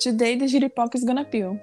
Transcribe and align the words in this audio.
Today 0.00 0.34
the 0.34 0.46
Jiripop 0.46 0.94
is 0.94 1.04
gonna 1.04 1.26
peel. 1.26 1.58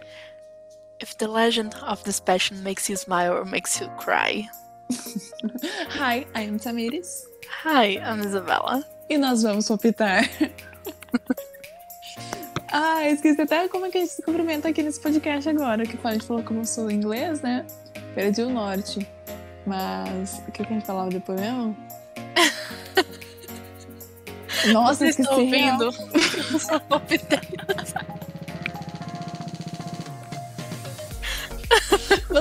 If 0.99 1.17
the 1.17 1.27
legend 1.27 1.73
of 1.81 2.03
this 2.03 2.19
passion 2.19 2.63
makes 2.63 2.87
you 2.87 2.95
smile 2.95 3.33
or 3.33 3.45
makes 3.45 3.81
you 3.81 3.87
cry. 3.97 4.47
Hi, 5.89 6.23
I 6.35 6.41
am 6.41 6.59
Tamiris. 6.59 7.23
Hi, 7.63 7.97
I'm 7.97 8.21
Isabella. 8.21 8.85
E 9.09 9.17
nós 9.17 9.41
vamos 9.41 9.67
palpitar. 9.67 10.29
ah, 12.71 13.09
esqueci 13.09 13.41
até 13.41 13.67
como 13.69 13.87
é 13.87 13.89
que 13.89 13.97
a 13.97 14.01
gente 14.01 14.13
se 14.13 14.21
cumprimenta 14.21 14.69
aqui 14.69 14.83
nesse 14.83 14.99
podcast 14.99 15.49
agora. 15.49 15.83
Que 15.83 15.97
a 16.03 16.13
gente 16.13 16.25
falou 16.25 16.43
como 16.43 16.59
eu 16.59 16.65
sou 16.65 16.91
inglês, 16.91 17.41
né? 17.41 17.65
Perdi 18.13 18.43
o 18.43 18.49
norte. 18.49 19.07
Mas 19.65 20.43
o 20.47 20.51
que, 20.51 20.63
que 20.63 20.73
a 20.73 20.75
gente 20.75 20.85
falava 20.85 21.09
depois 21.09 21.41
mesmo? 21.41 21.75
Nossa, 24.71 25.05
Vocês 25.05 25.17
esqueci. 25.17 25.21
estão 25.21 25.39
ouvindo? 25.39 25.89
real. 25.89 26.59
Sou 26.59 26.79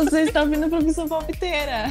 Você 0.04 0.22
está 0.22 0.42
ouvindo 0.42 0.66
a 0.66 0.68
profissão 0.68 1.08
palpiteira. 1.08 1.90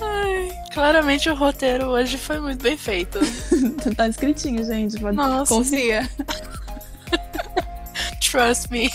Ai, 0.00 0.52
claramente 0.72 1.30
o 1.30 1.34
roteiro 1.34 1.86
hoje 1.86 2.18
foi 2.18 2.38
muito 2.40 2.62
bem 2.62 2.76
feito. 2.76 3.18
tá 3.96 4.08
escritinho, 4.08 4.64
gente. 4.64 4.98
Pode... 5.00 5.16
Nossa. 5.16 5.54
Confia. 5.54 6.08
Trust 8.20 8.70
me. 8.70 8.90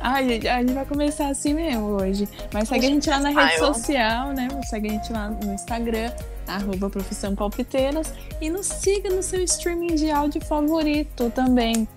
Ai, 0.00 0.26
gente, 0.26 0.48
a 0.48 0.60
gente 0.60 0.72
vai 0.72 0.86
começar 0.86 1.28
assim 1.28 1.52
mesmo 1.52 2.00
hoje. 2.00 2.26
Mas 2.52 2.68
segue 2.68 2.86
a 2.86 2.88
gente 2.88 3.10
lá 3.10 3.20
na 3.20 3.30
rede 3.30 3.58
social, 3.58 4.32
né? 4.32 4.48
Segue 4.68 4.88
a 4.88 4.92
gente 4.92 5.12
lá 5.12 5.28
no 5.28 5.52
Instagram, 5.52 6.10
arroba 6.56 6.90
Profissão 6.90 7.34
Palpiteiras. 7.34 8.12
E 8.40 8.50
nos 8.50 8.66
siga 8.66 9.10
no 9.10 9.22
seu 9.22 9.42
streaming 9.42 9.94
de 9.94 10.10
áudio 10.10 10.44
favorito 10.44 11.30
também. 11.30 11.88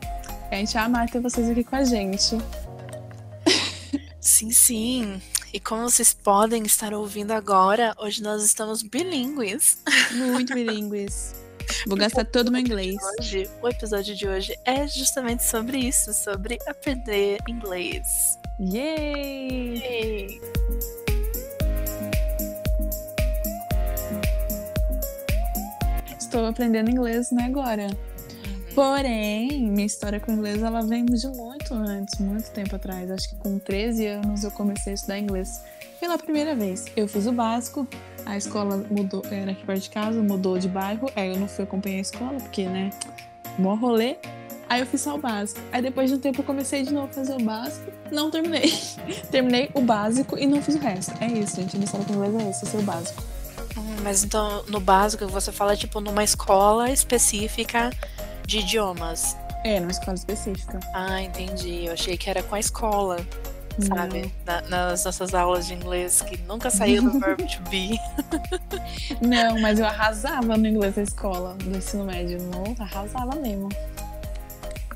A 0.52 0.56
gente 0.56 0.78
amar 0.78 1.10
ter 1.10 1.20
vocês 1.20 1.50
aqui 1.50 1.64
com 1.64 1.76
a 1.76 1.84
gente. 1.84 2.38
Sim, 4.20 4.52
sim. 4.52 5.22
E 5.54 5.60
como 5.60 5.90
vocês 5.90 6.14
podem 6.14 6.64
estar 6.64 6.94
ouvindo 6.94 7.32
agora, 7.32 7.94
hoje 8.00 8.24
nós 8.24 8.44
estamos 8.44 8.82
bilíngues. 8.82 9.78
Muito 10.12 10.54
bilíngues. 10.54 11.36
Vou 11.86 11.96
gastar 12.00 12.26
todo 12.26 12.48
o 12.48 12.52
meu 12.52 12.62
inglês. 12.62 12.96
Hoje, 13.20 13.50
o 13.62 13.68
episódio 13.68 14.16
de 14.16 14.28
hoje 14.28 14.58
é 14.66 14.88
justamente 14.88 15.44
sobre 15.44 15.78
isso, 15.78 16.14
sobre 16.14 16.58
aprender 16.68 17.40
inglês. 17.48 18.40
Yay! 18.60 19.78
Yay! 19.78 21.13
Estou 26.34 26.48
aprendendo 26.48 26.90
inglês 26.90 27.30
né, 27.30 27.44
agora. 27.44 27.96
Porém, 28.74 29.70
minha 29.70 29.86
história 29.86 30.20
com 30.20 30.32
inglês 30.32 30.64
ela 30.64 30.82
vem 30.82 31.06
de 31.06 31.28
muito 31.28 31.76
antes, 31.76 32.20
muito 32.20 32.50
tempo 32.50 32.76
atrás. 32.76 33.12
Acho 33.12 33.30
que 33.30 33.36
com 33.36 33.60
13 33.60 34.08
anos 34.08 34.44
eu 34.44 34.50
comecei 34.50 34.94
a 34.94 34.96
estudar 34.96 35.20
inglês 35.20 35.64
pela 36.00 36.18
primeira 36.18 36.56
vez. 36.56 36.86
Eu 36.98 37.08
fiz 37.08 37.28
o 37.28 37.32
básico, 37.32 37.88
a 38.26 38.36
escola 38.36 38.84
mudou, 38.90 39.22
era 39.30 39.52
aqui 39.52 39.64
perto 39.64 39.82
de 39.82 39.90
casa, 39.92 40.24
mudou 40.24 40.58
de 40.58 40.68
bairro. 40.68 41.08
Aí 41.16 41.30
eu 41.30 41.40
não 41.40 41.48
fui 41.48 41.66
acompanhar 41.66 42.00
a 42.00 42.02
escola, 42.02 42.40
porque, 42.40 42.66
né, 42.66 42.90
mó 43.60 43.76
rolê. 43.76 44.16
Aí 44.68 44.80
eu 44.80 44.88
fiz 44.88 45.02
só 45.02 45.14
o 45.14 45.20
básico. 45.20 45.62
Aí 45.72 45.84
depois 45.84 46.10
de 46.10 46.16
um 46.16 46.20
tempo 46.20 46.42
eu 46.42 46.46
comecei 46.46 46.82
de 46.82 46.92
novo 46.92 47.10
a 47.12 47.14
fazer 47.14 47.34
o 47.34 47.44
básico. 47.44 47.92
Não 48.12 48.32
terminei. 48.32 48.74
terminei 49.30 49.70
o 49.76 49.82
básico 49.82 50.36
e 50.36 50.48
não 50.48 50.64
fiz 50.64 50.74
o 50.74 50.80
resto. 50.80 51.14
É 51.22 51.28
isso, 51.28 51.58
gente. 51.58 51.78
Minha 51.78 51.86
história 51.86 52.08
com 52.08 52.14
inglês 52.14 52.34
é 52.34 52.50
esse, 52.50 52.66
é 52.66 52.70
ser 52.70 52.78
o 52.78 52.82
básico. 52.82 53.22
Mas 54.04 54.24
então, 54.24 54.64
no 54.68 54.80
básico, 54.80 55.26
você 55.28 55.52
fala, 55.52 55.76
tipo, 55.78 56.00
numa 56.02 56.24
escola 56.24 56.90
específica 56.92 57.90
de 58.46 58.60
idiomas. 58.60 59.36
É, 59.64 59.80
numa 59.80 59.92
escola 59.92 60.16
específica. 60.16 60.80
Ah, 60.94 61.22
entendi. 61.22 61.86
Eu 61.86 61.94
achei 61.94 62.18
que 62.18 62.30
era 62.30 62.44
com 62.44 62.54
a 62.56 62.60
escola, 62.60 63.18
sabe? 63.80 64.34
Na- 64.46 64.62
nas 64.64 65.06
nossas 65.06 65.34
aulas 65.34 65.66
de 65.68 65.74
inglês, 65.74 66.22
que 66.22 66.38
nunca 66.42 66.70
saiu 66.70 67.02
do 67.02 67.18
verbo 67.20 67.44
to 67.48 67.62
be. 67.70 67.98
Não, 69.22 69.60
mas 69.62 69.80
eu 69.80 69.86
arrasava 69.86 70.58
no 70.58 70.68
inglês 70.68 70.96
da 70.96 71.02
escola, 71.02 71.54
do 71.56 71.78
ensino 71.78 72.04
médio. 72.04 72.40
Não, 72.42 72.76
arrasava 72.84 73.36
mesmo. 73.38 73.70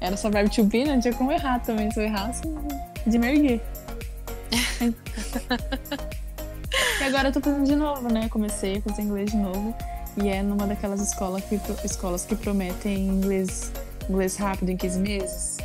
Era 0.01 0.17
só 0.17 0.29
verbo 0.29 0.49
to 0.53 0.63
be, 0.65 0.83
não 0.83 0.99
tinha 0.99 1.13
como 1.13 1.31
errar 1.31 1.59
também. 1.59 1.89
Se 1.91 1.99
eu 2.01 2.03
errasse, 2.03 2.41
de 3.05 3.17
me 3.17 3.27
erguer. 3.27 3.61
e 6.99 7.03
agora 7.03 7.29
eu 7.29 7.33
tô 7.33 7.41
fazendo 7.41 7.65
de 7.65 7.75
novo, 7.75 8.11
né? 8.11 8.27
Comecei 8.29 8.77
a 8.77 8.81
fazer 8.81 9.01
inglês 9.01 9.31
de 9.31 9.37
novo. 9.37 9.75
E 10.21 10.29
é 10.29 10.41
numa 10.41 10.65
daquelas 10.65 10.99
escolas 10.99 11.43
que, 11.43 11.59
escolas 11.83 12.25
que 12.25 12.35
prometem 12.35 13.07
inglês, 13.07 13.71
inglês 14.09 14.35
rápido 14.35 14.69
em 14.69 14.77
15 14.77 14.99
meses. 14.99 15.57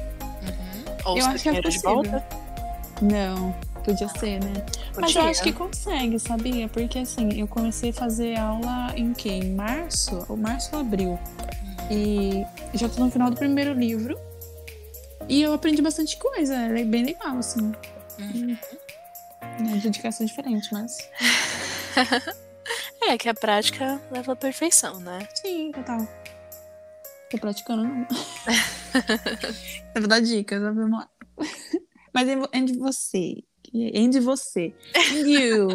Ou 1.04 1.18
Eu 1.18 1.26
acho 1.26 1.42
que 1.42 1.48
é 1.48 1.62
possível. 1.62 2.22
Não, 3.00 3.52
podia 3.82 4.08
ser, 4.08 4.41
né? 4.44 4.64
Mas 4.96 5.14
eu 5.14 5.22
Podia. 5.22 5.30
acho 5.30 5.42
que 5.42 5.52
consegue, 5.52 6.18
sabia? 6.18 6.68
Porque 6.68 7.00
assim, 7.00 7.41
eu 7.41 7.48
comecei 7.48 7.91
a 7.91 7.92
fazer 7.92 8.38
aula 8.38 8.92
em 8.94 9.12
que? 9.12 9.30
Em 9.30 9.54
março? 9.54 10.24
Ou 10.28 10.36
março 10.36 10.70
ou 10.74 10.80
abril. 10.80 11.18
E 11.91 12.44
já 12.74 12.88
tô 12.88 13.04
no 13.04 13.10
final 13.10 13.30
do 13.30 13.36
primeiro 13.36 13.72
livro. 13.72 14.18
E 15.28 15.42
eu 15.42 15.52
aprendi 15.52 15.82
bastante 15.82 16.16
coisa. 16.18 16.54
É 16.54 16.84
bem 16.84 17.04
legal, 17.04 17.38
assim. 17.38 17.72
Uhum. 18.20 18.56
É 19.42 19.62
dedicação 19.78 20.26
diferente, 20.26 20.69
mas. 20.72 20.97
É, 23.04 23.19
que 23.19 23.28
a 23.28 23.34
prática 23.34 24.00
leva 24.12 24.32
à 24.32 24.36
perfeição, 24.36 25.00
né? 25.00 25.26
Sim, 25.34 25.72
total. 25.72 26.06
Tô 27.28 27.36
praticando, 27.38 27.82
não. 27.82 28.06
eu 29.94 30.00
vou 30.00 30.08
dar 30.08 30.20
dicas, 30.20 30.62
vamos 30.62 30.88
lá. 30.91 31.08
Mas 32.14 32.28
e 32.28 32.36
vo- 32.36 32.48
e 32.53 32.64
de 32.64 32.78
você? 32.78 33.42
E 33.75 34.08
de 34.08 34.20
você? 34.20 34.72
And 34.94 35.28
you? 35.28 35.69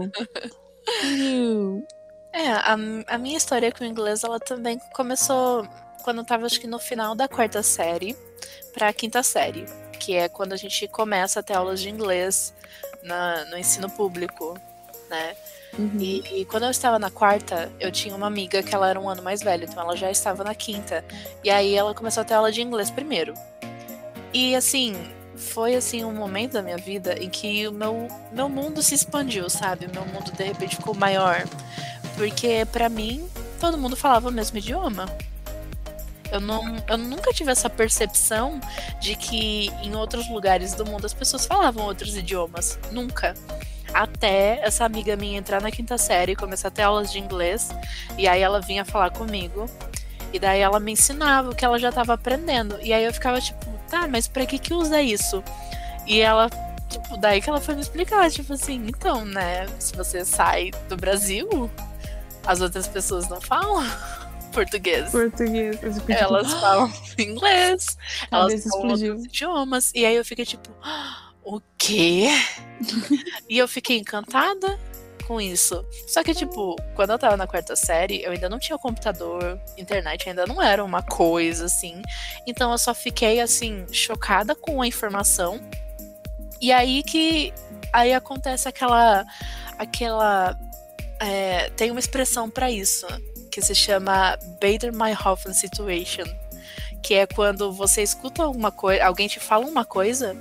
And 1.03 1.17
you? 1.17 1.87
É, 2.33 2.47
a, 2.47 2.73
a 3.07 3.17
minha 3.17 3.35
história 3.37 3.71
com 3.73 3.83
o 3.83 3.87
inglês, 3.87 4.23
ela 4.23 4.39
também 4.39 4.79
começou 4.95 5.67
quando 6.03 6.19
eu 6.19 6.25
tava, 6.25 6.45
acho 6.45 6.61
que 6.61 6.67
no 6.67 6.79
final 6.79 7.13
da 7.13 7.27
quarta 7.27 7.61
série 7.61 8.15
pra 8.73 8.93
quinta 8.93 9.21
série, 9.21 9.65
que 9.99 10.13
é 10.15 10.29
quando 10.29 10.53
a 10.53 10.57
gente 10.57 10.87
começa 10.87 11.41
a 11.41 11.43
ter 11.43 11.53
aulas 11.55 11.81
de 11.81 11.89
inglês 11.89 12.53
na- 13.07 13.45
no 13.45 13.57
ensino 13.57 13.89
público, 13.89 14.59
né? 15.09 15.35
Uhum. 15.77 15.97
E, 15.99 16.41
e 16.41 16.45
quando 16.45 16.63
eu 16.63 16.71
estava 16.71 16.97
na 16.99 17.09
quarta, 17.09 17.71
eu 17.79 17.91
tinha 17.91 18.15
uma 18.15 18.27
amiga 18.27 18.61
que 18.63 18.73
ela 18.73 18.89
era 18.89 18.99
um 18.99 19.09
ano 19.09 19.21
mais 19.21 19.41
velha, 19.41 19.65
então 19.65 19.81
ela 19.83 19.95
já 19.95 20.09
estava 20.11 20.43
na 20.43 20.53
quinta. 20.55 21.03
E 21.43 21.49
aí 21.49 21.75
ela 21.75 21.93
começou 21.93 22.21
a 22.21 22.23
ter 22.25 22.33
aula 22.33 22.51
de 22.51 22.61
inglês 22.61 22.89
primeiro. 22.89 23.33
E 24.33 24.55
assim, 24.55 24.95
foi 25.35 25.75
assim 25.75 26.03
um 26.03 26.13
momento 26.13 26.53
da 26.53 26.61
minha 26.61 26.77
vida 26.77 27.13
em 27.21 27.29
que 27.29 27.67
o 27.67 27.71
meu, 27.71 28.07
meu 28.31 28.49
mundo 28.49 28.81
se 28.81 28.95
expandiu, 28.95 29.49
sabe? 29.49 29.85
O 29.85 29.91
meu 29.91 30.05
mundo 30.05 30.31
de 30.31 30.43
repente 30.43 30.75
ficou 30.75 30.95
maior. 30.95 31.43
Porque 32.15 32.65
pra 32.71 32.89
mim, 32.89 33.29
todo 33.59 33.77
mundo 33.77 33.95
falava 33.95 34.29
o 34.29 34.31
mesmo 34.31 34.57
idioma. 34.57 35.05
Eu, 36.31 36.39
não, 36.39 36.75
eu 36.87 36.97
nunca 36.97 37.31
tive 37.31 37.51
essa 37.51 37.69
percepção 37.69 38.59
de 38.99 39.15
que 39.15 39.69
em 39.81 39.95
outros 39.95 40.29
lugares 40.29 40.73
do 40.73 40.85
mundo 40.85 41.05
as 41.05 41.13
pessoas 41.13 41.45
falavam 41.45 41.85
outros 41.85 42.15
idiomas. 42.15 42.79
Nunca. 42.91 43.33
Até 43.93 44.59
essa 44.61 44.85
amiga 44.85 45.15
minha 45.15 45.37
entrar 45.37 45.61
na 45.61 45.71
quinta 45.71 45.97
série 45.97 46.33
e 46.33 46.35
começar 46.35 46.67
a 46.67 46.71
ter 46.71 46.83
aulas 46.83 47.11
de 47.11 47.19
inglês. 47.19 47.69
E 48.17 48.27
aí 48.27 48.41
ela 48.41 48.59
vinha 48.59 48.83
falar 48.83 49.11
comigo. 49.11 49.65
E 50.33 50.39
daí 50.39 50.59
ela 50.59 50.79
me 50.79 50.91
ensinava 50.91 51.51
o 51.51 51.55
que 51.55 51.63
ela 51.63 51.79
já 51.79 51.89
estava 51.89 52.13
aprendendo. 52.13 52.77
E 52.81 52.93
aí 52.93 53.03
eu 53.03 53.13
ficava 53.13 53.39
tipo, 53.39 53.65
tá, 53.89 54.07
mas 54.07 54.27
pra 54.27 54.45
que 54.45 54.59
que 54.59 54.73
usa 54.73 55.01
isso? 55.01 55.43
E 56.05 56.19
ela, 56.19 56.49
tipo, 56.89 57.17
daí 57.17 57.41
que 57.41 57.49
ela 57.49 57.61
foi 57.61 57.75
me 57.75 57.81
explicar, 57.81 58.29
tipo 58.29 58.53
assim, 58.53 58.85
então, 58.87 59.25
né, 59.25 59.67
se 59.79 59.95
você 59.95 60.23
sai 60.23 60.71
do 60.89 60.95
Brasil, 60.95 61.69
as 62.45 62.61
outras 62.61 62.87
pessoas 62.87 63.27
não 63.29 63.41
falam 63.41 63.85
português. 64.57 65.11
Português. 65.11 65.79
Tipo, 65.79 66.11
Elas 66.11 66.51
falam 66.59 66.91
inglês, 67.17 67.97
elas 68.31 68.63
falam 68.63 68.89
outros 68.89 69.25
idiomas. 69.25 69.91
E 69.93 70.05
aí 70.05 70.15
eu 70.15 70.25
fiquei 70.25 70.45
tipo, 70.45 70.69
"Ah, 70.83 71.31
o 71.45 71.61
quê? 71.77 72.29
e 73.47 73.57
eu 73.57 73.67
fiquei 73.67 73.97
encantada 73.97 74.79
com 75.27 75.41
isso. 75.41 75.85
Só 76.07 76.23
que, 76.23 76.33
tipo, 76.33 76.75
quando 76.95 77.11
eu 77.11 77.19
tava 77.19 77.35
na 77.35 77.45
quarta 77.45 77.75
série, 77.75 78.23
eu 78.23 78.31
ainda 78.31 78.47
não 78.49 78.57
tinha 78.57 78.77
computador, 78.77 79.59
internet 79.77 80.29
ainda 80.29 80.45
não 80.45 80.61
era 80.61 80.83
uma 80.83 81.03
coisa 81.03 81.65
assim. 81.65 82.01
Então 82.47 82.71
eu 82.71 82.77
só 82.77 82.93
fiquei, 82.93 83.41
assim, 83.41 83.85
chocada 83.91 84.55
com 84.55 84.81
a 84.81 84.87
informação. 84.87 85.59
E 86.61 86.71
aí 86.71 87.03
que. 87.03 87.53
Aí 87.93 88.13
acontece 88.13 88.67
aquela. 88.67 89.25
Aquela. 89.77 90.57
é, 91.19 91.69
tem 91.71 91.91
uma 91.91 91.99
expressão 91.99 92.49
pra 92.49 92.71
isso, 92.71 93.05
que 93.57 93.65
se 93.65 93.73
chama 93.73 94.37
Bader 94.61 94.93
Meinhofen 94.93 95.51
Situation. 95.51 96.25
Que 97.01 97.15
é 97.15 97.25
quando 97.25 97.71
você 97.71 98.03
escuta 98.03 98.43
alguma 98.43 98.71
coisa, 98.71 99.03
alguém 99.03 99.27
te 99.27 99.39
fala 99.39 99.65
uma 99.65 99.83
coisa 99.83 100.37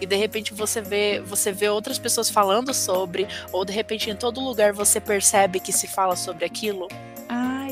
e 0.00 0.06
de 0.06 0.16
repente 0.16 0.54
você 0.54 0.80
vê, 0.80 1.20
você 1.20 1.52
vê 1.52 1.68
outras 1.68 1.98
pessoas 1.98 2.30
falando 2.30 2.72
sobre, 2.72 3.28
ou 3.52 3.66
de 3.66 3.72
repente 3.74 4.08
em 4.08 4.16
todo 4.16 4.40
lugar 4.40 4.72
você 4.72 4.98
percebe 4.98 5.60
que 5.60 5.74
se 5.74 5.86
fala 5.86 6.16
sobre 6.16 6.46
aquilo. 6.46 6.88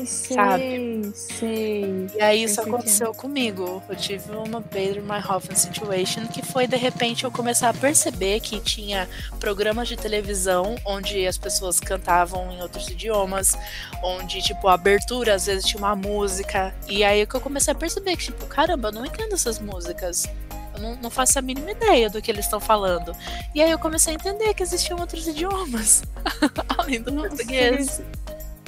Ai, 0.03 0.05
sei, 0.05 0.35
sabe? 0.35 1.11
sei. 1.15 2.07
E 2.15 2.21
aí 2.21 2.43
isso 2.43 2.59
é. 2.59 2.63
aconteceu 2.63 3.13
comigo. 3.13 3.81
Eu 3.87 3.95
tive 3.95 4.31
uma 4.31 4.59
Bader 4.59 5.01
Meinhofen 5.01 5.55
situation 5.55 6.27
que 6.27 6.45
foi 6.45 6.67
de 6.67 6.75
repente 6.75 7.23
eu 7.23 7.31
começar 7.31 7.69
a 7.69 7.73
perceber 7.73 8.39
que 8.41 8.59
tinha 8.59 9.07
programas 9.39 9.87
de 9.87 9.95
televisão 9.95 10.75
onde 10.85 11.25
as 11.25 11.37
pessoas 11.37 11.79
cantavam 11.79 12.51
em 12.51 12.61
outros 12.61 12.89
idiomas, 12.89 13.57
onde 14.03 14.41
tipo 14.41 14.67
a 14.67 14.73
abertura 14.73 15.35
às 15.35 15.45
vezes 15.45 15.65
tinha 15.65 15.79
uma 15.79 15.95
música. 15.95 16.75
E 16.87 17.03
aí 17.03 17.25
que 17.25 17.35
eu 17.35 17.41
comecei 17.41 17.71
a 17.71 17.75
perceber 17.75 18.17
que 18.17 18.25
tipo, 18.25 18.45
caramba, 18.45 18.89
eu 18.89 18.93
não 18.93 19.05
entendo 19.05 19.33
essas 19.33 19.59
músicas. 19.59 20.27
Eu 20.75 20.81
não, 20.81 20.95
não 20.95 21.09
faço 21.09 21.37
a 21.37 21.41
mínima 21.41 21.71
ideia 21.71 22.09
do 22.09 22.21
que 22.21 22.31
eles 22.31 22.45
estão 22.45 22.59
falando. 22.59 23.15
E 23.53 23.61
aí 23.61 23.69
eu 23.69 23.77
comecei 23.79 24.13
a 24.13 24.15
entender 24.15 24.53
que 24.55 24.63
existiam 24.63 24.99
outros 24.99 25.27
idiomas 25.27 26.01
além 26.77 27.01
do 27.01 27.11
Nossa, 27.11 27.29
português. 27.29 28.01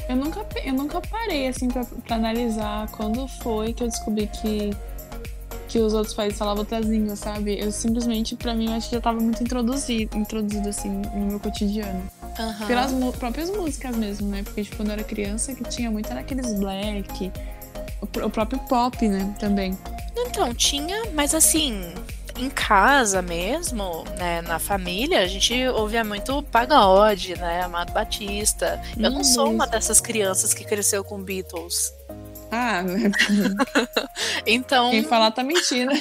Eu 0.08 0.16
nunca, 0.16 0.46
eu 0.64 0.74
nunca 0.74 1.02
parei 1.02 1.48
assim 1.48 1.68
pra, 1.68 1.84
pra 1.84 2.16
analisar 2.16 2.88
quando 2.92 3.28
foi 3.28 3.74
que 3.74 3.84
eu 3.84 3.88
descobri 3.88 4.28
que, 4.28 4.72
que 5.68 5.80
os 5.80 5.94
outros 5.94 6.14
países 6.14 6.38
falavam 6.38 6.60
outras 6.60 6.86
línguas, 6.86 7.20
sabe? 7.20 7.60
Eu 7.60 7.72
simplesmente, 7.72 8.36
pra 8.36 8.54
mim, 8.54 8.68
eu 8.68 8.74
acho 8.74 8.90
que 8.90 8.96
já 8.96 9.02
tava 9.02 9.20
muito 9.20 9.42
introduzido, 9.42 10.16
introduzido 10.18 10.70
assim 10.70 10.90
no 10.90 11.26
meu 11.28 11.40
cotidiano. 11.40 12.04
Aham. 12.38 12.68
Pelas 12.68 13.16
próprias 13.16 13.50
músicas 13.50 13.96
mesmo, 13.96 14.28
né? 14.28 14.44
Porque 14.44 14.64
tipo, 14.64 14.76
quando 14.76 14.90
eu 14.90 14.94
era 14.94 15.04
criança, 15.04 15.56
que 15.56 15.64
tinha 15.64 15.90
muito 15.90 16.10
era 16.10 16.20
aqueles 16.20 16.54
black, 16.54 17.32
o, 18.02 18.26
o 18.26 18.30
próprio 18.30 18.60
pop, 18.60 19.08
né? 19.08 19.34
Também. 19.40 19.78
Então, 20.18 20.54
tinha, 20.54 21.12
mas 21.14 21.34
assim, 21.34 21.94
em 22.38 22.50
casa 22.50 23.22
mesmo, 23.22 24.04
né, 24.18 24.42
na 24.42 24.60
família, 24.60 25.22
a 25.22 25.28
gente 25.28 25.68
ouvia 25.70 26.04
muito 26.04 26.44
pagode, 26.44 27.36
né, 27.38 27.62
Amado 27.64 27.94
Batista. 27.94 28.82
Eu 28.98 29.10
não 29.10 29.24
sou 29.24 29.52
uma 29.52 29.64
isso. 29.66 29.72
dessas 29.72 30.02
crianças 30.02 30.54
que 30.54 30.64
cresceu 30.64 31.04
com 31.04 31.22
Beatles. 31.22 31.94
Ah, 32.52 32.84
Então, 34.46 34.92
quem 34.92 35.04
falar 35.04 35.32
tá 35.32 35.44
mentindo. 35.44 35.92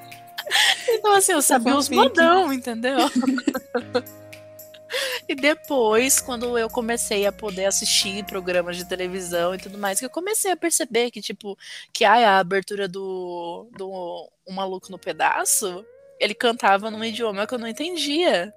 então 0.88 1.14
assim, 1.14 1.32
eu 1.32 1.42
sabia 1.42 1.76
os 1.76 1.88
modão, 1.88 2.52
entendeu? 2.52 2.98
E 5.28 5.34
depois, 5.34 6.20
quando 6.20 6.58
eu 6.58 6.68
comecei 6.68 7.26
a 7.26 7.32
poder 7.32 7.64
assistir 7.64 8.24
programas 8.24 8.76
de 8.76 8.84
televisão 8.86 9.54
e 9.54 9.58
tudo 9.58 9.78
mais, 9.78 9.98
que 9.98 10.04
eu 10.04 10.10
comecei 10.10 10.50
a 10.52 10.56
perceber 10.56 11.10
que, 11.10 11.20
tipo, 11.20 11.56
que 11.92 12.04
ai, 12.04 12.24
a 12.24 12.38
abertura 12.38 12.86
do, 12.86 13.68
do 13.76 14.30
Um 14.46 14.52
Maluco 14.52 14.90
no 14.90 14.98
Pedaço, 14.98 15.84
ele 16.20 16.34
cantava 16.34 16.90
num 16.90 17.04
idioma 17.04 17.46
que 17.46 17.54
eu 17.54 17.58
não 17.58 17.68
entendia. 17.68 18.52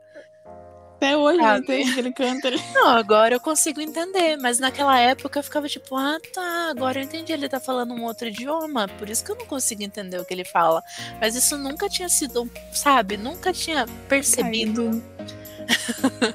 Até 0.98 1.16
hoje 1.16 1.38
não 1.38 1.58
entende 1.58 1.94
que 1.94 2.00
ele 2.00 2.12
canta. 2.12 2.50
Não, 2.74 2.90
agora 2.90 3.36
eu 3.36 3.40
consigo 3.40 3.80
entender, 3.80 4.36
mas 4.38 4.58
naquela 4.58 5.00
época 5.00 5.38
eu 5.38 5.44
ficava 5.44 5.70
tipo, 5.70 5.96
ah 5.96 6.18
tá, 6.34 6.70
agora 6.72 7.00
eu 7.00 7.04
entendi, 7.04 7.32
ele 7.32 7.48
tá 7.48 7.60
falando 7.60 7.94
um 7.94 8.04
outro 8.04 8.28
idioma, 8.28 8.88
por 8.98 9.08
isso 9.08 9.24
que 9.24 9.32
eu 9.32 9.36
não 9.36 9.46
consigo 9.46 9.84
entender 9.84 10.20
o 10.20 10.26
que 10.26 10.34
ele 10.34 10.44
fala. 10.44 10.82
Mas 11.22 11.36
isso 11.36 11.56
nunca 11.56 11.88
tinha 11.88 12.10
sido, 12.10 12.50
sabe, 12.72 13.16
nunca 13.16 13.54
tinha 13.54 13.86
percebido. 14.10 14.90
Caído. 14.90 15.04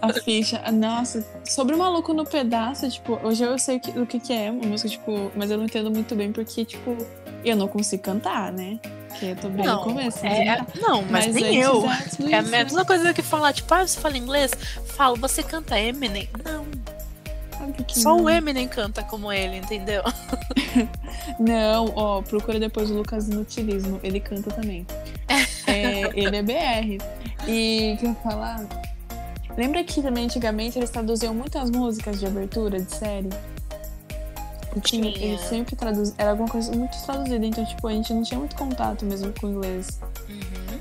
A 0.01 0.13
ficha. 0.13 0.63
Nossa, 0.71 1.25
sobre 1.45 1.75
o 1.75 1.79
maluco 1.79 2.13
no 2.13 2.25
pedaço, 2.25 2.89
tipo, 2.91 3.19
hoje 3.23 3.43
eu 3.43 3.59
sei 3.59 3.81
o 3.97 4.07
que, 4.07 4.21
que 4.21 4.33
é 4.33 4.51
uma 4.51 4.67
música, 4.67 4.89
tipo, 4.89 5.31
mas 5.35 5.51
eu 5.51 5.59
não 5.59 5.65
entendo 5.65 5.91
muito 5.91 6.15
bem 6.15 6.33
porque, 6.33 6.65
tipo, 6.65 6.97
eu 7.45 7.57
não 7.57 7.69
consigo 7.69 8.03
cantar, 8.03 8.53
né? 8.53 8.79
Porque 9.09 9.27
eu 9.27 9.37
tô 9.37 9.49
bem 9.49 9.65
no 9.65 9.73
Não, 9.73 9.83
começo. 9.83 10.25
é, 10.25 10.45
né? 10.45 10.67
não, 10.81 11.03
mas, 11.03 11.35
nem 11.35 11.63
antes 11.63 12.19
eu. 12.21 12.29
É 12.31 12.37
a 12.37 12.43
mesma 12.43 12.85
coisa 12.85 13.13
que 13.13 13.23
falar, 13.23 13.53
tipo, 13.53 13.73
ah, 13.75 13.87
você 13.87 13.99
fala 13.99 14.17
inglês? 14.17 14.53
Falo, 14.97 15.17
você 15.17 15.43
canta 15.43 15.79
Eminem? 15.79 16.29
Não, 16.45 16.65
só 17.89 18.17
não. 18.17 18.25
o 18.25 18.31
Eminem 18.31 18.69
canta 18.69 19.03
como 19.03 19.33
ele, 19.33 19.57
entendeu? 19.59 20.03
Não, 21.39 21.93
ó, 21.95 22.23
procura 22.23 22.59
depois 22.59 22.91
o 22.91 22.95
Lucas 22.95 23.29
Inutilismo. 23.29 24.01
Ele 24.03 24.21
canta 24.21 24.51
também. 24.51 24.87
É, 25.67 26.11
ele 26.19 26.37
é 26.37 26.43
BR. 26.43 27.05
E 27.47 27.95
o 27.95 27.99
que 27.99 28.07
eu 28.07 28.15
falar? 28.17 28.67
Lembra 29.57 29.85
que 29.85 30.01
também 30.03 30.25
antigamente 30.25 30.79
eles 30.79 30.91
traduziam 30.91 31.35
muitas 31.35 31.71
músicas 31.71 32.19
de 32.19 32.27
abertura 32.27 32.81
de 32.81 32.91
série? 32.95 33.29
E 34.75 34.81
Tinha, 34.81 35.13
Tinha. 35.13 35.27
eles 35.33 35.41
sempre 35.43 35.77
traduziam. 35.77 36.15
Era 36.19 36.31
alguma 36.31 36.49
coisa 36.49 36.73
muito 36.75 36.97
traduzida, 37.05 37.45
então, 37.45 37.65
tipo, 37.65 37.87
a 37.87 37.93
gente 37.93 38.13
não 38.15 38.23
tinha 38.23 38.39
muito 38.41 38.57
contato 38.57 39.05
mesmo 39.05 39.33
com 39.39 39.47
o 39.47 39.51
inglês. 39.51 40.01
Uhum. 40.29 40.81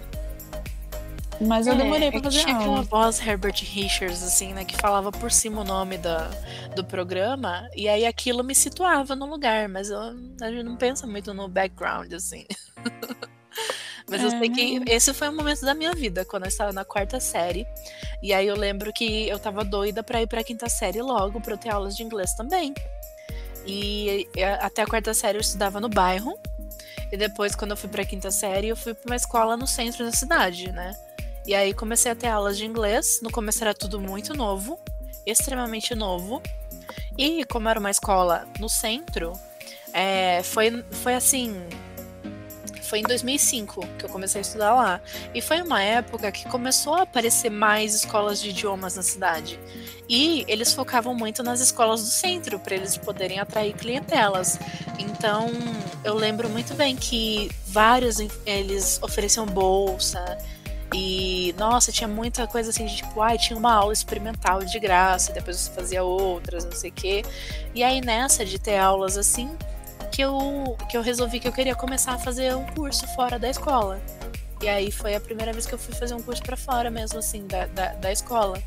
Mas 1.48 1.66
eu 1.68 1.74
É, 1.74 1.78
demorei 1.78 2.08
é 2.08 2.12
pra 2.12 2.22
fazer 2.22 2.40
tinha 2.44 2.56
aquela 2.56 2.70
aula. 2.78 2.84
voz 2.84 3.20
Herbert 3.20 3.56
Richards, 3.64 4.22
assim, 4.24 4.54
né? 4.54 4.64
Que 4.64 4.78
falava 4.78 5.12
por 5.12 5.32
cima 5.32 5.62
o 5.62 5.64
nome 5.64 5.98
da, 5.98 6.30
do 6.76 6.84
programa. 6.86 7.68
E 7.76 7.90
aí 7.90 8.06
aquilo 8.06 8.44
me 8.44 8.54
situava 8.54 9.16
no 9.16 9.26
lugar. 9.26 9.68
Mas 9.68 9.90
eu, 9.90 10.00
a 10.00 10.50
gente 10.52 10.64
não 10.64 10.78
pensa 10.78 11.06
muito 11.08 11.34
no 11.34 11.48
background, 11.50 12.14
assim. 12.14 12.46
mas 14.10 14.22
eu 14.22 14.28
É, 14.28 14.40
sei 14.40 14.50
que 14.50 14.80
não. 14.80 14.86
esse 14.88 15.14
foi 15.14 15.30
um 15.30 15.36
momento 15.36 15.62
da 15.62 15.74
minha 15.74 15.94
vida, 15.94 16.24
quando 16.26 16.44
eu 16.44 16.50
estava 16.50 16.72
na 16.74 16.84
quarta 16.86 17.20
série. 17.20 17.68
E 18.22 18.34
aí 18.34 18.48
eu 18.48 18.56
lembro 18.56 18.92
que 18.94 19.28
eu 19.28 19.40
tava 19.40 19.64
doida 19.64 20.04
pra 20.04 20.22
ir 20.22 20.28
pra 20.28 20.44
quinta 20.44 20.68
série 20.70 21.02
logo, 21.02 21.40
pra 21.42 21.54
eu 21.54 21.58
ter 21.58 21.70
aulas 21.70 21.96
de 21.96 22.04
inglês 22.04 22.34
também. 22.34 22.74
E 23.66 24.28
a- 24.44 24.66
até 24.66 24.82
a 24.82 24.88
quarta 24.88 25.14
série 25.14 25.38
eu 25.38 25.42
estudava 25.42 25.80
no 25.80 25.90
bairro. 25.90 26.38
E 27.12 27.18
depois, 27.18 27.56
quando 27.56 27.72
eu 27.72 27.78
fui 27.78 27.90
pra 27.90 28.06
quinta 28.06 28.32
série, 28.32 28.70
eu 28.70 28.76
fui 28.76 28.94
pra 28.94 29.10
uma 29.12 29.16
escola 29.16 29.58
no 29.58 29.68
centro 29.68 30.06
da 30.06 30.12
cidade, 30.12 30.72
né? 30.72 30.96
E 31.46 31.54
aí 31.54 31.74
comecei 31.74 32.12
a 32.12 32.16
ter 32.16 32.28
aulas 32.28 32.58
de 32.58 32.66
inglês. 32.66 33.20
No 33.22 33.30
começo 33.32 33.62
era 33.64 33.74
tudo 33.74 34.00
muito 34.00 34.34
novo, 34.34 34.80
extremamente 35.26 35.94
novo. 35.94 36.42
E 37.18 37.44
como 37.46 37.68
era 37.68 37.80
uma 37.80 37.92
escola 37.92 38.48
no 38.60 38.70
centro, 38.70 39.34
é, 39.94 40.42
foi, 40.44 40.84
foi 40.92 41.16
assim. 41.16 41.62
Foi 42.92 43.00
em 43.00 43.04
2005 43.04 43.88
que 43.98 44.04
eu 44.04 44.10
comecei 44.10 44.40
a 44.40 44.42
estudar 44.42 44.74
lá. 44.76 45.00
E 45.34 45.42
foi 45.42 45.62
uma 45.62 45.82
época 45.82 46.30
que 46.30 46.46
começou 46.50 46.94
a 46.96 47.04
aparecer 47.04 47.50
mais 47.50 47.96
escolas 47.96 48.42
de 48.42 48.50
idiomas 48.50 48.98
na 48.98 49.02
cidade. 49.02 49.58
E 50.10 50.44
eles 50.46 50.74
focavam 50.74 51.16
muito 51.16 51.42
nas 51.42 51.62
escolas 51.62 52.02
do 52.02 52.08
centro, 52.08 52.60
para 52.60 52.76
eles 52.76 52.98
poderem 52.98 53.40
atrair 53.40 53.74
clientelas. 53.76 54.60
Então, 55.00 55.50
eu 56.04 56.16
lembro 56.16 56.50
muito 56.50 56.74
bem 56.74 56.98
que 56.98 57.50
vários 57.66 58.18
eles 58.46 59.00
ofereciam 59.02 59.46
bolsa. 59.46 60.38
E, 60.94 61.56
nossa, 61.58 61.94
tinha 61.94 62.10
muita 62.10 62.46
coisa 62.46 62.72
assim, 62.72 62.88
de 62.88 62.98
tipo, 62.98 63.22
ai, 63.22 63.38
tinha 63.38 63.58
uma 63.58 63.74
aula 63.74 63.94
experimental 63.94 64.66
de 64.66 64.78
graça, 64.82 65.32
depois 65.32 65.56
você 65.56 65.72
fazia 65.72 66.04
outras, 66.04 66.66
não 66.66 66.74
sei 66.74 66.90
o 66.90 66.94
quê. 66.94 67.24
E 67.74 67.86
aí, 67.86 68.02
nessa 68.02 68.44
de 68.44 68.60
ter 68.60 68.78
aulas 68.78 69.18
assim, 69.18 69.58
que 70.12 70.22
eu, 70.22 70.78
que 70.90 70.98
eu 70.98 71.02
resolvi 71.02 71.40
que 71.40 71.48
eu 71.48 71.52
queria 71.52 71.76
começar 71.76 72.14
a 72.14 72.18
fazer 72.20 72.56
um 72.56 72.66
curso 72.68 73.08
fora 73.16 73.40
da 73.40 73.50
escola. 73.50 74.00
E 74.62 74.70
aí 74.70 74.92
foi 74.92 75.16
a 75.16 75.20
primeira 75.20 75.52
vez 75.52 75.66
que 75.66 75.74
eu 75.74 75.80
fui 75.80 75.96
fazer 75.96 76.14
um 76.14 76.22
curso 76.22 76.44
para 76.44 76.56
fora 76.56 76.92
mesmo, 76.92 77.18
assim, 77.18 77.48
da, 77.48 77.66
da, 77.68 77.94
da 77.94 78.12
escola. 78.12 78.62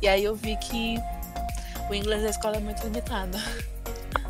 E 0.00 0.08
aí 0.08 0.24
eu 0.24 0.34
vi 0.34 0.56
que 0.56 0.96
o 1.90 1.94
inglês 1.94 2.22
da 2.22 2.30
escola 2.30 2.56
é 2.56 2.60
muito 2.60 2.82
limitado. 2.84 3.36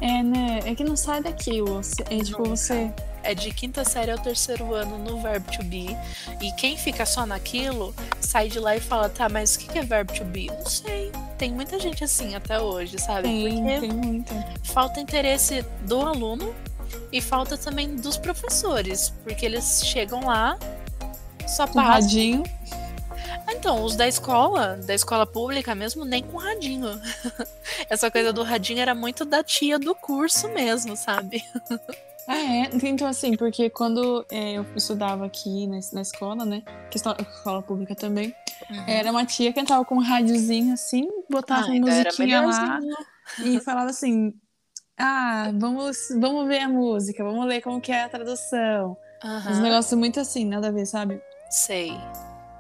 É, 0.01 0.23
né? 0.23 0.61
É 0.65 0.75
que 0.75 0.83
não 0.83 0.97
sai 0.97 1.23
daquilo. 1.23 1.81
É 2.11 2.19
tipo, 2.23 2.39
Nunca. 2.39 2.57
você. 2.57 2.93
É 3.23 3.35
de 3.35 3.53
quinta 3.53 3.85
série 3.85 4.11
ao 4.11 4.19
terceiro 4.19 4.75
ano 4.75 4.99
no 4.99 5.23
verbo 5.23 5.51
to 5.51 5.65
be. 5.65 5.97
E 6.43 6.53
quem 6.53 6.77
fica 6.77 7.07
só 7.07 7.25
naquilo 7.25 7.95
sai 8.21 8.49
de 8.49 8.59
lá 8.59 8.77
e 8.77 8.81
fala, 8.81 9.09
tá, 9.09 9.29
mas 9.31 9.55
o 9.55 9.61
que 9.61 9.69
que 9.69 9.79
é 9.79 9.83
verbo 9.83 10.13
to 10.13 10.25
be? 10.25 10.49
Não 10.49 10.67
sei. 10.67 11.11
Tem 11.39 11.53
muita 11.53 11.79
gente 11.79 12.05
assim 12.05 12.35
até 12.35 12.61
hoje, 12.61 12.99
sabe? 12.99 13.29
Tem, 13.29 13.63
Porque 13.63 13.81
tem 13.81 13.93
muita. 13.93 14.35
falta 14.63 15.01
interesse 15.01 15.63
do 15.87 16.01
aluno 16.01 16.55
e 17.13 17.21
falta 17.21 17.57
também 17.59 17.97
dos 17.97 18.17
professores. 18.17 19.11
Porque 19.25 19.45
eles 19.45 19.83
chegam 19.85 20.25
lá, 20.27 20.59
só 21.47 21.67
Com 21.67 21.75
passam. 21.75 21.93
radinho. 21.93 22.43
Então, 23.51 23.83
os 23.85 23.95
da 23.95 24.07
escola, 24.09 24.77
da 24.87 24.95
escola 24.95 25.27
pública 25.27 25.75
mesmo, 25.75 26.05
nem 26.05 26.23
com 26.23 26.37
radinho. 26.39 26.89
Essa 27.91 28.11
coisa 28.11 28.33
do 28.33 28.43
radinho 28.43 28.81
era 28.81 28.95
muito 28.95 29.25
da 29.25 29.43
tia 29.45 29.79
do 29.79 29.95
curso 29.95 30.49
mesmo, 30.49 30.97
sabe? 30.97 31.45
Ah, 32.27 32.37
é? 32.39 32.71
Então, 32.83 33.07
assim, 33.07 33.37
porque 33.37 33.69
quando 33.69 34.25
é, 34.31 34.53
eu 34.55 34.65
estudava 34.75 35.27
aqui 35.27 35.67
na, 35.67 35.79
na 35.93 36.01
escola, 36.01 36.45
né? 36.47 36.63
Que 36.91 36.97
escola, 36.97 37.17
escola 37.21 37.63
pública 37.63 37.95
também, 37.95 38.35
era 38.87 39.11
uma 39.11 39.25
tia 39.25 39.53
que 39.53 39.61
entrava 39.61 39.85
com 39.85 39.97
um 39.97 40.03
rádiozinho 40.03 40.75
assim, 40.75 41.07
botava 41.31 41.63
Ah, 41.63 41.73
uma 41.73 41.91
era 41.91 42.11
musiquinha 42.11 42.41
lá 42.43 42.81
melhorzinho. 42.81 42.97
e 43.43 43.61
falava 43.61 43.91
assim: 43.91 44.33
Ah, 44.99 45.51
vamos, 45.55 45.97
vamos 46.21 46.47
ver 46.47 46.61
a 46.61 46.69
música, 46.69 47.25
vamos 47.25 47.47
ler 47.47 47.61
como 47.63 47.81
que 47.81 47.93
é 47.93 48.05
a 48.05 48.09
tradução. 48.09 48.97
Aham, 49.25 49.51
Uns 49.53 49.59
negócios 49.61 49.99
muito 49.99 50.21
assim, 50.21 50.45
nada 50.45 50.69
a 50.69 50.73
ver, 50.73 50.87
sabe? 50.87 51.21
Sei. 51.51 51.93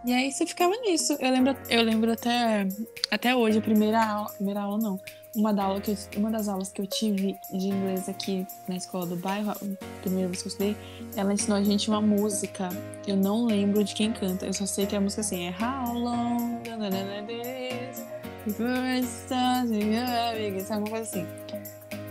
E 0.06 0.12
aí 0.12 0.30
você 0.30 0.46
ficava 0.46 0.74
nisso. 0.82 1.16
Eu 1.18 1.30
lembro, 1.30 1.56
eu 1.70 1.82
lembro 1.82 2.12
até, 2.12 2.66
até 3.10 3.34
hoje, 3.34 3.58
a 3.58 3.62
primeira 3.62 4.04
aula. 4.04 4.30
Primeira 4.34 4.60
aula 4.60 4.78
não. 4.78 5.00
Uma, 5.34 5.52
da 5.52 5.64
aula 5.64 5.80
que 5.80 5.90
eu- 5.90 5.96
uma 6.16 6.30
das 6.30 6.46
aulas 6.48 6.68
que 6.70 6.80
eu 6.80 6.86
tive 6.86 7.36
de 7.52 7.68
inglês 7.68 8.08
aqui 8.08 8.46
na 8.68 8.76
escola 8.76 9.04
do 9.06 9.16
bairro, 9.16 9.50
a 9.50 9.54
primeira 10.00 10.28
vez 10.28 10.42
que 10.42 10.48
eu 10.48 10.50
estudei, 10.50 10.76
ela 11.16 11.32
ensinou 11.32 11.58
a 11.58 11.62
gente 11.64 11.88
uma 11.88 12.00
música. 12.00 12.68
Eu 13.06 13.16
não 13.16 13.44
lembro 13.46 13.82
de 13.82 13.94
quem 13.94 14.12
canta. 14.12 14.46
Eu 14.46 14.52
só 14.52 14.64
sei 14.66 14.86
que 14.86 14.94
a 14.94 15.00
música 15.00 15.22
assim 15.22 15.46
é 15.46 15.50
How 15.60 15.92
long 15.94 16.60
this 17.26 18.02
before 18.46 18.68
it 18.78 19.06
starts 19.06 19.70
to 19.70 19.76
go 19.76 20.36
big", 20.38 20.60
sabe? 20.62 20.80
Uma 20.82 20.90
coisa 20.90 21.02
assim. 21.04 21.26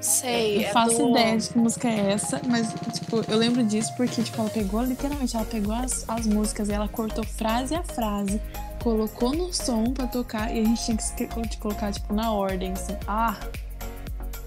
Sei. 0.02 0.58
Não 0.58 0.64
é 0.66 0.72
faço 0.74 0.98
do- 0.98 1.10
ideia 1.12 1.38
de 1.38 1.48
que 1.50 1.58
música 1.58 1.88
é 1.88 2.12
essa, 2.12 2.42
mas, 2.50 2.74
tipo, 2.92 3.24
eu 3.32 3.38
lembro 3.38 3.64
disso 3.64 3.94
porque, 3.96 4.22
tipo, 4.22 4.42
ela 4.42 4.50
pegou, 4.50 4.84
literalmente, 4.84 5.34
ela 5.34 5.46
pegou 5.46 5.74
as, 5.74 6.04
as 6.10 6.28
músicas 6.28 6.68
e 6.68 6.74
ela 6.74 6.90
cortou 6.90 7.24
frase 7.24 7.74
a 7.74 7.84
frase, 7.84 8.42
colocou 8.84 9.34
no 9.34 9.54
som 9.54 9.86
pra 9.94 10.06
tocar 10.08 10.54
e 10.54 10.60
a 10.60 10.64
gente 10.64 10.84
tinha 10.84 10.98
que 11.48 11.58
colocar, 11.58 11.92
tipo, 11.92 12.14
na 12.14 12.32
ordem, 12.32 12.74
assim. 12.74 12.98
Ah! 13.08 13.38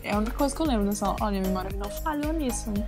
É 0.03 0.13
a 0.13 0.19
única 0.19 0.37
coisa 0.37 0.55
que 0.55 0.61
eu 0.63 0.67
lembro 0.67 0.85
dessa. 0.85 1.17
Olha, 1.21 1.39
a 1.41 1.43
memória 1.43 1.71
não 1.77 1.91
falhou 1.91 2.33
nisso, 2.33 2.71
né? 2.71 2.87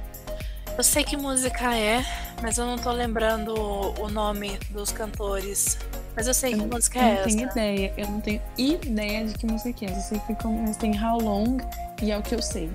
Eu 0.76 0.84
sei 0.84 1.02
que 1.02 1.16
música 1.16 1.74
é, 1.74 2.04
mas 2.40 2.56
eu 2.58 2.64
não 2.64 2.78
tô 2.78 2.92
lembrando 2.92 3.52
o 4.00 4.08
nome 4.08 4.56
dos 4.70 4.92
cantores. 4.92 5.76
Mas 6.14 6.28
eu 6.28 6.34
sei 6.34 6.54
que 6.54 6.60
Eu 6.60 6.68
música 6.68 6.98
eu 7.00 7.04
é 7.04 7.14
não 7.16 7.24
tenho 7.24 7.48
essa. 7.48 7.58
ideia, 7.58 7.94
eu 7.96 8.06
não 8.08 8.20
tenho 8.20 8.42
ideia 8.56 9.26
de 9.26 9.34
que 9.34 9.46
música 9.46 9.86
é. 9.86 9.90
Eu 9.90 10.00
sei 10.00 10.18
que 10.20 10.34
começa, 10.36 10.78
tem 10.78 10.92
How 11.02 11.18
Long 11.20 11.56
e 12.00 12.12
é 12.12 12.18
o 12.18 12.22
que 12.22 12.34
eu 12.34 12.42
sei. 12.42 12.70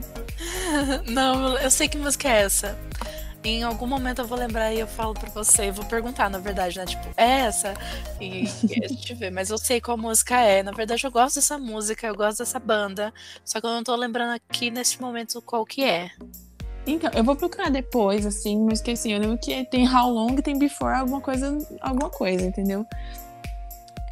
Não, 1.07 1.57
eu 1.57 1.71
sei 1.71 1.87
que 1.87 1.97
música 1.97 2.27
é 2.27 2.41
essa. 2.43 2.77
Em 3.43 3.63
algum 3.63 3.85
momento 3.85 4.19
eu 4.19 4.25
vou 4.25 4.37
lembrar 4.37 4.73
e 4.73 4.79
eu 4.79 4.87
falo 4.87 5.13
pra 5.13 5.29
você. 5.29 5.69
Eu 5.69 5.73
vou 5.73 5.85
perguntar, 5.85 6.29
na 6.29 6.39
verdade, 6.39 6.77
né? 6.77 6.85
Tipo, 6.85 7.07
é 7.17 7.41
essa? 7.41 7.73
E, 8.19 8.45
e 8.45 8.83
a 8.83 8.87
gente 8.87 9.13
vê. 9.13 9.29
Mas 9.29 9.49
eu 9.49 9.57
sei 9.57 9.81
qual 9.81 9.97
música 9.97 10.39
é. 10.39 10.63
Na 10.63 10.71
verdade, 10.71 11.05
eu 11.05 11.11
gosto 11.11 11.35
dessa 11.35 11.57
música, 11.57 12.07
eu 12.07 12.15
gosto 12.15 12.37
dessa 12.39 12.59
banda. 12.59 13.13
Só 13.43 13.59
que 13.59 13.67
eu 13.67 13.71
não 13.71 13.83
tô 13.83 13.95
lembrando 13.95 14.33
aqui 14.33 14.71
neste 14.71 15.01
momento 15.01 15.41
qual 15.41 15.65
que 15.65 15.83
é. 15.83 16.09
Então, 16.87 17.09
eu 17.13 17.23
vou 17.23 17.35
procurar 17.35 17.69
depois, 17.69 18.25
assim, 18.25 18.61
mas 18.65 18.81
que 18.81 18.91
assim, 18.91 19.13
eu 19.13 19.19
lembro 19.19 19.37
que 19.37 19.65
tem 19.65 19.87
How 19.87 20.09
Long 20.09 20.35
tem 20.37 20.57
Before 20.57 20.95
alguma 20.95 21.21
coisa, 21.21 21.57
alguma 21.81 22.09
coisa, 22.09 22.45
entendeu? 22.45 22.85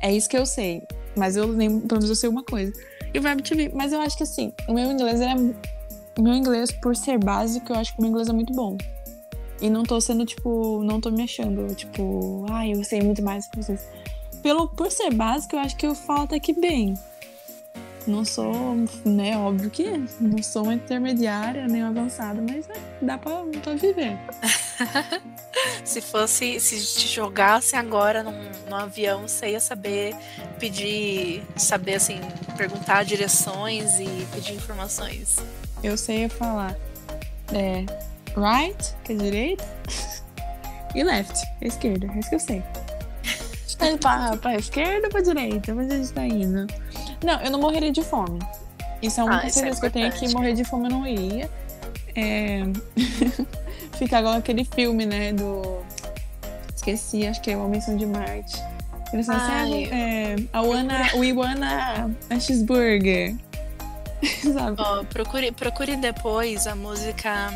É 0.02 0.12
isso 0.12 0.30
que 0.30 0.38
eu 0.38 0.46
sei. 0.46 0.82
Mas 1.16 1.36
eu 1.36 1.46
lembro, 1.46 1.88
pelo 1.88 2.00
menos 2.00 2.10
eu 2.10 2.16
sei 2.16 2.30
uma 2.30 2.44
coisa. 2.44 2.72
E 3.14 3.20
o 3.20 3.22
Verb 3.22 3.42
Be, 3.56 3.72
mas 3.74 3.92
eu 3.92 4.00
acho 4.00 4.18
que 4.18 4.24
assim, 4.24 4.54
o 4.68 4.74
meu 4.74 4.90
inglês 4.92 5.20
é. 5.20 5.36
O 6.18 6.22
meu 6.22 6.34
inglês, 6.34 6.72
por 6.72 6.96
ser 6.96 7.18
básico, 7.18 7.72
eu 7.72 7.78
acho 7.78 7.94
que 7.94 8.00
o 8.00 8.02
meu 8.02 8.12
inglês 8.12 8.28
é 8.28 8.34
muito 8.34 8.54
bom. 8.54 8.78
E 9.62 9.70
não 9.70 9.84
tô 9.84 10.02
sendo, 10.02 10.26
tipo, 10.26 10.82
não 10.84 11.00
tô 11.00 11.12
me 11.12 11.24
achando, 11.24 11.74
tipo, 11.76 12.46
ai, 12.50 12.74
eu 12.74 12.84
sei 12.84 13.02
muito 13.02 13.22
mais 13.22 13.48
que 13.48 13.58
vocês. 13.62 13.88
Pelo, 14.42 14.68
por 14.68 14.92
ser 14.92 15.14
básico, 15.14 15.56
eu 15.56 15.60
acho 15.60 15.76
que 15.78 15.86
eu 15.86 15.94
falo 15.94 16.24
até 16.24 16.40
que 16.40 16.52
bem. 16.52 16.96
Não 18.08 18.26
sou, 18.26 18.76
né, 19.06 19.38
óbvio 19.38 19.70
que 19.70 19.86
não 20.20 20.42
sou 20.42 20.64
uma 20.64 20.74
intermediária 20.74 21.68
nem 21.68 21.84
uma 21.84 21.90
avançada, 21.90 22.42
mas 22.42 22.68
é, 22.68 22.74
dá 23.00 23.20
pra, 23.20 23.44
pra 23.62 23.76
viver. 23.76 24.18
Se 25.84 26.00
fosse, 26.00 26.60
se 26.60 27.00
te 27.00 27.08
jogasse 27.08 27.76
agora 27.76 28.24
num, 28.24 28.32
num 28.70 28.76
avião, 28.76 29.28
você 29.28 29.52
ia 29.52 29.60
saber 29.60 30.16
pedir, 30.58 31.44
saber 31.58 31.96
assim, 31.96 32.20
perguntar 32.56 33.04
direções 33.04 34.00
e 34.00 34.08
pedir 34.34 34.54
informações. 34.54 35.38
Eu 35.84 35.98
sei 35.98 36.30
falar 36.30 36.78
é, 37.54 37.86
right, 38.36 38.96
que 39.04 39.14
é 39.14 39.16
direita, 39.16 39.66
e 40.96 41.04
left, 41.04 41.42
que 41.60 41.66
é 41.66 41.68
esquerda, 41.68 42.08
é 42.14 42.20
isso 42.20 42.30
que 42.30 42.36
eu 42.36 42.40
sei. 42.40 42.64
Tá 43.82 43.98
pra, 43.98 44.38
pra 44.38 44.56
esquerda 44.56 45.08
ou 45.08 45.12
pra 45.12 45.22
direita? 45.22 45.74
Onde 45.74 45.92
a 45.92 45.98
gente 45.98 46.14
tá 46.14 46.24
indo? 46.24 46.68
Não, 47.24 47.42
eu 47.42 47.50
não 47.50 47.60
morreria 47.60 47.92
de 47.92 48.04
fome. 48.04 48.40
Isso 49.02 49.20
é 49.20 49.24
uma 49.24 49.42
Ah, 49.42 49.46
é 49.48 49.50
certeza 49.50 49.80
que 49.80 49.88
eu 49.88 49.92
tenho 49.92 50.12
que 50.12 50.30
morrer 50.30 50.54
de 50.54 50.64
fome 50.64 50.86
eu 50.86 50.92
não 50.92 51.08
iria. 51.08 51.50
É... 52.16 52.62
Fica 53.98 54.20
igual 54.20 54.36
aquele 54.36 54.64
filme, 54.64 55.06
né, 55.06 55.34
do... 55.34 55.80
Esqueci, 56.76 57.26
acho 57.26 57.42
que 57.42 57.52
é 57.52 57.58
Uma 57.58 57.68
Missão 57.68 57.98
de 57.98 58.06
Marte. 58.06 58.62
Eles 59.14 59.26
falam 59.26 59.42
assim, 59.42 59.90
ah, 59.92 59.96
é, 59.96 60.36
I 60.36 60.66
wanna, 60.66 61.16
we 61.16 61.34
wanna 61.34 62.16
a 62.30 62.40
cheeseburger. 62.40 63.36
Sabe? 64.54 64.76
Ó, 64.80 65.04
procure, 65.06 65.52
procure 65.52 65.96
depois 65.98 66.66
a 66.66 66.76
música 66.76 67.52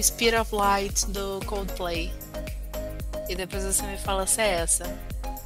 Speed 0.00 0.34
of 0.34 0.54
Light 0.54 1.06
do 1.08 1.40
Coldplay. 1.46 2.12
E 3.28 3.34
depois 3.34 3.64
você 3.64 3.82
me 3.84 3.96
fala 3.98 4.26
se 4.26 4.40
é 4.40 4.60
essa. 4.60 4.84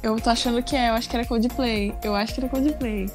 Eu 0.01 0.19
tô 0.19 0.29
achando 0.29 0.61
que 0.63 0.75
é, 0.75 0.89
eu 0.89 0.93
acho 0.93 1.09
que 1.09 1.15
era 1.15 1.25
Coldplay. 1.25 1.93
Eu 2.03 2.15
acho 2.15 2.33
que 2.33 2.39
era 2.41 2.49
Coldplay. 2.49 3.09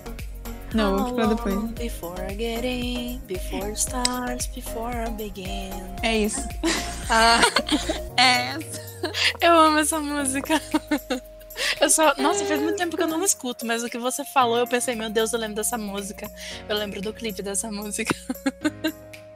Não, 0.75 0.91
eu 0.93 0.97
vou 0.99 1.05
procurar 1.07 1.27
depois. 1.29 1.55
How 1.55 1.61
long 1.63 1.73
Before 1.73 2.35
getting, 2.37 3.21
before 3.27 3.73
stars, 3.73 4.47
before 4.49 5.11
begin. 5.13 5.71
É 6.03 6.17
isso. 6.19 6.41
Ah, 7.11 7.41
É 8.19 8.49
essa. 8.49 8.83
eu 9.41 9.59
amo 9.59 9.79
essa 9.79 9.99
música. 9.99 10.61
Eu 11.81 11.89
só, 11.89 12.15
nossa, 12.19 12.45
faz 12.45 12.61
muito 12.61 12.77
tempo 12.77 12.99
que 12.99 13.03
eu 13.03 13.09
não 13.09 13.25
escuto, 13.25 13.65
mas 13.65 13.83
o 13.83 13.89
que 13.89 13.97
você 13.97 14.27
falou, 14.27 14.59
eu 14.59 14.67
pensei, 14.67 14.95
meu 14.95 15.09
Deus, 15.09 15.33
eu 15.33 15.39
lembro 15.39 15.57
dessa 15.57 15.79
música. 15.79 16.31
Eu 16.69 16.77
lembro 16.77 17.01
do 17.01 17.15
clipe 17.15 17.41
dessa 17.43 17.71
música. 17.71 18.15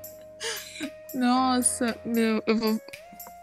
Nossa, 1.14 1.96
meu, 2.04 2.42
eu 2.46 2.56
vou. 2.56 2.80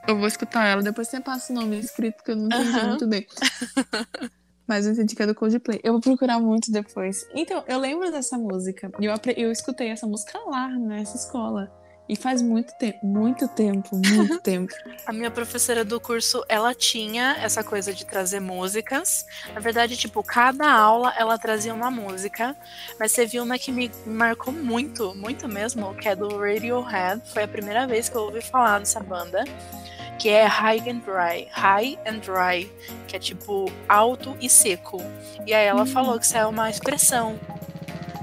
Eu 0.07 0.17
vou 0.17 0.27
escutar 0.27 0.65
ela, 0.65 0.81
depois 0.81 1.07
você 1.07 1.19
passa 1.19 1.53
o 1.53 1.55
nome 1.55 1.77
escrito 1.79 2.23
que 2.23 2.31
eu 2.31 2.35
não 2.35 2.47
entendi 2.47 2.85
muito 2.85 3.07
bem. 3.07 3.27
Mas 4.67 4.85
eu 4.85 4.93
entendi 4.93 5.15
que 5.15 5.23
é 5.23 5.25
do 5.25 5.35
Coldplay. 5.35 5.79
Eu 5.83 5.93
vou 5.93 6.01
procurar 6.01 6.39
muito 6.39 6.71
depois. 6.71 7.27
Então, 7.33 7.63
eu 7.67 7.79
lembro 7.79 8.11
dessa 8.11 8.37
música. 8.37 8.91
E 8.99 9.05
eu, 9.05 9.15
eu 9.35 9.51
escutei 9.51 9.89
essa 9.89 10.05
música 10.05 10.37
lá, 10.47 10.67
nessa 10.69 11.17
escola. 11.17 11.71
E 12.09 12.15
faz 12.15 12.41
muito 12.41 12.73
tempo, 12.73 13.05
muito 13.05 13.47
tempo, 13.47 13.95
muito 13.95 14.39
tempo. 14.41 14.73
A 15.05 15.13
minha 15.13 15.29
professora 15.29 15.85
do 15.85 15.99
curso, 16.01 16.43
ela 16.49 16.73
tinha 16.73 17.37
essa 17.39 17.63
coisa 17.63 17.93
de 17.93 18.03
trazer 18.03 18.39
músicas. 18.39 19.27
Na 19.53 19.59
verdade, 19.59 19.95
tipo, 19.95 20.23
cada 20.23 20.71
aula 20.71 21.13
ela 21.15 21.37
trazia 21.37 21.71
uma 21.71 21.91
música. 21.91 22.55
Mas 22.99 23.11
você 23.11 23.27
viu 23.27 23.43
uma 23.43 23.59
que 23.59 23.71
me 23.71 23.91
marcou 24.07 24.51
muito, 24.51 25.13
muito 25.13 25.47
mesmo, 25.47 25.93
que 25.93 26.09
é 26.09 26.15
do 26.15 26.35
Radiohead. 26.39 27.21
Foi 27.31 27.43
a 27.43 27.47
primeira 27.47 27.85
vez 27.85 28.09
que 28.09 28.15
eu 28.15 28.23
ouvi 28.23 28.41
falar 28.41 28.79
dessa 28.79 28.99
banda. 28.99 29.43
Que 30.17 30.29
é 30.29 30.45
High 30.45 30.89
and 30.89 31.01
Dry. 31.05 31.47
High 31.51 31.99
and 32.07 32.17
Dry. 32.19 32.71
Que 33.07 33.17
é 33.17 33.19
tipo 33.19 33.71
alto 33.87 34.35
e 34.41 34.49
seco. 34.49 34.97
E 35.45 35.53
aí 35.53 35.65
ela 35.67 35.83
Hum. 35.83 35.85
falou 35.85 36.17
que 36.19 36.25
isso 36.25 36.35
é 36.35 36.45
uma 36.45 36.71
expressão. 36.71 37.39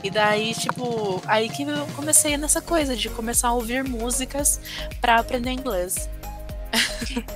E 0.07 0.11
daí, 0.11 0.55
tipo, 0.55 1.21
aí 1.27 1.49
que 1.49 1.65
eu 1.65 1.85
comecei 1.97 2.37
nessa 2.37 2.61
coisa 2.63 2.95
de 2.97 3.09
começar 3.11 3.49
a 3.49 3.53
ouvir 3.55 3.83
músicas 3.83 4.61
pra 5.01 5.17
aprender 5.19 5.51
inglês. 5.51 6.09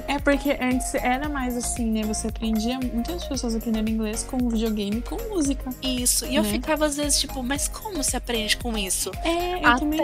É 0.07 0.19
porque 0.21 0.57
antes 0.61 0.95
era 0.95 1.29
mais 1.29 1.57
assim, 1.57 1.87
né? 1.91 2.03
Você 2.05 2.29
aprendia. 2.29 2.79
Muitas 2.79 3.25
pessoas 3.25 3.57
aprenderam 3.57 3.89
inglês 3.89 4.23
com 4.23 4.37
videogame 4.49 5.01
com 5.03 5.17
música. 5.29 5.71
Isso. 5.83 6.27
E 6.27 6.37
eu 6.37 6.43
Né? 6.45 6.51
ficava 6.51 6.87
às 6.87 6.97
vezes 6.97 7.19
tipo, 7.19 7.43
mas 7.43 7.67
como 7.67 8.05
se 8.05 8.17
aprende 8.17 8.57
com 8.57 8.77
isso? 8.79 9.11
É, 9.25 9.55
eu 9.55 9.67
Até 9.67 9.79
também. 9.81 10.01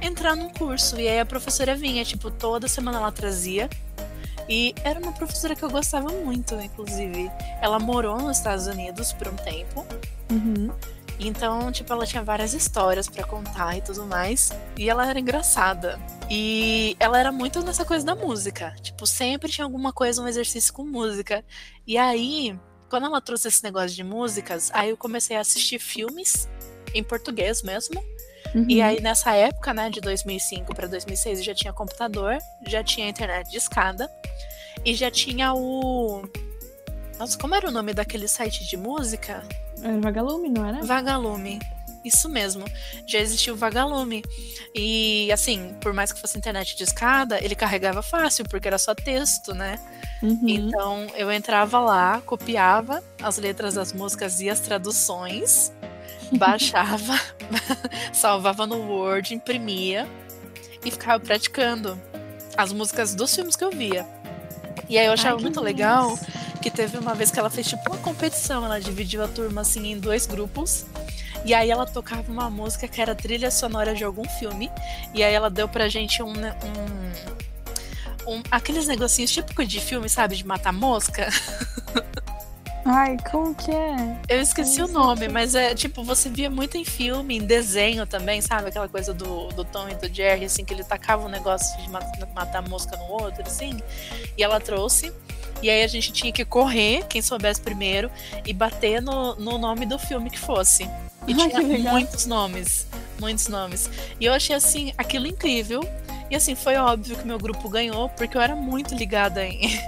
entrar 0.00 0.34
num 0.34 0.48
curso. 0.50 0.98
E 0.98 1.06
aí 1.08 1.20
a 1.20 1.26
professora 1.26 1.76
vinha, 1.76 2.04
tipo, 2.04 2.30
toda 2.32 2.66
semana 2.66 2.98
ela 2.98 3.12
trazia. 3.12 3.70
E 4.48 4.74
era 4.82 4.98
uma 4.98 5.12
professora 5.12 5.54
que 5.54 5.62
eu 5.62 5.70
gostava 5.70 6.08
muito, 6.08 6.54
inclusive. 6.56 7.30
Ela 7.60 7.78
morou 7.78 8.20
nos 8.20 8.38
Estados 8.38 8.66
Unidos 8.66 9.12
por 9.12 9.28
um 9.28 9.36
tempo. 9.36 9.86
Uhum. 10.30 10.70
Então, 11.26 11.70
tipo, 11.70 11.92
ela 11.92 12.06
tinha 12.06 12.22
várias 12.22 12.54
histórias 12.54 13.08
pra 13.08 13.24
contar 13.24 13.76
e 13.76 13.82
tudo 13.82 14.06
mais. 14.06 14.50
E 14.76 14.88
ela 14.88 15.08
era 15.08 15.18
engraçada. 15.18 15.98
E 16.30 16.96
ela 16.98 17.18
era 17.18 17.30
muito 17.30 17.62
nessa 17.62 17.84
coisa 17.84 18.04
da 18.04 18.14
música. 18.14 18.74
Tipo, 18.80 19.06
sempre 19.06 19.50
tinha 19.50 19.64
alguma 19.64 19.92
coisa, 19.92 20.22
um 20.22 20.28
exercício 20.28 20.72
com 20.72 20.84
música. 20.84 21.44
E 21.86 21.98
aí, 21.98 22.58
quando 22.88 23.06
ela 23.06 23.20
trouxe 23.20 23.48
esse 23.48 23.62
negócio 23.62 23.90
de 23.96 24.04
músicas, 24.04 24.70
aí 24.72 24.90
eu 24.90 24.96
comecei 24.96 25.36
a 25.36 25.40
assistir 25.40 25.78
filmes 25.78 26.48
em 26.94 27.02
português 27.02 27.62
mesmo. 27.62 28.02
Uhum. 28.54 28.66
E 28.68 28.82
aí, 28.82 29.00
nessa 29.00 29.34
época, 29.34 29.72
né, 29.72 29.88
de 29.88 30.00
2005 30.00 30.74
para 30.74 30.86
2006, 30.86 31.38
eu 31.38 31.44
já 31.44 31.54
tinha 31.54 31.72
computador, 31.72 32.36
já 32.66 32.84
tinha 32.84 33.08
internet 33.08 33.50
de 33.50 33.56
escada 33.56 34.10
e 34.84 34.94
já 34.94 35.10
tinha 35.10 35.54
o. 35.54 36.22
Nossa, 37.18 37.38
como 37.38 37.54
era 37.54 37.68
o 37.68 37.70
nome 37.70 37.94
daquele 37.94 38.28
site 38.28 38.68
de 38.68 38.76
música? 38.76 39.42
Era 39.82 40.00
Vagalume, 40.00 40.48
não 40.48 40.66
era? 40.66 40.82
Vagalume. 40.82 41.60
Isso 42.04 42.28
mesmo. 42.28 42.64
Já 43.06 43.20
existia 43.20 43.52
o 43.52 43.56
Vagalume. 43.56 44.24
E 44.74 45.30
assim, 45.32 45.74
por 45.80 45.92
mais 45.92 46.12
que 46.12 46.20
fosse 46.20 46.36
internet 46.36 46.76
de 46.76 46.82
escada, 46.82 47.42
ele 47.42 47.54
carregava 47.54 48.02
fácil, 48.02 48.44
porque 48.48 48.66
era 48.66 48.78
só 48.78 48.94
texto, 48.94 49.54
né? 49.54 49.78
Uhum. 50.22 50.48
Então 50.48 51.06
eu 51.14 51.30
entrava 51.30 51.78
lá, 51.78 52.20
copiava 52.24 53.02
as 53.20 53.38
letras 53.38 53.74
das 53.74 53.92
músicas 53.92 54.40
e 54.40 54.50
as 54.50 54.60
traduções, 54.60 55.72
baixava, 56.36 57.18
salvava 58.12 58.66
no 58.66 58.78
Word, 58.80 59.34
imprimia 59.34 60.08
e 60.84 60.90
ficava 60.90 61.20
praticando 61.20 62.00
as 62.56 62.72
músicas 62.72 63.14
dos 63.14 63.34
filmes 63.34 63.54
que 63.54 63.64
eu 63.64 63.70
via. 63.70 64.06
E 64.88 64.98
aí 64.98 65.06
eu 65.06 65.12
achava 65.12 65.36
Ai, 65.36 65.42
muito 65.42 65.60
legal. 65.60 66.18
Que 66.62 66.70
teve 66.70 66.96
uma 66.96 67.14
vez 67.14 67.30
que 67.30 67.38
ela 67.38 67.50
fez 67.50 67.66
tipo 67.66 67.82
uma 67.90 67.98
competição, 67.98 68.64
ela 68.64 68.80
dividiu 68.80 69.22
a 69.22 69.28
turma 69.28 69.60
assim 69.62 69.92
em 69.92 69.98
dois 69.98 70.26
grupos. 70.26 70.86
E 71.44 71.52
aí 71.52 71.70
ela 71.70 71.84
tocava 71.84 72.30
uma 72.30 72.48
música 72.48 72.86
que 72.86 73.00
era 73.02 73.14
trilha 73.14 73.50
sonora 73.50 73.94
de 73.94 74.04
algum 74.04 74.24
filme. 74.38 74.70
E 75.12 75.24
aí 75.24 75.34
ela 75.34 75.50
deu 75.50 75.68
pra 75.68 75.88
gente 75.88 76.22
um, 76.22 76.32
né, 76.32 76.56
um, 78.26 78.34
um 78.34 78.42
aqueles 78.50 78.86
negocinhos 78.86 79.30
típicos 79.32 79.66
de 79.66 79.80
filme, 79.80 80.08
sabe, 80.08 80.36
de 80.36 80.46
matar 80.46 80.72
mosca. 80.72 81.28
Ai, 82.84 83.16
como 83.30 83.54
que 83.54 83.70
é? 83.70 84.16
Eu 84.28 84.40
esqueci 84.40 84.82
o 84.82 84.88
nome, 84.88 85.28
mas 85.28 85.54
é 85.54 85.72
tipo, 85.72 86.02
você 86.02 86.28
via 86.28 86.50
muito 86.50 86.76
em 86.76 86.84
filme, 86.84 87.36
em 87.36 87.44
desenho 87.44 88.06
também, 88.06 88.40
sabe? 88.40 88.68
Aquela 88.68 88.88
coisa 88.88 89.14
do, 89.14 89.48
do 89.48 89.64
Tom 89.64 89.88
e 89.88 89.94
do 89.94 90.12
Jerry, 90.12 90.46
assim, 90.46 90.64
que 90.64 90.74
ele 90.74 90.82
tacava 90.82 91.24
um 91.24 91.28
negócio 91.28 91.80
de 91.80 91.88
mat- 91.88 92.04
matar 92.34 92.60
mosca 92.68 92.96
no 92.96 93.04
outro, 93.04 93.42
assim. 93.46 93.80
E 94.36 94.42
ela 94.42 94.58
trouxe. 94.58 95.12
E 95.62 95.70
aí 95.70 95.82
a 95.84 95.86
gente 95.86 96.12
tinha 96.12 96.32
que 96.32 96.44
correr, 96.44 97.06
quem 97.06 97.22
soubesse 97.22 97.60
primeiro, 97.60 98.10
e 98.44 98.52
bater 98.52 99.00
no, 99.00 99.36
no 99.36 99.58
nome 99.58 99.86
do 99.86 99.98
filme 99.98 100.28
que 100.28 100.38
fosse. 100.38 100.82
E 101.26 101.32
Ai, 101.40 101.48
tinha 101.48 101.62
muitos 101.62 102.26
nomes. 102.26 102.86
Muitos 103.20 103.46
nomes. 103.46 103.88
E 104.18 104.24
eu 104.24 104.32
achei 104.32 104.56
assim, 104.56 104.92
aquilo 104.98 105.26
incrível. 105.26 105.88
E 106.28 106.34
assim, 106.34 106.54
foi 106.54 106.76
óbvio 106.76 107.16
que 107.16 107.26
meu 107.26 107.38
grupo 107.38 107.68
ganhou, 107.68 108.08
porque 108.08 108.36
eu 108.36 108.40
era 108.40 108.56
muito 108.56 108.94
ligada 108.94 109.44
em, 109.46 109.78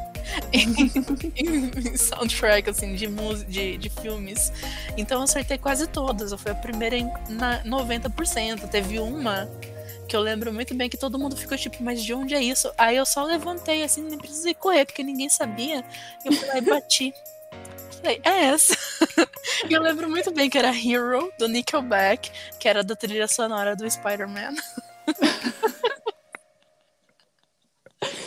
em 0.52 1.96
soundtrack, 1.96 2.70
assim, 2.70 2.94
de, 2.94 3.08
de, 3.46 3.78
de 3.78 3.88
filmes. 3.88 4.52
Então 4.96 5.18
eu 5.18 5.24
acertei 5.24 5.58
quase 5.58 5.88
todas. 5.88 6.30
Eu 6.30 6.38
fui 6.38 6.52
a 6.52 6.54
primeira 6.54 6.96
em 6.96 7.10
na 7.28 7.64
90%. 7.64 8.68
Teve 8.68 9.00
uma 9.00 9.48
que 10.08 10.16
eu 10.16 10.20
lembro 10.20 10.52
muito 10.52 10.74
bem 10.74 10.88
que 10.88 10.96
todo 10.96 11.18
mundo 11.18 11.36
ficou 11.36 11.56
tipo, 11.56 11.82
mas 11.82 12.02
de 12.02 12.12
onde 12.14 12.34
é 12.34 12.42
isso? 12.42 12.72
Aí 12.76 12.96
eu 12.96 13.06
só 13.06 13.24
levantei, 13.24 13.82
assim, 13.82 14.02
nem 14.02 14.18
precisei 14.18 14.54
correr, 14.54 14.84
porque 14.84 15.02
ninguém 15.02 15.28
sabia. 15.28 15.84
E 16.24 16.28
eu 16.28 16.32
fui 16.32 16.48
lá 16.48 16.58
e 16.58 16.60
bati. 16.60 17.12
Falei, 18.00 18.20
é 18.22 18.44
essa. 18.46 18.76
e 19.68 19.72
eu 19.72 19.80
lembro 19.80 20.08
muito 20.10 20.30
bem 20.32 20.50
que 20.50 20.58
era 20.58 20.68
Hero, 20.68 21.32
do 21.38 21.48
Nickelback, 21.48 22.30
que 22.58 22.68
era 22.68 22.84
da 22.84 22.94
trilha 22.94 23.26
sonora 23.26 23.74
do 23.74 23.90
Spider-Man. 23.90 24.54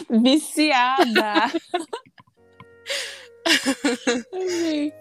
Viciada! 0.09 1.51
Amei. 4.33 4.93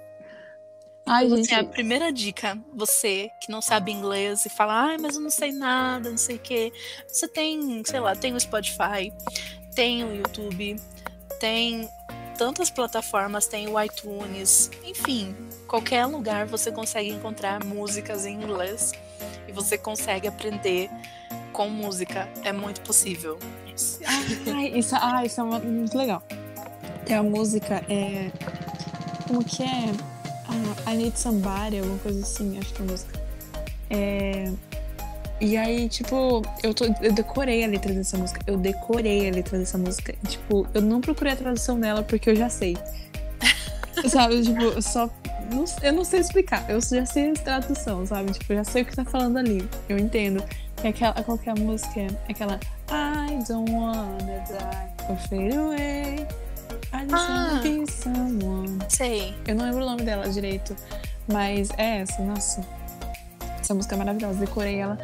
Ai, 1.07 1.27
Então, 1.27 1.37
gente. 1.37 1.55
assim, 1.55 1.61
a 1.61 1.65
primeira 1.65 2.13
dica, 2.13 2.59
você 2.75 3.31
que 3.41 3.51
não 3.51 3.63
sabe 3.63 3.93
inglês 3.93 4.45
e 4.45 4.49
fala, 4.49 4.75
ai, 4.89 4.97
mas 4.99 5.15
eu 5.15 5.21
não 5.23 5.31
sei 5.31 5.53
nada, 5.53 6.11
não 6.11 6.19
sei 6.19 6.37
o 6.37 6.39
quê. 6.41 6.73
Você 7.07 7.29
tem, 7.29 7.83
sei 7.85 8.01
lá, 8.01 8.15
tem 8.17 8.35
o 8.35 8.41
Spotify, 8.41 9.13
tem 9.75 10.03
o 10.05 10.15
YouTube, 10.15 10.77
tem 11.39 11.89
tantas 12.37 12.71
plataformas, 12.71 13.47
tem 13.47 13.69
o 13.69 13.81
iTunes, 13.81 14.71
enfim, 14.85 15.35
qualquer 15.69 16.05
lugar 16.07 16.45
você 16.47 16.73
consegue 16.73 17.11
encontrar 17.11 17.65
músicas 17.65 18.27
em 18.27 18.35
inglês 18.35 18.93
e 19.49 19.53
você 19.53 19.79
consegue 19.79 20.27
aprender 20.27 20.91
com 21.53 21.69
música. 21.71 22.29
É 22.45 22.53
muito 22.53 22.81
possível. 22.83 23.39
Ai, 24.47 24.73
isso, 24.79 24.95
ah, 25.01 25.25
isso 25.25 25.41
é 25.41 25.45
uma- 25.45 25.59
muito 25.61 25.97
legal. 25.97 26.23
É 27.09 27.15
a 27.15 27.23
música, 27.23 27.77
é. 27.89 28.31
Como 29.29 29.43
que 29.45 29.63
é? 29.63 29.93
Ah, 30.49 30.93
I 30.93 30.97
Need 30.97 31.19
Somebody, 31.19 31.79
alguma 31.79 31.99
coisa 31.99 32.21
assim, 32.21 32.59
acho 32.59 32.73
que 32.75 32.83
é 32.83 32.85
a 32.85 32.89
música. 32.89 33.21
É. 33.91 34.53
E 35.41 35.57
aí, 35.57 35.89
tipo, 35.89 36.41
eu, 36.63 36.73
tô, 36.73 36.87
eu 37.03 37.13
decorei 37.13 37.63
a 37.65 37.69
letra 37.69 37.93
dessa 37.93 38.17
música. 38.17 38.41
Eu 38.47 38.57
decorei 38.57 39.29
a 39.29 39.33
letra 39.33 39.59
dessa 39.59 39.77
música. 39.77 40.15
E, 40.25 40.27
tipo, 40.29 40.67
eu 40.73 40.81
não 40.81 41.01
procurei 41.01 41.33
a 41.35 41.37
tradução 41.37 41.79
dela 41.79 42.03
porque 42.03 42.31
eu 42.31 42.37
já 42.37 42.49
sei. 42.49 42.77
sabe, 44.09 44.43
tipo, 44.43 44.63
eu 44.63 44.81
só. 44.83 45.11
não- 45.53 45.65
eu 45.83 45.93
não 45.93 46.05
sei 46.05 46.21
explicar. 46.21 46.65
Eu 46.71 46.81
já 46.81 47.05
sei 47.05 47.31
a 47.31 47.35
tradução, 47.35 48.07
sabe? 48.07 48.33
Tipo, 48.33 48.53
eu 48.53 48.57
já 48.59 48.65
sei 48.65 48.83
o 48.83 48.85
que 48.87 48.97
tá 48.97 49.05
falando 49.05 49.37
ali. 49.39 49.69
Eu 49.89 49.99
entendo. 49.99 50.43
É 50.83 50.89
aquela, 50.89 51.15
qual 51.23 51.37
que 51.39 51.49
é 51.49 51.53
a 51.53 51.57
música? 51.57 52.01
É 52.01 52.09
aquela 52.31 52.59
I 52.91 53.39
don't 53.49 53.71
wanna 53.73 54.45
die 54.47 55.11
or 55.11 55.17
fade 55.29 55.57
away. 55.57 56.27
I 56.97 57.03
just 57.03 57.15
Ah. 57.15 57.61
wanna 57.63 57.63
be 57.63 57.91
someone. 57.93 58.79
Sei. 58.89 59.35
Eu 59.47 59.55
não 59.55 59.65
lembro 59.67 59.83
o 59.83 59.87
nome 59.87 60.03
dela 60.03 60.29
direito, 60.29 60.75
mas 61.31 61.71
é 61.77 61.99
essa, 61.99 62.23
nossa. 62.23 62.61
Essa 63.61 63.75
música 63.75 63.95
é 63.95 63.99
maravilhosa, 63.99 64.39
decorei 64.39 64.77
ela 64.79 64.99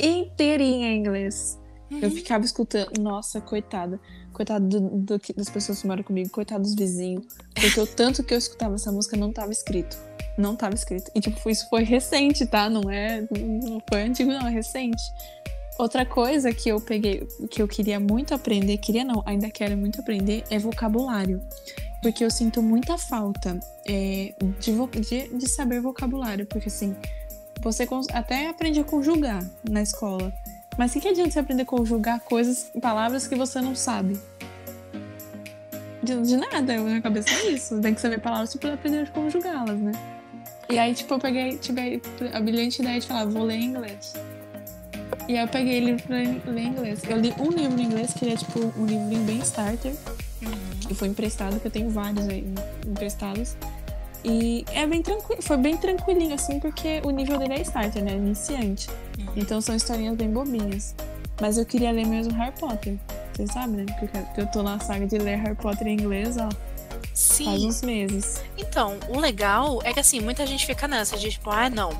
inteirinha 0.00 0.88
em 0.88 0.98
inglês. 0.98 1.58
Eu 1.90 2.10
ficava 2.10 2.44
escutando, 2.44 3.00
nossa, 3.00 3.40
coitada. 3.40 3.98
Coitado 4.32 4.68
do, 4.68 4.80
do 4.80 5.20
das 5.36 5.48
pessoas 5.48 5.80
que 5.80 5.86
moram 5.86 6.02
comigo, 6.02 6.28
coitado 6.30 6.62
dos 6.62 6.74
vizinhos. 6.74 7.26
Porque 7.54 7.80
o 7.80 7.86
tanto 7.88 8.22
que 8.22 8.34
eu 8.34 8.38
escutava 8.38 8.74
essa 8.74 8.92
música 8.92 9.16
não 9.16 9.32
tava 9.32 9.50
escrito. 9.50 9.96
Não 10.36 10.54
tava 10.54 10.74
escrito. 10.74 11.10
E, 11.14 11.20
tipo, 11.20 11.48
isso 11.50 11.68
foi 11.68 11.82
recente, 11.82 12.46
tá? 12.46 12.68
Não 12.70 12.88
é. 12.90 13.26
Não 13.32 13.82
foi 13.88 14.02
antigo, 14.02 14.30
não, 14.30 14.46
é 14.46 14.50
recente. 14.50 15.02
Outra 15.78 16.04
coisa 16.04 16.52
que 16.52 16.68
eu 16.68 16.80
peguei, 16.80 17.24
que 17.48 17.62
eu 17.62 17.68
queria 17.68 18.00
muito 18.00 18.34
aprender, 18.34 18.78
queria 18.78 19.04
não, 19.04 19.22
ainda 19.24 19.48
quero 19.48 19.76
muito 19.76 20.00
aprender, 20.00 20.42
é 20.50 20.58
vocabulário. 20.58 21.40
Porque 22.02 22.24
eu 22.24 22.30
sinto 22.30 22.60
muita 22.60 22.98
falta 22.98 23.58
é, 23.86 24.34
de, 24.58 25.00
de, 25.00 25.38
de 25.38 25.48
saber 25.48 25.80
vocabulário. 25.80 26.46
Porque 26.46 26.68
assim, 26.68 26.96
você 27.60 27.88
até 28.12 28.48
aprende 28.48 28.80
a 28.80 28.84
conjugar 28.84 29.44
na 29.68 29.80
escola. 29.80 30.32
Mas 30.76 30.90
o 30.90 30.94
que, 30.94 31.00
que 31.00 31.08
adianta 31.08 31.30
você 31.30 31.38
aprender 31.38 31.62
a 31.62 31.66
conjugar 31.66 32.20
coisas, 32.20 32.70
palavras 32.80 33.28
que 33.28 33.36
você 33.36 33.60
não 33.60 33.76
sabe? 33.76 34.18
De, 36.02 36.20
de 36.22 36.36
nada, 36.36 36.76
na 36.76 36.82
minha 36.82 37.02
cabeça 37.02 37.30
é 37.30 37.50
isso. 37.50 37.80
Tem 37.80 37.94
que 37.94 38.00
saber 38.00 38.20
palavras 38.20 38.54
para 38.56 38.74
aprender 38.74 39.02
a 39.02 39.06
conjugá-las, 39.06 39.78
né? 39.78 39.92
E 40.68 40.76
aí, 40.78 40.92
tipo, 40.92 41.14
eu 41.14 41.18
peguei, 41.18 41.56
tive 41.56 42.02
a 42.32 42.40
brilhante 42.40 42.82
ideia 42.82 43.00
de 43.00 43.06
falar, 43.06 43.26
vou 43.26 43.44
ler 43.44 43.56
em 43.56 43.64
inglês. 43.64 44.12
E 45.28 45.36
aí 45.36 45.44
eu 45.44 45.48
peguei 45.48 45.78
livro 45.78 46.02
pra 46.04 46.16
ler 46.16 46.62
em 46.62 46.68
inglês. 46.68 47.02
Eu 47.06 47.18
li 47.18 47.34
um 47.38 47.50
livro 47.50 47.78
em 47.78 47.84
inglês, 47.84 48.14
que 48.14 48.24
ele 48.24 48.32
é 48.32 48.36
tipo 48.36 48.72
um 48.78 48.86
livrinho 48.86 49.24
bem 49.24 49.38
starter, 49.40 49.94
que 50.86 50.94
foi 50.94 51.08
emprestado, 51.08 51.60
que 51.60 51.66
eu 51.66 51.70
tenho 51.70 51.90
vários 51.90 52.26
aí 52.26 52.46
emprestados. 52.86 53.54
E 54.24 54.64
é 54.72 54.86
bem 54.86 55.02
tranquilo, 55.02 55.42
foi 55.42 55.58
bem 55.58 55.76
tranquilinho, 55.76 56.34
assim, 56.34 56.58
porque 56.58 57.02
o 57.04 57.10
nível 57.10 57.38
dele 57.38 57.54
é 57.54 57.60
starter, 57.60 58.02
né? 58.02 58.12
Iniciante. 58.14 58.88
Então 59.36 59.60
são 59.60 59.76
historinhas 59.76 60.16
bem 60.16 60.30
bobinhas. 60.30 60.94
Mas 61.40 61.58
eu 61.58 61.66
queria 61.66 61.92
ler 61.92 62.06
mesmo 62.06 62.32
Harry 62.32 62.54
Potter. 62.58 62.96
Vocês 63.32 63.52
sabem, 63.52 63.84
né? 63.84 63.86
Porque 64.00 64.40
eu, 64.40 64.46
tô 64.46 64.62
na 64.62 64.80
saga 64.80 65.06
de 65.06 65.18
ler 65.18 65.36
Harry 65.36 65.54
Potter 65.54 65.86
em 65.86 65.92
inglês, 65.92 66.36
ó, 66.38 66.48
faz 66.48 67.12
Sim. 67.12 67.68
uns 67.68 67.82
meses. 67.82 68.42
Então, 68.56 68.96
o 69.08 69.18
legal 69.20 69.80
é 69.84 69.92
que 69.92 70.00
assim, 70.00 70.20
muita 70.20 70.46
gente 70.46 70.64
fica 70.66 70.88
nessa 70.88 71.16
de 71.16 71.30
tipo, 71.30 71.50
ah, 71.50 71.70
não, 71.70 71.90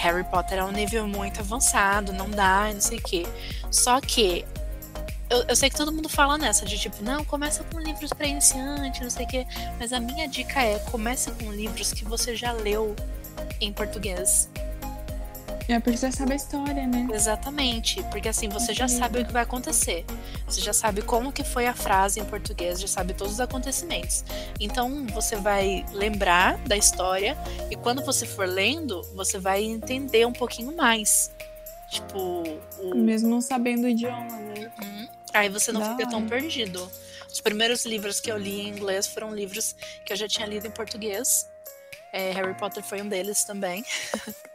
Harry 0.00 0.24
Potter 0.24 0.58
é 0.58 0.64
um 0.64 0.72
nível 0.72 1.06
muito 1.06 1.40
avançado, 1.40 2.12
não 2.12 2.30
dá, 2.30 2.70
não 2.72 2.80
sei 2.80 2.98
o 2.98 3.02
quê. 3.02 3.26
Só 3.70 4.00
que 4.00 4.46
eu, 5.28 5.44
eu 5.46 5.54
sei 5.54 5.68
que 5.68 5.76
todo 5.76 5.92
mundo 5.92 6.08
fala 6.08 6.38
nessa, 6.38 6.64
de 6.64 6.78
tipo, 6.78 7.02
não, 7.02 7.22
começa 7.22 7.62
com 7.64 7.78
livros 7.78 8.10
pra 8.10 8.26
iniciante, 8.26 9.02
não 9.02 9.10
sei 9.10 9.26
o 9.26 9.28
quê. 9.28 9.46
Mas 9.78 9.92
a 9.92 10.00
minha 10.00 10.26
dica 10.26 10.62
é, 10.62 10.78
comece 10.90 11.30
com 11.32 11.52
livros 11.52 11.92
que 11.92 12.04
você 12.04 12.34
já 12.34 12.50
leu 12.50 12.96
em 13.60 13.72
português. 13.72 14.48
É 15.70 15.78
porque 15.78 15.96
você 15.96 16.10
sabe 16.10 16.32
a 16.32 16.36
história, 16.36 16.84
né? 16.84 17.06
Exatamente, 17.14 18.02
porque 18.10 18.28
assim 18.28 18.48
você 18.48 18.74
já 18.74 18.88
sabe 18.88 19.20
o 19.20 19.24
que 19.24 19.32
vai 19.32 19.44
acontecer. 19.44 20.04
Você 20.44 20.60
já 20.60 20.72
sabe 20.72 21.00
como 21.00 21.32
que 21.32 21.44
foi 21.44 21.68
a 21.68 21.74
frase 21.74 22.18
em 22.18 22.24
português, 22.24 22.80
já 22.80 22.88
sabe 22.88 23.14
todos 23.14 23.34
os 23.34 23.40
acontecimentos. 23.40 24.24
Então 24.58 25.06
você 25.06 25.36
vai 25.36 25.86
lembrar 25.92 26.58
da 26.66 26.76
história 26.76 27.38
e 27.70 27.76
quando 27.76 28.04
você 28.04 28.26
for 28.26 28.48
lendo, 28.48 29.00
você 29.14 29.38
vai 29.38 29.62
entender 29.62 30.26
um 30.26 30.32
pouquinho 30.32 30.74
mais. 30.74 31.30
Tipo, 31.88 32.42
o... 32.80 32.96
Mesmo 32.96 33.28
não 33.28 33.40
sabendo 33.40 33.84
o 33.84 33.88
idioma, 33.88 34.38
né? 34.38 34.72
Uhum. 34.82 35.08
aí 35.32 35.48
você 35.48 35.70
não 35.70 35.80
Da 35.80 35.96
fica 35.96 36.10
tão 36.10 36.26
perdido. 36.26 36.90
Os 37.32 37.40
primeiros 37.40 37.86
livros 37.86 38.18
que 38.18 38.30
eu 38.30 38.36
li 38.36 38.62
em 38.62 38.68
inglês 38.70 39.06
foram 39.06 39.32
livros 39.32 39.76
que 40.04 40.12
eu 40.12 40.16
já 40.16 40.26
tinha 40.26 40.48
lido 40.48 40.66
em 40.66 40.70
português. 40.70 41.48
É, 42.12 42.32
Harry 42.32 42.54
Potter 42.54 42.82
foi 42.82 43.00
um 43.00 43.08
deles 43.08 43.44
também. 43.44 43.84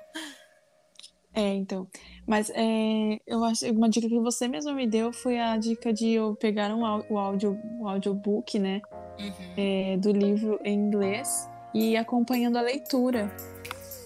É, 1.36 1.54
então. 1.54 1.86
Mas 2.26 2.50
é, 2.56 3.20
eu 3.28 3.44
acho 3.44 3.70
uma 3.72 3.90
dica 3.90 4.08
que 4.08 4.20
você 4.20 4.48
mesma 4.48 4.74
me 4.74 4.88
deu 4.88 5.12
foi 5.12 5.38
a 5.38 5.58
dica 5.58 5.92
de 5.94 6.12
eu 6.12 6.36
pegar 6.36 6.74
um, 6.74 6.82
o, 7.10 7.18
áudio, 7.20 7.60
o 7.80 7.88
audiobook, 7.88 8.58
né? 8.58 8.82
Uhum. 9.20 9.32
é, 9.56 9.98
do 9.98 10.12
livro 10.12 10.60
em 10.64 10.74
inglês 10.74 11.48
e 11.74 11.92
ir 11.92 11.98
acompanhando 11.98 12.58
a 12.58 12.62
leitura, 12.62 13.32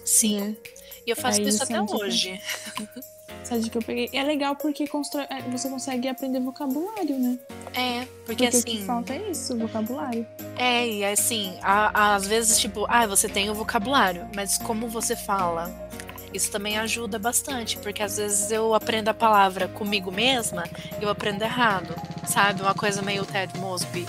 Sim, 0.04 0.40
né? 0.40 0.56
e 1.06 1.10
eu 1.10 1.16
faço 1.16 1.40
Aí 1.40 1.48
isso 1.48 1.62
é 1.62 1.64
até 1.64 1.80
dica. 1.80 1.96
hoje. 1.96 2.40
Essa 3.42 3.58
dica 3.58 3.78
eu 3.78 3.82
peguei. 3.82 4.08
E 4.12 4.16
é 4.16 4.22
legal 4.22 4.54
porque 4.54 4.86
constrói, 4.86 5.26
é, 5.30 5.40
você 5.50 5.68
consegue 5.68 6.06
aprender 6.08 6.38
vocabulário, 6.40 7.18
né? 7.18 7.38
É, 7.74 8.00
porque, 8.26 8.26
Porque, 8.26 8.44
o 8.44 8.48
assim. 8.48 8.62
que 8.62 8.82
falta 8.84 9.14
é 9.14 9.30
isso, 9.30 9.56
vocabulário. 9.58 10.26
É, 10.56 10.86
e 10.86 11.04
assim, 11.04 11.56
a- 11.62 12.14
às 12.14 12.26
vezes, 12.26 12.58
tipo, 12.60 12.86
ah, 12.88 13.06
você 13.06 13.28
tem 13.28 13.50
o 13.50 13.54
vocabulário, 13.54 14.28
mas 14.34 14.58
como 14.58 14.86
você 14.88 15.16
fala? 15.16 15.72
Isso 16.32 16.50
também 16.50 16.78
ajuda 16.78 17.18
bastante, 17.18 17.76
porque 17.78 18.02
às 18.02 18.16
vezes 18.16 18.50
eu 18.50 18.74
aprendo 18.74 19.08
a 19.08 19.14
palavra 19.14 19.66
comigo 19.68 20.12
mesma 20.12 20.64
e 21.00 21.02
eu 21.02 21.10
aprendo 21.10 21.42
errado, 21.42 21.94
sabe? 22.26 22.62
Uma 22.62 22.74
coisa 22.74 23.02
meio 23.02 23.24
Ted 23.24 23.56
Mosby. 23.58 24.06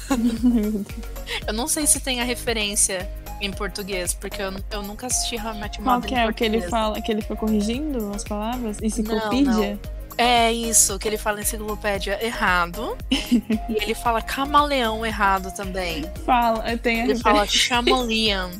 Eu 1.46 1.52
não 1.52 1.68
sei 1.68 1.86
se 1.86 2.00
tem 2.00 2.20
a 2.20 2.24
referência 2.24 3.08
em 3.40 3.52
português, 3.52 4.14
porque 4.14 4.40
eu, 4.42 4.50
eu 4.70 4.82
nunca 4.82 5.06
assisti 5.06 5.36
How 5.36 5.54
I 5.54 5.58
Met 5.60 5.78
Your 5.78 5.84
Qual 5.84 5.96
Mother 5.96 6.08
que 6.08 6.14
em 6.14 6.18
é 6.18 6.26
o 6.26 6.34
que 6.34 6.44
ele 6.44 6.62
fala, 6.62 7.00
que 7.00 7.12
ele 7.12 7.22
foi 7.22 7.36
corrigindo 7.36 8.10
as 8.14 8.24
palavras? 8.24 8.78
Não, 8.78 8.86
Enciclopédia? 8.86 9.78
É 10.16 10.50
isso, 10.52 10.98
que 10.98 11.06
ele 11.06 11.16
fala 11.16 11.40
enciclopédia 11.40 12.18
errado. 12.24 12.96
e 13.10 13.82
ele 13.82 13.94
fala 13.94 14.20
camaleão 14.20 15.06
errado 15.06 15.54
também. 15.54 16.04
Fala, 16.26 16.64
tem 16.78 17.02
a 17.02 17.04
Ele 17.04 17.12
referência. 17.12 17.22
fala 17.22 17.46
chameleon. 17.46 18.50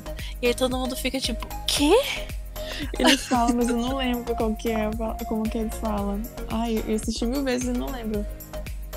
E 0.41 0.47
aí 0.47 0.55
todo 0.55 0.77
mundo 0.79 0.95
fica 0.95 1.19
tipo, 1.19 1.45
quê? 1.67 1.99
Eles 2.99 3.27
falam, 3.27 3.55
mas 3.57 3.69
eu 3.69 3.77
não 3.77 3.97
lembro 3.97 4.35
qual 4.35 4.55
que 4.55 4.71
é, 4.71 4.91
como 5.29 5.43
que 5.43 5.59
eles 5.59 5.75
falam. 5.77 6.21
Ai, 6.51 6.83
eu 6.87 6.95
assisti 6.95 7.27
mil 7.27 7.43
vezes 7.43 7.69
e 7.69 7.79
não 7.79 7.91
lembro. 7.91 8.25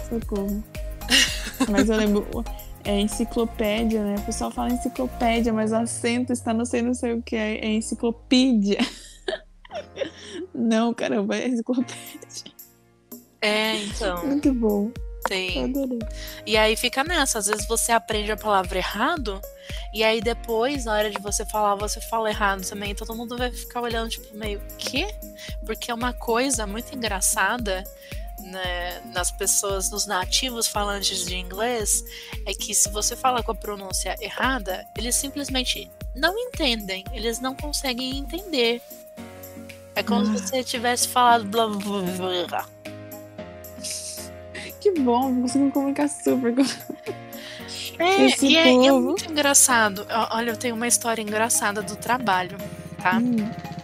Socorro. 0.09 0.63
Mas 1.69 1.89
eu 1.89 1.97
lembro, 1.97 2.27
é 2.83 2.99
enciclopédia, 2.99 4.03
né? 4.03 4.15
O 4.17 4.21
pessoal 4.21 4.51
fala 4.51 4.69
enciclopédia, 4.69 5.53
mas 5.53 5.71
o 5.71 5.75
acento 5.75 6.33
está 6.33 6.53
não 6.53 6.65
sei, 6.65 6.81
não 6.81 6.93
sei 6.93 7.13
o 7.13 7.21
que, 7.21 7.35
é, 7.35 7.57
é 7.57 7.73
enciclopédia. 7.73 8.79
Não, 10.53 10.93
caramba, 10.93 11.37
é 11.37 11.47
enciclopédia. 11.47 12.51
É, 13.41 13.77
então, 13.83 14.25
Muito 14.25 14.53
bom. 14.53 14.91
Adorei. 15.63 15.99
E 16.45 16.57
aí 16.57 16.75
fica 16.75 17.03
nessa, 17.03 17.39
às 17.39 17.47
vezes 17.47 17.65
você 17.67 17.91
aprende 17.91 18.31
a 18.31 18.37
palavra 18.37 18.77
errado, 18.77 19.39
e 19.93 20.03
aí 20.03 20.21
depois, 20.21 20.85
na 20.85 20.93
hora 20.93 21.09
de 21.09 21.19
você 21.19 21.45
falar, 21.45 21.75
você 21.75 21.99
fala 22.01 22.29
errado 22.29 22.67
também. 22.67 22.95
Todo 22.95 23.15
mundo 23.15 23.37
vai 23.37 23.51
ficar 23.51 23.81
olhando, 23.81 24.09
tipo, 24.09 24.35
meio, 24.35 24.61
quê? 24.77 25.13
Porque 25.65 25.91
é 25.91 25.93
uma 25.93 26.13
coisa 26.13 26.65
muito 26.65 26.93
engraçada 26.95 27.83
né, 28.39 29.01
nas 29.13 29.29
pessoas, 29.31 29.91
nos 29.91 30.05
nativos 30.07 30.67
falantes 30.67 31.25
de 31.25 31.35
inglês, 31.35 32.03
é 32.45 32.53
que 32.53 32.73
se 32.73 32.89
você 32.89 33.15
fala 33.15 33.43
com 33.43 33.51
a 33.51 33.55
pronúncia 33.55 34.15
errada, 34.19 34.85
eles 34.97 35.13
simplesmente 35.15 35.91
não 36.15 36.37
entendem, 36.37 37.03
eles 37.13 37.39
não 37.39 37.55
conseguem 37.55 38.17
entender. 38.17 38.81
É 39.95 40.01
como 40.01 40.21
Ah. 40.21 40.37
se 40.37 40.47
você 40.47 40.63
tivesse 40.63 41.07
falado 41.07 41.45
blá 41.45 41.67
blá 41.67 42.47
blá. 42.47 42.65
Que 44.95 45.01
bom, 45.01 45.41
conseguimos 45.41 45.73
comunicar 45.73 46.07
super. 46.09 46.53
com- 46.55 46.61
É, 47.99 48.25
Esse 48.25 48.45
e 48.47 48.57
é, 48.57 48.71
é 48.87 48.91
muito 48.91 49.29
engraçado. 49.31 50.05
Olha, 50.31 50.51
eu 50.51 50.57
tenho 50.57 50.75
uma 50.75 50.87
história 50.87 51.21
engraçada 51.21 51.81
do 51.81 51.95
trabalho, 51.95 52.57
tá? 53.01 53.17
Hum, 53.17 53.35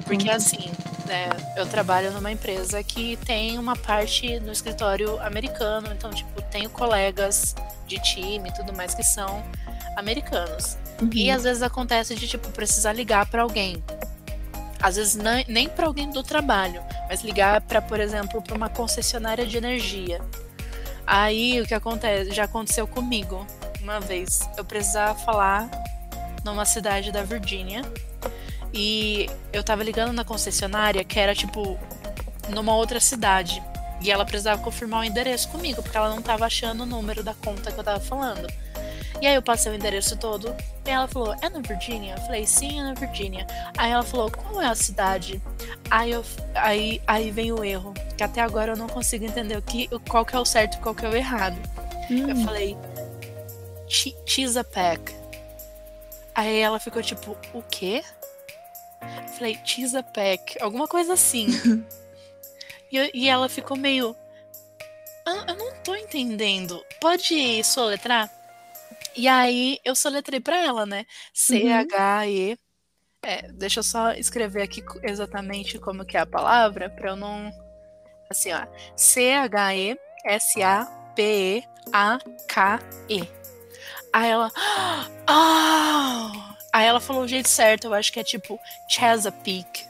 Porque 0.05 0.25
conta. 0.25 0.35
assim, 0.35 0.69
né, 1.05 1.29
eu 1.55 1.65
trabalho 1.65 2.11
numa 2.11 2.31
empresa 2.31 2.81
que 2.83 3.17
tem 3.25 3.57
uma 3.57 3.75
parte 3.75 4.39
no 4.41 4.51
escritório 4.51 5.19
americano, 5.21 5.89
então, 5.95 6.09
tipo, 6.11 6.41
tenho 6.43 6.69
colegas 6.69 7.55
de 7.85 7.99
time 8.01 8.49
e 8.49 8.53
tudo 8.53 8.73
mais 8.75 8.93
que 8.93 9.03
são 9.03 9.43
americanos. 9.95 10.77
Uhum. 11.01 11.09
E 11.13 11.29
às 11.31 11.43
vezes 11.43 11.61
acontece 11.61 12.15
de, 12.15 12.27
tipo, 12.27 12.49
precisar 12.49 12.91
ligar 12.93 13.25
pra 13.27 13.43
alguém. 13.43 13.81
Às 14.81 14.95
vezes 14.95 15.15
nem, 15.15 15.43
nem 15.47 15.67
para 15.69 15.87
alguém 15.87 16.09
do 16.09 16.21
trabalho, 16.21 16.81
mas 17.09 17.21
ligar 17.23 17.61
para, 17.61 17.81
por 17.81 17.99
exemplo, 17.99 18.41
para 18.41 18.55
uma 18.55 18.69
concessionária 18.69 19.45
de 19.45 19.57
energia. 19.57 20.21
Aí 21.07 21.61
o 21.61 21.65
que 21.65 21.73
acontece? 21.73 22.31
Já 22.33 22.43
aconteceu 22.43 22.85
comigo 22.85 23.47
uma 23.81 24.01
vez. 24.01 24.47
Eu 24.57 24.65
precisava 24.65 25.17
falar 25.17 25.69
numa 26.43 26.65
cidade 26.65 27.13
da 27.13 27.23
Virgínia 27.23 27.81
e 28.73 29.29
eu 29.53 29.63
tava 29.63 29.83
ligando 29.83 30.11
na 30.11 30.25
concessionária 30.25 31.03
que 31.05 31.17
era 31.17 31.33
tipo 31.33 31.79
numa 32.49 32.75
outra 32.75 32.99
cidade. 32.99 33.63
E 34.01 34.11
ela 34.11 34.25
precisava 34.25 34.61
confirmar 34.61 34.99
o 34.99 35.03
endereço 35.03 35.47
comigo, 35.47 35.81
porque 35.81 35.97
ela 35.97 36.09
não 36.09 36.21
tava 36.21 36.45
achando 36.45 36.83
o 36.83 36.85
número 36.85 37.23
da 37.23 37.33
conta 37.33 37.71
que 37.71 37.79
eu 37.79 37.83
tava 37.83 37.99
falando. 37.99 38.47
E 39.21 39.25
aí 39.25 39.33
eu 39.35 39.41
passei 39.41 39.71
o 39.71 39.75
endereço 39.75 40.15
todo 40.17 40.55
e 40.85 40.89
ela 40.89 41.07
falou, 41.07 41.33
é 41.41 41.49
na 41.49 41.59
Virgínia? 41.59 42.13
Eu 42.15 42.21
falei, 42.21 42.45
sim, 42.45 42.79
é 42.79 42.83
na 42.83 42.93
Virgínia. 42.93 43.47
Aí 43.77 43.91
ela 43.91 44.03
falou, 44.03 44.29
qual 44.29 44.61
é 44.61 44.67
a 44.67 44.75
cidade? 44.75 45.41
Aí, 45.89 46.11
eu, 46.11 46.23
aí, 46.53 47.01
aí 47.07 47.31
vem 47.31 47.51
o 47.51 47.63
erro, 47.63 47.93
que 48.15 48.23
até 48.23 48.41
agora 48.41 48.73
eu 48.73 48.77
não 48.77 48.87
consigo 48.87 49.25
entender 49.25 49.57
o 49.57 49.61
que, 49.61 49.87
qual 50.07 50.23
que 50.25 50.35
é 50.35 50.39
o 50.39 50.45
certo 50.45 50.75
e 50.77 50.81
qual 50.81 50.93
que 50.93 51.05
é 51.05 51.09
o 51.09 51.15
errado. 51.15 51.57
Eu 52.09 52.35
Hum, 52.35 52.45
falei, 52.45 52.77
"Che- 53.87 54.15
Chesapeake. 54.25 55.13
Aí 56.35 56.59
ela 56.59 56.79
ficou 56.79 57.01
tipo, 57.01 57.35
o 57.53 57.61
quê? 57.63 58.03
Eu 59.01 59.27
falei, 59.29 59.59
Chesapeake, 59.65 60.61
alguma 60.61 60.87
coisa 60.87 61.13
assim. 61.13 61.47
e, 62.91 62.97
eu- 62.97 63.09
e 63.13 63.27
ela 63.27 63.49
ficou 63.49 63.75
meio, 63.75 64.15
"Ah, 65.25 65.43
eu 65.49 65.55
não 65.55 65.73
tô 65.83 65.95
entendendo. 65.95 66.85
Pode 67.01 67.63
soletrar? 67.63 68.29
E 69.17 69.27
aí 69.27 69.79
eu 69.83 69.95
soletrei 69.95 70.39
pra 70.39 70.63
ela, 70.63 70.85
né? 70.85 71.05
C-H-E. 71.33 72.55
É, 73.25 73.51
deixa 73.51 73.79
eu 73.79 73.83
só 73.83 74.11
escrever 74.11 74.61
aqui 74.61 74.83
exatamente 75.01 75.79
como 75.79 76.05
que 76.05 76.15
é 76.15 76.19
a 76.19 76.25
palavra, 76.25 76.87
pra 76.89 77.09
eu 77.09 77.15
não. 77.15 77.51
Assim, 78.29 78.53
ó. 78.53 78.61
C-H-E-S-A-P-E-A-K-E. 78.95 79.97
Aí 84.13 84.29
ela. 84.29 84.51
Ah! 85.27 86.55
Aí 86.71 86.85
ela 86.85 86.99
falou 86.99 87.23
o 87.23 87.27
jeito 87.27 87.49
certo, 87.49 87.85
eu 87.85 87.93
acho 87.93 88.13
que 88.13 88.19
é 88.19 88.23
tipo 88.23 88.59
Chesapeake. 88.87 89.86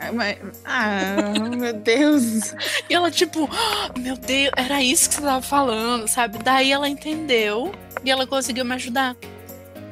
Ah, 0.00 0.12
mas- 0.12 0.38
Ah, 0.64 1.32
meu 1.56 1.72
Deus. 1.72 2.54
E 2.90 2.94
ela, 2.94 3.10
tipo, 3.10 3.48
"Ah, 3.52 3.90
meu 3.98 4.16
Deus, 4.16 4.50
era 4.56 4.82
isso 4.82 5.08
que 5.08 5.14
você 5.16 5.20
tava 5.22 5.40
falando, 5.40 6.08
sabe? 6.08 6.38
Daí 6.38 6.72
ela 6.72 6.88
entendeu 6.88 7.72
e 8.04 8.10
ela 8.10 8.26
conseguiu 8.26 8.64
me 8.64 8.74
ajudar. 8.74 9.16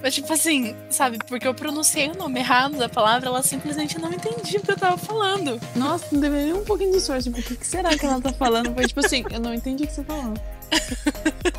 Mas, 0.03 0.15
tipo 0.15 0.33
assim, 0.33 0.75
sabe? 0.89 1.19
Porque 1.29 1.47
eu 1.47 1.55
pronunciei 1.55 2.09
o 2.11 2.17
nome 2.17 2.41
errado 2.41 2.77
da 2.77 2.89
palavra, 2.89 3.29
ela 3.29 3.43
simplesmente 3.43 3.99
não 4.01 4.13
entendia 4.13 4.59
o 4.59 4.63
que 4.63 4.73
eu 4.73 4.77
tava 4.77 4.97
falando. 4.99 5.61
Nossa, 5.77 6.07
não 6.11 6.21
deveria 6.21 6.57
um 6.57 6.65
pouquinho 6.65 6.93
de 6.93 7.01
sorte. 7.01 7.25
Tipo, 7.25 7.39
o 7.39 7.43
que, 7.43 7.55
que 7.57 7.67
será 7.67 7.91
que 7.97 8.05
ela 8.07 8.21
tá 8.21 8.33
falando? 8.33 8.75
Foi 8.75 8.87
tipo 8.87 9.01
assim, 9.01 9.25
eu 9.31 9.39
não 9.41 9.55
entendi 9.55 9.85
o 9.85 9.87
que 9.87 9.93
você 9.93 10.03
falou. 10.03 10.35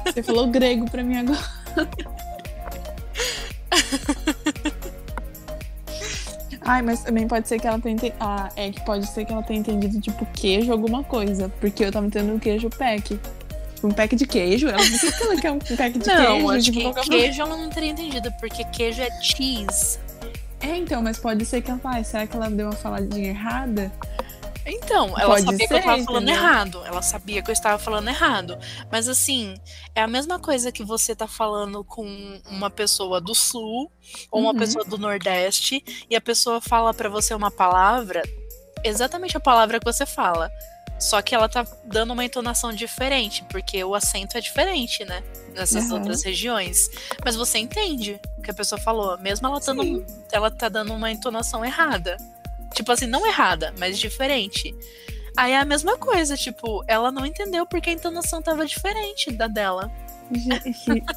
Você 0.05 0.23
falou 0.23 0.47
grego 0.47 0.89
pra 0.89 1.03
mim 1.03 1.17
agora. 1.19 1.39
Ai, 6.63 6.81
mas 6.81 7.03
também 7.03 7.27
pode 7.27 7.47
ser 7.47 7.59
que 7.59 7.67
ela 7.67 7.79
tenha 7.79 7.95
entendido. 7.95 8.17
Ah, 8.19 8.49
é 8.55 8.69
que 8.71 8.81
pode 8.85 9.07
ser 9.07 9.25
que 9.25 9.33
ela 9.33 9.41
tenha 9.41 9.59
entendido, 9.59 9.99
tipo, 9.99 10.25
queijo, 10.27 10.71
alguma 10.71 11.03
coisa. 11.03 11.49
Porque 11.59 11.83
eu 11.83 11.91
tava 11.91 12.05
entendendo 12.05 12.39
queijo 12.39 12.69
pack. 12.69 13.19
Um 13.83 13.89
pack 13.89 14.15
de 14.15 14.27
queijo? 14.27 14.67
Ela 14.67 14.77
por 14.77 14.99
que 14.99 15.11
que 15.11 15.23
ela 15.23 15.41
quer 15.41 15.51
um 15.51 15.57
pack 15.57 15.97
de 15.97 16.07
não, 16.07 16.15
queijo? 16.15 16.49
acho 16.51 16.71
tipo, 16.71 16.93
que 16.93 17.09
queijo 17.09 17.41
ela 17.41 17.57
não 17.57 17.69
teria 17.69 17.89
entendido, 17.89 18.31
porque 18.39 18.63
queijo 18.65 19.01
é 19.01 19.09
cheese. 19.21 19.99
É, 20.59 20.77
então, 20.77 21.01
mas 21.01 21.17
pode 21.17 21.43
ser 21.45 21.61
que 21.61 21.71
ela 21.71 21.79
fale, 21.79 22.03
será 22.03 22.27
que 22.27 22.35
ela 22.35 22.47
deu 22.47 22.67
uma 22.67 22.75
faladinha 22.75 23.29
errada? 23.29 23.91
Então, 24.65 25.17
ela 25.17 25.35
Pode 25.35 25.45
sabia 25.45 25.67
que 25.67 25.73
eu 25.73 25.77
ser, 25.77 25.83
tava 25.83 26.03
falando 26.03 26.29
errado. 26.29 26.85
Ela 26.85 27.01
sabia 27.01 27.41
que 27.41 27.49
eu 27.49 27.53
estava 27.53 27.79
falando 27.79 28.07
errado. 28.09 28.57
Mas 28.91 29.07
assim, 29.07 29.55
é 29.95 30.01
a 30.01 30.07
mesma 30.07 30.39
coisa 30.39 30.71
que 30.71 30.83
você 30.83 31.15
tá 31.15 31.27
falando 31.27 31.83
com 31.83 32.05
uma 32.47 32.69
pessoa 32.69 33.19
do 33.19 33.33
sul 33.33 33.91
ou 34.29 34.41
uma 34.41 34.51
Uhum. 34.51 34.57
pessoa 34.57 34.85
do 34.85 34.97
nordeste 34.97 35.83
e 36.09 36.15
a 36.15 36.21
pessoa 36.21 36.61
fala 36.61 36.93
pra 36.93 37.09
você 37.09 37.33
uma 37.33 37.49
palavra, 37.49 38.21
exatamente 38.83 39.35
a 39.35 39.39
palavra 39.39 39.79
que 39.79 39.85
você 39.85 40.05
fala. 40.05 40.51
Só 40.99 41.19
que 41.19 41.33
ela 41.33 41.49
tá 41.49 41.65
dando 41.85 42.13
uma 42.13 42.23
entonação 42.23 42.71
diferente, 42.71 43.43
porque 43.49 43.83
o 43.83 43.95
acento 43.95 44.37
é 44.37 44.41
diferente, 44.41 45.03
né? 45.03 45.23
Nessas 45.55 45.85
Aham. 45.85 45.95
outras 45.95 46.23
regiões. 46.23 46.87
Mas 47.25 47.35
você 47.35 47.57
entende 47.57 48.19
o 48.37 48.41
que 48.43 48.51
a 48.51 48.53
pessoa 48.53 48.79
falou, 48.79 49.17
mesmo 49.17 49.47
ela, 49.47 49.59
Sim. 49.59 50.05
ela 50.31 50.51
tá 50.51 50.69
dando 50.69 50.93
uma 50.93 51.09
entonação 51.11 51.65
errada. 51.65 52.17
Tipo 52.73 52.91
assim, 52.91 53.05
não 53.07 53.25
errada, 53.27 53.73
mas 53.79 53.97
diferente. 53.99 54.73
Aí 55.37 55.53
é 55.53 55.57
a 55.59 55.65
mesma 55.65 55.97
coisa, 55.97 56.35
tipo, 56.35 56.83
ela 56.87 57.11
não 57.11 57.25
entendeu 57.25 57.65
porque 57.65 57.89
a 57.89 57.93
entonação 57.93 58.41
tava 58.41 58.65
diferente 58.65 59.31
da 59.31 59.47
dela. 59.47 59.91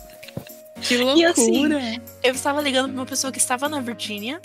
Que 0.82 0.96
loucura. 0.98 1.18
E 1.18 1.24
assim, 1.24 2.00
Eu 2.22 2.34
estava 2.34 2.60
ligando 2.60 2.86
pra 2.92 3.00
uma 3.00 3.06
pessoa 3.06 3.32
que 3.32 3.38
estava 3.38 3.68
na 3.68 3.80
Virgínia 3.80 4.40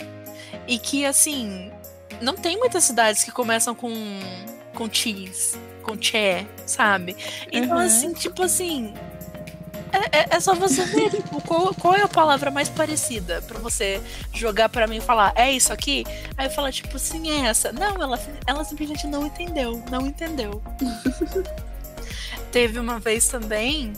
e 0.66 0.78
que, 0.78 1.04
assim, 1.04 1.70
não 2.20 2.34
tem 2.34 2.56
muitas 2.56 2.84
cidades 2.84 3.22
que 3.24 3.30
começam 3.30 3.74
com, 3.74 3.92
com 4.74 4.88
cheese, 4.90 5.58
com 5.82 6.00
che, 6.00 6.46
sabe? 6.64 7.14
Então, 7.52 7.76
Uhum. 7.76 7.82
assim, 7.84 8.12
tipo 8.14 8.42
assim. 8.42 8.94
É, 9.92 10.18
é- 10.20 10.26
é 10.36 10.40
só 10.40 10.54
você 10.54 10.84
ver, 10.84 11.10
tipo, 11.10 11.40
qual, 11.42 11.74
qual 11.74 11.94
é 11.94 12.02
a 12.02 12.08
palavra 12.08 12.50
mais 12.50 12.68
parecida 12.68 13.42
pra 13.42 13.58
você 13.58 14.00
jogar 14.32 14.68
pra 14.68 14.86
mim 14.86 14.98
e 14.98 15.00
falar, 15.00 15.32
é 15.34 15.50
isso 15.50 15.72
aqui? 15.72 16.04
Aí 16.36 16.46
eu 16.46 16.50
falo, 16.50 16.70
tipo, 16.70 16.98
sim, 16.98 17.30
é 17.30 17.46
essa. 17.48 17.72
Não, 17.72 18.00
ela, 18.02 18.18
ela 18.46 18.64
simplesmente 18.64 19.06
não 19.06 19.26
entendeu, 19.26 19.82
não 19.90 20.06
entendeu. 20.06 20.62
Teve 22.52 22.78
uma 22.78 22.98
vez 22.98 23.28
também 23.28 23.92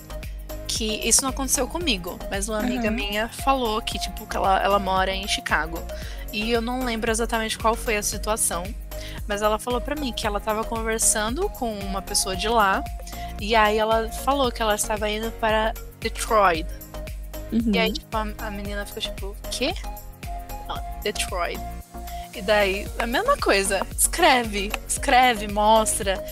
que 0.68 1.06
isso 1.06 1.22
não 1.22 1.30
aconteceu 1.30 1.66
comigo, 1.68 2.18
mas 2.30 2.48
uma 2.48 2.58
amiga 2.58 2.88
Uhum. 2.88 2.94
minha 2.94 3.28
falou 3.28 3.80
que, 3.82 3.98
tipo, 3.98 4.26
que 4.26 4.36
ela, 4.36 4.60
ela 4.62 4.78
mora 4.78 5.10
em 5.12 5.26
Chicago. 5.28 5.78
E 6.32 6.50
eu 6.50 6.62
não 6.62 6.84
lembro 6.84 7.10
exatamente 7.10 7.58
qual 7.58 7.74
foi 7.74 7.96
a 7.96 8.02
situação, 8.02 8.64
mas 9.26 9.42
ela 9.42 9.58
falou 9.58 9.80
pra 9.80 9.94
mim 9.94 10.12
que 10.12 10.26
ela 10.26 10.40
tava 10.40 10.64
conversando 10.64 11.48
com 11.50 11.72
uma 11.80 12.02
pessoa 12.02 12.36
de 12.36 12.48
lá, 12.48 12.82
e 13.40 13.54
aí 13.54 13.78
ela 13.78 14.08
falou 14.08 14.50
que 14.50 14.62
ela 14.62 14.74
estava 14.74 15.08
indo 15.08 15.30
para 15.32 15.72
Detroit. 16.00 16.66
Uhum. 17.52 17.72
E 17.74 17.78
aí, 17.78 17.92
tipo, 17.92 18.16
a, 18.16 18.26
a 18.38 18.50
menina 18.50 18.86
ficou 18.86 19.02
tipo, 19.02 19.36
quê? 19.50 19.74
Detroit. 21.02 21.60
E 22.34 22.40
daí, 22.40 22.86
a 22.98 23.06
mesma 23.06 23.36
coisa. 23.36 23.86
Escreve, 23.96 24.72
escreve, 24.88 25.48
mostra. 25.48 26.22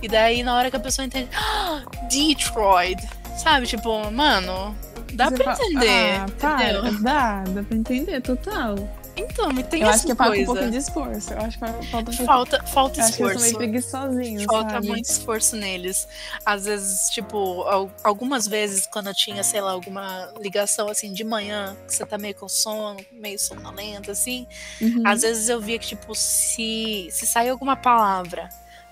E 0.00 0.08
daí, 0.08 0.42
na 0.42 0.56
hora 0.56 0.70
que 0.70 0.76
a 0.76 0.80
pessoa 0.80 1.04
entende, 1.04 1.28
ah, 1.36 1.82
Detroit. 2.10 2.98
Sabe, 3.36 3.66
tipo, 3.66 4.10
mano, 4.10 4.74
dá 5.12 5.28
Você 5.28 5.36
pra 5.42 5.56
fala, 5.56 5.68
entender. 5.68 6.14
Ah, 6.14 6.26
para, 6.38 6.62
entendeu? 6.72 7.02
dá, 7.02 7.44
dá 7.44 7.62
pra 7.62 7.76
entender, 7.76 8.20
total. 8.22 8.76
Então, 9.20 9.52
me 9.52 9.62
tem 9.62 9.82
eu 9.82 9.88
essa 9.88 9.96
acho 9.98 10.06
que 10.06 10.14
falta 10.14 10.38
um 10.40 10.44
pouquinho 10.44 10.70
de 10.70 10.76
esforço. 10.78 11.32
Eu 11.32 11.38
acho 11.40 11.58
que 11.58 11.66
falta 11.66 11.78
um 11.78 11.90
pouquinho. 12.04 12.26
Falta, 12.26 12.62
falta 12.66 13.00
eu 13.00 13.04
acho 13.04 13.16
que 13.16 13.22
eles 13.22 13.32
esforço. 13.32 13.38
são 13.38 13.42
meio 13.42 13.56
preguiçosinhos, 13.56 14.44
Falta 14.44 14.70
sabe? 14.70 14.86
muito 14.88 15.04
esforço 15.10 15.56
neles. 15.56 16.08
Às 16.44 16.64
vezes, 16.64 17.10
tipo, 17.10 17.62
al- 17.62 17.90
algumas 18.02 18.46
vezes 18.46 18.86
quando 18.86 19.08
eu 19.08 19.14
tinha, 19.14 19.42
sei 19.44 19.60
lá, 19.60 19.72
alguma 19.72 20.32
ligação 20.40 20.88
assim 20.88 21.12
de 21.12 21.22
manhã, 21.24 21.76
que 21.86 21.94
você 21.94 22.04
tá 22.06 22.16
meio 22.18 22.34
com 22.34 22.48
sono, 22.48 22.98
meio 23.12 23.38
sonolento, 23.38 24.10
assim, 24.10 24.46
Uhum. 24.80 25.02
às 25.06 25.22
vezes 25.22 25.48
eu 25.48 25.60
via 25.60 25.78
que, 25.78 25.86
tipo, 25.88 26.14
se, 26.14 27.08
se 27.10 27.26
sair 27.26 27.50
alguma 27.50 27.76
palavra 27.76 28.48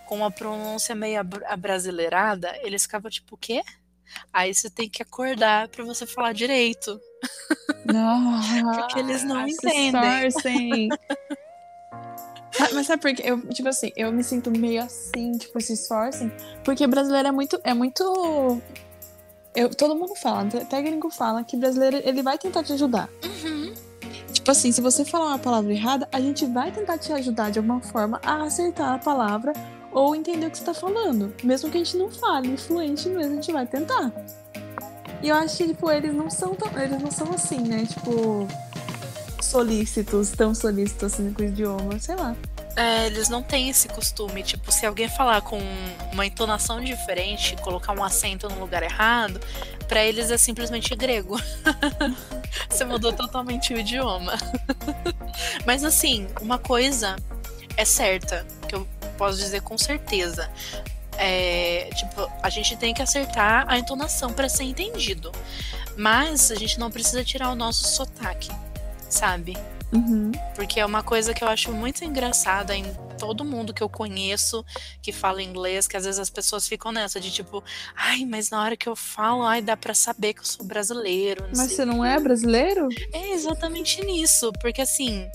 com 0.07 0.17
uma 0.17 0.31
pronúncia 0.31 0.95
meio 0.95 1.21
abr- 1.21 1.45
abrasileirada, 1.47 2.57
eles 2.63 2.83
ficavam 2.83 3.11
tipo, 3.11 3.35
o 3.35 3.39
quê? 3.39 3.63
Aí 4.33 4.55
você 4.55 4.71
tem 4.71 4.89
que 4.89 5.03
acordar 5.03 5.69
pra 5.69 5.85
você 5.85 6.07
falar 6.07 6.33
direito. 6.33 6.99
Porque 8.75 8.99
eles 8.99 9.25
não 9.25 9.47
entendem. 9.47 10.89
Ah, 12.61 12.69
Mas 12.75 12.87
sabe 12.87 13.03
por 13.03 13.15
quê? 13.15 13.23
Eu, 13.25 13.41
tipo 13.49 13.69
assim, 13.69 13.93
eu 13.97 14.13
me 14.13 14.25
sinto 14.25 14.51
meio 14.51 14.83
assim, 14.83 15.33
tipo, 15.33 15.61
se 15.61 15.75
esforcem. 15.75 16.33
Porque 16.65 16.87
brasileiro 16.87 17.29
é 17.29 17.33
muito. 17.33 17.61
É 17.63 17.75
muito. 17.75 18.61
Eu, 19.55 19.71
todo 19.71 19.95
mundo 19.95 20.15
fala, 20.15 20.43
até 20.43 20.83
gringo 20.83 21.11
fala, 21.11 21.43
que 21.45 21.57
brasileiro 21.57 22.01
ele 22.05 22.23
vai 22.23 22.39
tentar 22.39 22.63
te 22.63 22.73
ajudar. 22.73 23.09
Uhum. 23.25 23.73
Tipo 24.33 24.51
assim, 24.51 24.71
se 24.71 24.81
você 24.81 25.05
falar 25.05 25.27
uma 25.29 25.39
palavra 25.39 25.73
errada, 25.73 26.09
a 26.13 26.21
gente 26.21 26.47
vai 26.47 26.71
tentar 26.71 26.99
te 26.99 27.13
ajudar 27.13 27.51
de 27.51 27.59
alguma 27.59 27.81
forma 27.81 28.21
a 28.23 28.45
acertar 28.45 28.95
a 28.95 28.99
palavra 28.99 29.53
ou 29.91 30.15
entender 30.15 30.47
o 30.47 30.51
que 30.51 30.59
você 30.59 30.65
tá 30.65 30.75
falando. 30.75 31.35
Mesmo 31.43 31.71
que 31.71 31.79
a 31.79 31.85
gente 31.85 31.97
não 31.97 32.11
fale 32.11 32.57
fluente 32.57 33.09
mesmo, 33.09 33.33
a 33.33 33.35
gente 33.37 33.53
vai 33.53 33.67
tentar. 33.67 34.13
E 35.23 35.29
eu 35.29 35.37
acho 35.37 35.57
que, 35.57 35.69
tipo, 35.69 35.91
eles 35.91 36.15
não 36.15 36.31
são 36.31 36.55
tão. 36.55 36.71
Eles 36.81 37.01
não 37.01 37.11
são 37.11 37.33
assim, 37.33 37.61
né? 37.61 37.87
Tipo. 37.87 38.47
Solícitos, 39.41 40.31
tão 40.31 40.55
solícitos 40.55 41.15
assim 41.15 41.33
com 41.33 41.43
o 41.43 41.47
idioma, 41.47 41.99
sei 41.99 42.17
lá. 42.17 42.37
É, 42.77 43.07
eles 43.07 43.29
não 43.29 43.43
têm 43.43 43.69
esse 43.69 43.89
costume. 43.89 44.43
Tipo, 44.43 44.71
se 44.71 44.87
alguém 44.87 45.09
falar 45.09 45.41
com 45.41 45.59
uma 46.13 46.25
entonação 46.25 46.81
diferente, 46.81 47.57
colocar 47.63 47.93
um 47.93 48.05
acento 48.05 48.49
no 48.49 48.61
lugar 48.61 48.83
errado, 48.83 49.41
pra 49.89 50.05
eles 50.05 50.31
é 50.31 50.39
simplesmente 50.39 50.95
grego. 50.95 51.37
Você 52.71 52.85
mudou 52.85 53.13
totalmente 53.13 53.75
o 53.75 53.79
idioma. 53.79 54.35
Mas 55.67 55.83
assim, 55.83 56.29
uma 56.41 56.59
coisa 56.59 57.17
é 57.77 57.85
certa, 57.85 58.47
que 58.69 58.77
eu 58.77 58.87
posso 59.17 59.39
dizer 59.39 59.63
com 59.63 59.77
certeza. 59.77 60.49
É, 61.19 61.91
tipo, 61.95 62.31
a 62.43 62.49
gente 62.49 62.77
tem 62.77 62.95
que 62.95 63.03
acertar 63.03 63.67
a 63.69 63.79
entonação 63.79 64.33
pra 64.33 64.49
ser 64.49 64.65
entendido. 64.65 65.33
Mas 65.97 66.51
a 66.51 66.55
gente 66.55 66.79
não 66.79 66.91
precisa 66.91 67.25
tirar 67.25 67.51
o 67.51 67.57
nosso 67.57 67.89
sotaque, 67.89 68.51
sabe? 69.09 69.57
Uhum. 69.93 70.31
Porque 70.55 70.79
é 70.79 70.87
uma 70.87 71.03
coisa 71.03 71.35
que 71.35 71.43
eu 71.43 71.49
acho 71.49 71.73
muito 71.73 72.05
engraçada 72.05 72.77
em 72.77 72.85
todo 73.19 73.45
mundo 73.45 73.75
que 73.75 73.83
eu 73.83 73.89
conheço 73.89 74.65
que 75.03 75.11
fala 75.13 75.43
inglês, 75.43 75.89
que 75.89 75.97
às 75.97 76.05
vezes 76.05 76.21
as 76.21 76.31
pessoas 76.31 76.69
ficam 76.69 76.93
nessa 76.93 77.19
de 77.19 77.31
tipo, 77.31 77.65
ai, 77.97 78.25
mas 78.25 78.51
na 78.51 78.63
hora 78.63 78.77
que 78.77 78.89
eu 78.89 78.95
falo, 78.95 79.43
ai, 79.43 79.61
dá 79.61 79.77
pra 79.77 79.95
saber 79.95 80.35
que 80.35 80.41
eu 80.41 80.45
sou 80.45 80.65
brasileiro. 80.65 81.45
Mas 81.57 81.73
você 81.73 81.85
não 81.85 82.03
quê." 82.03 82.09
é 82.09 82.21
brasileiro? 82.21 82.89
É 83.13 83.33
exatamente 83.33 84.05
nisso, 84.05 84.53
porque 84.61 84.83
assim, 84.83 85.29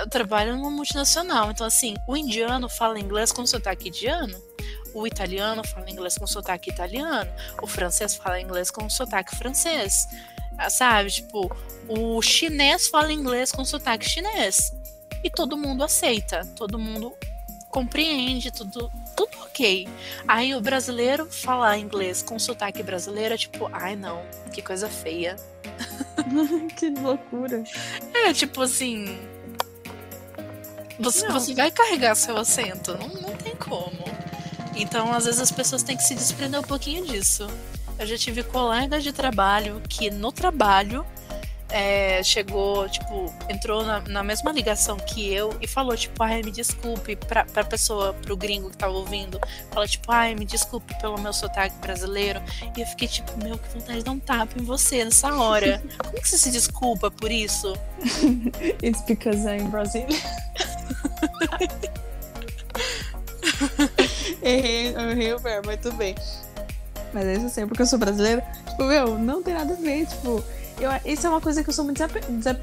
eu 0.00 0.08
trabalho 0.08 0.56
numa 0.56 0.70
multinacional, 0.70 1.50
então 1.50 1.66
assim, 1.66 1.94
o 2.06 2.16
indiano 2.16 2.68
fala 2.68 2.98
inglês 2.98 3.32
com 3.32 3.46
sotaque 3.46 3.88
indiano, 3.88 4.40
o 4.94 5.06
italiano 5.06 5.62
fala 5.66 5.90
inglês 5.90 6.16
com 6.16 6.26
sotaque 6.26 6.70
italiano, 6.70 7.30
o 7.62 7.66
francês 7.66 8.14
fala 8.14 8.40
inglês 8.40 8.70
com 8.70 8.88
sotaque 8.88 9.36
francês, 9.36 10.08
Ah, 10.56 10.70
sabe? 10.70 11.10
Tipo, 11.10 11.54
o 11.88 12.20
chinês 12.20 12.88
fala 12.88 13.12
inglês 13.12 13.52
com 13.52 13.64
sotaque 13.64 14.08
chinês 14.08 14.72
e 15.22 15.30
todo 15.30 15.56
mundo 15.56 15.84
aceita, 15.84 16.44
todo 16.56 16.78
mundo 16.78 17.14
compreende, 17.70 18.50
tudo, 18.50 18.90
tudo 19.16 19.38
ok. 19.42 19.86
Aí 20.26 20.54
o 20.54 20.60
brasileiro 20.60 21.26
falar 21.30 21.78
inglês 21.78 22.22
com 22.22 22.38
sotaque 22.38 22.82
brasileiro 22.82 23.34
é 23.34 23.38
tipo, 23.38 23.68
ai 23.72 23.94
não, 23.94 24.24
que 24.52 24.62
coisa 24.62 24.88
feia. 24.88 25.36
que 26.76 26.90
loucura. 26.90 27.62
É, 28.14 28.32
tipo 28.32 28.62
assim. 28.62 29.18
Você, 30.98 31.26
Não. 31.26 31.38
você 31.38 31.54
vai 31.54 31.70
carregar 31.70 32.14
seu 32.14 32.36
assento, 32.36 32.96
não, 32.98 33.08
não 33.08 33.36
tem 33.36 33.54
como. 33.54 34.04
Então, 34.74 35.12
às 35.12 35.24
vezes, 35.24 35.40
as 35.40 35.50
pessoas 35.50 35.82
têm 35.82 35.96
que 35.96 36.02
se 36.02 36.14
desprender 36.14 36.60
um 36.60 36.64
pouquinho 36.64 37.04
disso. 37.06 37.46
Eu 37.98 38.06
já 38.06 38.16
tive 38.16 38.42
colegas 38.44 39.02
de 39.02 39.12
trabalho 39.12 39.82
que 39.88 40.10
no 40.10 40.30
trabalho 40.30 41.04
é, 41.70 42.22
chegou, 42.22 42.88
tipo, 42.88 43.32
entrou 43.48 43.84
na, 43.84 44.00
na 44.00 44.22
mesma 44.22 44.50
ligação 44.52 44.96
que 44.96 45.32
eu 45.32 45.54
e 45.60 45.66
falou, 45.66 45.96
tipo, 45.96 46.22
ai, 46.22 46.42
me 46.42 46.50
desculpe, 46.50 47.16
pra, 47.16 47.44
pra 47.44 47.64
pessoa, 47.64 48.14
pro 48.14 48.36
gringo 48.36 48.70
que 48.70 48.76
tava 48.76 48.94
ouvindo, 48.94 49.38
fala, 49.70 49.86
tipo, 49.86 50.10
ai, 50.10 50.34
me 50.34 50.44
desculpe 50.44 50.98
pelo 51.00 51.18
meu 51.20 51.32
sotaque 51.32 51.76
brasileiro. 51.78 52.40
E 52.76 52.80
eu 52.80 52.86
fiquei, 52.86 53.08
tipo, 53.08 53.32
meu, 53.42 53.58
que 53.58 53.68
vontade 53.68 53.98
de 53.98 54.04
dar 54.04 54.12
um 54.12 54.18
tapa 54.18 54.58
em 54.58 54.64
você 54.64 55.04
nessa 55.04 55.34
hora. 55.34 55.82
Como 56.04 56.22
que 56.22 56.28
você 56.28 56.38
se 56.38 56.50
desculpa 56.50 57.10
por 57.10 57.30
isso? 57.30 57.76
It's 58.82 59.02
because 59.02 59.46
I'm 59.46 59.68
Brazilian. 59.70 60.08
errei, 64.42 64.94
eu 64.94 65.10
errei 65.10 65.32
o 65.34 65.38
verbo, 65.38 65.68
muito 65.68 65.92
bem. 65.92 66.14
Mas 67.12 67.26
é 67.26 67.34
isso 67.34 67.46
assim, 67.46 67.66
porque 67.66 67.82
eu 67.82 67.86
sou 67.86 67.98
brasileira. 67.98 68.42
Tipo, 68.68 68.84
meu, 68.84 69.18
não 69.18 69.42
tem 69.42 69.54
nada 69.54 69.72
a 69.72 69.76
ver, 69.76 70.06
tipo. 70.06 70.44
Eu, 70.80 70.90
isso 71.04 71.26
é 71.26 71.30
uma 71.30 71.40
coisa 71.40 71.62
que 71.62 71.70
eu 71.70 71.74
sou 71.74 71.84
muito 71.84 72.02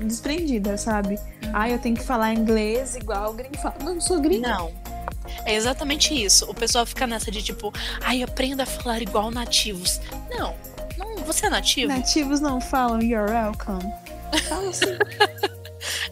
desprendida, 0.01 0.77
sabe? 0.77 1.19
Ah, 1.53 1.69
eu 1.69 1.77
tenho 1.79 1.95
que 1.95 2.03
falar 2.03 2.33
inglês 2.33 2.95
igual 2.95 3.31
o 3.31 3.33
gringo 3.33 3.57
fala. 3.57 3.75
Não, 3.83 3.95
eu 3.95 4.01
sou 4.01 4.19
gringo. 4.21 4.47
Não. 4.47 4.71
É 5.45 5.55
exatamente 5.55 6.13
isso. 6.13 6.49
O 6.49 6.53
pessoal 6.53 6.85
fica 6.85 7.05
nessa 7.05 7.29
de 7.29 7.43
tipo, 7.43 7.73
ai, 8.01 8.23
aprenda 8.23 8.63
a 8.63 8.65
falar 8.65 9.01
igual 9.01 9.31
nativos. 9.31 9.99
Não, 10.29 10.55
não 10.97 11.17
você 11.17 11.47
é 11.47 11.49
nativo? 11.49 11.91
Nativos 11.91 12.39
não 12.39 12.61
falam 12.61 13.01
you're 13.01 13.31
welcome. 13.31 13.83
Fala 14.47 14.69
assim. 14.69 14.97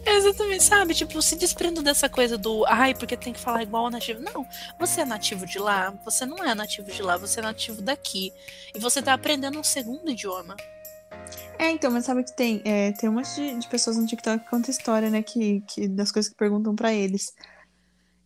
Exatamente, 0.06 0.62
sabe? 0.62 0.94
Tipo, 0.94 1.20
se 1.20 1.34
desprendo 1.34 1.82
dessa 1.82 2.08
coisa 2.08 2.38
do, 2.38 2.64
ai, 2.66 2.94
porque 2.94 3.16
tem 3.16 3.32
que 3.32 3.40
falar 3.40 3.62
igual 3.62 3.86
ao 3.86 3.90
nativo. 3.90 4.20
Não, 4.20 4.46
você 4.78 5.00
é 5.00 5.04
nativo 5.04 5.46
de 5.46 5.58
lá, 5.58 5.92
você 6.04 6.24
não 6.24 6.44
é 6.44 6.54
nativo 6.54 6.90
de 6.90 7.02
lá, 7.02 7.16
você 7.16 7.40
é 7.40 7.42
nativo 7.42 7.82
daqui. 7.82 8.32
E 8.74 8.78
você 8.78 9.02
tá 9.02 9.14
aprendendo 9.14 9.58
um 9.58 9.64
segundo 9.64 10.10
idioma. 10.10 10.56
É, 11.58 11.70
então, 11.70 11.90
mas 11.90 12.04
sabe 12.04 12.24
que 12.24 12.34
tem? 12.36 12.62
É, 12.64 12.92
tem 12.92 13.08
um 13.08 13.12
monte 13.12 13.34
de, 13.34 13.58
de 13.58 13.68
pessoas 13.68 13.96
no 13.96 14.06
TikTok 14.06 14.44
que 14.44 14.50
contam 14.50 14.70
história, 14.70 15.10
né? 15.10 15.22
Que, 15.22 15.62
que, 15.68 15.88
das 15.88 16.10
coisas 16.10 16.30
que 16.30 16.36
perguntam 16.36 16.74
pra 16.74 16.92
eles. 16.92 17.32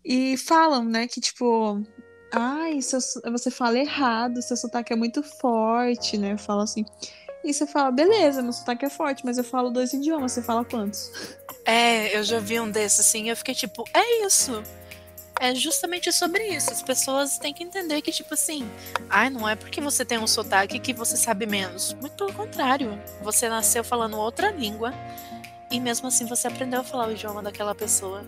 E 0.04 0.36
falam, 0.36 0.84
né, 0.84 1.06
que 1.06 1.20
tipo. 1.20 1.82
Ai, 2.32 2.82
seu, 2.82 3.00
você 3.30 3.50
fala 3.50 3.78
errado, 3.78 4.42
seu 4.42 4.56
sotaque 4.56 4.92
é 4.92 4.96
muito 4.96 5.22
forte, 5.22 6.18
né? 6.18 6.36
Fala 6.36 6.64
assim. 6.64 6.84
E 7.44 7.52
você 7.54 7.66
fala, 7.66 7.90
beleza, 7.90 8.42
meu 8.42 8.52
sotaque 8.52 8.84
é 8.84 8.90
forte, 8.90 9.24
mas 9.24 9.38
eu 9.38 9.44
falo 9.44 9.70
dois 9.70 9.92
idiomas, 9.92 10.32
você 10.32 10.42
fala 10.42 10.64
quantos? 10.64 11.10
É, 11.64 12.16
eu 12.16 12.22
já 12.22 12.40
vi 12.40 12.60
um 12.60 12.70
desses 12.70 13.00
assim, 13.00 13.30
eu 13.30 13.36
fiquei 13.36 13.54
tipo, 13.54 13.84
é 13.94 14.26
isso. 14.26 14.62
É 15.40 15.54
justamente 15.54 16.12
sobre 16.12 16.48
isso. 16.48 16.70
As 16.70 16.82
pessoas 16.82 17.38
têm 17.38 17.54
que 17.54 17.62
entender 17.62 18.02
que, 18.02 18.10
tipo 18.10 18.34
assim, 18.34 18.68
ai, 19.08 19.30
não 19.30 19.48
é 19.48 19.54
porque 19.54 19.80
você 19.80 20.04
tem 20.04 20.18
um 20.18 20.26
sotaque 20.26 20.78
que 20.78 20.92
você 20.92 21.16
sabe 21.16 21.46
menos. 21.46 21.94
Muito 22.00 22.16
pelo 22.16 22.32
contrário. 22.32 22.98
Você 23.22 23.48
nasceu 23.48 23.84
falando 23.84 24.16
outra 24.16 24.50
língua 24.50 24.92
e 25.70 25.78
mesmo 25.78 26.08
assim 26.08 26.26
você 26.26 26.48
aprendeu 26.48 26.80
a 26.80 26.84
falar 26.84 27.08
o 27.08 27.12
idioma 27.12 27.42
daquela 27.42 27.74
pessoa. 27.74 28.24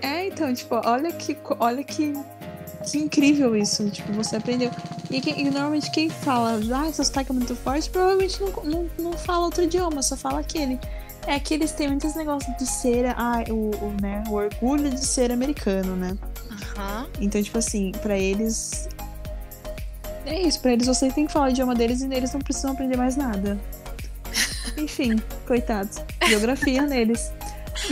É, 0.00 0.26
então, 0.26 0.52
tipo, 0.54 0.74
olha 0.84 1.12
que, 1.12 1.36
olha 1.58 1.84
que, 1.84 2.14
que 2.90 2.98
incrível 2.98 3.54
isso. 3.56 3.90
Tipo, 3.90 4.12
você 4.12 4.36
aprendeu. 4.36 4.70
E, 5.10 5.18
e 5.18 5.50
normalmente 5.50 5.90
quem 5.90 6.08
fala, 6.08 6.58
ah, 6.74 6.92
seu 6.92 7.04
sotaque 7.04 7.30
é 7.30 7.34
muito 7.34 7.54
forte, 7.54 7.90
provavelmente 7.90 8.40
não, 8.40 8.50
não, 8.64 8.90
não 8.98 9.12
fala 9.12 9.44
outro 9.44 9.64
idioma, 9.64 10.02
só 10.02 10.16
fala 10.16 10.40
aquele. 10.40 10.78
É 11.26 11.40
que 11.40 11.54
eles 11.54 11.72
têm 11.72 11.88
muitos 11.88 12.14
negócios 12.14 12.56
de 12.56 12.66
ser, 12.66 13.06
ah, 13.06 13.42
o, 13.50 13.70
o, 13.84 13.96
né, 14.00 14.22
o 14.28 14.34
orgulho 14.34 14.90
de 14.90 15.04
ser 15.04 15.32
americano, 15.32 15.96
né? 15.96 16.16
Aham. 16.76 17.06
Então, 17.20 17.42
tipo 17.42 17.58
assim, 17.58 17.92
pra 18.02 18.16
eles. 18.18 18.88
É 20.24 20.42
isso, 20.42 20.60
pra 20.60 20.72
eles 20.72 20.86
você 20.86 21.10
tem 21.10 21.26
que 21.26 21.32
falar 21.32 21.46
o 21.46 21.50
idioma 21.50 21.74
deles 21.74 22.00
e 22.02 22.06
eles 22.12 22.32
não 22.32 22.40
precisam 22.40 22.72
aprender 22.72 22.96
mais 22.96 23.16
nada. 23.16 23.58
Enfim, 24.76 25.16
coitados. 25.46 25.98
Geografia 26.26 26.82
neles. 26.82 27.30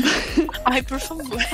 Ai, 0.65 0.83
por 0.83 0.99
favor. 0.99 1.39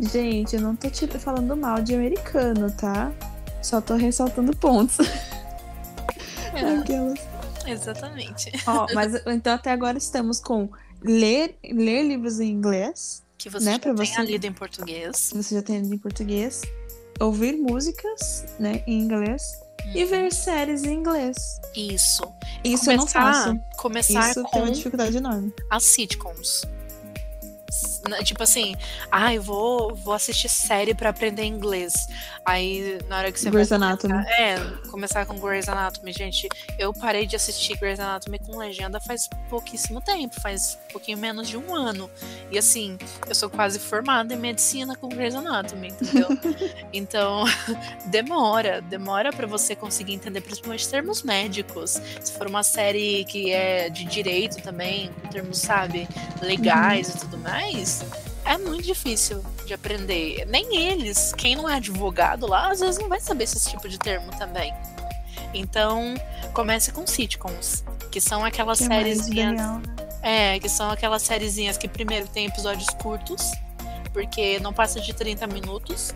Gente, 0.00 0.56
eu 0.56 0.62
não 0.62 0.76
tô 0.76 0.90
tira- 0.90 1.18
falando 1.18 1.56
mal 1.56 1.80
de 1.80 1.94
americano, 1.94 2.70
tá? 2.72 3.12
Só 3.62 3.80
tô 3.80 3.94
ressaltando 3.94 4.54
pontos. 4.56 4.98
Aquelas. 6.80 7.18
Exatamente. 7.66 8.52
Ó, 8.66 8.86
mas 8.92 9.14
então 9.26 9.54
até 9.54 9.72
agora 9.72 9.96
estamos 9.96 10.38
com 10.40 10.68
ler, 11.02 11.56
ler 11.64 12.02
livros 12.02 12.40
em 12.40 12.50
inglês, 12.50 13.23
Que 13.44 13.50
você 13.50 13.66
Né, 13.66 13.72
já 13.72 13.78
tenha 13.78 13.94
você- 13.94 14.22
lido 14.22 14.46
em 14.46 14.52
português. 14.54 15.30
você 15.34 15.54
já 15.56 15.60
tem 15.62 15.78
lido 15.82 15.94
em 15.94 15.98
português, 15.98 16.62
ouvir 17.20 17.52
músicas, 17.58 18.42
né, 18.58 18.82
em 18.86 18.98
inglês 18.98 19.60
e 19.94 20.02
ver 20.06 20.32
séries 20.32 20.82
em 20.84 20.94
inglês. 20.94 21.36
Isso. 21.76 22.22
Isso 22.64 22.90
eu 22.90 22.96
não 22.96 23.06
faço. 23.06 23.54
Começar 23.76 24.30
Isso 24.30 24.42
com 24.44 24.50
tem 24.50 24.62
uma 24.62 24.70
dificuldade 24.70 25.18
enorme. 25.18 25.52
as 25.70 25.82
sitcoms. 25.84 26.62
Né, 28.08 28.22
Tipo 28.22 28.42
assim, 28.42 28.74
ai, 29.10 29.38
vou, 29.38 29.94
vou 29.94 30.14
assistir 30.14 30.48
série 30.48 30.94
pra 30.94 31.10
aprender 31.10 31.44
inglês. 31.44 32.08
Aí, 32.44 32.98
na 33.08 33.18
hora 33.18 33.32
que 33.32 33.40
você 33.40 33.50
Grey's 33.50 33.70
vai 33.70 33.76
Anatomy. 33.76 34.12
começar, 34.14 34.40
é, 34.40 34.60
começar 34.90 35.26
com 35.26 35.38
Grey's 35.38 35.68
Anatomy, 35.68 36.12
gente, 36.12 36.48
eu 36.78 36.92
parei 36.92 37.26
de 37.26 37.36
assistir 37.36 37.76
Grey's 37.78 37.98
Anatomy 37.98 38.38
com 38.38 38.56
legenda 38.58 39.00
faz 39.00 39.28
pouquíssimo 39.48 40.00
tempo, 40.00 40.38
faz 40.40 40.78
um 40.88 40.92
pouquinho 40.92 41.16
menos 41.18 41.48
de 41.48 41.56
um 41.56 41.74
ano. 41.74 42.10
E 42.50 42.58
assim, 42.58 42.98
eu 43.26 43.34
sou 43.34 43.48
quase 43.48 43.78
formada 43.78 44.34
em 44.34 44.36
medicina 44.36 44.94
com 44.96 45.08
Grey's 45.08 45.34
Anatomy, 45.34 45.88
entendeu? 45.88 46.28
então, 46.92 47.44
demora, 48.06 48.80
demora 48.82 49.32
pra 49.32 49.46
você 49.46 49.74
conseguir 49.74 50.12
entender, 50.14 50.40
principalmente 50.42 50.86
termos 50.88 51.22
médicos. 51.22 52.00
Se 52.20 52.32
for 52.32 52.46
uma 52.46 52.62
série 52.62 53.24
que 53.24 53.50
é 53.52 53.88
de 53.88 54.04
direito 54.04 54.62
também, 54.62 55.10
com 55.22 55.28
termos, 55.28 55.58
sabe, 55.58 56.06
legais 56.42 57.08
e 57.08 57.18
tudo 57.18 57.38
mais, 57.38 57.93
é 58.44 58.58
muito 58.58 58.84
difícil 58.84 59.44
de 59.66 59.74
aprender. 59.74 60.44
Nem 60.46 60.76
eles, 60.76 61.32
quem 61.36 61.56
não 61.56 61.68
é 61.68 61.74
advogado 61.76 62.46
lá, 62.46 62.70
às 62.70 62.80
vezes 62.80 62.98
não 62.98 63.08
vai 63.08 63.20
saber 63.20 63.44
esse 63.44 63.70
tipo 63.70 63.88
de 63.88 63.98
termo 63.98 64.30
também. 64.38 64.72
Então, 65.52 66.14
comece 66.52 66.92
com 66.92 67.06
sitcoms, 67.06 67.84
que 68.10 68.20
são 68.20 68.44
aquelas 68.44 68.78
Que 68.78 68.88
mais, 68.88 69.02
sériezinhas. 69.02 69.56
Daniel? 69.56 69.82
É, 70.22 70.58
que 70.58 70.68
são 70.68 70.90
aquelas 70.90 71.22
sériezinhas 71.22 71.76
que 71.76 71.86
primeiro 71.86 72.26
tem 72.28 72.46
episódios 72.46 72.88
curtos, 73.00 73.52
porque 74.12 74.58
não 74.60 74.72
passa 74.72 75.00
de 75.00 75.12
30 75.12 75.46
minutos. 75.46 76.12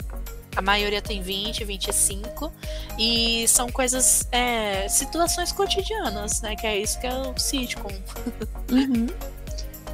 A 0.57 0.63
maioria 0.63 1.01
tem 1.01 1.23
20, 1.23 1.65
25. 1.65 2.53
E 2.99 3.47
são 3.47 3.71
coisas, 3.71 4.27
é, 4.33 4.89
situações 4.89 5.53
cotidianas, 5.53 6.41
né? 6.41 6.57
Que 6.57 6.67
é 6.67 6.79
isso 6.79 6.99
que 7.01 7.07
é 7.07 7.15
o 7.15 7.39
sitcom. 7.39 7.93
Uhum. 8.71 9.07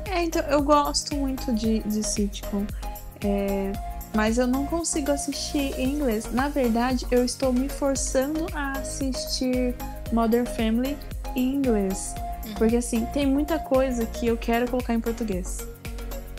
É, 0.07 0.23
então, 0.23 0.43
eu 0.43 0.63
gosto 0.63 1.15
muito 1.17 1.53
de, 1.53 1.81
de 1.81 2.03
sitcom. 2.03 2.65
é, 3.25 3.73
mas 4.15 4.39
eu 4.39 4.47
não 4.47 4.65
consigo 4.65 5.11
assistir 5.11 5.75
em 5.79 5.95
inglês. 5.95 6.33
Na 6.33 6.49
verdade, 6.49 7.05
eu 7.11 7.25
estou 7.25 7.53
me 7.53 7.69
forçando 7.69 8.47
a 8.55 8.73
assistir 8.73 9.75
Modern 10.13 10.47
Family 10.47 10.97
em 11.35 11.57
inglês. 11.57 12.15
Uhum. 12.47 12.55
Porque, 12.55 12.77
assim, 12.77 13.05
tem 13.07 13.27
muita 13.27 13.59
coisa 13.59 14.07
que 14.07 14.27
eu 14.27 14.37
quero 14.37 14.71
colocar 14.71 14.95
em 14.95 15.01
português. 15.01 15.67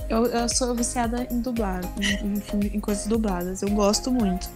Eu, 0.08 0.26
eu 0.28 0.48
sou 0.48 0.74
viciada 0.74 1.28
em 1.30 1.42
dublado, 1.42 1.88
em, 2.00 2.36
em, 2.36 2.78
em 2.78 2.80
coisas 2.80 3.08
dubladas. 3.08 3.62
Eu 3.62 3.70
gosto 3.72 4.10
muito. 4.10 4.50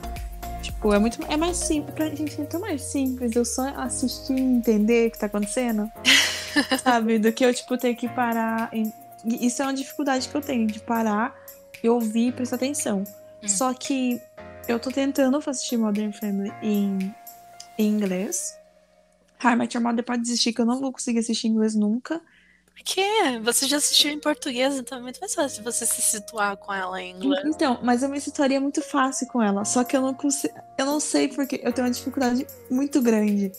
Tipo, 0.61 0.93
é 0.93 0.99
muito. 0.99 1.19
É 1.27 1.35
mais 1.35 1.57
simples. 1.57 1.93
Pra 1.93 2.05
gente 2.07 2.39
é 2.39 2.45
tão 2.45 2.61
mais 2.61 2.83
simples. 2.83 3.35
Eu 3.35 3.43
só 3.43 3.67
assistir 3.75 4.37
e 4.37 4.39
entender 4.39 5.07
o 5.07 5.11
que 5.11 5.19
tá 5.19 5.25
acontecendo. 5.25 5.91
sabe? 6.83 7.19
Do 7.19 7.31
que 7.31 7.45
eu, 7.45 7.53
tipo, 7.53 7.77
ter 7.77 7.95
que 7.95 8.07
parar. 8.09 8.69
em- 8.73 8.91
Isso 9.25 9.61
é 9.61 9.65
uma 9.65 9.73
dificuldade 9.73 10.27
que 10.29 10.35
eu 10.35 10.41
tenho, 10.41 10.65
de 10.67 10.79
parar 10.79 11.35
e 11.83 11.89
ouvir 11.89 12.27
e 12.27 12.31
prestar 12.31 12.55
atenção. 12.57 13.03
Hum. 13.43 13.47
Só 13.47 13.73
que 13.73 14.21
eu 14.67 14.79
tô 14.79 14.91
tentando 14.91 15.37
assistir 15.37 15.77
Modern 15.77 16.11
Family 16.11 16.51
em, 16.61 17.13
em 17.77 17.87
inglês. 17.87 18.57
Hi, 19.43 19.55
Met 19.55 19.75
Your 19.75 19.83
Mother 19.83 20.03
pode 20.03 20.21
desistir, 20.21 20.51
que 20.53 20.61
eu 20.61 20.65
não 20.65 20.79
vou 20.79 20.91
conseguir 20.91 21.19
assistir 21.19 21.47
em 21.47 21.51
inglês 21.51 21.75
nunca. 21.75 22.21
Por 22.79 22.83
quê? 22.85 23.39
Você 23.43 23.67
já 23.67 23.75
assistiu 23.75 24.09
em 24.09 24.19
português, 24.19 24.75
então 24.75 24.97
é 24.97 25.01
muito 25.01 25.19
mais 25.19 25.35
fácil 25.35 25.61
você 25.63 25.85
se 25.85 26.01
situar 26.01 26.55
com 26.55 26.73
ela 26.73 27.01
em 27.01 27.13
inglês. 27.13 27.43
Então, 27.45 27.77
mas 27.83 28.03
eu 28.03 28.09
me 28.09 28.21
situaria 28.21 28.59
muito 28.59 28.81
fácil 28.81 29.27
com 29.27 29.43
ela. 29.43 29.65
Só 29.65 29.83
que 29.83 29.97
eu 29.97 30.01
não 30.01 30.13
consigo. 30.13 30.53
Eu 30.77 30.85
não 30.85 30.99
sei 30.99 31.27
porque 31.27 31.59
eu 31.61 31.73
tenho 31.73 31.87
uma 31.87 31.93
dificuldade 31.93 32.47
muito 32.71 33.01
grande 33.01 33.51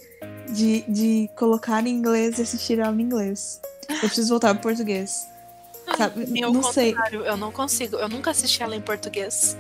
de, 0.48 0.80
de 0.88 1.30
colocar 1.37 1.87
em 1.87 1.90
inglês 1.90 2.38
e 2.38 2.42
assistir 2.42 2.78
ela 2.78 2.94
em 2.94 3.02
inglês. 3.02 3.61
Eu 3.90 3.98
preciso 4.00 4.30
voltar 4.30 4.54
pro 4.54 4.62
português. 4.62 5.28
Sabe? 5.98 6.24
E 6.35 6.42
ao 6.42 6.52
Não 6.52 6.62
sei. 6.62 6.94
contrário, 6.94 7.24
eu 7.26 7.37
não 7.37 7.52
consigo. 7.52 7.96
Eu 7.96 8.09
nunca 8.09 8.30
assisti 8.30 8.62
ela 8.62 8.74
em 8.74 8.80
português. 8.80 9.54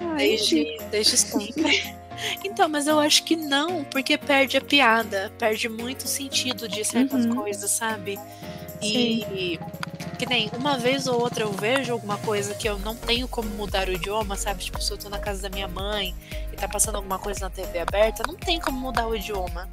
Ai, 0.00 0.18
Desde, 0.18 0.78
desde 0.90 1.16
sempre. 1.16 1.96
Então, 2.44 2.68
mas 2.68 2.86
eu 2.86 2.98
acho 2.98 3.22
que 3.24 3.36
não, 3.36 3.84
porque 3.84 4.16
perde 4.16 4.56
a 4.56 4.60
piada, 4.60 5.32
perde 5.38 5.68
muito 5.68 6.06
sentido 6.08 6.68
de 6.68 6.84
certas 6.84 7.24
Uhum. 7.26 7.34
coisas, 7.36 7.70
sabe? 7.70 8.18
E 8.82 9.58
que 10.18 10.26
nem 10.26 10.50
uma 10.56 10.78
vez 10.78 11.06
ou 11.06 11.20
outra 11.20 11.44
eu 11.44 11.52
vejo 11.52 11.92
alguma 11.92 12.16
coisa 12.18 12.54
que 12.54 12.68
eu 12.68 12.78
não 12.78 12.94
tenho 12.94 13.28
como 13.28 13.48
mudar 13.50 13.88
o 13.88 13.92
idioma, 13.92 14.36
sabe? 14.36 14.64
Tipo, 14.64 14.80
se 14.82 14.90
eu 14.90 14.96
tô 14.96 15.08
na 15.08 15.18
casa 15.18 15.42
da 15.42 15.50
minha 15.50 15.68
mãe 15.68 16.14
e 16.52 16.56
tá 16.56 16.66
passando 16.68 16.96
alguma 16.96 17.18
coisa 17.18 17.40
na 17.40 17.50
TV 17.50 17.80
aberta, 17.80 18.22
não 18.26 18.34
tem 18.34 18.58
como 18.60 18.78
mudar 18.78 19.06
o 19.06 19.14
idioma. 19.14 19.68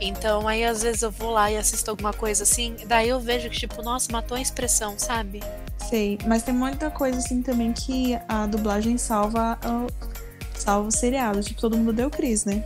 Então, 0.00 0.48
aí 0.48 0.64
às 0.64 0.82
vezes 0.82 1.02
eu 1.02 1.10
vou 1.10 1.30
lá 1.30 1.50
e 1.50 1.56
assisto 1.56 1.88
alguma 1.90 2.12
coisa 2.12 2.42
assim, 2.42 2.74
daí 2.86 3.08
eu 3.08 3.20
vejo 3.20 3.48
que, 3.50 3.56
tipo, 3.58 3.82
nossa, 3.82 4.10
matou 4.10 4.36
a 4.36 4.40
expressão, 4.40 4.98
sabe? 4.98 5.40
Sei, 5.88 6.18
mas 6.26 6.42
tem 6.42 6.54
muita 6.54 6.90
coisa 6.90 7.18
assim 7.18 7.40
também 7.42 7.72
que 7.72 8.18
a 8.28 8.46
dublagem 8.46 8.98
salva 8.98 9.58
o, 10.62 10.64
salva 10.64 10.88
o 10.88 10.92
seriado. 10.92 11.42
Tipo, 11.42 11.60
todo 11.60 11.76
mundo 11.76 11.92
deu 11.92 12.10
Cris, 12.10 12.44
né? 12.44 12.64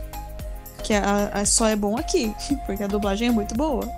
Que 0.83 0.93
a, 0.93 1.27
a- 1.33 1.45
só 1.45 1.67
é 1.67 1.75
bom 1.75 1.97
aqui, 1.97 2.33
porque 2.65 2.83
a 2.83 2.87
dublagem 2.87 3.27
é 3.29 3.31
muito 3.31 3.55
boa. 3.55 3.89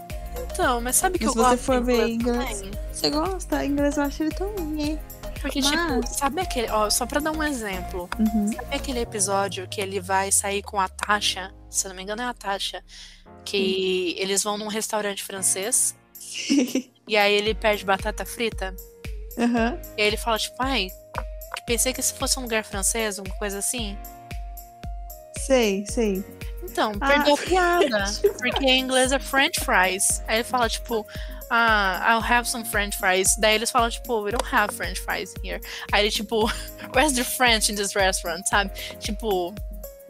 Então, 0.52 0.82
mas 0.82 0.96
sabe 0.96 1.18
que 1.20 1.26
Mas 1.26 1.36
eu 1.36 1.42
se 1.44 1.48
você 1.48 1.56
gosto 1.56 1.64
for 1.64 1.84
ver 1.84 2.08
em 2.08 2.14
inglês 2.16 2.58
também? 2.60 2.72
Você 2.92 3.10
gosta? 3.10 3.66
Em 3.66 3.70
inglês 3.72 3.98
eu 3.98 4.04
acho 4.04 4.24
ele 4.24 4.32
tão 4.36 4.54
ruim. 4.56 5.00
Porque, 5.42 5.62
Mas- 5.62 5.72
tipo, 5.72 6.18
sabe 6.18 6.42
aquele. 6.42 6.70
Ó, 6.70 6.90
só 6.90 7.06
pra 7.06 7.20
dar 7.22 7.32
um 7.32 7.42
exemplo. 7.42 8.10
Uhum. 8.20 8.52
Sabe 8.52 8.76
aquele 8.76 9.00
episódio 9.00 9.68
que 9.70 9.80
ele 9.80 10.02
vai 10.02 10.32
sair 10.34 10.62
com 10.62 10.80
a 10.80 10.90
Tasha? 10.90 11.54
Se 11.70 11.86
eu 11.86 11.90
não 11.90 11.96
me 11.96 12.04
engano, 12.04 12.22
é 12.22 12.26
a 12.26 12.34
Tasha. 12.34 12.84
Que 13.46 14.16
eles 14.18 14.44
vão 14.44 14.58
num 14.58 14.68
restaurante 14.68 15.24
francês. 15.24 15.96
E 17.10 17.18
aí 17.18 17.34
ele 17.34 17.56
perde 17.56 17.84
batata 17.84 18.24
frita. 18.24 18.76
Aham. 19.36 19.80
E 19.98 20.02
aí 20.04 20.08
ele 20.10 20.16
fala, 20.18 20.38
tipo, 20.38 20.56
ai, 20.60 20.90
pensei 21.66 21.94
que 21.94 22.02
se 22.02 22.14
fosse 22.14 22.38
um 22.40 22.44
lugar 22.44 22.64
francês, 22.64 23.20
alguma 23.20 23.36
coisa 23.38 23.60
assim. 23.60 23.98
Sei, 25.38 25.86
sei. 25.90 26.24
Então, 26.64 26.92
Ah, 27.02 27.08
perdeu 27.08 27.34
a 27.34 27.38
piada. 27.38 28.04
Porque 28.38 28.66
em 28.66 28.80
inglês 28.82 29.12
é 29.12 29.20
French 29.20 29.60
fries. 29.64 30.22
Aí 30.28 30.38
ele 30.38 30.44
fala, 30.44 30.70
tipo, 30.70 31.06
ah, 31.50 32.06
I'll 32.14 32.22
have 32.24 32.48
some 32.48 32.64
French 32.66 32.98
fries. 32.98 33.36
Daí 33.38 33.56
eles 33.56 33.72
falam, 33.72 33.90
tipo, 33.90 34.22
we 34.22 34.32
don't 34.32 34.46
have 34.54 34.74
French 34.76 35.00
fries 35.02 35.34
here. 35.44 35.60
Aí 35.92 36.04
ele, 36.04 36.12
tipo, 36.12 36.46
where's 36.94 37.14
the 37.14 37.24
French 37.24 37.72
in 37.72 37.76
this 37.76 37.96
restaurant, 37.96 38.46
sabe? 38.48 38.70
Tipo, 39.00 39.54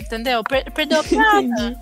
entendeu? 0.01 0.43
Per- 0.43 0.69
perdeu 0.71 0.99
a 0.99 1.03
piada. 1.05 1.79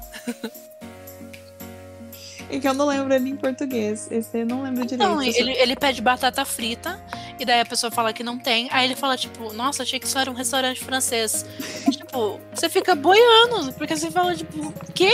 É 2.50 2.60
que 2.60 2.68
eu 2.68 2.74
não 2.74 2.86
lembro 2.88 3.14
ele 3.14 3.30
em 3.30 3.36
português. 3.36 4.08
Esse 4.10 4.40
eu 4.40 4.46
não 4.46 4.64
lembro 4.64 4.86
direito. 4.86 5.10
Eu 5.12 5.22
ele, 5.22 5.52
ele 5.52 5.76
pede 5.76 6.02
batata 6.02 6.44
frita, 6.46 7.00
e 7.40 7.46
daí 7.46 7.60
a 7.60 7.66
pessoa 7.66 7.92
fala 7.92 8.14
que 8.14 8.24
não 8.24 8.38
tem. 8.40 8.68
Aí 8.72 8.86
ele 8.86 8.96
fala, 8.96 9.18
tipo, 9.18 9.52
nossa, 9.54 9.84
achei 9.84 10.00
que 10.00 10.08
isso 10.08 10.18
era 10.18 10.32
um 10.32 10.34
restaurante 10.34 10.80
francês. 10.84 11.46
tipo, 11.92 12.40
você 12.54 12.70
fica 12.70 12.96
boiando, 12.96 13.74
porque 13.74 13.96
você 13.96 14.10
fala, 14.10 14.36
tipo, 14.36 14.74
quê? 14.94 15.12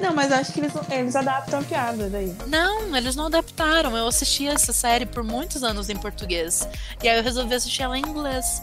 Não, 0.00 0.12
mas 0.14 0.32
acho 0.32 0.52
que 0.52 0.60
eles, 0.60 0.72
eles 0.90 1.14
adaptam 1.16 1.60
a 1.60 1.62
piada 1.62 2.08
daí. 2.10 2.34
Não, 2.48 2.96
eles 2.96 3.14
não 3.14 3.26
adaptaram. 3.26 3.96
Eu 3.96 4.08
assisti 4.08 4.48
essa 4.48 4.72
série 4.72 5.06
por 5.06 5.22
muitos 5.22 5.62
anos 5.62 5.88
em 5.88 5.96
português. 5.96 6.68
E 7.02 7.08
aí 7.08 7.16
eu 7.16 7.22
resolvi 7.22 7.54
assistir 7.54 7.82
ela 7.82 7.96
em 7.96 8.02
inglês. 8.02 8.62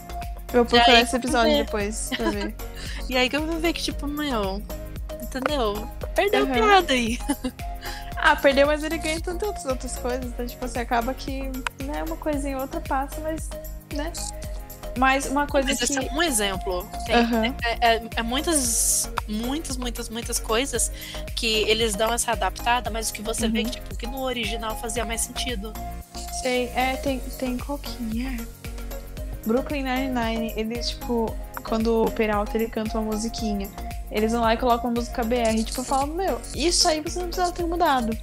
Eu 0.52 0.64
vou 0.64 0.78
procurar 0.78 1.00
esse 1.00 1.14
episódio 1.16 1.56
depois 1.56 2.10
pra 2.16 2.30
ver. 2.30 2.54
E 3.08 3.16
aí 3.16 3.28
que 3.28 3.36
eu 3.36 3.44
vou 3.46 3.58
ver 3.58 3.72
que, 3.72 3.82
tipo, 3.82 4.06
meu. 4.06 4.62
Entendeu? 5.22 5.88
Perdeu 6.14 6.44
Uhum. 6.44 6.50
a 6.50 6.54
piada 6.54 6.92
aí. 6.92 7.18
Ah, 8.22 8.36
perdeu, 8.36 8.66
mas 8.66 8.84
ele 8.84 8.98
ganha 8.98 9.20
tantas 9.20 9.64
outras 9.64 9.96
coisas. 9.96 10.24
Então, 10.26 10.46
tipo, 10.46 10.66
você 10.68 10.78
acaba 10.80 11.14
que, 11.14 11.42
né, 11.84 12.02
uma 12.06 12.16
coisinha 12.16 12.56
ou 12.56 12.62
outra 12.62 12.80
passa, 12.80 13.18
mas, 13.20 13.48
né? 13.94 14.12
Mas 14.98 15.26
uma 15.26 15.46
coisa 15.46 15.68
Mas 15.68 15.78
que. 15.78 15.84
esse 15.84 15.98
é 15.98 16.12
um 16.12 16.22
exemplo. 16.22 16.86
Tem- 17.06 17.14
Aham. 17.14 17.54
é, 17.80 17.94
é- 17.96 18.02
é 18.16 18.22
muitas, 18.22 19.08
muitas, 19.28 19.76
muitas, 19.76 20.08
muitas 20.08 20.38
coisas 20.38 20.90
que 21.36 21.62
eles 21.68 21.94
dão 21.94 22.12
essa 22.12 22.32
adaptada, 22.32 22.90
mas 22.90 23.10
que 23.10 23.22
você 23.22 23.48
vê 23.48 23.60
Uhum. 23.60 23.64
que, 23.66 23.70
tipo, 23.70 23.96
que 23.96 24.06
no 24.06 24.20
original 24.22 24.76
fazia 24.80 25.04
mais 25.04 25.20
sentido. 25.22 25.72
Sei, 26.42 26.66
é, 26.74 26.96
tem, 26.96 27.20
tem 27.20 27.56
qual 27.56 27.78
que 27.78 28.26
é? 28.26 28.59
Brooklyn 29.46 29.82
Nine-Nine, 29.82 30.54
eles, 30.56 30.90
tipo, 30.90 31.34
quando 31.64 32.04
o 32.04 32.10
Peralta 32.10 32.56
ele 32.56 32.68
canta 32.68 32.98
uma 32.98 33.12
musiquinha, 33.12 33.68
eles 34.10 34.32
vão 34.32 34.40
lá 34.40 34.54
e 34.54 34.56
colocam 34.56 34.90
a 34.90 34.92
música 34.92 35.22
BR. 35.22 35.56
E, 35.56 35.64
tipo, 35.64 35.80
eu 35.80 35.84
falo, 35.84 36.12
meu, 36.14 36.40
isso 36.54 36.86
aí 36.88 37.00
você 37.00 37.18
não 37.20 37.26
precisava 37.26 37.52
ter 37.52 37.64
mudado. 37.64 38.16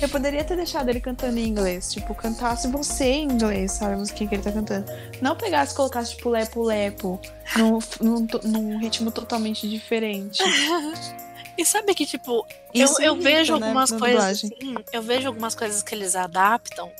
Eu 0.00 0.08
poderia 0.08 0.42
ter 0.42 0.56
deixado 0.56 0.88
ele 0.88 1.00
cantando 1.00 1.38
em 1.38 1.46
inglês. 1.46 1.92
Tipo, 1.92 2.14
cantasse 2.14 2.66
você 2.68 3.04
em 3.04 3.24
inglês, 3.24 3.72
sabe? 3.72 3.94
A 3.94 3.98
musiquinha 3.98 4.28
que 4.28 4.34
ele 4.36 4.42
tá 4.42 4.50
cantando. 4.50 4.90
Não 5.20 5.36
pegasse 5.36 5.74
e 5.74 5.76
colocasse, 5.76 6.16
tipo, 6.16 6.30
lepo-lepo, 6.30 7.20
num, 7.56 7.78
num, 8.00 8.26
num 8.44 8.78
ritmo 8.78 9.10
totalmente 9.10 9.68
diferente. 9.68 10.42
E 11.60 11.66
sabe 11.66 11.94
que, 11.94 12.06
tipo, 12.06 12.46
Isso 12.72 13.02
eu, 13.02 13.16
eu 13.16 13.16
vejo 13.16 13.58
né, 13.58 13.66
algumas 13.66 13.92
coisas 13.92 14.24
assim, 14.24 14.74
eu 14.94 15.02
vejo 15.02 15.28
algumas 15.28 15.54
coisas 15.54 15.82
que 15.82 15.94
eles 15.94 16.16
adaptam 16.16 16.90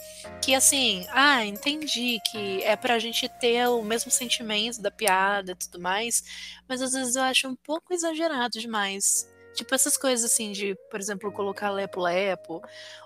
que 0.43 0.55
assim, 0.55 1.07
ah, 1.13 1.47
entendi 1.47 2.21
que 2.31 2.63
é 2.65 2.77
pra 2.77 2.99
gente 2.99 3.27
ter 3.41 3.67
o 3.69 3.83
mesmo 3.83 4.11
sentimento 4.11 4.83
da 4.83 4.91
piada 4.91 5.53
e 5.53 5.55
tudo 5.55 5.81
mais, 5.81 6.23
mas 6.69 6.83
às 6.83 6.93
vezes 6.93 7.17
eu 7.17 7.23
acho 7.23 7.49
um 7.49 7.57
pouco 7.57 7.95
exagerado 7.95 8.59
demais. 8.59 9.27
Tipo, 9.55 9.75
essas 9.75 9.97
coisas 9.97 10.31
assim 10.31 10.53
de, 10.53 10.77
por 10.91 11.01
exemplo, 11.01 11.33
colocar 11.33 11.71
lepo-lepo, 11.71 12.63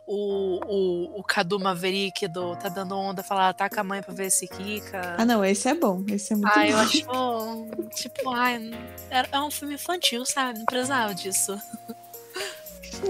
o, 0.06 0.60
o, 0.66 1.20
o 1.20 1.22
Cadu 1.22 1.58
Maverick 1.58 2.28
do 2.28 2.54
Tá 2.56 2.68
Dando 2.68 2.96
Onda 2.96 3.22
falar 3.22 3.48
ataca 3.48 3.80
a 3.80 3.84
mãe 3.84 4.02
pra 4.02 4.12
ver 4.12 4.30
se 4.30 4.46
quica. 4.46 5.16
Ah, 5.18 5.24
não, 5.24 5.44
esse 5.44 5.68
é 5.68 5.74
bom. 5.74 6.04
Esse 6.08 6.34
é 6.34 6.36
muito 6.36 6.52
ah, 6.52 6.62
bom. 6.62 6.66
eu 6.66 6.78
acho, 6.78 6.98
tipo, 7.94 8.30
ai, 8.30 8.70
é, 9.10 9.26
é 9.32 9.40
um 9.40 9.50
filme 9.50 9.74
infantil, 9.74 10.24
sabe? 10.26 10.58
Não 10.58 10.66
precisava 10.66 11.14
disso. 11.14 11.58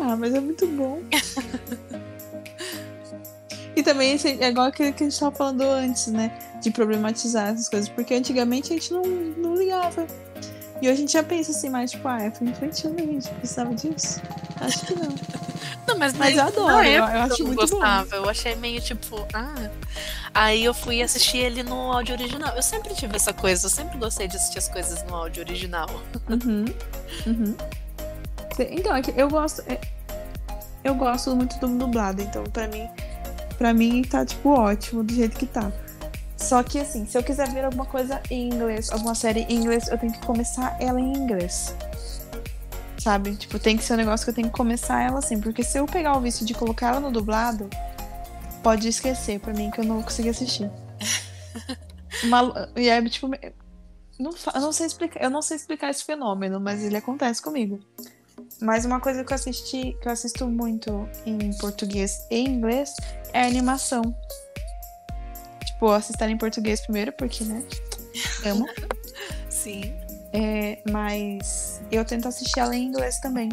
Ah, 0.01 0.17
mas 0.17 0.35
é 0.35 0.41
muito 0.41 0.67
bom. 0.67 1.03
e 3.77 3.83
também 3.83 4.19
é 4.41 4.49
igual 4.49 4.67
aquele 4.69 4.93
que 4.93 5.05
a 5.05 5.09
gente 5.09 5.19
tava 5.19 5.35
falando 5.35 5.63
antes, 5.63 6.07
né? 6.07 6.37
De 6.63 6.71
problematizar 6.71 7.49
essas 7.49 7.69
coisas. 7.69 7.89
Porque 7.89 8.15
antigamente 8.15 8.73
a 8.73 8.77
gente 8.77 8.93
não, 8.93 9.03
não 9.03 9.55
ligava. 9.55 10.07
E 10.85 10.87
hoje 10.87 10.93
a 10.93 10.97
gente 10.97 11.13
já 11.15 11.23
pensa 11.23 11.51
assim, 11.51 11.71
mais 11.71 11.93
tipo, 11.93 12.07
ah, 12.07 12.23
é 12.23 12.31
filme 12.31 12.53
infantil, 12.53 12.91
né? 12.91 13.19
Precisava 13.39 13.75
disso? 13.75 14.21
Acho 14.61 14.85
que 14.85 14.95
não. 14.95 15.09
Não, 15.87 15.99
mas, 15.99 16.15
mas 16.15 16.35
eu 16.35 16.43
adoro, 16.43 16.87
eu, 16.87 16.93
eu 16.95 17.05
acho 17.05 17.43
eu 17.43 17.47
muito 17.47 17.61
gostava. 17.61 18.07
bom. 18.09 18.17
Eu 18.17 18.29
achei 18.29 18.55
meio 18.57 18.81
tipo, 18.81 19.27
ah. 19.35 19.71
Aí 20.35 20.65
eu 20.65 20.73
fui 20.73 21.03
assistir 21.03 21.39
ele 21.39 21.63
no 21.63 21.75
áudio 21.93 22.15
original. 22.15 22.55
Eu 22.57 22.63
sempre 22.63 22.95
tive 22.95 23.17
essa 23.17 23.35
coisa, 23.35 23.67
eu 23.67 23.71
sempre 23.71 23.99
gostei 23.99 24.27
de 24.27 24.37
assistir 24.37 24.59
as 24.59 24.69
coisas 24.69 25.03
no 25.05 25.15
áudio 25.15 25.43
original. 25.43 25.89
Uhum. 26.29 26.65
Uhum. 27.27 27.55
Então, 28.71 28.97
é 28.97 29.03
eu 29.17 29.29
gosto. 29.29 29.63
É, 29.71 29.79
eu 30.83 30.95
gosto 30.95 31.35
muito 31.37 31.59
do 31.59 31.69
dublado, 31.79 32.23
então 32.23 32.45
pra 32.45 32.67
mim. 32.67 32.89
Pra 33.59 33.75
mim 33.75 34.03
tá, 34.03 34.25
tipo, 34.25 34.51
ótimo 34.51 35.03
do 35.03 35.15
jeito 35.15 35.37
que 35.37 35.47
tá. 35.47 35.71
Só 36.45 36.63
que 36.63 36.79
assim, 36.79 37.07
se 37.07 37.17
eu 37.17 37.23
quiser 37.23 37.49
ver 37.51 37.65
alguma 37.65 37.87
coisa 37.87 38.21
em 38.31 38.49
inglês, 38.49 38.91
alguma 38.91 39.15
série 39.15 39.41
em 39.49 39.57
inglês, 39.57 39.89
eu 39.89 39.97
tenho 39.97 40.13
que 40.13 40.27
começar 40.27 40.77
ela 40.79 41.01
em 41.01 41.17
inglês. 41.17 41.75
Sabe? 42.99 43.35
Tipo, 43.35 43.59
tem 43.59 43.79
que 43.79 43.83
ser 43.83 43.95
um 43.95 43.97
negócio 43.97 44.27
que 44.27 44.31
eu 44.31 44.35
tenho 44.35 44.49
que 44.49 44.55
começar 44.55 45.01
ela 45.03 45.21
assim. 45.21 45.41
Porque 45.41 45.63
se 45.63 45.79
eu 45.79 45.87
pegar 45.87 46.15
o 46.17 46.21
vício 46.21 46.45
de 46.45 46.53
colocar 46.53 46.89
ela 46.89 47.01
no 47.01 47.11
dublado, 47.11 47.71
pode 48.63 48.87
esquecer 48.87 49.41
pra 49.41 49.55
mim 49.55 49.71
que 49.71 49.81
eu 49.81 49.85
não 49.85 49.97
vou 49.97 50.05
conseguir 50.05 50.29
assistir. 50.29 50.71
Uma, 52.23 52.71
e 52.77 52.91
é 52.91 53.03
tipo. 53.09 53.29
Não, 54.19 54.31
eu 54.55 54.61
não 54.61 54.73
sei 54.73 54.87
explicar, 54.87 55.23
eu 55.25 55.31
não 55.31 55.41
sei 55.41 55.57
explicar 55.57 55.91
esse 55.91 56.05
fenômeno, 56.05 56.61
mas 56.61 56.85
ele 56.85 56.97
acontece 56.97 57.41
comigo. 57.41 57.81
Mas 58.61 58.85
uma 58.85 59.01
coisa 59.01 59.25
que 59.25 59.33
eu 59.33 59.35
assisti, 59.35 59.97
que 60.01 60.09
eu 60.09 60.13
assisto 60.13 60.47
muito 60.47 61.09
em 61.25 61.57
português 61.59 62.27
e 62.31 62.39
inglês 62.39 62.95
é 63.33 63.47
animação. 63.47 64.03
Tipo, 65.75 65.91
assistir 65.91 66.31
em 66.31 66.39
português 66.39 66.81
primeiro, 66.81 67.13
porque, 67.13 67.45
né? 67.45 67.63
Amo. 68.47 68.67
Sim. 69.51 69.93
É, 70.33 70.79
mas 70.91 71.81
eu 71.91 72.05
tento 72.05 72.27
assistir 72.27 72.61
ela 72.61 72.75
em 72.75 72.85
inglês 72.85 73.19
também. 73.21 73.49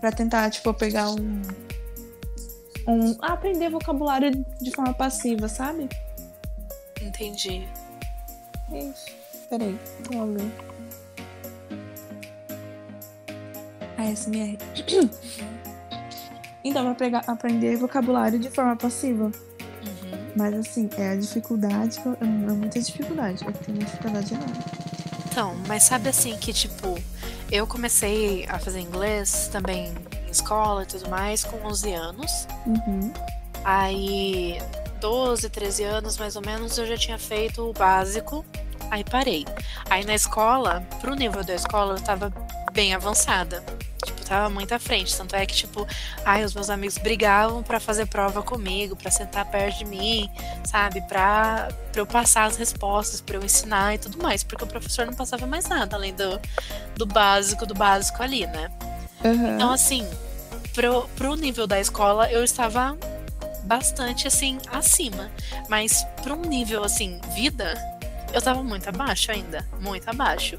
Pra 0.00 0.12
tentar, 0.12 0.50
tipo, 0.50 0.72
pegar 0.74 1.10
um. 1.10 1.42
um 2.86 3.16
aprender 3.22 3.70
vocabulário 3.70 4.30
de 4.60 4.70
forma 4.70 4.92
passiva, 4.92 5.48
sabe? 5.48 5.88
Entendi. 7.00 7.66
Isso. 8.72 9.06
Peraí, 9.48 9.78
vamos 10.10 10.42
ver. 10.42 10.52
ASMR. 13.98 14.58
então, 16.64 16.84
pra 16.84 16.94
pegar, 16.94 17.24
aprender 17.26 17.76
vocabulário 17.76 18.38
de 18.38 18.50
forma 18.50 18.76
passiva. 18.76 19.30
Mas 20.36 20.54
assim, 20.54 20.88
é 20.96 21.10
a 21.10 21.16
dificuldade, 21.16 21.98
é 22.20 22.24
muita 22.24 22.80
dificuldade. 22.80 23.44
Eu 23.44 23.52
tenho 23.52 23.78
uma 23.78 23.84
dificuldade 23.84 24.34
enorme. 24.34 24.64
Então, 25.26 25.56
mas 25.66 25.84
sabe 25.84 26.08
assim 26.08 26.36
que, 26.36 26.52
tipo, 26.52 26.98
eu 27.50 27.66
comecei 27.66 28.46
a 28.48 28.58
fazer 28.58 28.80
inglês 28.80 29.48
também 29.50 29.92
em 30.26 30.30
escola 30.30 30.82
e 30.82 30.86
tudo 30.86 31.08
mais 31.08 31.44
com 31.44 31.56
11 31.66 31.92
anos. 31.92 32.46
Uhum. 32.66 33.12
Aí, 33.64 34.60
12, 35.00 35.48
13 35.48 35.84
anos 35.84 36.16
mais 36.16 36.36
ou 36.36 36.42
menos, 36.42 36.78
eu 36.78 36.86
já 36.86 36.96
tinha 36.96 37.18
feito 37.18 37.68
o 37.68 37.72
básico. 37.72 38.44
Aí 38.90 39.04
parei. 39.04 39.46
Aí 39.88 40.04
na 40.04 40.14
escola, 40.14 40.82
pro 41.00 41.14
nível 41.14 41.44
da 41.44 41.54
escola, 41.54 41.94
eu 41.94 42.00
tava 42.00 42.32
bem 42.72 42.94
avançada 42.94 43.62
tava 44.30 44.48
muito 44.48 44.72
à 44.72 44.78
frente. 44.78 45.16
Tanto 45.16 45.34
é 45.34 45.44
que, 45.44 45.54
tipo, 45.54 45.86
ai, 46.24 46.44
os 46.44 46.54
meus 46.54 46.70
amigos 46.70 46.96
brigavam 46.98 47.64
para 47.64 47.80
fazer 47.80 48.06
prova 48.06 48.42
comigo, 48.42 48.94
para 48.94 49.10
sentar 49.10 49.44
perto 49.46 49.78
de 49.78 49.84
mim, 49.84 50.30
sabe? 50.64 51.00
Pra, 51.02 51.68
pra 51.90 52.00
eu 52.00 52.06
passar 52.06 52.44
as 52.44 52.56
respostas, 52.56 53.20
para 53.20 53.36
eu 53.36 53.44
ensinar 53.44 53.94
e 53.94 53.98
tudo 53.98 54.22
mais. 54.22 54.44
Porque 54.44 54.62
o 54.62 54.66
professor 54.68 55.04
não 55.04 55.14
passava 55.14 55.46
mais 55.46 55.68
nada 55.68 55.96
além 55.96 56.14
do, 56.14 56.40
do 56.96 57.04
básico, 57.06 57.66
do 57.66 57.74
básico 57.74 58.22
ali, 58.22 58.46
né? 58.46 58.70
Uhum. 59.24 59.56
Então, 59.56 59.72
assim, 59.72 60.08
pro, 60.72 61.08
pro 61.16 61.34
nível 61.34 61.66
da 61.66 61.80
escola, 61.80 62.30
eu 62.30 62.44
estava 62.44 62.96
bastante, 63.64 64.28
assim, 64.28 64.58
acima. 64.70 65.28
Mas 65.68 66.06
um 66.28 66.48
nível, 66.48 66.84
assim, 66.84 67.20
vida, 67.34 67.74
eu 68.32 68.40
tava 68.40 68.62
muito 68.62 68.88
abaixo 68.88 69.32
ainda. 69.32 69.66
Muito 69.80 70.08
abaixo. 70.08 70.56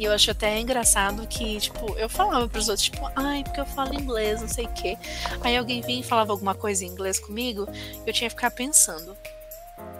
E 0.00 0.04
eu 0.04 0.12
acho 0.12 0.30
até 0.30 0.58
engraçado 0.58 1.26
que, 1.26 1.60
tipo, 1.60 1.94
eu 1.98 2.08
falava 2.08 2.48
pros 2.48 2.70
outros, 2.70 2.86
tipo, 2.86 3.06
ai, 3.14 3.44
porque 3.44 3.60
eu 3.60 3.66
falo 3.66 3.92
inglês, 3.92 4.40
não 4.40 4.48
sei 4.48 4.64
o 4.64 4.72
quê. 4.72 4.96
Aí 5.42 5.54
alguém 5.54 5.82
vinha 5.82 6.00
e 6.00 6.02
falava 6.02 6.32
alguma 6.32 6.54
coisa 6.54 6.86
em 6.86 6.88
inglês 6.88 7.20
comigo, 7.20 7.68
eu 8.06 8.10
tinha 8.10 8.30
que 8.30 8.34
ficar 8.34 8.50
pensando 8.50 9.14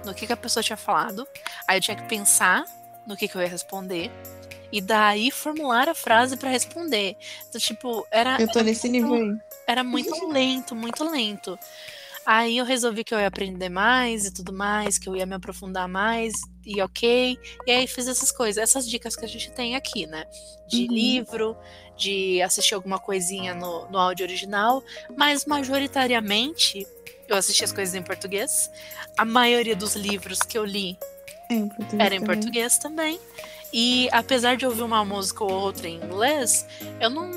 no 0.02 0.14
que, 0.14 0.26
que 0.26 0.32
a 0.32 0.36
pessoa 0.38 0.62
tinha 0.62 0.78
falado. 0.78 1.28
Aí 1.68 1.76
eu 1.76 1.82
tinha 1.82 1.94
que 1.94 2.04
pensar 2.04 2.64
no 3.06 3.14
que, 3.14 3.28
que 3.28 3.36
eu 3.36 3.42
ia 3.42 3.48
responder. 3.48 4.10
E 4.72 4.80
daí 4.80 5.30
formular 5.30 5.86
a 5.86 5.94
frase 5.94 6.34
para 6.34 6.48
responder. 6.48 7.14
Então, 7.50 7.60
tipo, 7.60 8.06
era. 8.10 8.40
Eu 8.40 8.50
tô 8.50 8.62
nesse 8.62 8.88
muito, 8.88 9.06
nível 9.06 9.32
aí. 9.32 9.38
Era 9.66 9.84
muito 9.84 10.14
lento, 10.32 10.74
muito 10.74 11.04
lento. 11.04 11.58
Aí 12.24 12.56
eu 12.56 12.64
resolvi 12.64 13.04
que 13.04 13.14
eu 13.14 13.18
ia 13.18 13.26
aprender 13.26 13.68
mais 13.68 14.24
e 14.24 14.32
tudo 14.32 14.50
mais, 14.50 14.96
que 14.96 15.10
eu 15.10 15.14
ia 15.14 15.26
me 15.26 15.34
aprofundar 15.34 15.86
mais 15.86 16.32
e 16.70 16.80
ok. 16.80 17.38
E 17.66 17.70
aí 17.70 17.86
fiz 17.86 18.06
essas 18.06 18.30
coisas, 18.30 18.62
essas 18.62 18.88
dicas 18.88 19.16
que 19.16 19.24
a 19.24 19.28
gente 19.28 19.50
tem 19.50 19.74
aqui, 19.74 20.06
né? 20.06 20.24
De 20.68 20.82
uhum. 20.82 20.94
livro, 20.94 21.56
de 21.96 22.40
assistir 22.40 22.74
alguma 22.74 22.98
coisinha 22.98 23.54
no, 23.54 23.88
no 23.90 23.98
áudio 23.98 24.24
original, 24.24 24.82
mas 25.16 25.44
majoritariamente 25.44 26.86
eu 27.28 27.36
assisti 27.36 27.64
as 27.64 27.72
coisas 27.72 27.94
em 27.94 28.02
português. 28.02 28.70
A 29.18 29.24
maioria 29.24 29.74
dos 29.74 29.96
livros 29.96 30.38
que 30.40 30.56
eu 30.56 30.64
li 30.64 30.96
em 31.50 31.68
era 31.98 32.14
em 32.14 32.20
português 32.20 32.78
também. 32.78 33.18
E 33.72 34.08
apesar 34.10 34.56
de 34.56 34.66
ouvir 34.66 34.82
uma 34.82 35.04
música 35.04 35.44
ou 35.44 35.52
outra 35.52 35.88
em 35.88 35.96
inglês, 35.96 36.66
eu 37.00 37.10
não, 37.10 37.30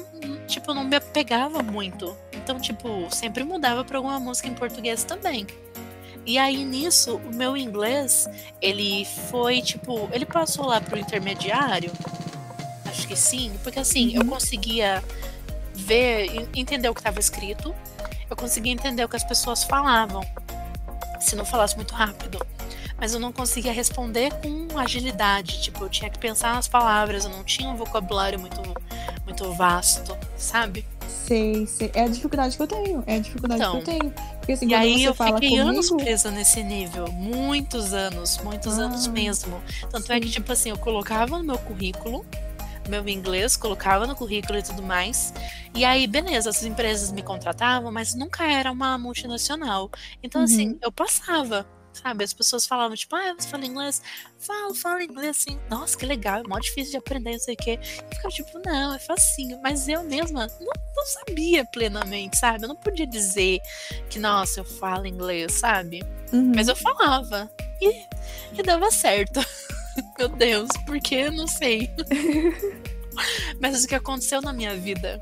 tipo, 0.48 0.74
não 0.74 0.84
me 0.84 0.96
apegava 0.96 1.62
muito. 1.62 2.16
Então, 2.32 2.60
tipo, 2.60 3.08
sempre 3.12 3.44
mudava 3.44 3.84
para 3.84 3.98
alguma 3.98 4.20
música 4.20 4.48
em 4.48 4.54
português 4.54 5.04
também. 5.04 5.46
E 6.26 6.38
aí 6.38 6.64
nisso, 6.64 7.18
o 7.18 7.36
meu 7.36 7.58
inglês, 7.58 8.30
ele 8.62 9.06
foi 9.30 9.62
tipo, 9.62 10.10
ele 10.12 10.26
passou 10.26 10.66
lá 10.66 10.80
pro 10.80 10.98
intermediário. 10.98 11.92
Acho 12.86 13.08
que 13.08 13.16
sim, 13.16 13.52
porque 13.64 13.80
assim, 13.80 14.16
uhum. 14.16 14.24
eu 14.24 14.30
conseguia 14.30 15.04
ver, 15.74 16.48
entender 16.56 16.90
o 16.90 16.94
que 16.94 17.00
estava 17.00 17.20
escrito. 17.20 17.74
Eu 18.30 18.36
conseguia 18.36 18.72
entender 18.72 19.04
o 19.04 19.10
que 19.10 19.16
as 19.16 19.24
pessoas 19.24 19.64
falavam. 19.64 20.22
Se 21.20 21.36
não 21.36 21.46
falasse 21.46 21.76
muito 21.76 21.94
rápido 21.94 22.40
mas 23.04 23.14
eu 23.14 23.20
não 23.20 23.34
conseguia 23.34 23.74
responder 23.74 24.32
com 24.36 24.80
agilidade. 24.80 25.62
Tipo, 25.62 25.84
eu 25.84 25.90
tinha 25.90 26.10
que 26.10 26.18
pensar 26.18 26.54
nas 26.54 26.70
palavras, 26.70 27.26
eu 27.26 27.32
não 27.32 27.44
tinha 27.44 27.68
um 27.68 27.76
vocabulário 27.76 28.40
muito, 28.40 28.62
muito 29.26 29.52
vasto, 29.52 30.18
sabe? 30.38 30.86
Sei, 31.26 31.66
sei. 31.68 31.90
É 31.94 32.04
a 32.04 32.08
dificuldade 32.08 32.58
que 32.58 32.64
eu 32.64 32.68
tenho. 32.68 33.04
É 33.08 33.16
a 33.16 33.20
dificuldade 33.20 33.62
então, 33.62 33.82
que 33.82 33.90
eu 33.90 33.96
então, 33.96 34.12
tenho. 34.12 34.38
Porque, 34.38 34.52
assim, 34.52 34.68
e 34.68 34.74
aí 34.74 35.04
eu 35.04 35.14
fiquei 35.14 35.50
comigo... 35.50 35.70
anos 35.70 35.90
presa 35.92 36.30
nesse 36.32 36.62
nível. 36.64 37.08
Muitos 37.14 37.94
anos, 37.94 38.38
muitos 38.44 38.78
ah. 38.78 38.84
anos 38.84 39.08
mesmo. 39.08 39.62
Tanto 39.90 40.08
sim. 40.08 40.14
é 40.14 40.20
que, 40.20 40.30
tipo 40.30 40.52
assim, 40.52 40.70
eu 40.70 40.78
colocava 40.78 41.38
no 41.38 41.44
meu 41.44 41.58
currículo 41.58 42.26
meu 42.90 43.08
inglês, 43.08 43.56
colocava 43.56 44.06
no 44.06 44.16
currículo 44.16 44.60
e 44.60 44.64
tudo 44.64 44.84
mais. 44.84 45.34
E 45.74 45.86
aí, 45.86 46.06
beleza, 46.06 46.50
as 46.50 46.64
empresas 46.64 47.12
me 47.12 47.22
contratavam, 47.22 47.92
mas 47.92 48.14
nunca 48.14 48.44
era 48.44 48.72
uma 48.72 48.98
multinacional. 48.98 49.90
Então, 50.22 50.42
assim, 50.42 50.68
uhum. 50.68 50.72
assim, 50.72 50.80
eu 50.82 50.92
passava. 50.92 51.66
Sabe, 51.94 52.24
as 52.24 52.34
pessoas 52.34 52.66
falavam, 52.66 52.96
tipo, 52.96 53.16
ah, 53.16 53.36
você 53.38 53.48
fala 53.48 53.66
inglês? 53.66 54.02
Falo, 54.40 54.74
falo 54.74 55.02
inglês 55.02 55.38
assim. 55.38 55.60
Nossa, 55.70 55.98
que 55.98 56.06
legal, 56.06 56.40
é 56.40 56.44
mó 56.48 56.58
difícil 56.60 56.92
de 56.92 56.98
aprender, 56.98 57.34
não 57.34 57.40
sei 57.40 57.54
o 57.54 57.58
quê. 57.58 57.80
E 57.82 58.16
ficava 58.16 58.30
tipo, 58.30 58.60
não, 58.66 58.96
é 58.96 59.00
facinho. 59.00 59.60
Mas 59.62 59.88
eu 59.88 60.04
mesma 60.04 60.48
não, 60.60 60.72
não 60.96 61.06
sabia 61.06 61.64
plenamente, 61.66 62.38
sabe? 62.38 62.64
Eu 62.64 62.70
não 62.70 62.76
podia 62.76 63.06
dizer 63.06 63.60
que, 64.10 64.18
nossa, 64.20 64.62
eu 64.62 64.66
falo 64.66 65.06
inglês, 65.06 65.54
sabe? 65.54 66.04
Uhum. 66.32 66.52
Mas 66.56 66.68
eu 66.68 66.76
falava. 66.76 67.50
E, 67.80 68.06
e 68.58 68.64
dava 68.64 68.90
certo. 68.92 69.40
Meu 70.18 70.30
Deus, 70.30 70.70
porque 70.86 71.16
eu 71.16 71.32
não 71.32 71.48
sei. 71.48 71.92
Mas 73.62 73.84
o 73.84 73.88
que 73.88 73.96
aconteceu 73.96 74.42
na 74.42 74.52
minha 74.52 74.76
vida 74.76 75.20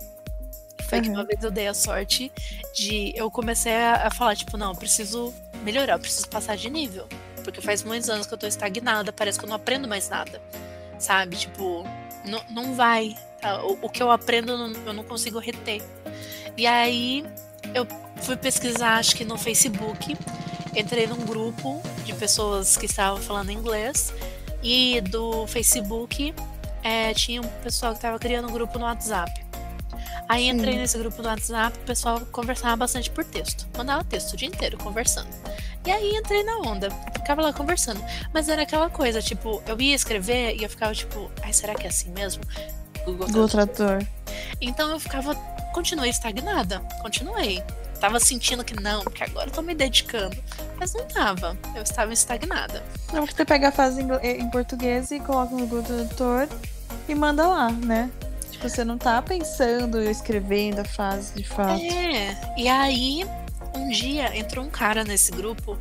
foi 0.87 0.99
uhum. 0.99 1.03
que 1.03 1.09
uma 1.09 1.25
vez 1.25 1.43
eu 1.43 1.51
dei 1.51 1.67
a 1.67 1.73
sorte 1.73 2.31
de. 2.73 3.13
Eu 3.15 3.29
comecei 3.29 3.73
a, 3.73 4.07
a 4.07 4.11
falar, 4.11 4.35
tipo, 4.35 4.57
não, 4.57 4.73
preciso 4.75 5.33
melhorar, 5.61 5.99
preciso 5.99 6.27
passar 6.29 6.57
de 6.57 6.69
nível. 6.69 7.07
Porque 7.43 7.61
faz 7.61 7.83
muitos 7.83 8.09
anos 8.09 8.27
que 8.27 8.33
eu 8.33 8.37
tô 8.37 8.47
estagnada, 8.47 9.11
parece 9.11 9.39
que 9.39 9.45
eu 9.45 9.49
não 9.49 9.55
aprendo 9.55 9.87
mais 9.87 10.09
nada. 10.09 10.41
Sabe? 10.99 11.35
Tipo, 11.35 11.83
não, 12.25 12.43
não 12.49 12.75
vai. 12.75 13.15
Tá? 13.41 13.63
O, 13.63 13.77
o, 13.81 13.89
que 13.89 14.01
eu 14.01 14.11
aprendo 14.11 14.51
eu 14.85 14.93
não 14.93 15.03
consigo 15.03 15.39
reter. 15.39 15.81
E 16.55 16.67
aí 16.67 17.25
eu 17.73 17.87
fui 18.17 18.37
pesquisar, 18.37 18.97
acho 18.97 19.15
que 19.15 19.25
no 19.25 19.37
Facebook, 19.37 20.15
entrei 20.75 21.07
num 21.07 21.25
grupo 21.25 21.81
de 22.05 22.13
pessoas 22.13 22.77
que 22.77 22.85
estavam 22.85 23.19
falando 23.21 23.51
inglês. 23.51 24.13
E 24.63 25.01
do 25.01 25.47
Facebook 25.47 26.33
é, 26.83 27.13
tinha 27.13 27.41
um 27.41 27.47
pessoal 27.63 27.93
que 27.93 27.97
estava 27.97 28.19
criando 28.19 28.47
um 28.47 28.51
grupo 28.51 28.77
no 28.77 28.85
WhatsApp. 28.85 29.31
Aí 30.27 30.47
entrei 30.47 30.73
Sim. 30.73 30.79
nesse 30.79 30.97
grupo 30.97 31.21
do 31.21 31.27
WhatsApp, 31.27 31.77
o 31.77 31.81
pessoal 31.81 32.21
conversava 32.31 32.75
bastante 32.75 33.09
por 33.09 33.25
texto. 33.25 33.67
Mandava 33.77 34.03
texto 34.03 34.33
o 34.33 34.37
dia 34.37 34.47
inteiro 34.47 34.77
conversando. 34.77 35.29
E 35.85 35.91
aí 35.91 36.15
entrei 36.15 36.43
na 36.43 36.57
onda, 36.59 36.89
ficava 37.13 37.41
lá 37.41 37.51
conversando. 37.51 38.03
Mas 38.33 38.47
era 38.47 38.61
aquela 38.61 38.89
coisa, 38.89 39.21
tipo, 39.21 39.61
eu 39.65 39.79
ia 39.81 39.95
escrever 39.95 40.55
e 40.55 40.63
eu 40.63 40.69
ficava 40.69 40.93
tipo, 40.93 41.29
ai, 41.41 41.51
será 41.51 41.73
que 41.73 41.85
é 41.85 41.89
assim 41.89 42.11
mesmo? 42.11 42.43
Google, 43.05 43.27
Google 43.27 43.49
Trator. 43.49 44.05
Então 44.59 44.91
eu 44.91 44.99
ficava, 44.99 45.33
continuei 45.73 46.09
estagnada, 46.09 46.79
continuei. 47.01 47.63
Tava 47.99 48.19
sentindo 48.19 48.63
que 48.63 48.79
não, 48.79 49.03
porque 49.03 49.23
agora 49.23 49.49
eu 49.49 49.53
tô 49.53 49.61
me 49.61 49.75
dedicando. 49.75 50.35
Mas 50.79 50.93
não 50.93 51.05
tava, 51.05 51.57
eu 51.75 51.83
estava 51.83 52.11
estagnada. 52.11 52.83
Não, 53.13 53.21
porque 53.21 53.35
você 53.35 53.45
pega 53.45 53.69
a 53.69 53.71
frase 53.71 54.01
em 54.01 54.49
português 54.49 55.11
e 55.11 55.19
coloca 55.19 55.53
no 55.53 55.67
Google 55.67 55.83
Tradutor 55.83 56.47
e 57.07 57.13
manda 57.13 57.47
lá, 57.47 57.71
né? 57.71 58.09
Tipo, 58.61 58.69
você 58.69 58.83
não 58.85 58.95
tá 58.95 59.19
pensando, 59.23 59.99
escrevendo 60.03 60.81
a 60.81 60.85
frase 60.85 61.33
de 61.33 61.43
fato. 61.43 61.81
É, 61.81 62.37
e 62.55 62.67
aí 62.67 63.25
um 63.75 63.89
dia 63.89 64.37
entrou 64.37 64.63
um 64.63 64.69
cara 64.69 65.03
nesse 65.03 65.31
grupo 65.31 65.79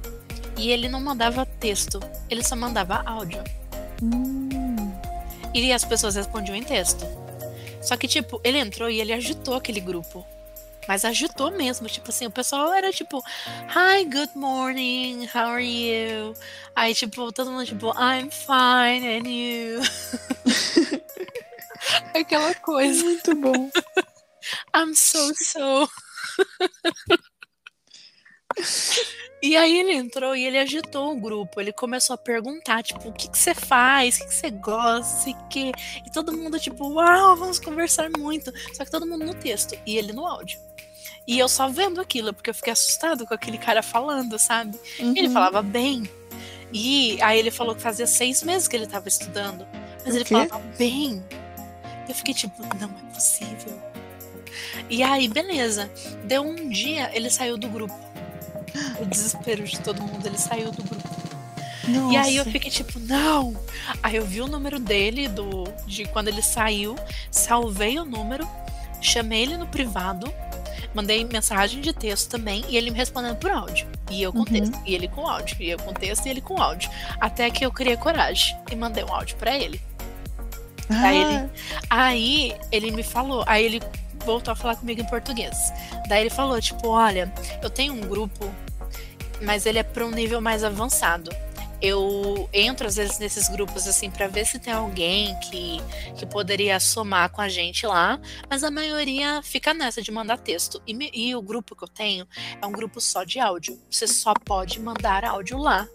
e 0.57 0.71
ele 0.71 0.89
não 0.89 0.99
mandava 0.99 1.45
texto, 1.45 2.01
ele 2.31 2.43
só 2.43 2.57
mandava 2.57 3.03
áudio. 3.05 3.45
Hum. 4.03 4.91
E 5.53 5.71
as 5.75 5.85
pessoas 5.85 6.15
respondiam 6.15 6.57
em 6.57 6.63
texto. 6.63 7.07
Só 7.83 7.99
que, 7.99 8.09
tipo, 8.09 8.41
ele 8.43 8.59
entrou 8.59 8.89
e 8.89 8.99
ele 8.99 9.13
agitou 9.13 9.57
aquele 9.57 9.81
grupo. 9.81 10.25
Mas 10.89 11.05
agitou 11.05 11.51
mesmo, 11.51 11.87
tipo 11.87 12.09
assim, 12.09 12.27
o 12.27 12.31
pessoal 12.31 12.73
era 12.73 12.91
tipo, 12.91 13.23
Hi, 13.69 14.05
good 14.05 14.31
morning, 14.35 15.29
how 15.35 15.49
are 15.49 15.63
you? 15.63 16.33
Aí, 16.75 16.95
tipo, 16.95 17.31
todo 17.31 17.51
mundo, 17.51 17.67
tipo, 17.67 17.89
I'm 17.89 18.31
fine, 18.31 19.07
and 19.07 19.29
you? 19.29 19.83
Aquela 22.15 22.55
coisa. 22.55 23.03
Muito 23.03 23.35
bom. 23.37 23.71
I'm 24.75 24.95
so 24.95 25.33
so. 25.35 25.89
E 29.43 29.57
aí 29.57 29.79
ele 29.79 29.95
entrou 29.95 30.37
e 30.37 30.45
ele 30.45 30.59
agitou 30.59 31.13
o 31.13 31.21
grupo. 31.21 31.61
Ele 31.61 31.73
começou 31.73 32.15
a 32.15 32.19
perguntar, 32.19 32.83
tipo, 32.83 33.09
o 33.09 33.13
que, 33.13 33.29
que 33.29 33.39
você 33.39 33.55
faz? 33.55 34.17
O 34.17 34.19
que, 34.19 34.27
que 34.27 34.35
você 34.35 34.51
gosta? 34.51 35.31
O 35.31 35.49
que... 35.49 35.73
E 36.07 36.13
todo 36.13 36.37
mundo, 36.37 36.59
tipo, 36.61 36.89
uau, 36.89 37.37
vamos 37.37 37.59
conversar 37.59 38.11
muito. 38.19 38.53
Só 38.75 38.85
que 38.85 38.91
todo 38.91 39.07
mundo 39.07 39.25
no 39.25 39.35
texto 39.35 39.79
e 39.87 39.97
ele 39.97 40.13
no 40.13 40.27
áudio. 40.27 40.61
E 41.27 41.39
eu 41.39 41.49
só 41.49 41.69
vendo 41.69 42.01
aquilo, 42.01 42.35
porque 42.35 42.51
eu 42.51 42.55
fiquei 42.55 42.73
assustado 42.73 43.27
com 43.27 43.33
aquele 43.33 43.57
cara 43.57 43.83
falando, 43.83 44.39
sabe? 44.39 44.79
Uhum. 44.99 45.15
Ele 45.17 45.31
falava 45.31 45.63
bem. 45.63 46.11
E 46.73 47.21
aí 47.23 47.39
ele 47.39 47.51
falou 47.51 47.75
que 47.75 47.81
fazia 47.81 48.07
seis 48.07 48.43
meses 48.43 48.69
que 48.69 48.77
ele 48.77 48.85
estava 48.85 49.09
estudando. 49.09 49.67
Mas 50.05 50.15
o 50.15 50.19
ele 50.19 50.25
quê? 50.25 50.35
falava 50.35 50.59
bem. 50.77 51.25
Eu 52.09 52.15
fiquei 52.15 52.35
tipo, 52.35 52.63
não 52.79 52.89
é 52.89 53.15
possível. 53.15 53.79
E 54.89 55.03
aí, 55.03 55.29
beleza. 55.29 55.91
Deu 56.25 56.43
um 56.43 56.69
dia, 56.69 57.11
ele 57.15 57.31
saiu 57.31 57.57
do 57.57 57.69
grupo 57.69 58.11
o 59.01 59.05
desespero 59.05 59.65
de 59.65 59.81
todo 59.81 60.03
mundo, 60.03 60.27
ele 60.27 60.39
saiu 60.39 60.71
do 60.71 60.83
grupo. 60.83 61.09
Nossa. 61.89 62.13
E 62.13 62.17
aí 62.17 62.37
eu 62.37 62.45
fiquei 62.45 62.71
tipo, 62.71 62.99
não! 63.01 63.57
Aí 64.03 64.17
eu 64.17 64.25
vi 64.25 64.41
o 64.41 64.47
número 64.47 64.79
dele, 64.79 65.29
do, 65.29 65.65
de 65.87 66.05
quando 66.07 66.29
ele 66.29 66.43
saiu, 66.43 66.95
salvei 67.31 67.99
o 67.99 68.05
número, 68.05 68.49
chamei 69.01 69.43
ele 69.43 69.57
no 69.57 69.67
privado, 69.67 70.33
mandei 70.95 71.25
mensagem 71.25 71.81
de 71.81 71.93
texto 71.93 72.29
também, 72.29 72.65
e 72.69 72.77
ele 72.77 72.91
me 72.91 72.97
respondendo 72.97 73.37
por 73.37 73.51
áudio. 73.51 73.89
E 74.11 74.23
eu 74.23 74.33
com 74.33 74.41
uhum. 74.41 74.45
texto, 74.45 74.79
e 74.87 74.95
ele 74.95 75.09
com 75.09 75.27
áudio, 75.27 75.57
e 75.59 75.71
eu 75.71 75.79
com 75.79 75.93
texto, 75.93 76.27
e 76.27 76.29
ele 76.29 76.41
com 76.41 76.61
áudio. 76.61 76.91
Até 77.21 77.51
que 77.51 77.65
eu 77.65 77.73
criei 77.73 77.97
coragem 77.97 78.57
e 78.71 78.77
mandei 78.77 79.03
um 79.03 79.13
áudio 79.13 79.37
para 79.37 79.57
ele. 79.57 79.81
Ah. 80.91 81.07
Aí, 81.07 81.21
ele, 81.21 81.51
aí 81.89 82.57
ele 82.73 82.91
me 82.91 83.03
falou, 83.03 83.45
aí 83.47 83.65
ele 83.65 83.81
voltou 84.25 84.53
a 84.53 84.57
falar 84.57 84.77
comigo 84.77 85.01
em 85.01 85.07
português. 85.07 85.73
Daí 86.09 86.23
ele 86.23 86.31
falou, 86.31 86.61
tipo, 86.61 86.89
olha, 86.89 87.33
eu 87.63 87.71
tenho 87.71 87.95
um 87.95 88.01
grupo, 88.01 88.53
mas 89.43 89.67
ele 89.67 89.79
é 89.79 89.83
para 89.83 90.05
um 90.05 90.11
nível 90.11 90.41
mais 90.41 90.65
avançado. 90.65 91.31
Eu 91.81 92.47
entro 92.53 92.87
às 92.87 92.97
vezes 92.97 93.19
nesses 93.19 93.49
grupos 93.49 93.89
assim 93.89 94.11
para 94.11 94.29
ver 94.29 94.45
se 94.45 94.59
tem 94.59 94.71
alguém 94.71 95.35
que, 95.41 95.79
que 96.19 96.27
poderia 96.27 96.79
somar 96.79 97.31
com 97.31 97.41
a 97.41 97.49
gente 97.49 97.87
lá, 97.87 98.21
mas 98.51 98.63
a 98.63 98.71
maioria 98.71 99.41
fica 99.43 99.73
nessa 99.73 100.03
de 100.03 100.11
mandar 100.11 100.37
texto. 100.37 100.83
E, 100.87 100.93
me, 100.93 101.11
e 101.15 101.35
o 101.35 101.41
grupo 101.41 101.75
que 101.75 101.83
eu 101.83 101.89
tenho 101.89 102.29
é 102.61 102.67
um 102.67 102.73
grupo 102.73 103.01
só 103.01 103.25
de 103.25 103.41
áudio. 103.41 103.81
Você 103.91 104.07
só 104.07 104.35
pode 104.35 104.79
mandar 104.79 105.25
áudio 105.25 105.57
lá 105.57 105.89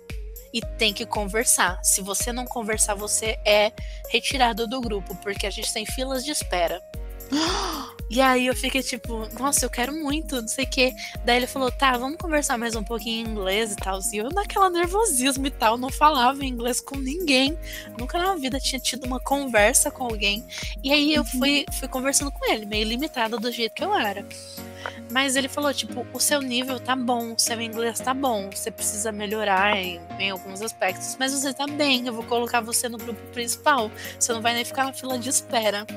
e 0.56 0.62
tem 0.62 0.94
que 0.94 1.06
conversar. 1.06 1.78
Se 1.84 2.02
você 2.02 2.32
não 2.32 2.46
conversar, 2.46 2.96
você 2.96 3.38
é 3.44 3.74
retirado 4.10 4.66
do 4.66 4.80
grupo, 4.80 5.14
porque 5.18 5.46
a 5.46 5.50
gente 5.50 5.74
tem 5.74 5.86
filas 5.86 6.24
de 6.24 6.32
espera. 6.32 6.82
E 8.08 8.22
aí 8.22 8.46
eu 8.46 8.56
fiquei 8.56 8.84
tipo, 8.84 9.28
nossa, 9.40 9.66
eu 9.66 9.70
quero 9.70 9.92
muito, 9.92 10.40
não 10.40 10.48
sei 10.48 10.66
o 10.66 10.70
quê. 10.70 10.94
Daí 11.26 11.38
ele 11.38 11.48
falou, 11.48 11.72
tá, 11.72 11.98
vamos 11.98 12.18
conversar 12.18 12.56
mais 12.56 12.76
um 12.76 12.84
pouquinho 12.84 13.26
em 13.26 13.32
inglês 13.32 13.74
e 13.74 13.76
tal. 13.76 14.00
E 14.14 14.18
eu 14.18 14.30
naquela 14.30 14.70
nervosismo 14.70 15.48
e 15.48 15.50
tal, 15.50 15.76
não 15.76 15.90
falava 15.90 16.46
inglês 16.46 16.80
com 16.80 16.98
ninguém. 16.98 17.58
Nunca 17.98 18.20
na 18.20 18.36
vida 18.36 18.60
tinha 18.60 18.80
tido 18.80 19.06
uma 19.06 19.20
conversa 19.20 19.90
com 19.90 20.04
alguém. 20.04 20.46
E 20.84 20.94
aí 20.94 21.16
eu 21.16 21.24
uhum. 21.24 21.40
fui, 21.40 21.66
fui 21.80 21.88
conversando 21.88 22.32
com 22.32 22.52
ele, 22.52 22.68
meio 22.68 22.88
limitada 22.88 23.38
do 23.38 23.52
jeito 23.52 23.74
que 23.74 23.84
eu 23.84 23.94
era. 23.96 24.24
Mas 25.12 25.36
ele 25.36 25.48
falou, 25.48 25.74
tipo, 25.74 26.06
o 26.14 26.20
seu 26.20 26.42
nível 26.42 26.80
tá 26.80 26.96
bom, 26.96 27.34
o 27.34 27.40
seu 27.40 27.60
inglês 27.60 28.00
tá 28.00 28.14
bom, 28.14 28.50
você 28.52 28.70
precisa 28.70 29.12
melhorar 29.12 29.76
em, 29.78 30.00
em, 30.20 30.30
alguns 30.30 30.62
aspectos, 30.62 31.16
mas 31.20 31.34
você 31.34 31.52
tá 31.54 31.66
bem, 31.66 32.06
eu 32.06 32.14
vou 32.14 32.24
colocar 32.24 32.62
você 32.62 32.88
no 32.88 32.98
grupo 33.00 33.22
principal. 33.32 33.90
Você 34.20 34.32
não 34.32 34.42
vai 34.42 34.54
nem 34.54 34.64
ficar 34.64 34.86
na 34.86 34.94
fila 34.94 35.18
de 35.18 35.30
espera. 35.30 35.88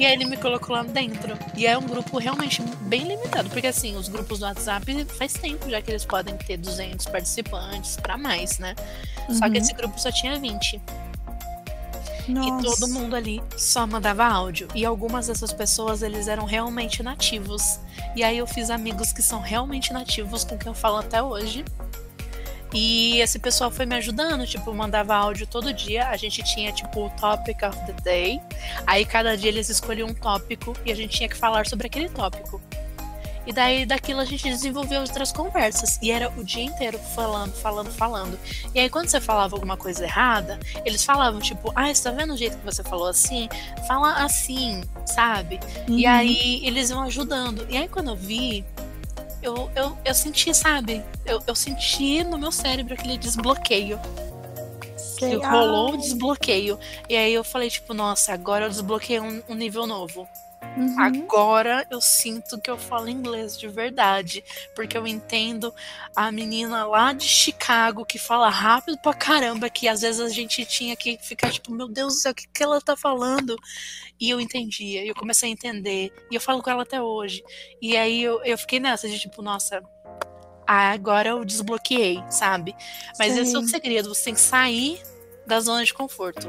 E 0.00 0.06
aí 0.06 0.14
ele 0.14 0.24
me 0.24 0.38
colocou 0.38 0.74
lá 0.74 0.82
dentro. 0.82 1.36
E 1.54 1.66
é 1.66 1.76
um 1.76 1.86
grupo 1.86 2.16
realmente 2.16 2.62
bem 2.80 3.04
limitado, 3.04 3.50
porque 3.50 3.66
assim, 3.66 3.96
os 3.96 4.08
grupos 4.08 4.38
do 4.38 4.46
WhatsApp 4.46 5.04
faz 5.04 5.34
tempo 5.34 5.68
já 5.68 5.82
que 5.82 5.90
eles 5.90 6.06
podem 6.06 6.34
ter 6.38 6.56
200 6.56 7.04
participantes 7.04 7.98
para 7.98 8.16
mais, 8.16 8.58
né? 8.58 8.74
Uhum. 9.28 9.34
Só 9.34 9.40
que 9.40 9.58
uhum. 9.58 9.62
esse 9.62 9.74
grupo 9.74 10.00
só 10.00 10.10
tinha 10.10 10.40
20. 10.40 10.80
Nossa. 12.28 12.48
E 12.48 12.62
todo 12.62 12.88
mundo 12.88 13.14
ali 13.14 13.42
só 13.58 13.86
mandava 13.86 14.24
áudio. 14.24 14.68
E 14.74 14.86
algumas 14.86 15.26
dessas 15.26 15.52
pessoas, 15.52 16.00
eles 16.02 16.28
eram 16.28 16.46
realmente 16.46 17.02
nativos. 17.02 17.78
E 18.16 18.24
aí 18.24 18.38
eu 18.38 18.46
fiz 18.46 18.70
amigos 18.70 19.12
que 19.12 19.20
são 19.20 19.42
realmente 19.42 19.92
nativos, 19.92 20.44
com 20.44 20.56
quem 20.56 20.68
eu 20.68 20.74
falo 20.74 20.96
até 20.96 21.22
hoje. 21.22 21.62
E 22.72 23.20
esse 23.20 23.38
pessoal 23.38 23.70
foi 23.70 23.84
me 23.84 23.96
ajudando, 23.96 24.46
tipo, 24.46 24.72
mandava 24.72 25.14
áudio 25.14 25.46
todo 25.46 25.72
dia. 25.72 26.08
A 26.08 26.16
gente 26.16 26.42
tinha, 26.42 26.72
tipo, 26.72 27.06
o 27.06 27.10
topic 27.10 27.62
of 27.62 27.76
the 27.86 27.92
day. 28.02 28.40
Aí 28.86 29.04
cada 29.04 29.36
dia 29.36 29.48
eles 29.48 29.68
escolhiam 29.68 30.08
um 30.08 30.14
tópico 30.14 30.74
e 30.84 30.92
a 30.92 30.94
gente 30.94 31.16
tinha 31.16 31.28
que 31.28 31.36
falar 31.36 31.66
sobre 31.66 31.86
aquele 31.86 32.08
tópico. 32.08 32.60
E 33.46 33.52
daí 33.52 33.86
daquilo 33.86 34.20
a 34.20 34.24
gente 34.24 34.44
desenvolveu 34.44 35.00
outras 35.00 35.32
conversas. 35.32 35.98
E 36.02 36.12
era 36.12 36.30
o 36.36 36.44
dia 36.44 36.62
inteiro 36.62 36.98
falando, 37.16 37.52
falando, 37.52 37.90
falando. 37.90 38.38
E 38.74 38.78
aí 38.78 38.88
quando 38.88 39.08
você 39.08 39.20
falava 39.20 39.56
alguma 39.56 39.76
coisa 39.76 40.04
errada, 40.04 40.60
eles 40.84 41.04
falavam, 41.04 41.40
tipo, 41.40 41.72
ah, 41.74 41.92
você 41.92 42.02
tá 42.02 42.10
vendo 42.10 42.34
o 42.34 42.36
jeito 42.36 42.58
que 42.58 42.64
você 42.64 42.84
falou 42.84 43.08
assim? 43.08 43.48
Fala 43.88 44.22
assim, 44.22 44.82
sabe? 45.06 45.58
Uhum. 45.88 45.98
E 45.98 46.06
aí 46.06 46.60
eles 46.64 46.90
iam 46.90 47.02
ajudando. 47.02 47.66
E 47.68 47.76
aí 47.76 47.88
quando 47.88 48.10
eu 48.10 48.16
vi, 48.16 48.64
eu, 49.42 49.70
eu, 49.74 49.96
eu 50.04 50.14
senti, 50.14 50.54
sabe? 50.54 51.02
Eu, 51.24 51.42
eu 51.46 51.54
senti 51.54 52.22
no 52.24 52.38
meu 52.38 52.52
cérebro 52.52 52.94
aquele 52.94 53.16
desbloqueio. 53.16 53.98
Que 55.18 55.34
rolou 55.36 55.92
um 55.92 55.96
desbloqueio. 55.98 56.78
E 57.08 57.16
aí 57.16 57.32
eu 57.34 57.44
falei, 57.44 57.68
tipo, 57.68 57.92
nossa, 57.92 58.32
agora 58.32 58.64
eu 58.64 58.70
desbloqueei 58.70 59.20
um, 59.20 59.42
um 59.48 59.54
nível 59.54 59.86
novo. 59.86 60.26
Uhum. 60.76 61.00
Agora 61.00 61.86
eu 61.90 62.00
sinto 62.00 62.60
que 62.60 62.70
eu 62.70 62.78
falo 62.78 63.08
inglês 63.08 63.58
de 63.58 63.68
verdade. 63.68 64.44
Porque 64.74 64.96
eu 64.96 65.06
entendo 65.06 65.74
a 66.14 66.30
menina 66.30 66.86
lá 66.86 67.12
de 67.12 67.24
Chicago 67.24 68.04
que 68.04 68.18
fala 68.18 68.48
rápido 68.48 68.98
pra 68.98 69.14
caramba, 69.14 69.68
que 69.68 69.88
às 69.88 70.00
vezes 70.00 70.20
a 70.20 70.28
gente 70.28 70.64
tinha 70.64 70.96
que 70.96 71.18
ficar 71.18 71.50
tipo, 71.50 71.72
meu 71.72 71.88
Deus 71.88 72.14
do 72.14 72.20
céu, 72.20 72.32
o 72.32 72.34
que, 72.34 72.46
que 72.46 72.62
ela 72.62 72.80
tá 72.80 72.96
falando? 72.96 73.56
E 74.20 74.30
eu 74.30 74.40
entendia, 74.40 75.04
eu 75.04 75.14
comecei 75.14 75.48
a 75.48 75.52
entender. 75.52 76.12
E 76.30 76.34
eu 76.34 76.40
falo 76.40 76.62
com 76.62 76.70
ela 76.70 76.82
até 76.82 77.00
hoje. 77.00 77.42
E 77.80 77.96
aí 77.96 78.22
eu, 78.22 78.42
eu 78.44 78.56
fiquei 78.58 78.78
nessa 78.78 79.08
de 79.08 79.18
tipo, 79.18 79.42
nossa, 79.42 79.82
agora 80.66 81.30
eu 81.30 81.44
desbloqueei, 81.44 82.22
sabe? 82.28 82.74
Mas 83.18 83.34
Sim. 83.34 83.40
esse 83.40 83.56
é 83.56 83.58
o 83.58 83.66
segredo, 83.66 84.14
você 84.14 84.24
tem 84.24 84.34
que 84.34 84.40
sair 84.40 85.00
da 85.46 85.60
zona 85.60 85.84
de 85.84 85.92
conforto. 85.92 86.48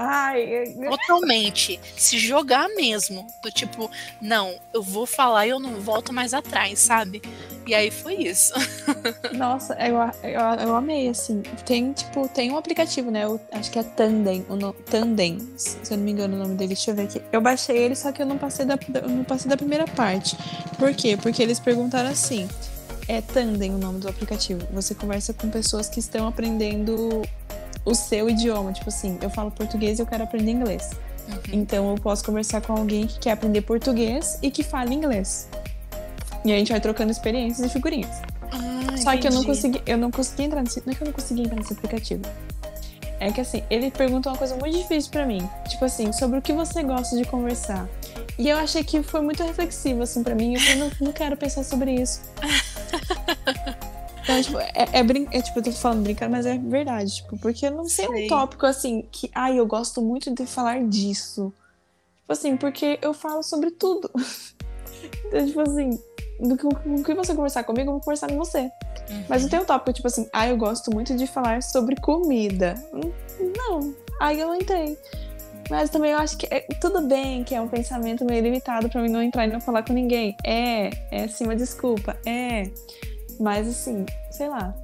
Ai, 0.00 0.76
Totalmente. 0.88 1.80
Se 1.96 2.18
jogar 2.18 2.68
mesmo. 2.68 3.26
Do 3.42 3.50
tipo, 3.50 3.90
não, 4.20 4.54
eu 4.72 4.80
vou 4.80 5.06
falar 5.06 5.44
e 5.48 5.50
eu 5.50 5.58
não 5.58 5.80
volto 5.80 6.12
mais 6.12 6.32
atrás, 6.32 6.78
sabe? 6.78 7.20
E 7.66 7.74
aí 7.74 7.90
foi 7.90 8.14
isso. 8.14 8.54
Nossa, 9.34 9.74
eu, 9.74 9.96
eu, 10.22 10.40
eu 10.40 10.76
amei, 10.76 11.08
assim. 11.08 11.42
Tem, 11.66 11.92
tipo, 11.92 12.28
tem 12.28 12.52
um 12.52 12.56
aplicativo, 12.56 13.10
né? 13.10 13.24
Eu 13.24 13.40
acho 13.50 13.72
que 13.72 13.78
é 13.78 13.82
Tandem, 13.82 14.46
o 14.48 14.54
no, 14.54 14.72
Tandem, 14.72 15.38
se 15.56 15.76
eu 15.90 15.96
não 15.96 16.04
me 16.04 16.12
engano 16.12 16.36
o 16.36 16.38
nome 16.38 16.54
dele. 16.54 16.68
Deixa 16.68 16.92
eu 16.92 16.94
ver 16.94 17.02
aqui. 17.02 17.20
Eu 17.32 17.40
baixei 17.40 17.76
ele, 17.76 17.96
só 17.96 18.12
que 18.12 18.22
eu 18.22 18.26
não 18.26 18.38
passei 18.38 18.64
da, 18.64 18.78
eu 19.02 19.08
não 19.08 19.24
passei 19.24 19.50
da 19.50 19.56
primeira 19.56 19.84
parte. 19.84 20.36
Por 20.78 20.94
quê? 20.94 21.18
Porque 21.20 21.42
eles 21.42 21.58
perguntaram 21.58 22.08
assim. 22.08 22.48
É 23.08 23.20
Tandem 23.20 23.74
o 23.74 23.78
nome 23.78 23.98
do 23.98 24.08
aplicativo. 24.08 24.60
Você 24.70 24.94
conversa 24.94 25.34
com 25.34 25.50
pessoas 25.50 25.88
que 25.88 25.98
estão 25.98 26.28
aprendendo 26.28 27.22
o 27.84 27.94
seu 27.94 28.28
idioma. 28.28 28.72
Tipo 28.72 28.88
assim, 28.88 29.18
eu 29.20 29.30
falo 29.30 29.50
português 29.50 29.98
e 29.98 30.02
eu 30.02 30.06
quero 30.06 30.24
aprender 30.24 30.50
inglês. 30.50 30.90
Uhum. 31.28 31.40
Então 31.52 31.90
eu 31.90 31.96
posso 31.96 32.24
conversar 32.24 32.60
com 32.60 32.72
alguém 32.72 33.06
que 33.06 33.18
quer 33.18 33.32
aprender 33.32 33.62
português 33.62 34.38
e 34.42 34.50
que 34.50 34.62
fala 34.62 34.92
inglês. 34.92 35.48
E 36.44 36.52
a 36.52 36.56
gente 36.56 36.70
vai 36.70 36.80
trocando 36.80 37.10
experiências 37.10 37.68
e 37.68 37.72
figurinhas. 37.72 38.22
Ah, 38.52 38.96
Só 38.96 39.12
entendi. 39.12 39.18
que 39.18 39.26
eu 39.28 39.32
não 39.32 39.44
consegui, 39.44 39.82
eu 39.86 39.98
não 39.98 40.10
consegui 40.10 40.42
entrar 40.44 40.62
nesse. 40.62 40.82
Não 40.84 40.92
é 40.92 40.96
que 40.96 41.02
eu 41.02 41.06
não 41.06 41.12
consegui 41.12 41.42
entrar 41.42 41.56
nesse 41.56 41.72
aplicativo. 41.72 42.22
É 43.20 43.32
que 43.32 43.40
assim, 43.40 43.64
ele 43.68 43.90
perguntou 43.90 44.32
uma 44.32 44.38
coisa 44.38 44.54
muito 44.56 44.78
difícil 44.78 45.10
para 45.10 45.26
mim. 45.26 45.48
Tipo 45.68 45.84
assim, 45.84 46.12
sobre 46.12 46.38
o 46.38 46.42
que 46.42 46.52
você 46.52 46.82
gosta 46.82 47.16
de 47.16 47.24
conversar. 47.24 47.88
E 48.38 48.48
eu 48.48 48.56
achei 48.56 48.84
que 48.84 49.02
foi 49.02 49.20
muito 49.20 49.42
reflexivo, 49.42 50.02
assim, 50.02 50.22
para 50.22 50.34
mim. 50.34 50.54
Eu 50.54 50.60
falei, 50.60 50.76
não, 50.76 50.90
não 51.00 51.12
quero 51.12 51.36
pensar 51.36 51.64
sobre 51.64 51.92
isso. 51.94 52.20
Então, 54.28 54.42
tipo, 54.42 54.58
é, 54.58 54.72
é, 54.92 55.02
brin... 55.02 55.26
é 55.32 55.40
tipo, 55.40 55.58
eu 55.58 55.62
tô 55.62 55.72
falando 55.72 56.02
brincando, 56.02 56.32
mas 56.32 56.44
é 56.44 56.58
verdade, 56.58 57.16
tipo, 57.16 57.38
porque 57.38 57.64
eu 57.64 57.70
não 57.70 57.86
sei, 57.86 58.06
Sei. 58.06 58.26
um 58.26 58.28
tópico 58.28 58.66
assim 58.66 59.06
que, 59.10 59.30
ai, 59.34 59.58
eu 59.58 59.66
gosto 59.66 60.02
muito 60.02 60.34
de 60.34 60.44
falar 60.44 60.84
disso. 60.84 61.50
Tipo 62.20 62.32
assim, 62.32 62.56
porque 62.58 62.98
eu 63.00 63.14
falo 63.14 63.42
sobre 63.42 63.70
tudo. 63.70 64.10
então, 65.24 65.46
tipo 65.46 65.60
assim, 65.62 65.98
do 66.40 66.58
que, 66.58 66.68
do 66.68 67.02
que 67.02 67.14
você 67.14 67.34
conversar 67.34 67.64
comigo, 67.64 67.88
eu 67.88 67.94
vou 67.94 68.02
conversar 68.02 68.28
com 68.28 68.36
você. 68.36 68.70
Uhum. 69.08 69.24
Mas 69.30 69.42
não 69.42 69.48
tem 69.48 69.60
um 69.60 69.64
tópico, 69.64 69.94
tipo 69.94 70.06
assim, 70.06 70.28
ah, 70.30 70.46
eu 70.46 70.58
gosto 70.58 70.92
muito 70.92 71.16
de 71.16 71.26
falar 71.26 71.62
sobre 71.62 71.96
comida. 71.96 72.74
Não, 73.56 73.94
aí 74.20 74.38
eu 74.38 74.48
não 74.48 74.56
entrei. 74.56 74.98
Mas 75.70 75.88
também 75.88 76.12
eu 76.12 76.18
acho 76.18 76.36
que 76.36 76.46
é, 76.50 76.60
tudo 76.82 77.00
bem 77.00 77.44
que 77.44 77.54
é 77.54 77.60
um 77.62 77.68
pensamento 77.68 78.26
meio 78.26 78.42
limitado 78.42 78.90
pra 78.90 79.00
mim 79.00 79.08
não 79.08 79.22
entrar 79.22 79.46
e 79.46 79.50
não 79.50 79.60
falar 79.60 79.82
com 79.82 79.94
ninguém. 79.94 80.36
É, 80.44 80.90
é 81.10 81.24
assim, 81.24 81.44
uma 81.44 81.56
desculpa. 81.56 82.14
É. 82.26 82.70
Mas 83.38 83.68
assim, 83.68 84.04
sei 84.30 84.48
lá, 84.48 84.74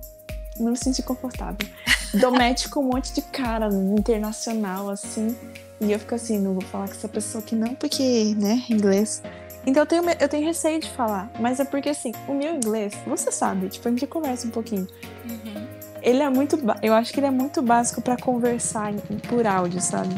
não 0.59 0.71
me 0.73 0.77
senti 0.77 1.03
confortável. 1.03 1.67
Dou 2.15 2.31
match 2.31 2.69
com 2.69 2.81
um 2.81 2.91
monte 2.93 3.13
de 3.13 3.23
cara 3.23 3.69
internacional, 3.99 4.89
assim. 4.89 5.37
E 5.81 5.91
eu 5.91 5.99
fico 5.99 6.15
assim, 6.15 6.39
não 6.39 6.53
vou 6.55 6.63
falar 6.63 6.87
com 6.87 6.95
essa 6.95 7.09
pessoa 7.09 7.43
aqui 7.43 7.57
não, 7.57 7.75
porque, 7.75 8.35
né, 8.39 8.63
inglês. 8.71 9.21
Então 9.67 9.83
eu 9.83 9.87
tenho, 9.87 10.03
eu 10.21 10.29
tenho 10.29 10.47
receio 10.47 10.79
de 10.81 10.89
falar. 10.91 11.31
Mas 11.41 11.59
é 11.59 11.65
porque 11.65 11.89
assim, 11.89 12.13
o 12.29 12.35
meu 12.35 12.55
inglês, 12.55 12.95
você 13.07 13.33
sabe, 13.33 13.69
tipo, 13.69 13.89
a 13.89 13.91
gente 13.91 14.07
conversa 14.07 14.47
um 14.47 14.51
pouquinho. 14.51 14.87
Uhum. 15.29 15.67
Ele 16.03 16.23
é 16.23 16.29
muito. 16.31 16.59
Eu 16.83 16.95
acho 16.95 17.13
que 17.13 17.19
ele 17.19 17.27
é 17.27 17.31
muito 17.31 17.61
básico 17.63 18.01
pra 18.03 18.17
conversar 18.17 18.93
em- 18.93 19.19
por 19.29 19.47
áudio, 19.47 19.81
sabe? 19.81 20.15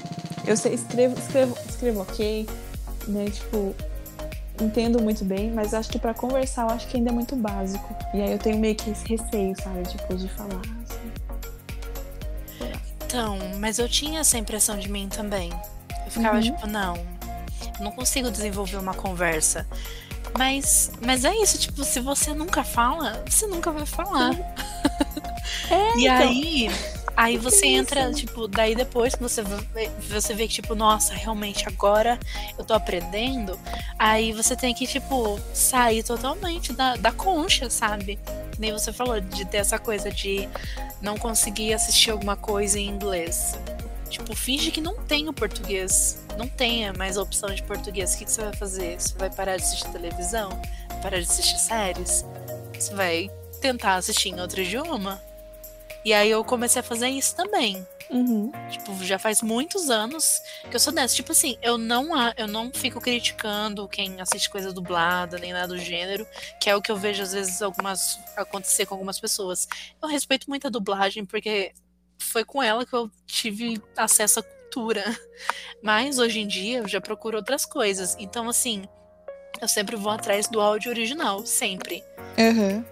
Eu 0.46 0.56
sei, 0.56 0.74
escrevo, 0.74 1.18
escrevo, 1.18 1.56
escrevo 1.68 2.00
ok, 2.02 2.46
né? 3.08 3.24
Tipo, 3.30 3.74
entendo 4.60 5.00
muito 5.02 5.24
bem, 5.24 5.50
mas 5.50 5.74
acho 5.74 5.88
que 5.90 5.98
pra 5.98 6.14
conversar 6.14 6.62
eu 6.62 6.70
acho 6.70 6.86
que 6.88 6.96
ainda 6.96 7.10
é 7.10 7.12
muito 7.12 7.36
básico. 7.36 7.94
E 8.14 8.20
aí 8.22 8.32
eu 8.32 8.38
tenho 8.38 8.58
meio 8.58 8.74
que 8.74 8.90
esse 8.90 9.06
receio, 9.06 9.54
sabe? 9.60 9.82
Tipo, 9.88 10.14
de 10.16 10.28
falar. 10.28 10.60
Assim. 10.82 11.12
Então, 13.04 13.38
mas 13.58 13.78
eu 13.78 13.88
tinha 13.88 14.20
essa 14.20 14.36
impressão 14.38 14.78
de 14.78 14.90
mim 14.90 15.08
também. 15.08 15.50
Eu 16.04 16.10
ficava 16.10 16.36
Uhum. 16.36 16.42
tipo, 16.42 16.66
não, 16.66 16.94
não 17.80 17.90
consigo 17.92 18.30
desenvolver 18.30 18.76
uma 18.76 18.94
conversa. 18.94 19.66
Mas, 20.38 20.90
mas 21.00 21.24
é 21.24 21.34
isso, 21.36 21.58
tipo, 21.58 21.82
se 21.84 22.00
você 22.00 22.32
nunca 22.34 22.62
fala, 22.62 23.22
você 23.28 23.46
nunca 23.46 23.70
vai 23.70 23.86
falar. 23.86 24.32
É, 25.70 25.98
E 25.98 26.06
então. 26.06 26.28
aí, 26.28 26.70
aí 27.16 27.38
você 27.38 27.66
entra, 27.66 28.12
tipo, 28.12 28.46
daí 28.48 28.74
depois 28.74 29.14
que 29.14 29.22
você 29.22 29.42
vê, 29.42 29.90
você 30.08 30.34
vê 30.34 30.46
que, 30.48 30.54
tipo, 30.54 30.74
nossa, 30.74 31.14
realmente 31.14 31.66
agora 31.68 32.18
eu 32.58 32.64
tô 32.64 32.74
aprendendo, 32.74 33.58
aí 33.98 34.32
você 34.32 34.54
tem 34.56 34.74
que, 34.74 34.86
tipo, 34.86 35.40
sair 35.54 36.02
totalmente 36.02 36.72
da, 36.72 36.96
da 36.96 37.12
concha, 37.12 37.70
sabe? 37.70 38.18
Nem 38.58 38.72
você 38.72 38.92
falou, 38.92 39.20
de 39.20 39.44
ter 39.44 39.58
essa 39.58 39.78
coisa 39.78 40.10
de 40.10 40.48
não 41.00 41.16
conseguir 41.16 41.72
assistir 41.74 42.10
alguma 42.10 42.36
coisa 42.36 42.78
em 42.78 42.88
inglês. 42.88 43.56
Tipo, 44.10 44.34
finge 44.34 44.70
que 44.70 44.80
não 44.80 44.96
tem 44.96 45.28
o 45.28 45.32
português. 45.32 46.18
Não 46.36 46.48
tenha 46.48 46.92
mais 46.92 47.16
a 47.16 47.22
opção 47.22 47.48
de 47.54 47.62
português. 47.62 48.14
O 48.14 48.18
que, 48.18 48.24
que 48.24 48.30
você 48.32 48.42
vai 48.42 48.54
fazer? 48.54 49.00
Você 49.00 49.14
vai 49.16 49.30
parar 49.30 49.56
de 49.56 49.62
assistir 49.62 49.88
televisão? 49.90 50.50
Parar 51.02 51.18
de 51.20 51.24
assistir 51.28 51.58
séries? 51.58 52.24
Você 52.78 52.94
vai 52.94 53.30
tentar 53.60 53.96
assistir 53.96 54.30
em 54.30 54.40
outro 54.40 54.60
idioma? 54.60 55.20
E 56.04 56.12
aí 56.12 56.30
eu 56.30 56.44
comecei 56.44 56.80
a 56.80 56.82
fazer 56.82 57.08
isso 57.08 57.34
também. 57.34 57.84
Uhum. 58.08 58.52
Tipo, 58.70 58.94
já 59.04 59.18
faz 59.18 59.42
muitos 59.42 59.90
anos 59.90 60.40
que 60.70 60.76
eu 60.76 60.78
sou 60.78 60.92
dessa. 60.92 61.14
Tipo 61.14 61.32
assim, 61.32 61.58
eu 61.60 61.76
não, 61.76 62.14
a- 62.14 62.32
eu 62.36 62.46
não 62.46 62.70
fico 62.72 63.00
criticando 63.00 63.88
quem 63.88 64.20
assiste 64.20 64.48
coisa 64.48 64.72
dublada, 64.72 65.38
nem 65.38 65.52
nada 65.52 65.68
do 65.68 65.78
gênero, 65.78 66.24
que 66.60 66.70
é 66.70 66.76
o 66.76 66.80
que 66.82 66.92
eu 66.92 66.96
vejo 66.96 67.22
às 67.22 67.32
vezes 67.32 67.60
algumas 67.62 68.20
acontecer 68.36 68.86
com 68.86 68.94
algumas 68.94 69.18
pessoas. 69.18 69.66
Eu 70.00 70.08
respeito 70.08 70.48
muito 70.48 70.66
a 70.68 70.70
dublagem, 70.70 71.24
porque 71.24 71.72
foi 72.20 72.44
com 72.44 72.62
ela 72.62 72.86
que 72.86 72.94
eu 72.94 73.10
tive 73.26 73.82
acesso 73.96 74.38
à 74.38 74.42
cultura. 74.76 75.04
Mas 75.82 76.18
hoje 76.18 76.40
em 76.40 76.46
dia 76.46 76.78
eu 76.78 76.88
já 76.88 77.00
procuro 77.00 77.38
outras 77.38 77.64
coisas. 77.64 78.16
Então, 78.18 78.48
assim, 78.48 78.84
eu 79.60 79.68
sempre 79.68 79.96
vou 79.96 80.12
atrás 80.12 80.48
do 80.48 80.60
áudio 80.60 80.90
original, 80.90 81.44
sempre. 81.46 82.04
Uhum. 82.38 82.84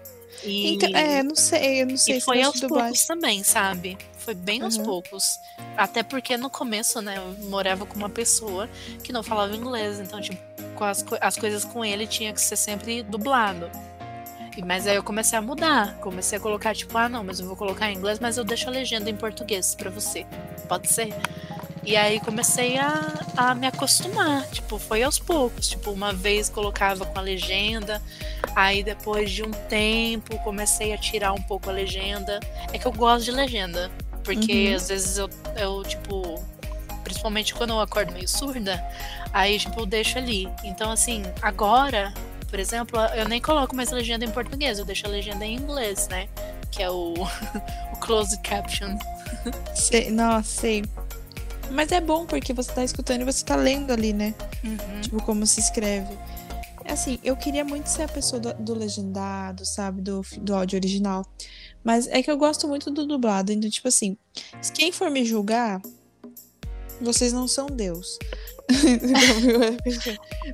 E... 0.43 0.73
Então, 0.75 0.89
é, 0.93 1.23
não 1.23 1.35
sei, 1.35 1.81
eu 1.81 1.87
não 1.87 1.97
sei 1.97 2.17
E 2.17 2.19
se 2.19 2.25
foi 2.25 2.41
aos 2.41 2.59
dublagem. 2.59 2.87
poucos 2.89 3.05
também, 3.05 3.43
sabe? 3.43 3.97
Foi 4.17 4.33
bem 4.33 4.61
aos 4.61 4.77
Uhum. 4.77 4.83
poucos. 4.83 5.37
Até 5.77 6.03
porque 6.03 6.35
no 6.37 6.49
começo, 6.49 7.01
né, 7.01 7.17
eu 7.17 7.45
morava 7.47 7.85
com 7.85 7.95
uma 7.95 8.09
pessoa 8.09 8.69
que 9.03 9.13
não 9.13 9.23
falava 9.23 9.55
inglês. 9.55 9.99
Então, 9.99 10.19
tipo, 10.21 10.39
as, 10.83 11.05
as 11.21 11.37
coisas 11.37 11.63
com 11.63 11.85
ele 11.85 12.05
tinha 12.07 12.33
que 12.33 12.41
ser 12.41 12.55
sempre 12.57 13.03
dublado. 13.03 13.69
Mas 14.65 14.87
aí 14.87 14.95
eu 14.95 15.03
comecei 15.03 15.37
a 15.37 15.41
mudar. 15.41 15.97
Comecei 15.99 16.37
a 16.37 16.41
colocar, 16.41 16.73
tipo, 16.73 16.97
ah, 16.97 17.09
não, 17.09 17.23
mas 17.25 17.39
eu 17.41 17.45
vou 17.47 17.57
colocar 17.57 17.91
em 17.91 17.95
inglês, 17.97 18.19
mas 18.19 18.37
eu 18.37 18.43
deixo 18.43 18.69
a 18.69 18.71
legenda 18.71 19.09
em 19.09 19.15
português 19.15 19.75
pra 19.75 19.89
você. 19.89 20.25
Pode 20.69 20.87
ser? 20.87 21.09
E 21.85 21.95
aí 21.95 22.19
comecei 22.19 22.77
a, 22.77 23.13
a 23.37 23.53
me 23.55 23.67
acostumar. 23.67 24.43
Tipo, 24.49 24.79
foi 24.79 25.03
aos 25.03 25.19
poucos. 25.19 25.69
Tipo, 25.69 25.91
uma 25.91 26.11
vez 26.13 26.49
colocava 26.49 27.05
com 27.05 27.19
a 27.19 27.21
legenda. 27.21 28.01
Aí 28.55 28.83
depois 28.83 29.31
de 29.31 29.43
um 29.43 29.51
tempo 29.51 30.37
comecei 30.39 30.93
a 30.93 30.97
tirar 30.97 31.33
um 31.33 31.41
pouco 31.41 31.69
a 31.69 31.73
legenda. 31.73 32.39
É 32.73 32.77
que 32.79 32.85
eu 32.87 32.91
gosto 32.91 33.25
de 33.25 33.31
legenda. 33.31 33.91
Porque 34.23 34.69
Uhum. 34.69 34.75
às 34.75 34.87
vezes 34.87 35.17
eu, 35.19 35.29
eu, 35.55 35.83
tipo, 35.83 36.43
principalmente 37.03 37.53
quando 37.53 37.69
eu 37.69 37.79
acordo 37.79 38.11
meio 38.11 38.27
surda, 38.27 38.83
aí, 39.31 39.59
tipo, 39.59 39.81
eu 39.81 39.85
deixo 39.85 40.17
ali. 40.17 40.49
Então, 40.63 40.89
assim, 40.91 41.21
agora, 41.43 42.11
por 42.49 42.59
exemplo, 42.59 42.99
eu 43.15 43.29
nem 43.29 43.39
coloco 43.39 43.75
mais 43.75 43.91
legenda 43.91 44.25
em 44.25 44.31
português, 44.31 44.79
eu 44.79 44.85
deixo 44.85 45.05
a 45.05 45.09
legenda 45.09 45.45
em 45.45 45.53
inglês, 45.55 46.07
né? 46.07 46.27
Que 46.71 46.81
é 46.81 46.89
o, 46.89 47.13
o 47.93 47.97
closed 47.99 48.41
caption. 48.41 48.97
Sei, 49.75 50.09
nossa, 50.09 50.49
sei. 50.61 50.83
Mas 51.71 51.91
é 51.91 52.01
bom 52.01 52.25
porque 52.25 52.53
você 52.53 52.71
tá 52.71 52.83
escutando 52.83 53.21
e 53.21 53.25
você 53.25 53.43
tá 53.43 53.55
lendo 53.55 53.91
ali, 53.91 54.13
né? 54.13 54.33
Uhum. 54.63 55.01
Tipo, 55.01 55.23
como 55.23 55.45
se 55.45 55.59
escreve. 55.59 56.13
É 56.83 56.93
Assim, 56.93 57.19
eu 57.23 57.35
queria 57.35 57.65
muito 57.65 57.87
ser 57.87 58.03
a 58.03 58.07
pessoa 58.07 58.39
do, 58.39 58.53
do 58.53 58.73
legendado, 58.73 59.65
sabe? 59.65 60.01
Do, 60.01 60.21
do 60.37 60.55
áudio 60.55 60.77
original. 60.77 61.25
Mas 61.83 62.07
é 62.07 62.21
que 62.21 62.29
eu 62.29 62.37
gosto 62.37 62.67
muito 62.67 62.89
do 62.91 63.05
dublado. 63.05 63.51
Então, 63.51 63.69
tipo 63.69 63.87
assim, 63.87 64.17
se 64.61 64.71
quem 64.71 64.91
for 64.91 65.09
me 65.09 65.25
julgar, 65.25 65.81
vocês 67.01 67.33
não 67.33 67.47
são 67.47 67.67
Deus. 67.67 68.17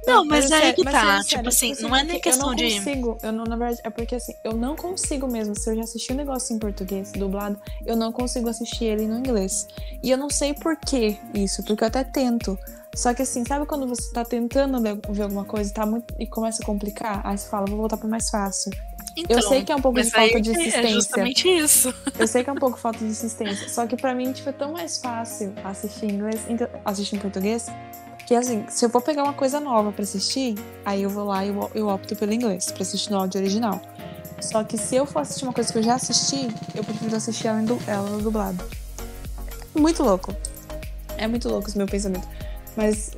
Não, 0.05 0.25
mas 0.25 0.49
é 0.51 0.55
aí 0.55 0.61
sério, 0.61 0.75
que 0.75 0.83
mas 0.83 0.93
tá. 0.93 1.23
sendo 1.23 1.25
Tipo 1.25 1.49
assim, 1.49 1.75
não 1.81 1.95
é 1.95 2.03
nem 2.03 2.19
questão 2.19 2.49
eu 2.49 2.55
de. 2.55 2.63
não 2.63 2.77
consigo, 2.77 3.17
eu 3.23 3.31
não, 3.31 3.43
na 3.45 3.55
verdade, 3.55 3.81
é 3.83 3.89
porque 3.89 4.15
assim, 4.15 4.33
eu 4.43 4.53
não 4.53 4.75
consigo 4.75 5.27
mesmo, 5.27 5.57
se 5.57 5.69
eu 5.69 5.75
já 5.75 5.81
assisti 5.83 6.11
um 6.13 6.15
negócio 6.15 6.55
em 6.55 6.59
português, 6.59 7.11
dublado, 7.13 7.59
eu 7.85 7.95
não 7.95 8.11
consigo 8.11 8.49
assistir 8.49 8.85
ele 8.85 9.07
no 9.07 9.19
inglês. 9.19 9.67
E 10.03 10.09
eu 10.11 10.17
não 10.17 10.29
sei 10.29 10.53
por 10.53 10.77
que 10.77 11.17
isso, 11.33 11.63
porque 11.63 11.83
eu 11.83 11.87
até 11.87 12.03
tento. 12.03 12.57
Só 12.93 13.13
que 13.13 13.21
assim, 13.21 13.45
sabe 13.45 13.65
quando 13.65 13.87
você 13.87 14.11
tá 14.11 14.25
tentando 14.25 14.81
ver 14.81 15.23
alguma 15.23 15.45
coisa 15.45 15.69
e, 15.69 15.73
tá 15.73 15.85
muito, 15.85 16.13
e 16.19 16.27
começa 16.27 16.61
a 16.61 16.65
complicar? 16.65 17.21
Aí 17.25 17.37
você 17.37 17.47
fala, 17.47 17.65
vou 17.65 17.77
voltar 17.77 17.95
pro 17.95 18.09
mais 18.09 18.29
fácil. 18.29 18.71
Então, 19.15 19.37
eu 19.37 19.43
sei 19.43 19.63
que 19.63 19.71
é 19.71 19.75
um 19.75 19.81
pouco 19.81 19.97
mas 19.97 20.07
de 20.07 20.11
falta 20.13 20.41
de 20.41 20.49
É 20.49 20.53
insistência. 20.53 20.91
justamente 20.91 21.47
isso. 21.49 21.93
Eu 22.17 22.27
sei 22.27 22.43
que 22.43 22.49
é 22.49 22.53
um 22.53 22.57
pouco 22.57 22.77
falta 22.77 22.99
de 22.99 23.05
insistência. 23.05 23.67
Só 23.69 23.85
que 23.85 23.95
pra 23.97 24.13
mim, 24.13 24.31
tipo, 24.31 24.49
é 24.49 24.53
tão 24.53 24.71
mais 24.73 24.97
fácil 24.99 25.53
assistir 25.63 26.05
em 26.05 26.11
inglês, 26.15 26.41
então, 26.49 26.67
assistir 26.85 27.15
em 27.17 27.19
português, 27.19 27.67
que 28.31 28.35
assim, 28.35 28.63
se 28.69 28.85
eu 28.85 28.89
for 28.89 29.01
pegar 29.01 29.23
uma 29.23 29.33
coisa 29.33 29.59
nova 29.59 29.91
pra 29.91 30.03
assistir, 30.03 30.55
aí 30.85 31.03
eu 31.03 31.09
vou 31.09 31.25
lá 31.25 31.43
e 31.43 31.49
eu, 31.49 31.71
eu 31.75 31.89
opto 31.89 32.15
pelo 32.15 32.31
inglês, 32.31 32.71
pra 32.71 32.81
assistir 32.81 33.11
no 33.11 33.17
áudio 33.17 33.41
original. 33.41 33.81
Só 34.39 34.63
que 34.63 34.77
se 34.77 34.95
eu 34.95 35.05
for 35.05 35.19
assistir 35.19 35.43
uma 35.43 35.51
coisa 35.51 35.69
que 35.69 35.77
eu 35.77 35.83
já 35.83 35.95
assisti, 35.95 36.47
eu 36.73 36.81
prefiro 36.81 37.13
assistir 37.13 37.47
ela, 37.47 37.61
ela 37.85 38.21
dublado. 38.21 38.63
Muito 39.75 40.01
louco. 40.01 40.33
É 41.17 41.27
muito 41.27 41.49
louco 41.49 41.67
esse 41.67 41.77
meu 41.77 41.87
pensamento. 41.87 42.25
Mas. 42.77 43.11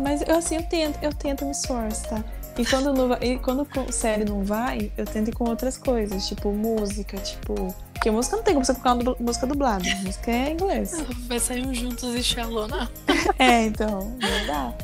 Mas 0.00 0.20
eu 0.22 0.36
assim, 0.36 0.56
eu 0.56 0.64
tento, 0.64 0.98
eu 1.00 1.14
tento 1.14 1.44
me 1.44 1.52
esforço, 1.52 2.08
tá? 2.08 2.24
E 2.58 2.66
quando, 2.66 2.92
não 2.92 3.06
vai, 3.06 3.18
e 3.22 3.38
quando 3.38 3.68
série 3.92 4.24
não 4.24 4.42
vai, 4.42 4.90
eu 4.98 5.04
tento 5.04 5.28
ir 5.28 5.32
com 5.32 5.48
outras 5.48 5.78
coisas, 5.78 6.26
tipo 6.26 6.50
música, 6.50 7.16
tipo. 7.18 7.72
Porque 7.96 8.10
música 8.10 8.36
não 8.36 8.42
tem 8.42 8.54
como 8.54 8.64
você 8.64 8.74
colocar 8.74 8.92
uma 8.94 9.16
música 9.18 9.46
dublada. 9.46 9.84
Música 10.02 10.30
é 10.30 10.50
inglês. 10.50 10.92
Vai 11.26 11.40
sair 11.40 11.66
um 11.66 11.74
juntos 11.74 12.14
e 12.14 12.36
não. 12.36 12.88
é, 13.38 13.64
então, 13.64 14.14
não 14.20 14.46
dá. 14.46 14.74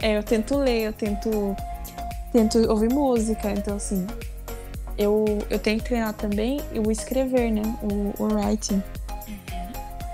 É, 0.00 0.16
eu 0.16 0.22
tento 0.22 0.56
ler, 0.56 0.82
eu 0.82 0.92
tento, 0.92 1.54
tento 2.32 2.58
ouvir 2.70 2.90
música, 2.90 3.50
então 3.50 3.76
assim. 3.76 4.06
Eu, 4.96 5.24
eu 5.50 5.58
tenho 5.58 5.78
que 5.78 5.84
treinar 5.84 6.14
também 6.14 6.60
o 6.84 6.90
escrever, 6.90 7.50
né? 7.50 7.62
O, 7.82 8.22
o 8.22 8.34
writing. 8.34 8.82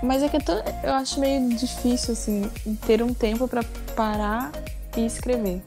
Mas 0.03 0.23
é 0.23 0.27
que 0.27 0.37
eu, 0.37 0.41
eu 0.83 0.93
acho 0.93 1.19
meio 1.19 1.47
difícil, 1.49 2.13
assim, 2.13 2.49
ter 2.85 3.01
um 3.01 3.13
tempo 3.13 3.47
para 3.47 3.63
parar 3.95 4.51
e 4.97 5.05
escrever. 5.05 5.61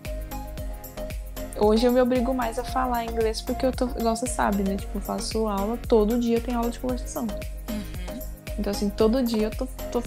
Hoje 1.65 1.87
eu 1.87 1.93
me 1.93 2.01
obrigo 2.01 2.35
mais 2.35 2.59
a 2.59 2.65
falar 2.65 3.07
inglês 3.07 3.41
porque 3.41 3.65
eu 3.65 3.73
tô, 3.73 3.87
igual 3.87 4.15
você 4.15 4.27
sabe, 4.27 4.63
né? 4.63 4.77
Tipo, 4.77 4.99
eu 4.99 5.01
faço 5.01 5.49
aula, 5.49 5.79
todo 5.89 6.21
dia 6.21 6.39
tem 6.39 6.55
aula 6.55 6.71
de 6.71 6.79
conversação. 6.79 7.23
Uhum. 7.23 8.21
Então, 8.59 8.71
assim, 8.71 8.91
todo 8.91 9.23
dia 9.23 9.45
eu 9.45 9.51
tô, 9.51 9.67
tô 9.91 10.03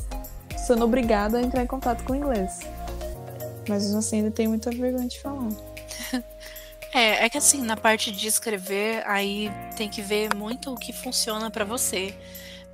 sendo 0.55 0.85
obrigada 0.85 1.39
a 1.39 1.41
entrar 1.41 1.63
em 1.63 1.65
contato 1.65 2.03
com 2.03 2.13
o 2.13 2.15
inglês. 2.15 2.59
Mas 3.67 3.91
assim, 3.95 4.17
ainda 4.17 4.29
tenho 4.29 4.51
muita 4.51 4.69
vergonha 4.69 5.07
de 5.07 5.19
falar. 5.19 5.49
É, 6.93 7.25
é 7.25 7.29
que 7.29 7.37
assim, 7.37 7.61
na 7.61 7.75
parte 7.75 8.11
de 8.11 8.27
escrever, 8.27 9.03
aí 9.05 9.51
tem 9.75 9.89
que 9.89 10.01
ver 10.01 10.33
muito 10.33 10.73
o 10.73 10.75
que 10.75 10.93
funciona 10.93 11.51
para 11.51 11.65
você. 11.65 12.15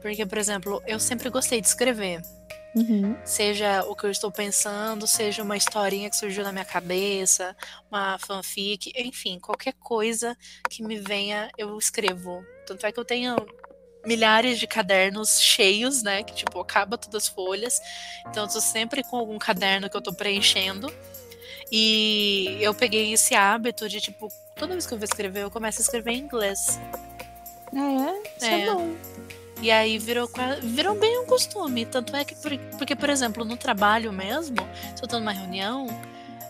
Porque, 0.02 0.24
por 0.24 0.38
exemplo, 0.38 0.82
eu 0.86 1.00
sempre 1.00 1.30
gostei 1.30 1.60
de 1.60 1.68
escrever. 1.68 2.22
Uhum. 2.76 3.16
Seja 3.24 3.84
o 3.84 3.96
que 3.96 4.06
eu 4.06 4.12
estou 4.12 4.32
pensando, 4.32 5.06
seja 5.06 5.44
uma 5.44 5.56
historinha 5.56 6.10
que 6.10 6.18
surgiu 6.18 6.44
na 6.44 6.52
minha 6.52 6.66
cabeça, 6.66 7.56
uma 7.92 8.18
fanfic, 8.18 8.92
enfim, 8.96 9.40
qualquer 9.40 9.74
coisa 9.74 10.36
que 10.70 10.84
me 10.84 10.98
venha, 10.98 11.52
eu 11.58 11.78
escrevo. 11.78 12.44
Tanto 12.66 12.86
é 12.86 12.92
que 12.92 13.00
eu 13.00 13.06
tenho 13.06 13.36
milhares 14.06 14.60
de 14.60 14.68
cadernos 14.68 15.40
cheios, 15.40 16.02
né? 16.02 16.24
Que 16.24 16.34
tipo, 16.34 16.60
acaba 16.60 16.98
todas 16.98 17.24
as 17.24 17.28
folhas. 17.30 17.80
Então 18.28 18.44
eu 18.44 18.50
tô 18.50 18.60
sempre 18.60 19.04
com 19.04 19.18
algum 19.18 19.38
caderno 19.38 19.90
que 19.90 19.96
eu 19.96 20.02
tô 20.02 20.14
preenchendo. 20.14 20.92
E 21.72 22.58
eu 22.60 22.74
peguei 22.74 23.14
esse 23.14 23.34
hábito 23.34 23.90
de, 23.90 24.00
tipo, 24.00 24.28
toda 24.56 24.74
vez 24.74 24.86
que 24.86 24.94
eu 24.94 24.98
vou 24.98 25.06
escrever, 25.06 25.42
eu 25.42 25.50
começo 25.50 25.80
a 25.80 25.82
escrever 25.82 26.12
em 26.12 26.20
inglês. 26.20 26.80
Ah, 27.76 28.14
é? 28.14 28.38
Isso 28.38 28.46
é, 28.46 28.62
é 28.62 28.66
bom. 28.72 28.96
E 29.62 29.72
aí 29.72 29.98
virou, 29.98 30.30
virou 30.62 30.96
bem 30.96 31.20
um 31.20 31.26
costume. 31.26 31.86
Tanto 31.86 32.16
é 32.16 32.26
que, 32.26 32.36
porque, 32.78 32.96
por 32.96 33.10
exemplo, 33.10 33.46
no 33.46 33.56
trabalho 33.56 34.12
mesmo, 34.12 34.58
se 34.96 35.04
eu 35.04 35.08
tô 35.08 35.20
numa 35.20 35.32
reunião, 35.32 35.88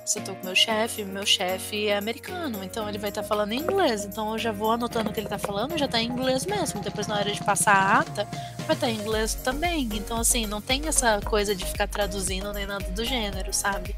se 0.06 0.20
eu 0.20 0.24
tô 0.24 0.36
com 0.36 0.46
meu 0.46 0.56
chefe, 0.56 1.06
meu 1.06 1.26
chefe 1.26 1.88
é 1.88 1.98
americano, 1.98 2.62
então 2.64 2.90
ele 2.90 2.98
vai 2.98 3.10
estar 3.10 3.22
tá 3.22 3.28
falando 3.28 3.54
em 3.54 3.60
inglês. 3.60 4.04
Então 4.04 4.34
eu 4.34 4.38
já 4.38 4.52
vou 4.52 4.72
anotando 4.72 5.10
o 5.10 5.14
que 5.14 5.20
ele 5.20 5.30
tá 5.30 5.38
falando, 5.38 5.78
já 5.78 5.88
tá 5.88 6.02
em 6.02 6.08
inglês 6.08 6.46
mesmo. 6.46 6.82
Depois, 6.82 7.08
na 7.08 7.16
hora 7.16 7.32
de 7.32 7.42
passar 7.44 7.74
a 7.74 8.00
ata, 8.00 8.28
vai 8.66 8.76
estar 8.76 8.88
tá 8.88 8.90
em 8.90 8.96
inglês 8.96 9.34
também. 9.36 9.88
Então, 9.94 10.18
assim, 10.18 10.46
não 10.46 10.62
tem 10.62 10.88
essa 10.88 11.22
coisa 11.22 11.56
de 11.56 11.66
ficar 11.66 11.88
traduzindo 11.88 12.52
nem 12.52 12.66
nada 12.66 12.86
do 12.92 13.06
gênero, 13.06 13.54
sabe? 13.54 13.96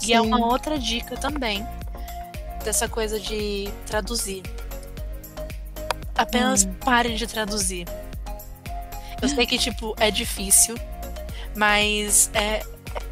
Sim. 0.00 0.08
E 0.08 0.12
é 0.14 0.20
uma 0.20 0.46
outra 0.46 0.78
dica 0.78 1.16
também 1.16 1.66
dessa 2.64 2.88
coisa 2.88 3.20
de 3.20 3.70
traduzir. 3.86 4.42
Apenas 6.16 6.64
hum. 6.64 6.72
parem 6.80 7.14
de 7.14 7.26
traduzir. 7.26 7.86
Eu 9.20 9.28
sei 9.28 9.46
que, 9.46 9.58
tipo, 9.58 9.94
é 9.98 10.10
difícil, 10.10 10.76
mas 11.54 12.30
é, 12.34 12.62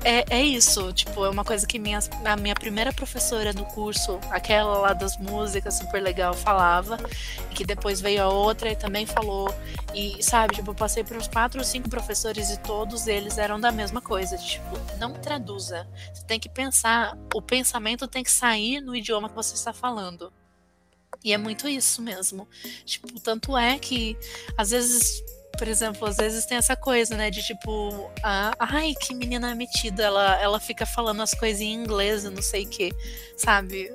é, 0.05 0.24
é 0.28 0.42
isso. 0.42 0.92
Tipo, 0.92 1.24
é 1.24 1.30
uma 1.30 1.44
coisa 1.44 1.66
que 1.66 1.78
minha, 1.78 1.98
a 2.24 2.36
minha 2.36 2.55
primeira 2.55 2.92
professora 2.92 3.52
no 3.52 3.64
curso, 3.64 4.18
aquela 4.30 4.78
lá 4.78 4.92
das 4.92 5.16
músicas, 5.16 5.74
super 5.74 6.02
legal, 6.02 6.34
falava. 6.34 6.98
E 7.50 7.55
que 7.55 7.64
depois 7.64 8.00
veio 8.00 8.22
a 8.22 8.28
outra 8.28 8.70
e 8.70 8.76
também 8.76 9.07
falou. 9.07 9.52
E, 9.94 10.22
sabe, 10.22 10.57
tipo, 10.57 10.70
eu 10.70 10.74
passei 10.74 11.02
por 11.02 11.16
uns 11.16 11.28
quatro 11.28 11.61
ou 11.61 11.64
cinco 11.64 11.88
professores 11.88 12.50
e 12.50 12.59
todos 12.59 13.07
eles 13.07 13.38
eram 13.38 13.59
da 13.59 13.72
mesma 13.72 14.00
coisa. 14.00 14.36
Tipo, 14.36 14.78
não 14.98 15.14
traduza. 15.14 15.88
Você 16.12 16.24
tem 16.24 16.38
que 16.38 16.48
pensar, 16.48 17.16
o 17.34 17.40
pensamento 17.40 18.07
tem 18.07 18.22
que 18.22 18.30
sair 18.30 18.80
no 18.80 18.94
idioma 18.94 19.28
que 19.28 19.34
você 19.34 19.55
está 19.55 19.72
falando. 19.72 20.32
E 21.24 21.32
é 21.32 21.38
muito 21.38 21.66
isso 21.66 22.02
mesmo. 22.02 22.46
Tipo, 22.84 23.18
tanto 23.20 23.57
é 23.57 23.78
que 23.78 24.16
às 24.59 24.70
vezes 24.70 25.22
por 25.57 25.68
exemplo, 25.68 26.07
às 26.07 26.16
vezes 26.16 26.44
tem 26.44 26.59
essa 26.59 26.76
coisa, 26.76 27.16
né, 27.16 27.30
de 27.30 27.42
tipo, 27.42 28.11
ah, 28.22 28.52
ai, 28.59 28.94
que 28.94 29.14
menina 29.14 29.55
metida, 29.55 30.02
ela, 30.02 30.40
ela 30.40 30.61
fica 30.61 30.84
falando 30.84 31.22
as 31.22 31.34
coisas 31.34 31.61
em 31.61 31.72
inglês, 31.72 32.24
não 32.24 32.42
sei 32.42 32.64
o 32.64 32.68
que, 32.68 32.92
sabe? 33.36 33.92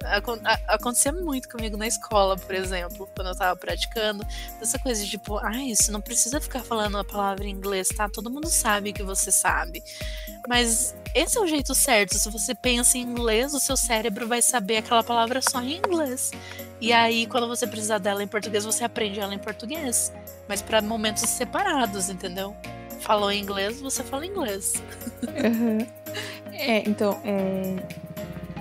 acontecia 0.67 1.11
muito 1.11 1.49
comigo 1.49 1.77
na 1.77 1.87
escola, 1.87 2.37
por 2.37 2.55
exemplo, 2.55 3.09
quando 3.15 3.27
eu 3.27 3.35
tava 3.35 3.55
praticando, 3.59 4.25
essa 4.61 4.79
coisa 4.79 5.03
de 5.03 5.09
tipo, 5.09 5.37
ai, 5.37 5.75
você 5.75 5.91
não 5.91 6.01
precisa 6.01 6.39
ficar 6.39 6.61
falando 6.61 6.97
a 6.97 7.03
palavra 7.03 7.45
em 7.45 7.51
inglês, 7.51 7.89
tá? 7.89 8.09
Todo 8.09 8.29
mundo 8.29 8.47
sabe 8.47 8.93
que 8.93 9.03
você 9.03 9.31
sabe. 9.31 9.83
Mas 10.47 10.95
esse 11.13 11.37
é 11.37 11.41
o 11.41 11.47
jeito 11.47 11.73
certo. 11.73 12.17
Se 12.17 12.29
você 12.29 12.53
pensa 12.53 12.97
em 12.97 13.01
inglês, 13.01 13.53
o 13.53 13.59
seu 13.59 13.75
cérebro 13.75 14.27
vai 14.27 14.41
saber 14.41 14.77
aquela 14.77 15.03
palavra 15.03 15.41
só 15.41 15.61
em 15.61 15.77
inglês. 15.77 16.31
E 16.79 16.93
aí, 16.93 17.25
quando 17.27 17.47
você 17.47 17.67
precisar 17.67 17.97
dela 17.97 18.23
em 18.23 18.27
português, 18.27 18.63
você 18.63 18.83
aprende 18.83 19.19
ela 19.19 19.33
em 19.33 19.39
português. 19.39 20.13
Mas 20.47 20.61
para 20.61 20.81
momentos 20.81 21.23
separados, 21.23 22.09
entendeu? 22.09 22.55
Falou 23.01 23.31
em 23.31 23.41
inglês, 23.41 23.81
você 23.81 24.03
fala 24.03 24.25
inglês. 24.25 24.73
Uhum. 25.23 25.85
É, 26.53 26.87
então, 26.89 27.19
é... 27.23 27.75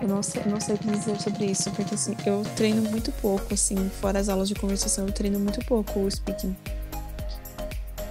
eu 0.01 0.09
não 0.09 0.23
sei, 0.23 0.43
não 0.47 0.61
sei 0.61 0.77
o 0.77 0.79
que 0.79 0.87
dizer 0.89 1.21
sobre 1.21 1.47
isso, 1.47 1.71
porque 1.73 1.95
assim, 1.95 2.17
eu 2.25 2.43
treino 2.57 2.83
muito 2.83 3.11
pouco, 3.13 3.53
assim, 3.53 3.91
fora 4.01 4.19
as 4.19 4.29
aulas 4.29 4.49
de 4.49 4.55
conversação, 4.55 5.07
eu 5.07 5.13
treino 5.13 5.39
muito 5.39 5.65
pouco 5.65 6.01
o 6.01 6.11
speaking. 6.11 6.57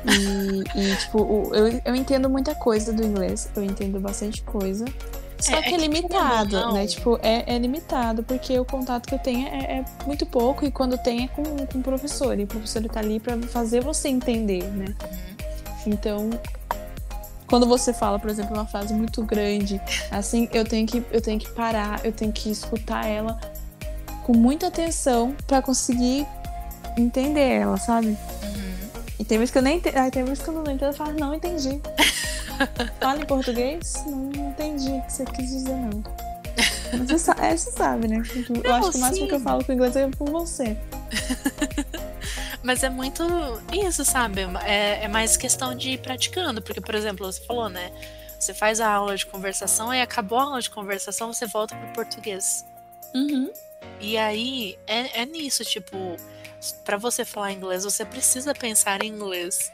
E, 0.06 0.80
e 0.80 0.96
tipo, 0.98 1.52
eu, 1.54 1.82
eu 1.84 1.96
entendo 1.96 2.30
muita 2.30 2.56
coisa 2.56 2.94
do 2.94 3.04
inglês, 3.04 3.50
eu 3.56 3.64
entendo 3.64 4.00
bastante 4.00 4.42
coisa. 4.44 4.86
Só 5.40 5.58
é, 5.58 5.62
que 5.62 5.70
é, 5.70 5.74
é 5.74 5.78
limitado, 5.78 6.60
não. 6.60 6.74
né? 6.74 6.88
Tipo, 6.88 7.20
é, 7.22 7.56
é, 7.56 7.58
limitado, 7.60 8.24
porque 8.24 8.58
o 8.60 8.66
contato 8.66 9.08
que 9.08 9.14
eu 9.14 9.20
tenho 9.20 9.48
é, 9.48 9.80
é 9.80 9.86
muito 10.06 10.26
pouco, 10.26 10.66
e 10.66 10.72
quando 10.72 10.98
tem 10.98 11.26
é 11.26 11.28
com, 11.28 11.44
com 11.44 11.80
o 11.80 11.84
professor. 11.84 12.40
E 12.40 12.44
o 12.44 12.48
professor 12.48 12.84
tá 12.90 13.00
ali 13.00 13.20
para 13.20 13.38
fazer 13.44 13.84
você 13.84 14.10
entender, 14.10 14.64
né? 14.64 14.86
Uhum. 14.88 15.94
Então, 15.94 16.30
quando 17.48 17.66
você 17.66 17.94
fala, 17.94 18.20
por 18.20 18.30
exemplo, 18.30 18.54
uma 18.54 18.66
frase 18.66 18.94
muito 18.94 19.24
grande, 19.24 19.80
assim, 20.12 20.50
eu 20.52 20.66
tenho 20.66 20.88
que, 20.88 21.04
eu 21.12 21.22
tenho 21.22 21.40
que 21.40 21.50
parar, 21.52 22.04
eu 22.04 22.12
tenho 22.12 22.32
que 22.32 22.50
escutar 22.50 23.06
ela 23.06 23.40
com 24.24 24.36
muita 24.36 24.68
atenção 24.68 25.36
para 25.46 25.62
conseguir 25.62 26.28
entender 26.98 27.48
ela, 27.48 27.78
sabe? 27.78 28.18
E 29.20 29.26
tem 29.26 29.38
vezes 29.38 29.52
que 29.52 29.58
eu 29.58 29.62
nem 29.62 29.78
entendo. 29.78 29.98
Ai, 29.98 30.12
tem 30.12 30.24
vezes 30.24 30.44
que 30.44 30.50
eu 30.50 30.54
não 30.54 30.62
entendo, 30.64 30.90
eu 30.90 30.94
falo, 30.94 31.14
não 31.14 31.34
entendi. 31.34 31.82
Fala 33.00 33.22
em 33.22 33.26
português? 33.26 34.04
Não 34.06 34.32
entendi 34.50 34.90
o 34.90 35.02
que 35.04 35.14
você 35.14 35.26
quis 35.26 35.50
dizer, 35.50 35.76
não. 35.76 36.04
Mas 36.92 37.08
você, 37.08 37.18
sabe, 37.20 37.46
é, 37.46 37.58
você 37.58 37.72
sabe, 37.72 38.08
né? 38.08 38.24
Eu 38.50 38.64
não, 38.64 38.76
acho 38.76 38.92
que 38.92 38.98
o 38.98 39.02
máximo 39.02 39.26
sim. 39.26 39.28
que 39.28 39.36
eu 39.36 39.40
falo 39.40 39.64
com 39.64 39.74
inglês 39.74 39.96
é 39.96 40.10
com 40.18 40.26
você. 40.26 40.78
Mas 42.64 42.84
é 42.84 42.90
muito 42.90 43.24
isso, 43.72 44.04
sabe? 44.04 44.42
É, 44.66 45.04
é 45.04 45.08
mais 45.08 45.38
questão 45.38 45.76
de 45.76 45.92
ir 45.92 46.00
praticando. 46.00 46.62
Porque, 46.62 46.82
por 46.82 46.96
exemplo, 46.96 47.32
você 47.32 47.44
falou, 47.46 47.70
né? 47.70 47.92
Você 48.40 48.54
faz 48.54 48.80
a 48.80 48.90
aula 48.90 49.16
de 49.16 49.26
conversação 49.26 49.94
e 49.94 50.02
acabou 50.02 50.40
a 50.40 50.44
aula 50.44 50.62
de 50.62 50.70
conversação, 50.70 51.34
você 51.34 51.46
volta 51.46 51.76
pro 51.76 51.94
português. 51.94 52.66
Uhum. 53.14 53.52
E 54.00 54.18
aí 54.18 54.78
é, 54.86 55.22
é 55.22 55.26
nisso, 55.26 55.64
tipo, 55.66 56.18
para 56.84 56.98
você 56.98 57.24
falar 57.24 57.52
inglês, 57.52 57.84
você 57.84 58.06
precisa 58.06 58.54
pensar 58.54 59.04
em 59.04 59.08
inglês. 59.08 59.72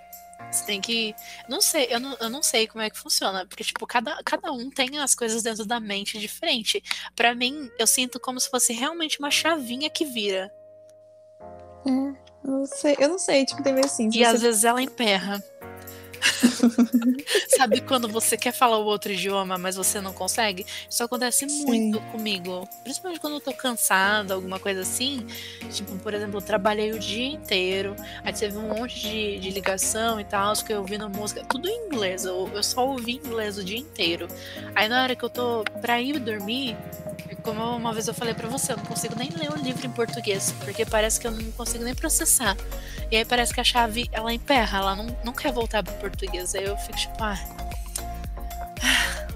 Você 0.52 0.66
tem 0.66 0.82
que. 0.82 1.16
Não 1.48 1.62
sei, 1.62 1.88
eu 1.90 2.00
não, 2.00 2.18
eu 2.20 2.30
não 2.30 2.44
sei 2.44 2.68
como 2.68 2.84
é 2.84 2.90
que 2.90 2.98
funciona. 2.98 3.46
Porque, 3.46 3.64
tipo, 3.64 3.86
cada, 3.88 4.22
cada 4.24 4.52
um 4.52 4.70
tem 4.70 5.00
as 5.00 5.16
coisas 5.16 5.42
dentro 5.42 5.66
da 5.66 5.80
mente 5.80 6.20
diferente. 6.20 6.84
para 7.16 7.34
mim, 7.34 7.70
eu 7.80 7.88
sinto 7.88 8.20
como 8.20 8.40
se 8.40 8.50
fosse 8.50 8.74
realmente 8.74 9.20
uma 9.20 9.32
chavinha 9.32 9.90
que 9.90 10.06
vira. 10.06 10.52
É, 11.86 12.14
não 12.44 12.66
sei, 12.66 12.96
eu 13.00 13.10
não 13.10 13.20
sei, 13.20 13.46
tipo, 13.46 13.64
tem 13.64 13.74
vezes 13.74 13.92
assim. 13.92 14.10
E 14.10 14.12
você... 14.12 14.24
às 14.24 14.42
vezes 14.42 14.64
ela 14.64 14.82
emperra. 14.82 15.44
Sabe 17.58 17.82
quando 17.82 18.08
você 18.08 18.38
quer 18.38 18.52
falar 18.52 18.78
o 18.78 18.86
outro 18.86 19.12
idioma, 19.12 19.58
mas 19.58 19.76
você 19.76 20.00
não 20.02 20.14
consegue? 20.14 20.66
Isso 20.90 21.04
acontece 21.04 21.48
Sim. 21.48 21.66
muito 21.66 22.00
comigo. 22.12 22.68
Principalmente 22.84 23.20
quando 23.20 23.34
eu 23.34 23.42
tô 23.42 23.54
cansada, 23.54 24.34
alguma 24.34 24.60
coisa 24.60 24.82
assim. 24.82 25.26
Tipo, 25.72 25.98
por 25.98 26.14
exemplo, 26.14 26.38
eu 26.38 26.42
trabalhei 26.42 26.92
o 26.92 27.00
dia 27.00 27.28
inteiro. 27.28 27.96
Aí 28.24 28.34
teve 28.34 28.58
um 28.58 28.70
monte 28.70 29.00
de, 29.02 29.40
de 29.40 29.50
ligação 29.50 30.20
e 30.20 30.24
tal, 30.24 30.54
que 30.54 30.74
eu 30.74 30.80
ouvindo 30.80 31.10
música. 31.10 31.44
Tudo 31.46 31.68
em 31.68 31.88
inglês. 31.88 32.26
Eu, 32.26 32.50
eu 32.54 32.64
só 32.64 32.88
ouvi 32.88 33.14
inglês 33.14 33.58
o 33.58 33.64
dia 33.64 33.78
inteiro. 33.78 34.28
Aí 34.76 34.88
na 34.88 35.04
hora 35.04 35.16
que 35.16 35.24
eu 35.24 35.30
tô 35.30 35.64
pra 35.82 36.02
ir 36.02 36.20
dormir, 36.20 36.78
como 37.44 37.62
uma 37.76 37.94
vez 37.94 38.08
eu 38.08 38.14
falei 38.14 38.34
para 38.34 38.48
você, 38.48 38.72
eu 38.72 38.78
não 38.78 38.86
consigo 38.86 39.16
nem 39.16 39.30
ler 39.30 39.52
o 39.52 39.56
livro 39.56 39.86
em 39.86 39.90
português, 39.90 40.54
porque 40.64 40.86
parece 40.86 41.20
que 41.20 41.28
eu 41.28 41.32
não 41.32 41.52
consigo 41.52 41.84
nem 41.84 41.94
processar. 41.94 42.56
E 43.12 43.18
aí 43.18 43.26
parece 43.26 43.54
que 43.54 43.60
a 43.60 43.64
chave, 43.64 44.10
ela 44.12 44.34
emperra, 44.34 44.80
ela 44.80 44.96
não, 44.96 45.16
não 45.24 45.34
quer 45.34 45.52
voltar 45.52 45.84
pro 45.84 45.94
português. 45.96 46.56
Aí 46.56 46.64
eu 46.64 46.76
fico 46.78 46.98
tipo, 46.98 47.24
ah, 47.24 47.38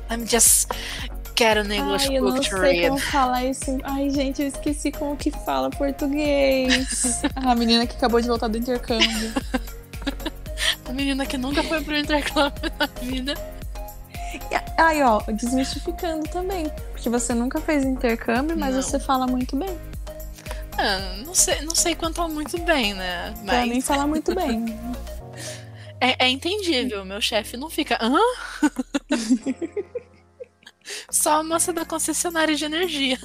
let 0.10 0.20
me 0.20 0.26
just 0.26 0.70
get 1.38 1.58
an 1.58 1.72
English 1.72 2.08
Ai, 2.10 2.18
eu 2.18 2.24
book 2.24 2.36
não 2.36 2.43
to 2.43 2.49
sei 2.49 2.80
read. 2.80 2.88
como 2.88 2.99
falar 2.99 3.45
isso. 3.45 3.78
Ai, 3.84 4.10
gente, 4.10 4.41
eu 4.41 4.47
esqueci 4.47 4.91
como 4.91 5.16
que 5.16 5.30
fala 5.30 5.70
português. 5.70 7.22
a 7.36 7.53
menina 7.53 7.86
que 7.86 7.95
acabou 7.95 8.20
de 8.22 8.28
voltar 8.28 8.47
do 8.47 8.58
intercâmbio. 8.58 9.34
A 10.89 10.93
menina 10.93 11.26
que 11.26 11.38
nunca 11.38 11.62
foi 11.64 11.82
pro 11.82 11.97
intercâmbio 11.97 12.72
na 12.80 12.86
vida. 13.01 13.57
Aí, 14.78 15.01
ó, 15.01 15.19
desmistificando 15.32 16.28
também. 16.30 16.69
Porque 16.91 17.09
você 17.09 17.34
nunca 17.34 17.59
fez 17.59 17.84
intercâmbio, 17.84 18.57
mas 18.57 18.75
Não. 18.75 18.82
você 18.82 18.99
fala 18.99 19.25
muito 19.25 19.55
bem. 19.55 19.78
Ah, 20.78 21.23
não 21.25 21.34
sei, 21.34 21.61
não 21.61 21.73
sei 21.73 21.95
quanto 21.95 22.21
ao 22.21 22.30
muito 22.30 22.57
bem, 22.61 22.93
né? 22.93 23.34
Pra 23.45 23.65
mim, 23.65 23.75
Mas 23.75 23.86
fala 23.86 24.05
muito 24.05 24.36
bem. 24.36 24.65
é, 25.99 26.25
é 26.25 26.30
entendível. 26.30 27.03
Meu 27.03 27.19
chefe 27.19 27.57
não 27.57 27.69
fica. 27.69 27.97
Hã? 27.99 28.19
Só 31.09 31.39
a 31.39 31.43
moça 31.43 31.73
da 31.73 31.84
concessionária 31.84 32.55
de 32.55 32.63
energia. 32.63 33.17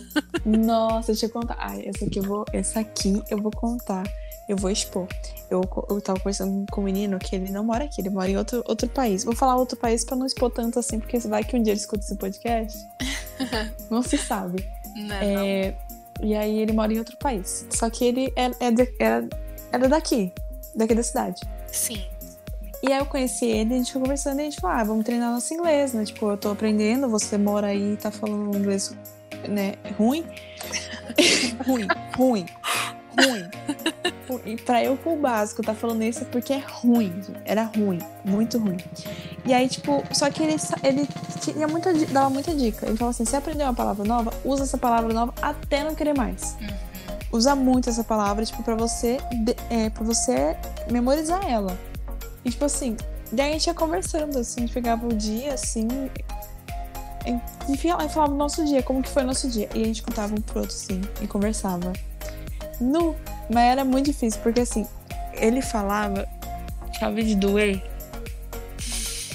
Nossa, 0.44 1.12
deixa 1.12 1.26
eu 1.26 1.30
contar. 1.30 1.56
Ai, 1.58 1.84
essa 1.86 2.06
aqui 2.06 2.18
eu 2.18 2.22
vou. 2.24 2.44
Essa 2.52 2.80
aqui 2.80 3.22
eu 3.30 3.38
vou 3.40 3.52
contar. 3.52 4.02
Eu 4.48 4.56
vou 4.56 4.70
expor. 4.70 5.06
Eu, 5.50 5.60
eu 5.88 6.00
tava 6.00 6.18
conversando 6.18 6.66
com 6.70 6.80
um 6.80 6.84
menino 6.84 7.18
que 7.18 7.36
ele 7.36 7.50
não 7.50 7.64
mora 7.64 7.84
aqui, 7.84 8.00
ele 8.00 8.10
mora 8.10 8.28
em 8.30 8.36
outro, 8.36 8.62
outro 8.66 8.88
país. 8.88 9.24
Vou 9.24 9.34
falar 9.34 9.56
outro 9.56 9.76
país 9.76 10.04
pra 10.04 10.16
não 10.16 10.26
expor 10.26 10.50
tanto 10.50 10.78
assim, 10.78 10.98
porque 10.98 11.18
vai 11.20 11.44
que 11.44 11.56
um 11.56 11.62
dia 11.62 11.72
ele 11.72 11.80
escuta 11.80 12.04
esse 12.04 12.16
podcast. 12.16 12.78
não 13.90 14.02
se 14.02 14.18
sabe. 14.18 14.66
Né? 14.96 15.18
É, 15.24 15.74
e 16.22 16.34
aí 16.34 16.58
ele 16.58 16.72
mora 16.72 16.92
em 16.92 16.98
outro 16.98 17.16
país. 17.18 17.66
Só 17.70 17.88
que 17.88 18.04
ele 18.04 18.32
de- 18.74 18.94
era, 18.98 19.28
era 19.70 19.88
daqui, 19.88 20.32
daqui 20.74 20.94
da 20.94 21.02
cidade. 21.02 21.40
não. 21.44 21.52
Sim. 21.72 22.02
E 22.82 22.92
aí 22.92 22.98
eu 22.98 23.06
conheci 23.06 23.46
ele, 23.46 23.74
a 23.74 23.76
gente 23.76 23.92
foi 23.92 24.02
conversando 24.02 24.40
e 24.40 24.42
a 24.42 24.44
gente 24.44 24.60
falou, 24.60 24.76
ah, 24.76 24.82
vamos 24.82 25.04
treinar 25.04 25.32
nosso 25.32 25.54
inglês, 25.54 25.92
né? 25.92 26.04
Tipo, 26.04 26.30
eu 26.32 26.36
tô 26.36 26.50
aprendendo, 26.50 27.08
você 27.08 27.38
mora 27.38 27.68
aí 27.68 27.92
e 27.92 27.96
tá 27.96 28.10
falando 28.10 28.58
inglês, 28.58 28.92
né, 29.48 29.74
ruim. 29.96 30.26
ruim, 31.64 31.86
ruim, 32.16 32.46
ruim. 33.18 33.48
E 34.46 34.56
pra 34.56 34.82
eu 34.82 34.96
pro 34.96 35.16
básico 35.16 35.62
tá 35.62 35.74
falando 35.74 36.02
isso 36.02 36.22
é 36.22 36.24
porque 36.24 36.52
é 36.52 36.58
ruim, 36.58 37.12
era 37.44 37.64
ruim, 37.64 37.98
muito 38.24 38.58
ruim. 38.58 38.78
E 39.44 39.52
aí, 39.52 39.68
tipo, 39.68 40.02
só 40.12 40.30
que 40.30 40.42
ele, 40.42 40.56
ele 40.82 41.08
tinha 41.40 41.68
muita, 41.68 41.92
dava 41.92 42.30
muita 42.30 42.54
dica. 42.54 42.86
Ele 42.86 42.96
falou 42.96 43.10
assim, 43.10 43.24
se 43.24 43.36
aprender 43.36 43.64
uma 43.64 43.74
palavra 43.74 44.04
nova, 44.04 44.32
usa 44.44 44.62
essa 44.62 44.78
palavra 44.78 45.12
nova 45.12 45.34
até 45.42 45.84
não 45.84 45.94
querer 45.94 46.16
mais. 46.16 46.56
Uhum. 46.60 46.68
Usa 47.32 47.54
muito 47.54 47.88
essa 47.88 48.04
palavra, 48.04 48.44
tipo, 48.44 48.62
pra 48.62 48.74
você, 48.74 49.18
é, 49.70 49.90
pra 49.90 50.04
você 50.04 50.56
memorizar 50.90 51.44
ela. 51.48 51.76
E, 52.44 52.50
tipo 52.50 52.64
assim, 52.64 52.96
daí 53.30 53.50
a 53.50 53.52
gente 53.52 53.66
ia 53.66 53.74
conversando, 53.74 54.38
assim, 54.38 54.60
a 54.60 54.66
gente 54.66 54.74
pegava 54.74 55.06
o 55.06 55.14
dia, 55.14 55.54
assim, 55.54 55.88
e, 57.26 57.72
enfim, 57.72 57.88
ela 57.88 58.08
falava 58.08 58.32
o 58.32 58.36
nosso 58.36 58.64
dia, 58.64 58.82
como 58.82 59.02
que 59.02 59.08
foi 59.08 59.22
o 59.22 59.26
nosso 59.26 59.48
dia. 59.48 59.68
E 59.74 59.82
a 59.82 59.84
gente 59.84 60.02
contava 60.02 60.34
um 60.34 60.40
pro 60.40 60.60
outro, 60.60 60.74
assim, 60.74 61.00
e 61.20 61.26
conversava. 61.26 61.92
Nu, 62.82 63.16
mas 63.52 63.64
era 63.64 63.84
muito 63.84 64.06
difícil, 64.06 64.40
porque, 64.42 64.60
assim, 64.60 64.86
ele 65.34 65.62
falava, 65.62 66.28
sabe, 66.98 67.22
de 67.22 67.34
doer. 67.34 67.82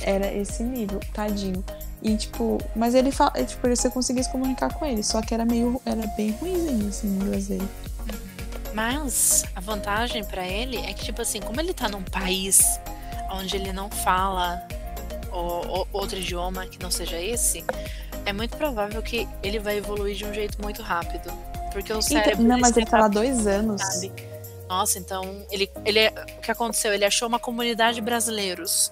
Era 0.01 0.31
esse 0.33 0.63
nível, 0.63 0.99
tadinho. 1.13 1.63
E, 2.01 2.15
tipo, 2.15 2.59
mas 2.75 2.93
ele 2.93 3.11
fala, 3.11 3.31
tipo, 3.43 3.67
você 3.67 3.89
conseguia 3.89 4.23
se 4.23 4.31
comunicar 4.31 4.71
com 4.73 4.85
ele, 4.85 5.03
só 5.03 5.21
que 5.21 5.33
era 5.33 5.43
meio, 5.43 5.81
era 5.85 6.05
bem 6.15 6.31
ruimzinho, 6.31 6.87
assim, 6.87 7.17
o 7.19 7.31
dele. 7.31 7.67
Mas 8.73 9.43
a 9.55 9.59
vantagem 9.59 10.23
pra 10.23 10.47
ele 10.47 10.77
é 10.77 10.93
que, 10.93 11.05
tipo 11.05 11.21
assim, 11.21 11.39
como 11.39 11.59
ele 11.59 11.73
tá 11.73 11.89
num 11.89 12.03
país 12.03 12.79
onde 13.31 13.55
ele 13.55 13.73
não 13.73 13.89
fala 13.89 14.65
o- 15.31 15.81
o- 15.81 15.87
outro 15.91 16.17
idioma 16.19 16.67
que 16.67 16.81
não 16.81 16.91
seja 16.91 17.19
esse, 17.19 17.65
é 18.25 18.31
muito 18.31 18.55
provável 18.55 19.01
que 19.01 19.27
ele 19.41 19.57
vai 19.59 19.77
evoluir 19.77 20.15
de 20.15 20.25
um 20.25 20.33
jeito 20.33 20.61
muito 20.61 20.81
rápido. 20.83 21.31
Porque 21.77 21.93
o 21.93 22.01
cérebro. 22.01 22.31
Então, 22.31 22.45
não, 22.45 22.59
mas 22.59 22.75
ele 22.75 22.87
tá 22.87 22.97
lá 22.97 23.05
adapta, 23.05 23.19
dois 23.19 23.45
anos. 23.45 23.79
sabe? 23.79 24.11
Nossa, 24.67 24.97
então 24.97 25.45
ele, 25.51 25.69
ele. 25.85 26.07
O 26.07 26.41
que 26.41 26.49
aconteceu? 26.49 26.91
Ele 26.91 27.05
achou 27.05 27.27
uma 27.27 27.37
comunidade 27.37 27.95
de 27.97 28.01
brasileiros. 28.01 28.91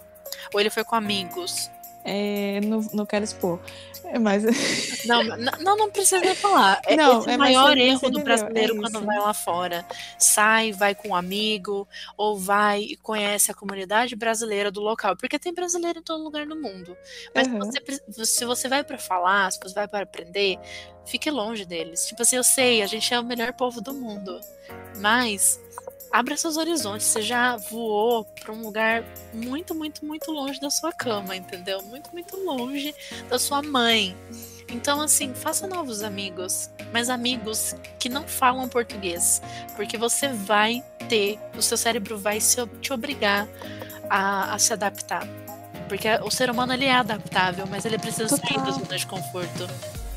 Ou 0.54 0.60
ele 0.60 0.70
foi 0.70 0.84
com 0.84 0.96
amigos. 0.96 1.72
É, 2.08 2.62
não, 2.62 2.82
não 2.94 3.06
quero 3.06 3.26
expor. 3.26 3.60
É, 4.04 4.20
mas. 4.20 4.44
Não, 5.06 5.24
não, 5.24 5.78
não 5.78 5.92
precisa 5.92 6.20
nem 6.20 6.34
falar. 6.36 6.82
É 6.86 6.96
Não, 6.96 7.20
esse 7.20 7.30
é, 7.30 7.38
maior 7.38 7.78
erro 7.78 8.10
do 8.10 8.24
brasileiro 8.24 8.76
é 8.76 8.80
quando 8.80 9.06
vai 9.06 9.20
lá 9.20 9.34
fora. 9.34 9.86
Sai, 10.18 10.72
vai 10.72 10.96
com 10.96 11.10
um 11.10 11.16
amigo, 11.16 11.88
ou 12.18 12.38
vai 12.38 12.82
e 12.82 12.96
conhece 12.98 13.52
a 13.52 13.54
comunidade 13.54 14.16
brasileira 14.16 14.72
do 14.72 14.82
local. 14.82 15.16
Porque 15.16 15.38
tem 15.38 15.54
brasileiro 15.54 16.00
em 16.00 16.04
todo 16.04 16.24
lugar 16.24 16.46
do 16.48 16.56
mundo. 16.56 16.98
Mas 17.34 17.48
Aham. 17.48 17.60
você 17.60 18.26
se 18.26 18.46
você 18.46 18.68
vai 18.68 18.84
pra 18.84 18.98
falar, 18.98 19.52
se 19.52 19.60
você 19.60 19.74
vai 19.76 19.88
para 19.88 20.04
aprender, 20.04 20.58
fique 21.06 21.30
longe 21.30 21.66
deles. 21.66 22.06
Tipo 22.08 22.24
assim, 22.24 22.38
eu 22.38 22.44
sei, 22.44 22.82
a 22.82 22.88
gente 22.88 23.14
é 23.14 23.20
o 23.20 23.24
melhor 23.24 23.54
povo 23.54 23.80
do 23.82 23.94
mundo. 23.94 24.40
Mas 24.98 25.60
abra 26.16 26.38
seus 26.38 26.56
horizontes. 26.56 27.06
Você 27.08 27.22
já 27.22 27.58
voou 27.58 28.24
pra 28.24 28.54
um 28.54 28.62
lugar 28.62 29.04
muito, 29.34 29.76
muito, 29.76 30.06
muito 30.06 30.32
longe 30.32 30.60
da 30.62 30.70
sua 30.70 30.94
cama, 30.94 31.36
entendeu? 31.36 31.82
Muito, 31.84 32.10
muito 32.14 32.38
longe 32.38 32.96
da 33.30 33.38
sua 33.38 33.62
mãe. 33.62 34.16
Então, 34.72 35.02
assim, 35.02 35.34
faça 35.34 35.68
novos 35.68 36.02
amigos, 36.02 36.70
mas 36.94 37.10
amigos 37.10 37.76
que 38.00 38.08
não 38.08 38.24
falam 38.24 38.68
português, 38.70 39.42
porque 39.76 39.98
você 39.98 40.30
vai 40.30 40.84
ter, 41.10 41.38
o 41.56 41.62
seu 41.62 41.78
cérebro 41.78 42.18
vai 42.18 42.40
se, 42.40 42.66
te 42.82 42.94
obrigar 42.94 43.48
a, 44.10 44.56
a 44.56 44.60
se 44.60 44.72
adaptar. 44.72 45.28
Porque 45.90 46.08
o 46.24 46.32
ser 46.32 46.50
humano 46.50 46.74
ele 46.74 46.86
é 46.86 46.94
adaptável, 46.94 47.68
mas 47.70 47.86
ele 47.86 48.00
precisa 48.00 48.30
sair 48.30 48.58
da 48.58 48.66
Total. 48.66 48.74
zona 48.74 48.98
de 48.98 49.06
conforto. 49.06 49.68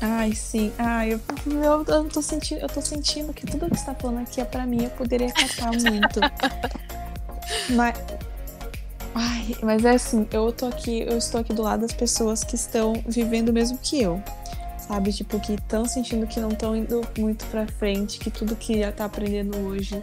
Ai, 0.01 0.33
sim. 0.33 0.71
Ai, 0.77 1.13
eu, 1.13 1.21
eu, 1.45 1.85
eu 1.85 2.03
tô 2.05 2.21
sentindo, 2.21 2.61
eu 2.61 2.69
tô 2.69 2.81
sentindo 2.81 3.33
que 3.33 3.45
tudo 3.45 3.69
que 3.69 3.77
você 3.77 3.85
tá 3.85 3.93
falando 3.93 4.21
aqui 4.21 4.39
é 4.39 4.45
pra 4.45 4.65
mim, 4.65 4.85
eu 4.85 4.89
poderia 4.91 5.31
catar 5.31 5.71
muito. 5.71 6.19
mas. 7.75 7.97
Ai, 9.13 9.55
mas 9.61 9.83
é 9.83 9.91
assim, 9.91 10.25
eu 10.31 10.51
tô 10.53 10.67
aqui, 10.67 11.01
eu 11.01 11.17
estou 11.17 11.41
aqui 11.41 11.53
do 11.53 11.61
lado 11.61 11.81
das 11.81 11.91
pessoas 11.91 12.43
que 12.43 12.55
estão 12.55 12.93
vivendo 13.05 13.49
o 13.49 13.53
mesmo 13.53 13.77
que 13.77 14.01
eu. 14.01 14.21
Sabe? 14.77 15.11
Tipo, 15.11 15.39
que 15.39 15.53
estão 15.53 15.85
sentindo 15.85 16.25
que 16.25 16.39
não 16.39 16.49
estão 16.49 16.75
indo 16.75 17.01
muito 17.17 17.45
pra 17.47 17.67
frente, 17.67 18.19
que 18.19 18.31
tudo 18.31 18.55
que 18.55 18.79
já 18.79 18.91
tá 18.91 19.05
aprendendo 19.05 19.57
hoje 19.57 20.01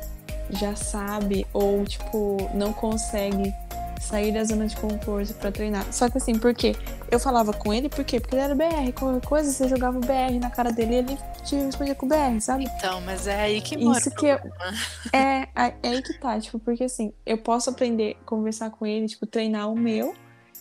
já 0.51 0.77
sabe, 0.77 1.47
ou, 1.53 1.85
tipo, 1.85 2.37
não 2.55 2.73
consegue 2.73 3.53
sair 4.01 4.33
da 4.33 4.45
zona 4.45 4.67
de 4.67 4.77
conforto 4.77 5.35
pra 5.35 5.51
treinar. 5.51 5.93
Só 5.93 6.09
que 6.09 6.19
assim, 6.19 6.39
por 6.39 6.55
quê? 6.55 6.75
Eu 7.11 7.19
falava 7.19 7.53
com 7.53 7.73
ele, 7.73 7.89
por 7.89 8.05
quê? 8.05 8.21
Porque 8.21 8.37
ele 8.37 8.43
era 8.43 8.55
BR. 8.55 8.93
Qualquer 8.95 9.27
coisa, 9.27 9.51
você 9.51 9.69
jogava 9.69 9.99
o 9.99 10.01
BR 10.01 10.39
na 10.41 10.51
cara 10.51 10.73
dele 10.73 10.95
e 10.95 10.97
ele 10.99 11.19
te 11.45 11.57
respondia 11.57 11.95
com 11.95 12.07
o 12.07 12.09
BR, 12.09 12.41
sabe? 12.41 12.65
Então, 12.65 13.01
mas 13.01 13.27
é 13.27 13.41
aí 13.41 13.61
que 13.61 13.77
mora. 13.77 13.99
Isso 13.99 14.11
que 14.11 14.27
eu-. 14.27 14.39
É, 15.13 15.49
é 15.55 15.75
aí 15.83 16.03
que 16.03 16.19
tá, 16.19 16.39
tipo, 16.39 16.59
porque 16.59 16.85
assim, 16.85 17.13
eu 17.25 17.39
posso 17.39 17.71
aprender 17.71 18.17
a 18.21 18.25
conversar 18.25 18.71
com 18.71 18.85
ele, 18.85 19.07
tipo, 19.07 19.27
treinar 19.27 19.71
o 19.71 19.77
meu 19.77 20.15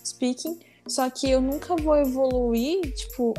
speaking, 0.05 0.59
só 0.87 1.09
que 1.09 1.29
eu 1.29 1.41
nunca 1.41 1.75
vou 1.75 1.97
evoluir, 1.97 2.93
tipo, 2.93 3.33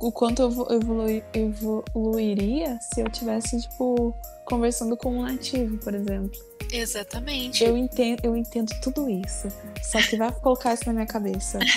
o 0.00 0.12
quanto 0.12 0.42
eu 0.42 0.48
evoluir, 0.70 1.24
evoluiria 1.32 2.78
se 2.80 3.00
eu 3.00 3.10
tivesse, 3.10 3.60
tipo, 3.60 4.14
conversando 4.50 4.96
com 4.96 5.18
um 5.18 5.22
nativo, 5.22 5.78
por 5.78 5.94
exemplo. 5.94 6.38
Exatamente. 6.72 7.62
Eu 7.64 7.76
entendo, 7.76 8.24
eu 8.24 8.36
entendo 8.36 8.70
tudo 8.82 9.08
isso. 9.08 9.48
Só 9.82 10.02
que 10.02 10.16
vai 10.16 10.32
colocar 10.32 10.74
isso 10.74 10.84
na 10.86 10.92
minha 10.92 11.06
cabeça. 11.06 11.58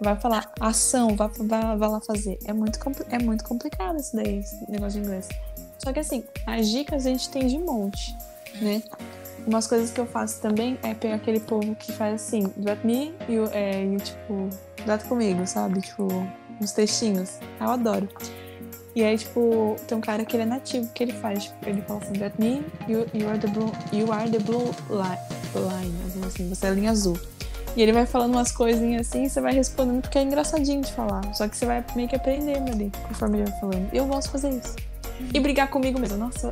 Vai 0.00 0.18
falar 0.18 0.52
ação, 0.58 1.14
vai, 1.14 1.28
vai, 1.28 1.76
vai 1.76 1.88
lá 1.88 2.00
fazer. 2.00 2.36
É 2.44 2.52
muito, 2.52 2.76
é 3.08 3.20
muito 3.20 3.44
complicado 3.44 4.00
isso 4.00 4.16
daí, 4.16 4.40
esse 4.40 4.68
negócio 4.68 5.00
de 5.00 5.06
inglês. 5.06 5.28
Só 5.78 5.92
que 5.92 6.00
assim, 6.00 6.24
as 6.44 6.68
dicas 6.68 7.06
a 7.06 7.10
gente 7.10 7.30
tem 7.30 7.46
de 7.46 7.56
monte, 7.56 8.12
né? 8.60 8.82
Umas 9.46 9.68
coisas 9.68 9.92
que 9.92 10.00
eu 10.00 10.06
faço 10.06 10.40
também 10.40 10.76
é 10.82 10.92
pegar 10.92 11.14
aquele 11.14 11.38
povo 11.38 11.76
que 11.76 11.92
faz 11.92 12.14
assim, 12.14 12.52
do 12.56 12.68
at 12.68 12.82
me 12.82 13.14
e, 13.28 13.36
é, 13.52 13.84
e 13.84 13.96
tipo, 13.98 14.48
do 14.84 15.08
comigo, 15.08 15.46
sabe? 15.46 15.80
Tipo, 15.80 16.08
uns 16.60 16.72
textinhos. 16.72 17.38
Eu 17.60 17.70
adoro. 17.70 18.08
E 18.94 19.02
aí, 19.02 19.16
tipo, 19.16 19.76
tem 19.88 19.96
um 19.96 20.00
cara 20.02 20.24
que 20.24 20.36
ele 20.36 20.42
é 20.42 20.46
nativo, 20.46 20.86
que 20.92 21.02
ele 21.02 21.12
faz, 21.14 21.44
tipo, 21.44 21.56
ele 21.68 21.80
fala 21.82 22.00
assim, 22.02 22.12
that 22.14 22.38
me, 22.38 22.62
you, 22.86 23.06
you 23.14 23.26
are 23.28 23.38
the 23.38 23.48
blue, 23.48 23.72
you 23.92 24.12
are 24.12 24.30
the 24.30 24.38
blue 24.38 24.70
li- 24.90 25.58
line, 25.58 25.94
assim, 26.06 26.20
assim, 26.26 26.48
você 26.50 26.66
é 26.66 26.68
a 26.68 26.72
linha 26.72 26.90
azul. 26.90 27.18
E 27.74 27.80
ele 27.80 27.90
vai 27.92 28.04
falando 28.04 28.32
umas 28.34 28.52
coisinhas 28.52 29.08
assim, 29.08 29.26
você 29.26 29.40
vai 29.40 29.54
respondendo, 29.54 30.02
porque 30.02 30.18
é 30.18 30.22
engraçadinho 30.22 30.82
de 30.82 30.92
falar. 30.92 31.22
Só 31.34 31.48
que 31.48 31.56
você 31.56 31.64
vai 31.64 31.82
meio 31.96 32.06
que 32.06 32.14
aprendendo 32.16 32.70
ali, 32.70 32.92
conforme 33.08 33.38
ele 33.38 33.50
vai 33.50 33.60
falando. 33.60 33.88
Eu 33.94 34.04
gosto 34.06 34.26
de 34.26 34.32
fazer 34.32 34.50
isso. 34.50 34.76
E 35.32 35.40
brigar 35.40 35.70
comigo 35.70 35.98
mesmo. 35.98 36.18
Nossa, 36.18 36.48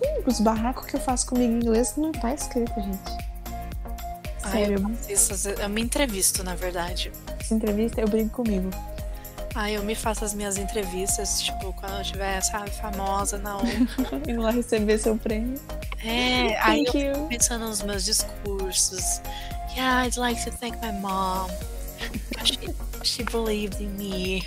hum, 0.00 0.22
os 0.24 0.38
barracos 0.38 0.86
que 0.86 0.94
eu 0.94 1.00
faço 1.00 1.26
comigo 1.26 1.52
em 1.52 1.56
inglês 1.56 1.94
não 1.96 2.12
tá 2.12 2.32
escrito, 2.32 2.72
gente. 2.80 3.22
Ai, 4.44 4.62
eu, 4.74 4.78
Sério, 4.78 4.98
isso, 5.08 5.48
eu 5.48 5.68
me 5.68 5.82
entrevisto, 5.82 6.44
na 6.44 6.54
verdade. 6.54 7.10
essa 7.40 7.52
entrevista 7.54 8.00
eu 8.00 8.06
brigo 8.08 8.30
comigo. 8.30 8.70
Ah, 9.54 9.70
eu 9.70 9.82
me 9.82 9.94
faço 9.94 10.24
as 10.24 10.32
minhas 10.32 10.56
entrevistas, 10.56 11.42
tipo, 11.42 11.72
quando 11.74 11.98
eu 11.98 12.04
tiver, 12.04 12.40
sabe, 12.40 12.70
famosa 12.70 13.36
na 13.38 13.56
outra. 13.56 13.70
Indo 14.26 14.40
lá 14.40 14.50
receber 14.50 14.98
seu 14.98 15.16
prêmio. 15.16 15.60
É, 16.02 16.58
aí 16.60 16.84
eu 16.84 16.92
Thank 16.92 16.98
you. 16.98 17.26
pensando 17.28 17.66
nos 17.66 17.82
meus 17.82 18.04
discursos. 18.04 19.20
Yeah, 19.76 20.06
I'd 20.06 20.16
like 20.16 20.42
to 20.44 20.50
thank 20.50 20.78
my 20.80 20.92
mom. 20.92 21.50
she, 22.44 22.58
she 23.02 23.22
believed 23.24 23.80
in 23.80 23.96
me. 23.96 24.46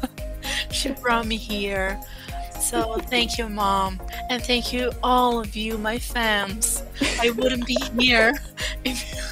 she 0.70 0.90
brought 0.92 1.26
me 1.26 1.36
here. 1.36 1.98
So 2.60 2.98
thank 3.08 3.38
you, 3.38 3.48
mom, 3.48 3.98
and 4.28 4.42
thank 4.42 4.72
you 4.72 4.92
all 5.02 5.40
of 5.40 5.56
you, 5.56 5.78
my 5.78 5.98
fans. 5.98 6.82
I 7.20 7.30
wouldn't 7.30 7.66
be 7.66 7.76
here 7.98 8.34
if. 8.84 9.00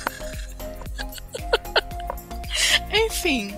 Enfim, 2.91 3.55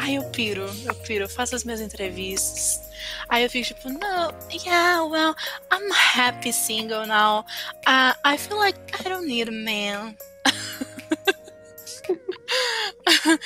aí 0.00 0.14
eu 0.14 0.24
piro, 0.30 0.64
eu 0.86 0.94
piro, 0.94 1.24
eu 1.24 1.28
faço 1.28 1.54
as 1.54 1.62
minhas 1.62 1.80
entrevistas. 1.80 2.80
Aí 3.28 3.44
eu 3.44 3.50
fico 3.50 3.68
tipo, 3.68 3.90
no, 3.90 4.32
yeah, 4.64 5.04
well, 5.04 5.36
I'm 5.70 5.92
happy 5.92 6.52
single 6.52 7.06
now. 7.06 7.44
Uh, 7.86 8.14
I 8.24 8.38
feel 8.38 8.58
like 8.58 8.78
I 8.98 9.02
don't 9.08 9.26
need 9.26 9.48
a 9.48 9.52
man. 9.52 10.16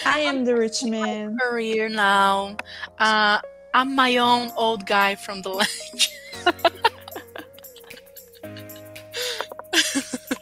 I 0.06 0.20
am 0.20 0.44
the 0.44 0.54
rich 0.54 0.84
man. 0.88 1.36
Career 1.38 1.88
now. 1.88 2.56
Uh, 2.98 3.40
I'm 3.74 3.96
my 3.96 4.18
own 4.18 4.52
old 4.56 4.86
guy 4.86 5.16
from 5.16 5.42
the 5.42 5.50
land. 5.50 6.08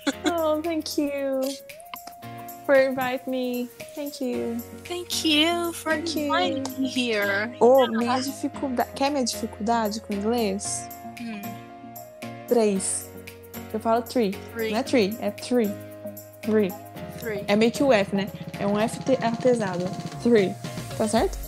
oh, 0.27 0.61
thank 0.63 0.99
you 0.99 1.43
for 2.73 2.81
inviting 2.81 3.31
me. 3.31 3.69
Thank 3.95 4.21
you. 4.21 4.59
Thank 4.85 5.25
you 5.25 5.73
for 5.75 5.93
Thank 5.93 6.17
you. 6.17 6.25
inviting 6.25 6.65
me 6.81 6.89
here. 6.89 7.55
Oh, 7.61 7.87
minha 7.87 8.19
dificuldade. 8.21 8.89
Quer 8.95 9.11
minha 9.11 9.25
dificuldade 9.25 10.01
com 10.01 10.15
inglês? 10.15 10.89
Hmm, 11.21 11.43
Três. 12.49 13.11
Eu 13.73 13.81
falo 13.81 14.03
three. 14.03 14.33
three, 14.55 14.71
Não 14.71 14.79
é 14.79 14.83
three, 14.83 15.17
é 15.21 15.31
three. 15.31 15.71
Three. 16.43 16.73
three, 17.21 17.45
É 17.47 17.57
meio 17.57 17.71
que 17.71 17.83
o 17.83 17.93
F, 17.93 18.15
né? 18.17 18.29
É 18.59 18.67
um 18.67 18.79
F 18.79 18.99
pesado. 19.43 19.85
Three. 20.23 20.55
Tá 20.97 21.07
certo? 21.07 21.39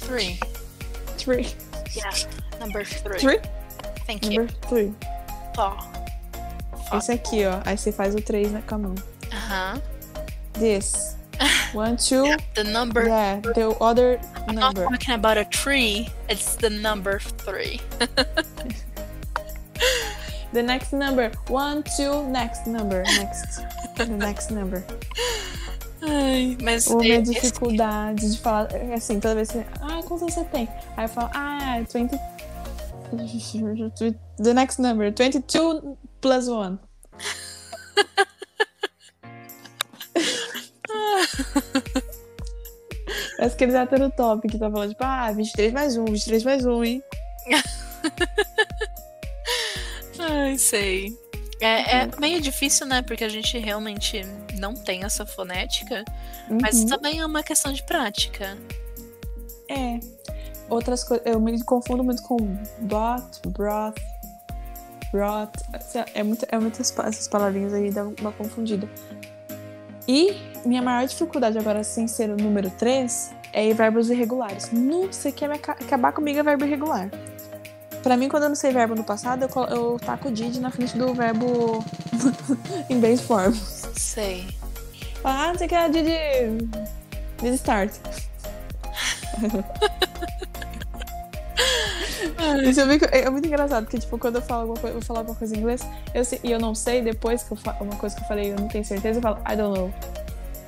three. 0.00 0.38
Three. 1.16 1.46
Yeah, 1.94 2.16
number 2.60 2.84
three. 2.86 3.18
Three? 3.18 3.40
Thank 4.06 4.26
you. 4.26 4.42
Number 4.42 4.54
three. 4.68 4.94
Tó. 5.54 5.76
Esse 6.96 7.12
aqui, 7.12 7.44
ó. 7.44 7.60
Aí 7.64 7.76
você 7.76 7.92
faz 7.92 8.14
o 8.14 8.20
três 8.20 8.50
na 8.52 8.62
com 8.62 8.74
a 8.74 8.78
mão. 8.78 8.94
Uh-huh. 8.94 9.97
This. 10.58 11.14
One, 11.72 11.96
two. 11.96 12.34
The 12.54 12.64
number. 12.64 13.06
Yeah, 13.06 13.40
the 13.40 13.70
other 13.80 14.20
number. 14.52 14.84
I'm 14.86 14.92
not 14.92 15.00
talking 15.00 15.14
about 15.14 15.38
a 15.38 15.44
tree. 15.44 16.08
It's 16.28 16.56
the 16.56 16.70
number 16.70 17.18
three. 17.20 17.80
The 20.50 20.62
next 20.62 20.94
number. 20.94 21.30
One, 21.48 21.82
two, 21.96 22.26
next 22.28 22.66
number. 22.66 23.02
Next. 23.04 23.60
The 23.96 24.06
next 24.06 24.50
number. 24.50 24.82
Ai, 26.02 26.56
mas 26.62 26.86
Ou 26.88 27.00
minha 27.00 27.20
esse- 27.20 27.34
dificuldade 27.34 28.30
de 28.30 28.38
falar, 28.38 28.68
assim, 28.94 29.20
toda 29.20 29.34
vez 29.34 29.50
que 29.50 29.58
ah, 29.82 30.00
quantos 30.06 30.32
você 30.34 30.42
tem? 30.44 30.66
Aí 30.96 31.04
eu 31.04 31.08
falo, 31.10 31.30
ah, 31.34 31.80
20. 31.92 32.18
The 34.42 34.54
next 34.54 34.78
number, 34.80 35.10
22 35.10 35.98
plus 36.22 36.48
1. 36.48 36.78
Parece 43.36 43.56
que 43.56 43.64
eles 43.64 43.74
atendo 43.74 44.10
top 44.10 44.46
que 44.48 44.58
tá 44.58 44.70
falando, 44.70 44.90
tipo, 44.90 45.04
ah, 45.04 45.30
23 45.32 45.72
mais 45.72 45.96
1, 45.96 46.04
23 46.04 46.44
mais 46.44 46.66
1, 46.66 46.84
hein? 46.84 47.02
Ai, 50.18 50.58
sei. 50.58 51.16
É, 51.60 52.02
é 52.02 52.08
meio 52.20 52.40
difícil, 52.40 52.86
né? 52.86 53.02
Porque 53.02 53.24
a 53.24 53.28
gente 53.28 53.58
realmente 53.58 54.22
não 54.58 54.74
tem 54.74 55.04
essa 55.04 55.26
fonética. 55.26 56.04
Mas 56.60 56.80
Uhum. 56.80 56.86
também 56.86 57.20
é 57.20 57.26
uma 57.26 57.42
questão 57.42 57.72
de 57.72 57.82
prática. 57.82 58.56
É. 59.68 59.98
Outras 60.68 61.02
coisas, 61.02 61.26
eu 61.26 61.40
me 61.40 61.62
confundo 61.64 62.04
muito 62.04 62.22
com 62.22 62.36
bot, 62.80 63.48
broth, 63.48 63.98
broth. 65.12 65.54
É, 66.14 66.22
muito, 66.22 66.46
é 66.50 66.58
muitas 66.58 66.96
essas 66.98 67.28
palavrinhas 67.28 67.72
aí, 67.72 67.90
dá 67.90 68.04
uma 68.04 68.32
confundida. 68.32 68.88
E 70.08 70.34
minha 70.64 70.80
maior 70.80 71.06
dificuldade 71.06 71.58
agora, 71.58 71.84
sem 71.84 72.08
ser 72.08 72.30
o 72.30 72.36
número 72.36 72.70
3, 72.70 73.30
é 73.52 73.66
ir 73.68 73.74
verbos 73.74 74.08
irregulares. 74.10 74.70
Não, 74.72 75.12
me 75.46 75.54
aca- 75.56 75.72
acabar 75.72 76.12
comigo 76.12 76.38
é 76.38 76.42
verbo 76.42 76.64
irregular. 76.64 77.10
Pra 78.02 78.16
mim, 78.16 78.28
quando 78.28 78.44
eu 78.44 78.48
não 78.48 78.56
sei 78.56 78.72
verbo 78.72 78.94
no 78.94 79.04
passado, 79.04 79.42
eu, 79.44 79.64
eu 79.64 79.98
taco 79.98 80.28
o 80.28 80.30
did 80.32 80.56
na 80.56 80.70
frente 80.70 80.96
do 80.96 81.12
verbo 81.12 81.84
em 82.88 82.98
base 82.98 83.22
form. 83.22 83.52
Sei. 83.94 84.46
Ah, 85.22 85.52
você 85.52 85.68
quer 85.68 85.90
did, 85.90 86.06
did 87.42 87.54
start. 87.54 87.92
Isso 92.64 92.80
eu 92.80 92.86
vi 92.86 92.98
que- 92.98 93.04
é 93.06 93.28
muito 93.30 93.46
engraçado, 93.46 93.84
porque 93.84 93.98
tipo, 93.98 94.18
quando 94.18 94.36
eu 94.36 94.42
falo 94.42 94.62
alguma 94.62 94.78
coisa, 94.80 94.88
eu 94.96 95.00
vou 95.00 95.06
falar 95.06 95.20
alguma 95.20 95.36
coisa 95.36 95.54
em 95.54 95.58
inglês 95.58 95.80
eu 96.14 96.24
sei- 96.24 96.40
e 96.42 96.50
eu 96.52 96.58
não 96.58 96.74
sei, 96.74 97.02
depois 97.02 97.42
que 97.42 97.52
eu 97.52 97.56
falo 97.56 97.76
uma 97.80 97.96
coisa 97.96 98.14
que 98.16 98.22
eu 98.22 98.26
falei 98.28 98.52
eu 98.52 98.56
não 98.56 98.68
tenho 98.68 98.84
certeza, 98.84 99.18
eu 99.18 99.22
falo, 99.22 99.38
I 99.50 99.56
don't 99.56 99.78
know. 99.78 99.94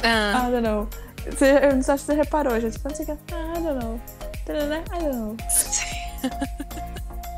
Ah, 0.03 0.47
I 0.49 0.51
don't 0.51 0.63
know. 0.63 0.89
Você, 1.27 1.59
eu 1.63 1.75
não 1.77 1.83
sei 1.83 1.99
se 1.99 2.05
você 2.05 2.15
reparou, 2.15 2.59
já. 2.59 2.71
Tipo, 2.71 2.89
não 2.89 2.97
sei 2.97 3.05
o 3.05 3.09
que. 3.09 3.35
Ah, 3.35 3.59
I 3.59 3.63
don't 3.63 3.85
know. 3.85 4.01
I 4.49 4.53
don't 4.53 5.17
know. 5.17 5.37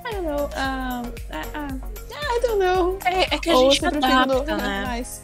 I 0.06 0.14
don't 0.14 0.26
know. 0.26 0.44
Um, 0.46 0.48
ah, 0.56 1.02
ah, 1.54 1.68
I 2.12 2.40
don't 2.40 2.58
know. 2.58 2.98
é, 3.04 3.34
é 3.34 3.38
que 3.38 3.50
a 3.50 3.56
Ou 3.56 3.70
gente 3.70 3.80
você 3.80 3.86
adapta, 3.86 4.56
né? 4.56 4.84
mais. 4.84 5.22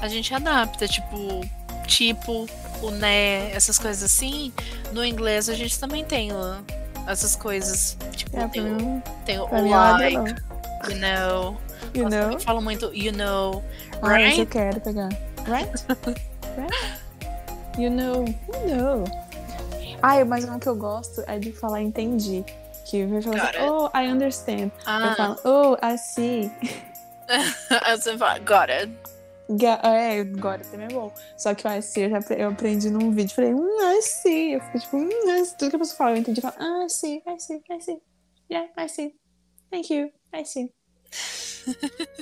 A 0.00 0.08
gente 0.08 0.34
adapta, 0.34 0.86
tipo, 0.88 1.40
tipo, 1.86 2.46
o 2.82 2.90
né, 2.90 3.50
essas 3.52 3.78
coisas 3.78 4.02
assim. 4.02 4.52
No 4.92 5.04
inglês 5.04 5.48
a 5.48 5.54
gente 5.54 5.78
também 5.78 6.04
tem 6.04 6.32
o- 6.32 6.64
essas 7.06 7.36
coisas. 7.36 7.96
Tipo, 8.12 8.38
É, 8.38 8.48
tem, 8.48 8.62
mim, 8.62 9.02
tem 9.24 9.38
o 9.38 9.46
I 9.46 9.60
like, 9.62 10.34
you 10.88 10.96
know. 10.98 11.56
You 11.94 12.04
Nossa, 12.04 12.20
know? 12.22 12.32
Eu 12.32 12.40
falo 12.40 12.60
muito 12.60 12.92
you 12.94 13.12
know, 13.12 13.62
Ah, 14.02 14.20
eu 14.20 14.24
right? 14.26 14.46
quero 14.46 14.80
pegar. 14.80 15.08
Right? 15.46 15.70
right? 16.58 16.74
You 17.78 17.90
know. 17.90 18.24
You 18.66 18.76
know. 18.76 19.04
Ah, 20.02 20.24
mas 20.24 20.44
um 20.44 20.58
que 20.58 20.68
eu 20.68 20.76
gosto 20.76 21.22
é 21.26 21.38
de 21.38 21.52
falar 21.52 21.80
entendi. 21.82 22.44
Que 22.84 23.06
falar 23.22 23.38
Got 23.38 23.56
assim, 23.56 23.66
oh, 23.68 23.90
I 23.98 24.06
understand. 24.08 24.62
Eu 24.66 24.70
Ah, 24.86 25.14
falo, 25.16 25.36
oh, 25.44 25.86
I 25.86 25.96
see. 25.98 26.50
aí 27.82 27.98
você 28.00 28.16
fala, 28.16 28.38
got 28.40 28.70
it. 28.70 28.92
É, 29.84 30.20
agora 30.20 30.58
também 30.64 30.86
é 30.86 30.90
bom. 30.90 31.12
Só 31.36 31.54
que 31.54 31.66
o 31.66 31.70
I 31.70 31.80
see 31.80 32.02
eu 32.04 32.10
já 32.10 32.20
eu 32.36 32.50
aprendi 32.50 32.90
num 32.90 33.10
vídeo. 33.12 33.34
Falei, 33.34 33.54
hum, 33.54 33.78
I 33.96 34.02
see. 34.02 34.54
Eu 34.54 34.60
fico 34.60 34.78
tipo, 34.80 34.96
hum, 34.96 35.08
I 35.08 35.44
see. 35.44 35.56
tudo 35.56 35.70
que 35.70 35.76
a 35.76 35.78
pessoa 35.78 35.96
fala, 35.96 36.10
eu 36.12 36.16
entendi. 36.16 36.40
Eu 36.42 36.50
falo, 36.50 36.56
ah, 36.58 36.84
I 36.84 36.90
see, 36.90 37.22
I 37.26 37.38
see, 37.38 37.62
I 37.70 37.80
see. 37.80 37.98
Yeah, 38.50 38.68
I 38.76 38.88
see. 38.88 39.14
Thank 39.70 39.92
you, 39.94 40.12
I 40.34 40.44
see. 40.44 40.70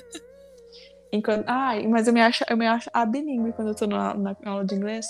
Enquanto, 1.12 1.45
ah, 1.47 1.75
mas 1.89 2.09
eu 2.09 2.12
me 2.12 2.20
acho, 2.20 2.45
eu 2.49 2.57
me 2.57 2.66
acho 2.66 2.91
bilíngue 3.09 3.53
quando 3.53 3.68
eu 3.68 3.75
tô 3.75 3.87
na, 3.87 4.14
na 4.14 4.37
aula 4.45 4.64
de 4.64 4.75
inglês. 4.75 5.07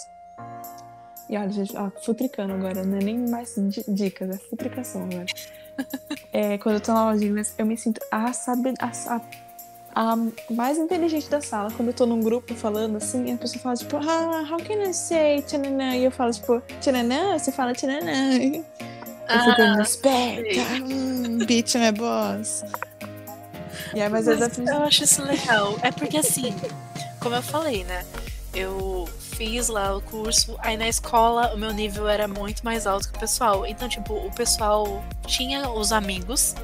E 1.30 1.36
olha, 1.38 1.50
gente, 1.50 1.74
ó, 1.76 1.90
futricando 2.04 2.52
agora, 2.52 2.84
não 2.84 2.98
é 2.98 3.02
nem 3.02 3.18
mais 3.26 3.54
di- 3.56 3.84
dicas, 3.88 4.28
é 4.28 4.38
futricação 4.38 5.04
agora. 5.04 5.24
É, 6.32 6.58
quando 6.58 6.76
eu 6.76 6.80
tô 6.80 6.92
na 6.92 7.00
aula 7.00 7.18
de 7.18 7.26
inglês, 7.26 7.54
eu 7.56 7.64
me 7.64 7.76
sinto 7.76 8.00
a, 8.10 8.32
sabe, 8.32 8.74
a, 8.80 8.86
a, 9.14 9.20
a 9.94 10.16
mais 10.50 10.76
inteligente 10.78 11.28
da 11.28 11.40
sala. 11.40 11.70
Quando 11.76 11.88
eu 11.88 11.94
tô 11.94 12.06
num 12.06 12.20
grupo 12.20 12.54
falando 12.54 12.96
assim, 12.96 13.32
a 13.32 13.36
pessoa 13.36 13.62
fala 13.62 13.76
tipo, 13.76 13.96
ah, 13.96 14.44
how 14.50 14.58
can 14.58 14.82
I 14.82 14.92
say 14.92 15.42
tchananã? 15.42 15.96
E 15.96 16.04
eu 16.04 16.10
falo 16.10 16.32
tipo, 16.32 16.60
tchananã? 16.80 17.38
Você 17.38 17.52
fala 17.52 17.72
tchananã. 17.72 18.34
Eu 18.34 18.40
fico, 18.52 18.64
Ah, 19.28 19.80
esperta, 19.80 20.60
hum, 20.84 21.38
bitch, 21.46 21.74
my 21.76 21.92
boss. 21.92 22.64
E 23.94 24.00
aí, 24.02 24.08
mas 24.08 24.26
eu 24.26 24.34
Mas 24.38 24.42
aprendi. 24.42 24.70
eu 24.70 24.82
acho 24.82 25.04
isso 25.04 25.22
legal. 25.22 25.78
É 25.82 25.90
porque 25.90 26.18
assim, 26.18 26.54
como 27.20 27.34
eu 27.36 27.42
falei, 27.42 27.84
né? 27.84 28.04
Eu 28.52 29.08
fiz 29.36 29.68
lá 29.68 29.96
o 29.96 30.00
curso, 30.00 30.56
aí 30.60 30.76
na 30.76 30.88
escola 30.88 31.52
o 31.54 31.58
meu 31.58 31.72
nível 31.72 32.08
era 32.08 32.26
muito 32.28 32.64
mais 32.64 32.86
alto 32.86 33.10
que 33.10 33.16
o 33.16 33.20
pessoal. 33.20 33.66
Então, 33.66 33.88
tipo, 33.88 34.14
o 34.14 34.30
pessoal 34.34 35.04
tinha 35.26 35.68
os 35.70 35.92
amigos 35.92 36.54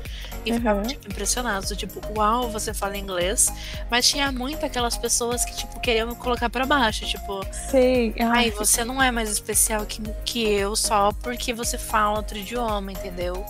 e 0.44 0.52
ficavam 0.52 0.82
Uhum. 0.82 0.88
tipo, 0.88 1.08
impressionados, 1.08 1.68
do 1.68 1.76
tipo, 1.76 2.00
uau, 2.16 2.48
você 2.50 2.72
fala 2.72 2.96
inglês. 2.96 3.52
Mas 3.90 4.08
tinha 4.08 4.30
muito 4.32 4.64
aquelas 4.64 4.96
pessoas 4.96 5.44
que, 5.44 5.54
tipo, 5.54 5.78
queriam 5.80 6.08
me 6.08 6.14
colocar 6.14 6.48
pra 6.48 6.64
baixo, 6.64 7.04
tipo, 7.06 7.40
Sei. 7.70 8.14
ai, 8.20 8.26
Ai, 8.46 8.50
você 8.50 8.84
não 8.84 9.02
é 9.02 9.10
mais 9.10 9.30
especial 9.30 9.84
que, 9.84 10.00
que 10.24 10.42
eu 10.48 10.74
só 10.76 11.12
porque 11.22 11.52
você 11.52 11.76
fala 11.76 12.18
outro 12.18 12.38
idioma, 12.38 12.92
entendeu? 12.92 13.44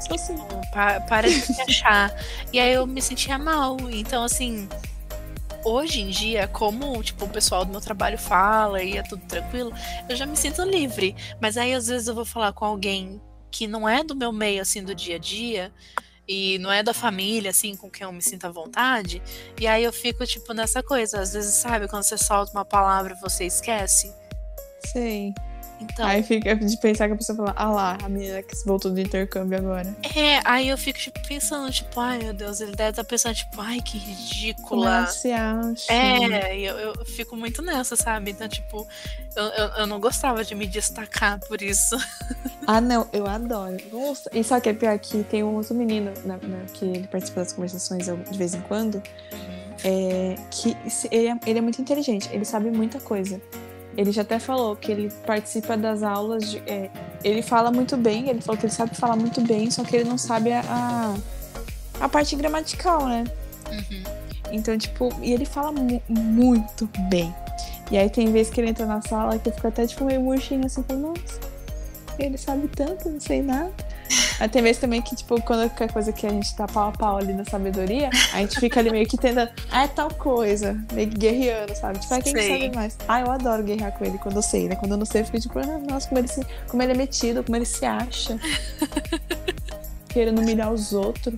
sou 0.00 0.16
assim. 0.16 0.36
Pa- 0.72 1.00
para 1.08 1.26
de 1.28 1.40
se 1.40 1.60
achar. 1.62 2.14
E 2.52 2.60
aí 2.60 2.72
eu 2.74 2.86
me 2.86 3.00
sentia 3.00 3.38
mal. 3.38 3.78
Então, 3.90 4.22
assim, 4.22 4.68
hoje 5.64 6.00
em 6.00 6.10
dia, 6.10 6.46
como 6.48 7.02
tipo, 7.02 7.24
o 7.24 7.28
pessoal 7.28 7.64
do 7.64 7.70
meu 7.70 7.80
trabalho 7.80 8.18
fala 8.18 8.82
e 8.82 8.96
é 8.96 9.02
tudo 9.02 9.24
tranquilo, 9.26 9.72
eu 10.08 10.16
já 10.16 10.26
me 10.26 10.36
sinto 10.36 10.62
livre. 10.62 11.16
Mas 11.40 11.56
aí, 11.56 11.74
às 11.74 11.86
vezes, 11.86 12.08
eu 12.08 12.14
vou 12.14 12.24
falar 12.24 12.52
com 12.52 12.64
alguém 12.64 13.20
que 13.50 13.66
não 13.66 13.88
é 13.88 14.02
do 14.02 14.14
meu 14.14 14.32
meio, 14.32 14.60
assim, 14.62 14.82
do 14.82 14.94
dia 14.94 15.16
a 15.16 15.18
dia. 15.18 15.72
E 16.26 16.58
não 16.58 16.72
é 16.72 16.82
da 16.82 16.94
família, 16.94 17.50
assim, 17.50 17.76
com 17.76 17.90
quem 17.90 18.06
eu 18.06 18.12
me 18.12 18.22
sinto 18.22 18.46
à 18.46 18.50
vontade. 18.50 19.22
E 19.60 19.66
aí 19.66 19.84
eu 19.84 19.92
fico, 19.92 20.24
tipo, 20.26 20.54
nessa 20.54 20.82
coisa. 20.82 21.20
Às 21.20 21.34
vezes, 21.34 21.54
sabe, 21.54 21.86
quando 21.86 22.02
você 22.02 22.16
solta 22.16 22.50
uma 22.52 22.64
palavra 22.64 23.14
você 23.20 23.44
esquece. 23.44 24.10
Sei. 24.90 25.34
Então, 25.80 26.06
Aí 26.06 26.22
fica 26.22 26.54
de 26.56 26.76
pensar 26.78 27.08
que 27.08 27.14
a 27.14 27.16
pessoa 27.16 27.36
fala, 27.36 27.52
ah 27.56 27.70
lá, 27.70 27.98
a 28.02 28.08
menina 28.08 28.42
que 28.42 28.54
voltou 28.64 28.90
do 28.92 29.00
intercâmbio 29.00 29.58
agora. 29.58 29.94
é, 30.16 30.40
aí 30.44 30.68
eu 30.68 30.78
fico 30.78 30.98
tipo, 30.98 31.20
pensando, 31.26 31.70
tipo, 31.70 31.98
ai 32.00 32.18
meu 32.18 32.32
Deus, 32.32 32.60
ele 32.60 32.74
deve 32.74 32.90
estar 32.90 33.04
pensando, 33.04 33.34
tipo, 33.34 33.60
ai 33.60 33.80
que 33.80 33.98
ridícula. 33.98 34.86
ela 34.98 35.06
se 35.06 35.30
acha? 35.32 35.92
É, 35.92 36.56
eu, 36.58 36.76
eu 36.78 37.04
fico 37.04 37.36
muito 37.36 37.60
nessa, 37.60 37.96
sabe? 37.96 38.30
Então, 38.30 38.48
tipo, 38.48 38.86
eu, 39.36 39.44
eu, 39.44 39.66
eu 39.78 39.86
não 39.86 40.00
gostava 40.00 40.44
de 40.44 40.54
me 40.54 40.66
destacar 40.66 41.38
por 41.40 41.60
isso. 41.62 41.96
Ah, 42.66 42.80
não, 42.80 43.06
eu 43.12 43.26
adoro. 43.26 43.76
Nossa, 43.92 44.30
e 44.32 44.42
sabe 44.42 44.60
o 44.60 44.62
que 44.62 44.68
é 44.70 44.72
pior? 44.72 44.98
Que 44.98 45.22
tem 45.24 45.44
um 45.44 45.54
outro 45.56 45.74
menino 45.74 46.10
na- 46.24 46.38
na- 46.38 46.64
que 46.72 46.86
ele 46.86 47.06
participa 47.06 47.40
das 47.40 47.52
conversações 47.52 48.08
eu- 48.08 48.16
de 48.16 48.38
vez 48.38 48.54
em 48.54 48.60
quando, 48.62 49.02
é, 49.84 50.34
que 50.50 50.74
se- 50.90 51.08
ele 51.10 51.28
é, 51.28 51.36
ele 51.46 51.58
é 51.58 51.62
muito 51.62 51.82
inteligente, 51.82 52.26
ele 52.32 52.44
sabe 52.46 52.70
muita 52.70 52.98
coisa. 53.00 53.38
Ele 53.96 54.10
já 54.10 54.22
até 54.22 54.38
falou 54.38 54.74
que 54.74 54.90
ele 54.90 55.10
participa 55.26 55.76
das 55.76 56.02
aulas 56.02 56.50
de. 56.50 56.58
é, 56.66 56.90
ele 57.22 57.42
fala 57.42 57.70
muito 57.70 57.96
bem, 57.96 58.28
ele 58.28 58.40
falou 58.40 58.58
que 58.58 58.66
ele 58.66 58.72
sabe 58.72 58.96
falar 58.96 59.16
muito 59.16 59.40
bem, 59.40 59.70
só 59.70 59.84
que 59.84 59.94
ele 59.96 60.08
não 60.08 60.18
sabe 60.18 60.52
a, 60.52 60.62
a, 60.68 62.04
a 62.04 62.08
parte 62.08 62.34
gramatical, 62.36 63.06
né? 63.06 63.24
Uhum. 63.70 64.02
Então, 64.52 64.76
tipo, 64.76 65.08
e 65.22 65.32
ele 65.32 65.44
fala 65.44 65.72
mu- 65.72 66.02
muito 66.08 66.88
bem. 67.08 67.34
E 67.90 67.96
aí 67.98 68.08
tem 68.10 68.30
vezes 68.32 68.52
que 68.52 68.60
ele 68.60 68.70
entra 68.70 68.86
na 68.86 69.00
sala 69.02 69.38
que 69.38 69.48
eu 69.48 69.52
fico 69.52 69.68
até 69.68 69.86
tipo 69.86 70.04
meio 70.04 70.20
murchinho 70.20 70.64
assim, 70.66 70.82
falo, 70.82 71.00
nossa, 71.00 71.40
ele 72.22 72.38
sabe 72.38 72.68
tanto, 72.68 73.08
não 73.08 73.20
sei 73.20 73.42
nada. 73.42 73.72
Tem 74.50 74.62
vezes 74.62 74.80
também 74.80 75.00
que, 75.00 75.14
tipo, 75.14 75.40
quando 75.42 75.68
qualquer 75.70 75.92
coisa 75.92 76.12
que 76.12 76.26
a 76.26 76.30
gente 76.30 76.54
tá 76.54 76.66
pau 76.66 76.88
a 76.88 76.92
pau 76.92 77.16
ali 77.16 77.32
na 77.32 77.44
sabedoria, 77.44 78.10
a 78.32 78.38
gente 78.38 78.58
fica 78.60 78.80
ali 78.80 78.90
meio 78.90 79.06
que 79.06 79.16
tentando, 79.16 79.50
ah, 79.70 79.84
é 79.84 79.88
tal 79.88 80.10
coisa, 80.10 80.78
meio 80.92 81.08
que 81.08 81.16
guerreando, 81.16 81.74
sabe? 81.74 81.98
Tipo, 81.98 82.14
ah, 82.14 82.20
quem 82.20 82.34
que 82.34 82.42
sabe 82.42 82.74
mais? 82.74 82.98
Ah, 83.08 83.20
eu 83.20 83.30
adoro 83.30 83.62
guerrear 83.62 83.92
com 83.92 84.04
ele 84.04 84.18
quando 84.18 84.36
eu 84.36 84.42
sei, 84.42 84.68
né? 84.68 84.76
Quando 84.76 84.92
eu 84.92 84.98
não 84.98 85.06
sei, 85.06 85.22
eu 85.22 85.24
fico 85.26 85.40
tipo, 85.40 85.58
ah, 85.58 85.78
nossa, 85.88 86.08
como 86.08 86.18
ele, 86.20 86.28
se, 86.28 86.44
como 86.68 86.82
ele 86.82 86.92
é 86.92 86.96
metido, 86.96 87.42
como 87.42 87.56
ele 87.56 87.64
se 87.64 87.86
acha. 87.86 88.38
Querendo 90.08 90.40
humilhar 90.40 90.72
os 90.72 90.92
outros. 90.92 91.34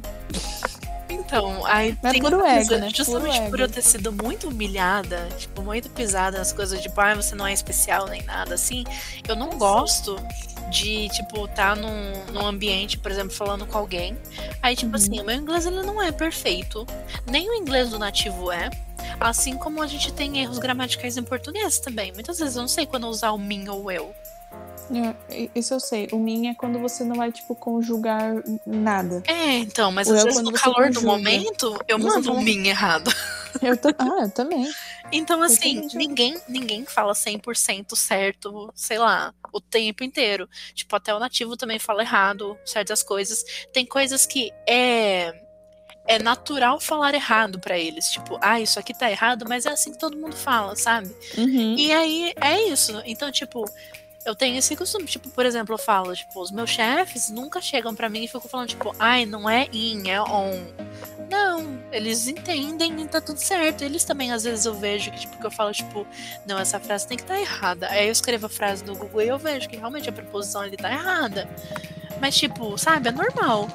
Então, 1.09 1.65
aí 1.67 1.97
Mas 2.03 2.13
tem 2.13 2.23
puro 2.23 2.45
ego, 2.45 2.55
coisa, 2.69 2.79
né? 2.79 2.91
justamente 2.95 3.39
Puro 3.39 3.51
por 3.51 3.61
ego. 3.61 3.63
eu 3.63 3.69
ter 3.69 3.83
sido 3.83 4.13
muito 4.13 4.49
humilhada, 4.49 5.29
tipo, 5.37 5.63
muito 5.63 5.89
pisada 5.91 6.39
nas 6.39 6.53
coisas 6.53 6.81
de, 6.81 6.91
ah, 6.97 7.15
você 7.15 7.35
não 7.35 7.47
é 7.47 7.53
especial 7.53 8.07
nem 8.07 8.23
nada, 8.23 8.55
assim, 8.55 8.85
eu 9.27 9.35
não 9.35 9.51
gosto 9.51 10.17
de, 10.71 11.09
tipo, 11.11 11.45
estar 11.47 11.77
num, 11.77 12.13
num 12.33 12.47
ambiente, 12.47 12.99
por 12.99 13.11
exemplo, 13.11 13.31
falando 13.35 13.67
com 13.67 13.79
alguém. 13.79 14.17
Aí, 14.63 14.75
tipo 14.77 14.91
Uhum. 14.91 14.97
assim, 14.97 15.21
o 15.21 15.25
meu 15.25 15.37
inglês 15.37 15.67
ele 15.67 15.83
não 15.83 16.03
é 16.03 16.11
perfeito, 16.13 16.87
nem 17.31 17.49
o 17.51 17.55
inglês 17.55 17.91
do 17.91 17.99
nativo 17.99 18.51
é. 18.51 18.71
Assim 19.21 19.57
como 19.57 19.81
a 19.83 19.87
gente 19.87 20.13
tem 20.13 20.39
erros 20.39 20.59
gramaticais 20.59 21.17
em 21.17 21.23
português 21.23 21.79
também. 21.79 22.13
Muitas 22.13 22.39
vezes 22.39 22.57
eu 22.57 22.63
não 22.63 22.69
sei 22.69 22.85
quando 22.87 23.07
usar 23.09 23.31
o 23.31 23.39
mim 23.39 23.69
ou 23.69 23.91
eu. 23.91 24.15
É, 25.31 25.49
Isso 25.55 25.75
eu 25.75 25.81
sei. 25.81 26.09
O 26.13 26.19
mim 26.19 26.47
é 26.49 26.55
quando 26.55 26.79
você 26.79 27.03
não 27.03 27.17
vai, 27.17 27.33
tipo, 27.33 27.55
conjugar 27.55 28.35
nada. 28.65 29.23
É, 29.27 29.59
então, 29.59 29.91
mas 29.91 30.09
O 30.09 30.13
às 30.15 30.21
eu 30.21 30.25
vezes 30.27 30.43
no 30.43 30.53
calor 30.53 30.91
do 30.91 31.01
conjuga. 31.01 31.07
momento, 31.07 31.77
eu 31.89 31.99
mando 31.99 32.33
um 32.33 32.41
mim 32.41 32.69
errado. 32.69 33.13
Eu 33.63 33.73
Ah, 33.99 34.23
eu 34.23 34.31
também. 34.31 34.71
Então, 35.13 35.43
assim, 35.43 35.79
entendi. 35.79 35.97
ninguém, 35.97 36.41
ninguém 36.49 36.85
fala 36.85 37.13
100% 37.13 37.95
certo, 37.97 38.73
sei 38.75 38.99
lá, 38.99 39.33
o 39.53 39.61
tempo 39.61 40.03
inteiro. 40.05 40.49
Tipo, 40.75 40.97
até 40.97 41.15
o 41.15 41.19
nativo 41.19 41.57
também 41.57 41.79
fala 41.79 42.03
errado 42.03 42.59
certas 42.65 43.03
coisas. 43.03 43.45
Tem 43.73 43.87
coisas 43.87 44.27
que 44.27 44.53
é 44.69 45.43
é 46.09 46.19
natural 46.21 46.79
falar 46.79 47.15
errado 47.15 47.59
pra 47.59 47.77
eles, 47.77 48.07
tipo, 48.07 48.39
ah, 48.41 48.61
isso 48.61 48.79
aqui 48.79 48.97
tá 48.97 49.11
errado, 49.11 49.45
mas 49.49 49.67
é 49.67 49.71
assim 49.71 49.91
que 49.91 49.99
todo 49.99 50.17
mundo 50.17 50.37
fala, 50.37 50.77
sabe? 50.77 51.13
Uhum. 51.37 51.75
E 51.77 51.93
aí 51.93 52.33
é 52.41 52.61
isso. 52.69 53.03
Então, 53.05 53.31
tipo, 53.33 53.65
eu 54.27 54.35
tenho 54.35 54.59
esse 54.59 54.75
costume, 54.75 55.05
tipo, 55.05 55.29
por 55.31 55.47
exemplo, 55.47 55.73
eu 55.73 55.79
falo, 55.79 56.15
tipo, 56.15 56.41
os 56.41 56.51
meus 56.51 56.69
chefes 56.69 57.31
nunca 57.31 57.61
chegam 57.61 57.95
pra 57.95 58.09
mim 58.09 58.25
e 58.25 58.27
ficam 58.27 58.43
falando, 58.43 58.69
tipo, 58.71 58.93
ai, 58.99 59.25
não 59.25 59.49
é 59.49 59.69
in, 59.73 60.11
é 60.11 60.21
on. 60.21 60.67
Não, 61.31 61.81
eles 61.93 62.27
entendem 62.27 63.01
e 63.01 63.07
tá 63.07 63.21
tudo 63.21 63.39
certo. 63.39 63.85
Eles 63.85 64.05
também, 64.05 64.33
às 64.33 64.43
vezes, 64.43 64.67
eu 64.67 64.75
vejo 64.75 65.13
que, 65.13 65.21
tipo, 65.21 65.39
que 65.39 65.47
eu 65.47 65.51
falo, 65.51 65.73
tipo, 65.73 66.05
não, 66.45 66.59
essa 66.59 66.81
frase 66.81 67.07
tem 67.07 67.17
que 67.17 67.23
estar 67.23 67.39
errada. 67.39 67.89
Aí 67.89 68.07
eu 68.07 68.13
escrevo 68.13 68.47
a 68.47 68.49
frase 68.49 68.85
no 68.85 68.97
Google 68.97 69.23
e 69.23 69.29
eu 69.29 69.39
vejo 69.39 69.69
que 69.69 69.77
realmente 69.77 70.09
a 70.09 70.13
preposição 70.13 70.61
ali 70.61 70.77
tá 70.77 70.91
errada. 70.91 71.49
Mas, 72.21 72.37
tipo, 72.37 72.77
sabe, 72.77 73.09
é 73.09 73.13
normal. 73.13 73.69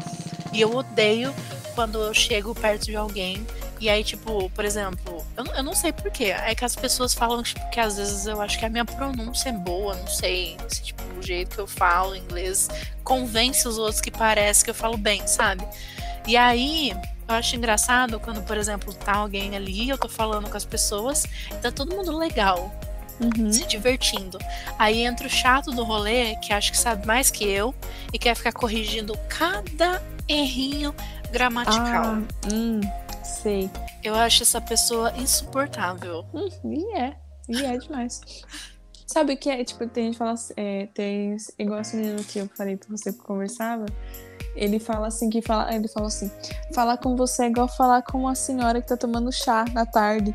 E 0.51 0.59
eu 0.59 0.75
odeio 0.75 1.33
quando 1.75 1.97
eu 2.01 2.13
chego 2.13 2.53
perto 2.53 2.85
de 2.85 2.95
alguém 2.97 3.47
e 3.81 3.89
aí, 3.89 4.03
tipo, 4.03 4.49
por 4.51 4.63
exemplo, 4.63 5.25
eu, 5.35 5.43
não- 5.43 5.55
eu 5.55 5.63
não 5.63 5.73
sei 5.73 5.91
porquê. 5.91 6.25
É 6.25 6.53
que 6.55 6.63
as 6.63 6.75
pessoas 6.75 7.13
falam, 7.13 7.41
tipo, 7.43 7.67
que 7.69 7.79
às 7.79 7.97
vezes 7.97 8.25
eu 8.27 8.41
acho 8.41 8.57
que 8.59 8.65
a 8.65 8.69
minha 8.69 8.85
pronúncia 8.85 9.49
é 9.49 9.53
boa, 9.53 9.95
não 9.95 10.07
sei. 10.07 10.55
Se, 10.69 10.83
tipo, 10.83 11.01
o 11.19 11.21
jeito 11.23 11.55
que 11.55 11.61
eu 11.61 11.67
falo 11.67 12.15
inglês 12.15 12.67
convence 13.03 13.67
os 13.67 13.77
outros 13.77 13.99
que 13.99 14.11
parece 14.11 14.63
que 14.63 14.69
eu 14.69 14.75
falo 14.75 14.97
bem, 14.97 15.25
sabe? 15.27 15.65
E 16.27 16.37
aí, 16.37 16.91
eu 17.27 17.35
acho 17.35 17.55
engraçado 17.55 18.19
quando, 18.19 18.41
por 18.43 18.55
exemplo, 18.57 18.93
tá 18.93 19.15
alguém 19.15 19.55
ali, 19.55 19.89
eu 19.89 19.97
tô 19.97 20.07
falando 20.07 20.49
com 20.49 20.55
as 20.57 20.65
pessoas, 20.65 21.25
tá 21.61 21.71
todo 21.71 21.95
mundo 21.95 22.15
legal, 22.17 22.71
Uhum. 23.19 23.51
se 23.53 23.65
divertindo. 23.65 24.37
Aí 24.79 25.03
entra 25.03 25.27
o 25.27 25.29
chato 25.29 25.69
do 25.71 25.83
rolê, 25.83 26.35
que 26.37 26.51
acho 26.53 26.71
que 26.71 26.77
sabe 26.77 27.05
mais 27.05 27.29
que 27.29 27.43
eu, 27.47 27.73
e 28.13 28.17
quer 28.19 28.35
ficar 28.35 28.51
corrigindo 28.51 29.15
cada 29.29 30.01
errinho 30.27 30.93
gramatical. 31.31 32.15
Ah, 32.17 32.21
hum, 32.51 32.81
sei. 33.41 33.69
Eu 34.03 34.15
acho 34.15 34.43
essa 34.43 34.61
pessoa 34.61 35.11
insuportável. 35.17 36.25
Hum, 36.33 36.49
e 36.63 36.97
é. 36.97 37.15
E 37.49 37.65
é 37.65 37.77
demais. 37.77 38.21
Sabe 39.07 39.33
o 39.33 39.37
que 39.37 39.49
é? 39.49 39.61
Tipo, 39.63 39.85
tem 39.87 40.05
gente 40.05 40.13
que 40.13 40.19
fala 40.19 40.31
assim, 40.31 40.53
é, 40.55 40.85
tem 40.93 41.35
igual 41.59 41.81
esse 41.81 41.97
menino 41.97 42.23
que 42.23 42.39
eu 42.39 42.49
falei 42.55 42.77
pra 42.77 42.87
você 42.89 43.11
que 43.11 43.19
conversava. 43.19 43.85
Ele 44.55 44.79
fala 44.79 45.07
assim 45.07 45.29
que 45.29 45.41
fala, 45.41 45.73
ele 45.73 45.89
fala 45.89 46.07
assim, 46.07 46.31
falar 46.73 46.97
com 46.97 47.15
você 47.17 47.43
é 47.43 47.47
igual 47.47 47.67
falar 47.67 48.01
com 48.03 48.19
uma 48.19 48.35
senhora 48.35 48.81
que 48.81 48.87
tá 48.87 48.95
tomando 48.95 49.31
chá 49.31 49.65
na 49.73 49.85
tarde. 49.85 50.33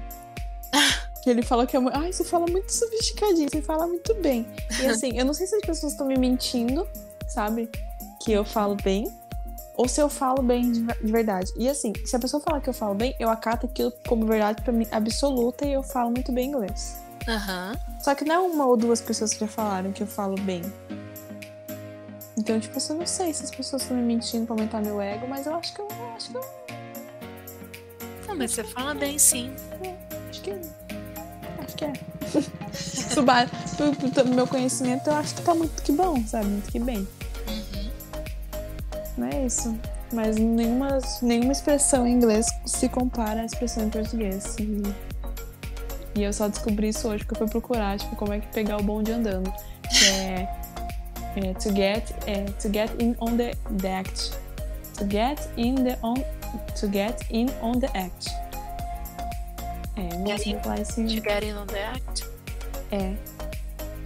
Que 1.22 1.30
ele 1.30 1.42
fala 1.42 1.66
que 1.66 1.76
é 1.76 1.80
muito. 1.80 1.98
Ai, 1.98 2.12
você 2.12 2.22
fala 2.22 2.46
muito 2.46 2.70
sofisticadinho, 2.70 3.48
você 3.50 3.60
fala 3.60 3.84
muito 3.84 4.14
bem. 4.22 4.46
E 4.80 4.86
assim, 4.86 5.18
eu 5.18 5.24
não 5.24 5.34
sei 5.34 5.44
se 5.48 5.56
as 5.56 5.60
pessoas 5.60 5.90
estão 5.90 6.06
me 6.06 6.16
mentindo, 6.16 6.86
sabe? 7.26 7.68
Que 8.22 8.30
eu 8.30 8.44
falo 8.44 8.76
bem. 8.76 9.12
Ou 9.76 9.86
se 9.86 10.00
eu 10.00 10.08
falo 10.08 10.42
bem 10.42 10.72
de, 10.72 10.80
de 10.82 11.12
verdade. 11.12 11.52
E 11.56 11.68
assim, 11.68 11.92
se 12.04 12.16
a 12.16 12.18
pessoa 12.18 12.42
falar 12.42 12.60
que 12.60 12.68
eu 12.68 12.74
falo 12.74 12.94
bem, 12.94 13.14
eu 13.20 13.28
acato 13.28 13.66
aquilo 13.66 13.92
como 14.08 14.24
verdade 14.26 14.62
pra 14.62 14.72
mim 14.72 14.86
absoluta 14.90 15.66
e 15.66 15.72
eu 15.72 15.82
falo 15.82 16.10
muito 16.10 16.32
bem 16.32 16.48
inglês. 16.48 16.98
Aham. 17.28 17.76
Só 18.00 18.14
que 18.14 18.24
não 18.24 18.34
é 18.34 18.38
uma 18.38 18.64
ou 18.66 18.76
duas 18.76 19.00
pessoas 19.00 19.32
que 19.34 19.40
já 19.40 19.48
falaram 19.48 19.92
que 19.92 20.02
eu 20.02 20.06
falo 20.06 20.36
bem. 20.40 20.62
Então, 22.38 22.60
tipo, 22.60 22.76
assim, 22.76 22.92
eu 22.92 22.98
não 23.00 23.06
sei 23.06 23.32
se 23.32 23.44
as 23.44 23.50
pessoas 23.50 23.82
estão 23.82 23.96
me 23.96 24.02
mentindo 24.02 24.46
pra 24.46 24.54
aumentar 24.54 24.80
meu 24.82 25.00
ego, 25.00 25.26
mas 25.26 25.46
eu 25.46 25.54
acho 25.54 25.74
que 25.74 25.80
eu, 25.80 25.88
eu 25.88 26.06
acho 26.14 26.30
que 26.30 26.36
eu 26.36 26.44
Não, 28.28 28.36
mas 28.36 28.52
você 28.52 28.62
fala 28.62 28.94
bem 28.94 29.18
sim. 29.18 29.50
acho 30.28 30.42
que 30.42 30.50
acho 30.52 31.76
que 31.76 31.84
é. 31.84 31.92
Subar, 33.14 33.48
meu 34.34 34.46
conhecimento, 34.46 35.08
eu 35.08 35.14
acho 35.14 35.34
que 35.34 35.42
tá 35.42 35.54
muito 35.54 35.82
que 35.82 35.92
bom, 35.92 36.24
sabe? 36.26 36.46
Muito 36.46 36.70
que 36.70 36.78
bem. 36.78 37.08
Não 39.16 39.26
é 39.28 39.46
isso. 39.46 39.76
Mas 40.12 40.36
nenhuma, 40.36 40.98
nenhuma 41.22 41.52
expressão 41.52 42.06
em 42.06 42.12
inglês 42.12 42.46
se 42.64 42.88
compara 42.88 43.42
à 43.42 43.44
expressão 43.44 43.84
em 43.84 43.90
português. 43.90 44.56
E, 44.58 44.82
e 46.14 46.22
eu 46.22 46.32
só 46.32 46.48
descobri 46.48 46.88
isso 46.88 47.08
hoje 47.08 47.24
porque 47.24 47.42
eu 47.42 47.48
fui 47.48 47.60
procurar, 47.60 47.98
tipo, 47.98 48.14
como 48.16 48.32
é 48.32 48.40
que 48.40 48.46
pegar 48.48 48.78
o 48.78 48.82
bonde 48.82 49.12
andando. 49.12 49.52
Que 49.90 50.04
é, 50.06 50.48
é 51.36 51.54
to 51.54 51.74
get 51.74 52.10
é, 52.26 52.44
to 52.60 52.68
get 52.72 52.90
in 53.00 53.14
on 53.20 53.36
the, 53.36 53.54
the 53.80 53.88
act. 53.88 54.32
To 54.98 55.04
get 55.04 55.48
in 55.56 55.74
the 55.74 55.98
on 56.02 56.14
to 56.80 56.88
get 56.88 57.20
in 57.30 57.48
on 57.60 57.78
the 57.78 57.88
act. 57.94 58.30
É, 59.96 60.62
falar 60.62 60.80
assim. 60.80 61.06
To 61.06 61.14
get 61.14 61.42
in 61.42 61.54
on 61.54 61.66
the 61.66 61.84
act. 61.84 62.28
É. 62.90 63.35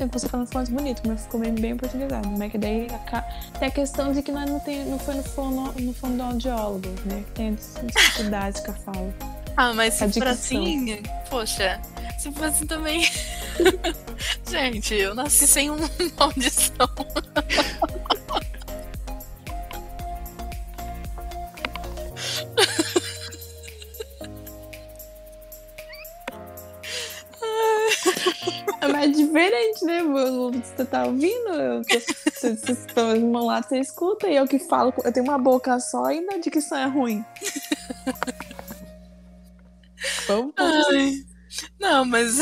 Tem 0.00 0.08
você 0.08 0.26
falando 0.30 0.48
mais 0.54 0.70
bonito, 0.70 1.02
mas 1.06 1.24
ficou 1.24 1.38
bem, 1.40 1.52
bem 1.52 1.76
portuguesado. 1.76 2.26
Mas 2.30 2.50
que 2.50 2.56
daí 2.56 2.86
a 2.90 3.20
tem 3.58 3.68
a 3.68 3.70
questão 3.70 4.14
de 4.14 4.22
que 4.22 4.32
nós 4.32 4.48
não, 4.48 4.58
tem, 4.58 4.86
não 4.86 4.98
foi 4.98 5.14
no, 5.14 5.22
fono, 5.22 5.74
no 5.78 5.92
fonoaudiólogo, 5.92 6.88
né? 7.04 7.22
Que 7.26 7.32
tem 7.32 7.48
as 7.50 7.74
dificuldades 7.84 8.62
que 8.62 8.70
eu 8.70 8.74
falo. 8.76 9.12
Ah, 9.58 9.74
mas 9.74 9.92
se 9.92 10.04
A 10.04 10.08
for 10.10 10.26
assim, 10.26 11.02
poxa, 11.28 11.78
se 12.18 12.32
for 12.32 12.44
assim 12.44 12.66
também. 12.66 13.06
Gente, 14.48 14.94
eu 14.94 15.14
nasci 15.14 15.46
sem 15.46 15.68
uma 15.68 15.90
audição. 16.16 16.88
É 28.80 28.88
mais 28.88 29.16
diferente, 29.16 29.84
né? 29.84 30.02
Você 30.02 30.84
tá 30.84 31.04
ouvindo? 31.04 31.50
Eu 31.50 31.82
tô, 31.82 31.98
você, 31.98 32.56
você, 32.56 32.74
pelo 32.94 33.08
menos 33.08 33.22
do 33.22 33.28
meu 33.28 33.44
lado 33.44 33.68
você 33.68 33.78
escuta 33.78 34.28
e 34.28 34.36
eu 34.36 34.46
que 34.46 34.58
falo. 34.58 34.92
Eu 35.04 35.12
tenho 35.12 35.26
uma 35.26 35.38
boca 35.38 35.78
só 35.78 36.10
e 36.10 36.26
a 36.28 36.38
dicção 36.38 36.78
é 36.78 36.86
ruim. 36.86 37.24
Vamos. 40.26 40.54
Ai, 40.56 41.12
Não, 41.78 42.06
mas 42.06 42.38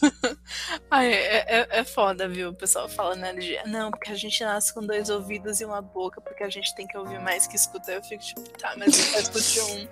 Ai, 0.90 1.12
é, 1.12 1.60
é, 1.60 1.68
é 1.80 1.84
foda, 1.84 2.28
viu? 2.28 2.50
O 2.50 2.54
pessoal 2.54 2.88
fala, 2.88 3.14
né? 3.14 3.32
De, 3.34 3.58
não, 3.66 3.90
porque 3.90 4.12
a 4.12 4.16
gente 4.16 4.42
nasce 4.44 4.72
com 4.72 4.84
dois 4.84 5.08
ouvidos 5.10 5.60
e 5.60 5.64
uma 5.64 5.82
boca, 5.82 6.20
porque 6.20 6.44
a 6.44 6.50
gente 6.50 6.74
tem 6.74 6.86
que 6.86 6.96
ouvir 6.96 7.20
mais 7.20 7.46
que 7.46 7.56
escutar. 7.56 7.94
Eu 7.94 8.02
fico 8.02 8.22
tipo, 8.22 8.40
tá, 8.58 8.74
mas 8.76 8.98
eu 8.98 9.04
só 9.04 9.18
escute 9.18 9.60
um. 9.60 9.88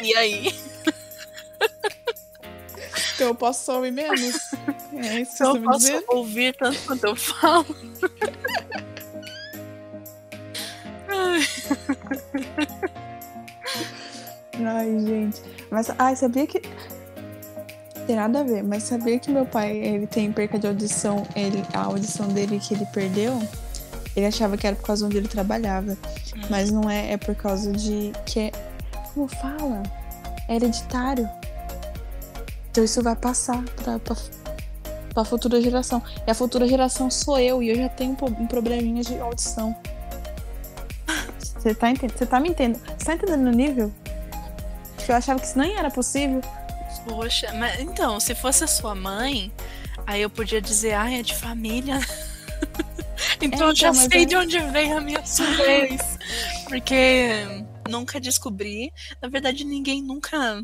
E 0.04 0.16
aí? 0.16 0.52
Então 3.16 3.28
eu 3.28 3.34
posso 3.34 3.64
só 3.64 3.76
ouvir 3.76 3.90
menos? 3.90 4.36
É 4.96 5.20
isso 5.20 5.36
que 5.36 5.42
eu 5.42 5.60
você 5.62 5.92
me 5.92 6.00
posso 6.02 6.16
ouvir 6.16 6.56
tanto 6.56 6.78
quanto 6.86 7.04
eu 7.04 7.16
falo. 7.16 7.66
Ai, 14.64 14.98
gente. 15.00 15.42
Mas, 15.70 15.90
ai, 15.98 16.16
sabia 16.16 16.46
que. 16.46 16.62
Tem 18.06 18.16
nada 18.16 18.40
a 18.40 18.42
ver, 18.44 18.62
mas 18.62 18.84
sabia 18.84 19.18
que 19.18 19.30
meu 19.30 19.44
pai, 19.44 19.76
ele 19.76 20.06
tem 20.06 20.30
perca 20.32 20.58
de 20.58 20.66
audição, 20.66 21.26
ele, 21.34 21.62
a 21.74 21.82
audição 21.82 22.28
dele 22.28 22.60
que 22.60 22.72
ele 22.72 22.86
perdeu, 22.86 23.36
ele 24.14 24.26
achava 24.26 24.56
que 24.56 24.64
era 24.66 24.76
por 24.76 24.86
causa 24.86 25.04
onde 25.04 25.16
ele 25.16 25.28
trabalhava. 25.28 25.96
Mas 26.48 26.70
não 26.70 26.88
é, 26.88 27.12
é 27.12 27.16
por 27.16 27.34
causa 27.34 27.72
de. 27.72 28.12
que 28.24 28.40
é. 28.40 28.52
Como 29.12 29.28
fala? 29.28 29.82
É 30.48 30.56
hereditário. 30.56 31.28
Então 32.76 32.84
isso 32.84 33.02
vai 33.02 33.16
passar 33.16 33.62
pra, 33.82 33.98
pra, 33.98 34.14
pra 35.14 35.24
futura 35.24 35.62
geração. 35.62 36.02
E 36.26 36.30
a 36.30 36.34
futura 36.34 36.68
geração 36.68 37.10
sou 37.10 37.38
eu, 37.38 37.62
e 37.62 37.70
eu 37.70 37.74
já 37.76 37.88
tenho 37.88 38.12
um 38.12 38.14
pro- 38.14 38.30
probleminha 38.48 39.02
de 39.02 39.18
audição. 39.18 39.74
Você 41.38 41.74
tá, 41.74 41.90
entendendo? 41.90 42.18
Você 42.18 42.26
tá 42.26 42.38
me 42.38 42.50
entendendo? 42.50 42.82
Você 42.98 43.06
tá 43.06 43.14
entendendo 43.14 43.46
o 43.46 43.50
nível? 43.50 43.90
Que 45.02 45.10
eu 45.10 45.16
achava 45.16 45.40
que 45.40 45.46
isso 45.46 45.58
nem 45.58 45.74
era 45.74 45.90
possível. 45.90 46.42
Poxa, 47.08 47.50
mas 47.54 47.80
então, 47.80 48.20
se 48.20 48.34
fosse 48.34 48.62
a 48.62 48.66
sua 48.66 48.94
mãe, 48.94 49.50
aí 50.06 50.20
eu 50.20 50.28
podia 50.28 50.60
dizer, 50.60 50.92
ah, 50.92 51.10
é 51.10 51.22
de 51.22 51.34
família. 51.34 51.98
então 53.40 53.68
É, 53.68 53.70
eu 53.70 53.74
já 53.74 53.88
então, 53.88 53.94
sei 54.10 54.22
é- 54.22 54.26
de 54.26 54.36
onde 54.36 54.58
vem 54.58 54.92
a 54.92 55.00
minha 55.00 55.24
surdez. 55.24 56.18
Porque 56.68 57.64
nunca 57.88 58.20
descobri. 58.20 58.92
Na 59.22 59.30
verdade, 59.30 59.64
ninguém 59.64 60.02
nunca 60.02 60.62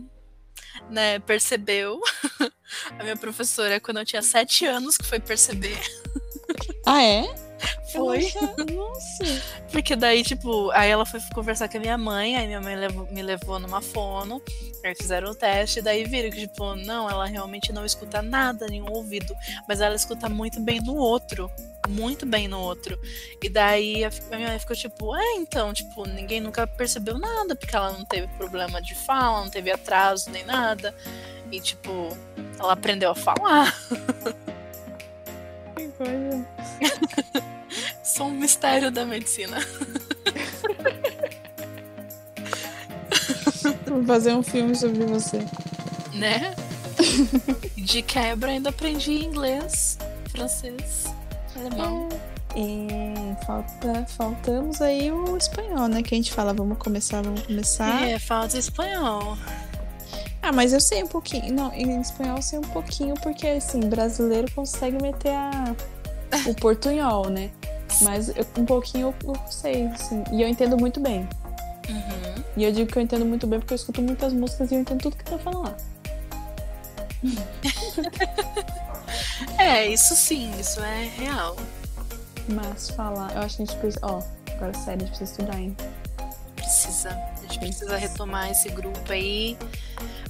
né, 0.91 1.19
percebeu. 1.21 2.01
A 2.99 3.03
minha 3.03 3.17
professora, 3.17 3.79
quando 3.79 3.99
eu 3.99 4.05
tinha 4.05 4.23
sete 4.23 4.65
anos, 4.65 4.97
que 4.97 5.05
foi 5.05 5.21
perceber. 5.21 5.79
Ah, 6.87 7.03
é? 7.03 7.35
Foi. 7.93 8.33
Nossa. 8.73 9.25
Porque 9.71 9.95
daí, 9.95 10.23
tipo, 10.23 10.71
aí 10.71 10.91
ela 10.91 11.05
foi 11.05 11.21
conversar 11.35 11.69
com 11.69 11.77
a 11.77 11.81
minha 11.81 11.99
mãe, 11.99 12.37
aí 12.37 12.47
minha 12.47 12.61
mãe 12.61 12.75
levou- 12.77 13.07
me 13.11 13.23
levou 13.23 13.59
numa 13.59 13.81
fono, 13.81 14.43
aí 14.85 14.95
fizeram 14.95 15.31
o 15.31 15.35
teste, 15.35 15.79
e 15.79 15.83
daí 15.83 16.05
viram 16.05 16.31
que, 16.31 16.41
tipo, 16.41 16.75
não, 16.75 17.09
ela 17.09 17.27
realmente 17.27 17.73
não 17.73 17.85
escuta 17.85 18.23
nada 18.23 18.67
em 18.71 18.83
um 18.83 18.91
ouvido, 18.91 19.35
mas 19.69 19.81
ela 19.81 19.95
escuta 19.95 20.29
muito 20.29 20.61
bem 20.61 20.81
no 20.81 20.95
outro. 20.95 21.51
Muito 21.89 22.25
bem 22.25 22.47
no 22.47 22.61
outro. 22.61 22.97
E 23.43 23.49
daí 23.49 24.05
a 24.05 24.11
minha 24.37 24.49
mãe 24.51 24.59
ficou 24.59 24.77
tipo, 24.77 25.17
é, 25.17 25.35
então, 25.35 25.73
tipo, 25.75 26.07
ninguém 26.07 26.41
nunca 26.41 26.65
percebeu 26.65 27.19
nada, 27.19 27.57
porque 27.57 27.75
ela 27.75 27.91
não 27.93 28.05
teve 28.05 28.29
problema 28.39 28.81
de 28.81 28.95
fala, 28.95 29.43
não 29.43 29.51
teve 29.51 29.69
atraso 29.71 30.31
nem 30.31 30.45
nada. 30.45 30.95
E, 31.51 31.61
tipo, 31.61 32.17
ela 32.59 32.73
aprendeu 32.75 33.11
a 33.11 33.15
falar. 33.17 33.77
Que 35.77 35.89
coisa. 35.89 36.47
Sou 38.03 38.27
um 38.27 38.33
mistério 38.33 38.91
da 38.91 39.05
medicina. 39.05 39.59
Vou 43.87 44.05
fazer 44.05 44.35
um 44.35 44.43
filme 44.43 44.75
sobre 44.75 45.05
você. 45.05 45.39
né? 46.15 46.55
De 47.77 48.03
quebra 48.03 48.51
ainda 48.51 48.71
aprendi 48.71 49.13
inglês, 49.25 49.99
francês, 50.31 51.13
alemão. 51.57 52.09
E 52.55 52.87
falta, 53.47 54.05
faltamos 54.09 54.83
aí 54.83 55.11
o 55.11 55.37
espanhol, 55.37 55.89
né? 55.89 56.03
Que 56.03 56.15
a 56.15 56.19
gente 56.19 56.33
fala, 56.33 56.53
vamos 56.53 56.79
começar, 56.79 57.23
vamos 57.23 57.43
começar. 57.43 58.03
É, 58.09 58.19
falta 58.19 58.59
espanhol. 58.59 59.37
Ah, 60.43 60.53
mas 60.53 60.73
eu 60.73 60.81
sei 60.81 61.03
um 61.03 61.07
pouquinho. 61.07 61.53
Não, 61.53 61.73
em 61.73 62.01
espanhol 62.01 62.37
eu 62.37 62.43
sei 62.43 62.59
um 62.59 62.63
pouquinho, 62.63 63.15
porque 63.23 63.47
assim, 63.47 63.81
brasileiro 63.81 64.51
consegue 64.53 65.01
meter 65.01 65.31
a, 65.35 65.75
o 66.47 66.55
portunhol, 66.55 67.29
né? 67.29 67.51
Mas 68.03 68.29
eu- 68.31 68.47
um 68.59 68.65
pouquinho 68.65 69.15
eu, 69.25 69.35
eu 69.35 69.41
sei, 69.51 69.87
assim. 69.89 70.25
E 70.33 70.43
eu 70.43 70.49
entendo 70.49 70.77
muito 70.79 70.99
bem. 71.01 71.29
Uhum. 71.89 72.43
E 72.57 72.65
eu 72.65 72.73
digo 72.73 72.91
que 72.91 72.99
eu 72.99 73.03
entendo 73.03 73.25
muito 73.25 73.47
bem 73.47 73.59
porque 73.59 73.75
eu 73.75 73.77
escuto 73.77 74.01
muitas 74.03 74.33
músicas 74.33 74.71
e 74.71 74.75
eu 74.75 74.81
entendo 74.81 75.01
tudo 75.03 75.17
que 75.17 75.25
tá 75.25 75.39
falando 75.39 75.63
lá. 75.65 75.77
É, 79.59 79.87
isso 79.87 80.17
sim, 80.17 80.51
isso 80.59 80.81
é 80.81 81.05
real. 81.17 81.57
Mas 82.49 82.91
falar, 82.91 83.33
eu 83.37 83.43
acho 83.43 83.57
que 83.59 83.63
a 83.63 83.67
gente 83.67 83.77
precisa. 83.79 84.05
Ó, 84.05 84.23
agora 84.57 84.75
sério, 84.75 85.03
a 85.03 85.07
gente 85.07 85.17
precisa 85.17 85.31
estudar, 85.31 85.59
hein? 85.61 85.77
Precisa. 86.63 87.11
A 87.11 87.43
gente 87.43 87.59
precisa 87.59 87.97
retomar 87.97 88.51
esse 88.51 88.69
grupo 88.71 89.13
aí. 89.13 89.59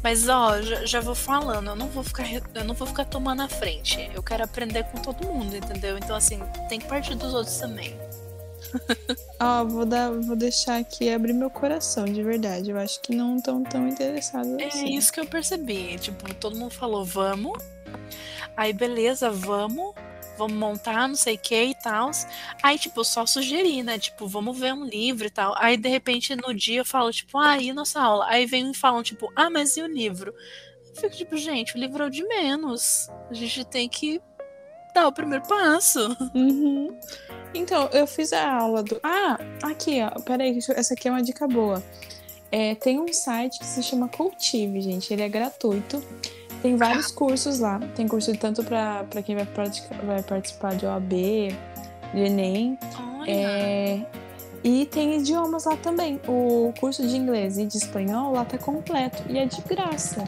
Mas 0.03 0.29
ó, 0.29 0.61
já, 0.63 0.85
já 0.87 1.01
vou 1.01 1.15
falando, 1.15 1.69
eu 1.69 1.77
não 1.77 1.89
vou 1.89 2.03
ficar 2.03 2.25
eu 2.55 2.65
não 2.65 2.75
vou 2.75 2.87
ficar 2.87 3.05
tomando 3.05 3.43
a 3.43 3.49
frente. 3.49 4.11
Eu 4.15 4.23
quero 4.23 4.43
aprender 4.43 4.85
com 4.85 4.99
todo 4.99 5.27
mundo, 5.27 5.55
entendeu? 5.55 5.97
Então 5.99 6.17
assim, 6.17 6.41
tem 6.69 6.81
que 6.81 6.87
partir 6.87 7.15
dos 7.15 7.35
outros 7.35 7.57
também. 7.59 7.97
Ó, 9.39 9.65
vou, 9.65 9.85
dar, 9.85 10.11
vou 10.11 10.35
deixar 10.35 10.79
aqui 10.79 11.11
abrir 11.11 11.33
meu 11.35 11.51
coração, 11.51 12.05
de 12.07 12.23
verdade. 12.23 12.71
Eu 12.71 12.79
acho 12.79 13.01
que 13.01 13.15
não 13.15 13.37
estão 13.37 13.63
tão 13.63 13.87
interessados 13.87 14.57
É 14.59 14.67
assim. 14.67 14.97
isso 14.97 15.13
que 15.13 15.21
eu 15.21 15.27
percebi. 15.27 15.99
Tipo, 15.99 16.33
todo 16.35 16.57
mundo 16.57 16.73
falou, 16.73 17.05
vamos. 17.05 17.59
Aí, 18.57 18.73
beleza, 18.73 19.31
vamos. 19.31 19.95
Vamos 20.37 20.57
montar, 20.57 21.09
não 21.09 21.15
sei 21.15 21.35
o 21.35 21.39
que 21.39 21.63
e 21.63 21.75
tal. 21.75 22.11
Aí, 22.63 22.79
tipo, 22.79 23.01
eu 23.01 23.05
só 23.05 23.27
sugeri, 23.27 23.83
né? 23.83 23.99
Tipo, 23.99 24.27
vamos 24.27 24.59
ver 24.59 24.73
um 24.73 24.85
livro 24.85 25.27
e 25.27 25.31
tal. 25.31 25.55
Aí, 25.59 25.77
de 25.77 25.89
repente, 25.89 26.35
no 26.37 26.55
dia 26.55 26.81
eu 26.81 26.85
falo, 26.85 27.11
tipo, 27.11 27.39
ah, 27.39 27.57
nossa 27.75 28.01
aula? 28.01 28.27
Aí 28.29 28.47
vem 28.47 28.71
e 28.71 28.75
falam, 28.75 29.03
tipo, 29.03 29.31
ah, 29.37 29.51
mas 29.51 29.77
e 29.77 29.83
o 29.83 29.87
livro? 29.87 30.35
Eu 30.89 30.97
fico, 30.97 31.17
tipo, 31.17 31.37
gente, 31.37 31.77
o 31.77 31.79
livro 31.79 32.03
é 32.03 32.07
o 32.07 32.11
de 32.11 32.27
menos. 32.27 33.09
A 33.31 33.35
gente 33.35 33.65
tem 33.65 33.89
que 33.89 34.21
dar 34.95 35.09
o 35.09 35.13
primeiro 35.13 35.47
passo. 35.47 36.17
Uhum. 36.35 36.97
Então, 37.55 37.89
eu 37.93 38.07
fiz 38.07 38.33
a 38.33 38.51
aula 38.51 38.83
do. 38.83 38.99
Ah, 39.03 39.39
aqui, 39.63 40.01
ó. 40.03 40.21
Peraí, 40.21 40.59
essa 40.75 40.95
aqui 40.95 41.09
é 41.09 41.11
uma 41.11 41.23
dica 41.23 41.47
boa. 41.47 41.83
É, 42.51 42.75
tem 42.75 43.01
um 43.01 43.11
site 43.13 43.59
que 43.59 43.65
se 43.65 43.83
chama 43.83 44.09
Cultive, 44.09 44.81
gente. 44.81 45.13
Ele 45.13 45.23
é 45.23 45.29
gratuito. 45.29 46.03
Tem 46.63 46.77
vários 46.77 47.11
cursos 47.11 47.59
lá. 47.59 47.81
Tem 47.97 48.07
curso 48.07 48.35
tanto 48.37 48.63
para 48.63 49.05
quem 49.25 49.35
vai, 49.35 49.45
praticar, 49.45 49.99
vai 50.05 50.23
participar 50.23 50.77
de 50.77 50.87
OAB, 50.87 51.11
de 51.11 52.21
Enem. 52.21 52.79
É, 53.27 54.01
e 54.63 54.87
tem 54.87 55.19
idiomas 55.19 55.65
lá 55.65 55.77
também. 55.77 56.21
O 56.29 56.73
curso 56.79 57.07
de 57.07 57.17
inglês 57.17 57.59
e 57.59 57.67
de 57.67 57.77
espanhol 57.77 58.33
lá 58.33 58.45
tá 58.45 58.57
completo 58.57 59.25
e 59.29 59.39
é 59.39 59.45
de 59.45 59.61
graça. 59.63 60.25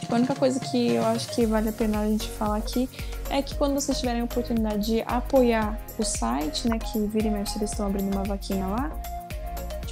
Tipo, 0.00 0.14
a 0.14 0.18
única 0.18 0.34
coisa 0.34 0.60
que 0.60 0.92
eu 0.92 1.04
acho 1.06 1.28
que 1.30 1.46
vale 1.46 1.70
a 1.70 1.72
pena 1.72 2.00
a 2.00 2.06
gente 2.06 2.28
falar 2.28 2.58
aqui 2.58 2.88
é 3.30 3.40
que 3.42 3.54
quando 3.54 3.74
vocês 3.74 3.98
tiverem 3.98 4.20
a 4.20 4.24
oportunidade 4.24 4.86
de 4.86 5.02
apoiar 5.02 5.78
o 5.98 6.04
site, 6.04 6.68
né, 6.68 6.78
que 6.78 6.98
vira 6.98 7.26
e 7.26 7.30
mexe 7.30 7.58
eles 7.58 7.70
estão 7.70 7.86
abrindo 7.86 8.14
uma 8.14 8.24
vaquinha 8.24 8.66
lá, 8.66 8.90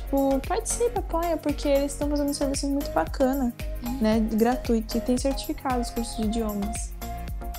tipo, 0.06 0.40
participa, 0.46 1.00
apoia, 1.00 1.36
porque 1.36 1.68
eles 1.68 1.92
estão 1.92 2.08
fazendo 2.08 2.30
um 2.30 2.34
serviço 2.34 2.68
muito 2.68 2.90
bacana, 2.92 3.52
né, 4.00 4.20
gratuito 4.32 4.96
e 4.96 5.00
tem 5.00 5.18
certificados 5.18 5.90
cursos 5.90 6.16
de 6.16 6.24
idiomas. 6.24 6.92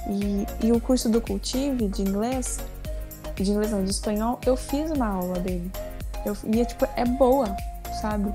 E, 0.10 0.66
e 0.66 0.72
o 0.72 0.80
curso 0.80 1.10
do 1.10 1.22
Cultive 1.22 1.88
de 1.90 2.02
inglês 2.02 2.60
de 3.44 3.52
inglês 3.52 3.72
não, 3.72 3.84
de 3.84 3.92
espanhol, 3.92 4.40
eu 4.46 4.56
fiz 4.56 4.92
uma 4.92 5.08
aula 5.08 5.40
dele. 5.40 5.72
Eu, 6.26 6.36
e 6.52 6.62
é, 6.62 6.66
tipo, 6.66 6.88
é 6.96 7.06
boa, 7.06 7.56
sabe? 8.02 8.34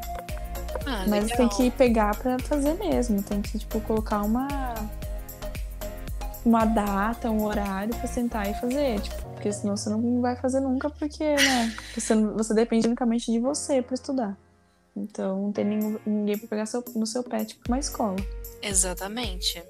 Ah, 0.87 1.05
Mas 1.09 1.25
legal. 1.25 1.37
tem 1.37 1.49
que 1.49 1.71
pegar 1.71 2.17
pra 2.17 2.39
fazer 2.39 2.75
mesmo. 2.75 3.23
Tem 3.23 3.43
que, 3.43 3.59
tipo, 3.59 3.81
colocar 3.81 4.23
uma. 4.23 4.49
Uma 6.45 6.65
data, 6.65 7.31
um 7.31 7.45
horário 7.45 7.95
pra 7.95 8.07
sentar 8.09 8.51
e 8.51 8.55
fazer. 8.55 9.01
Tipo, 9.01 9.32
porque 9.43 9.53
senão 9.53 9.77
você 9.77 9.91
não 9.91 10.21
vai 10.21 10.37
fazer 10.37 10.61
nunca, 10.61 10.89
porque, 10.89 11.25
né? 11.35 11.75
Você, 11.97 12.15
você 12.15 12.55
depende 12.55 12.87
unicamente 12.87 13.31
de 13.33 13.41
você 13.41 13.83
pra 13.83 13.95
estudar. 13.95 14.39
Então 14.97 15.43
não 15.43 15.53
tem 15.53 15.65
ninguém, 15.65 15.99
ninguém 16.07 16.39
pra 16.39 16.47
pegar 16.47 16.67
seu- 16.67 16.85
no 16.95 17.05
seu 17.05 17.25
pé, 17.25 17.45
tipo, 17.45 17.61
uma 17.67 17.79
escola. 17.81 18.15
Exatamente. 18.63 19.61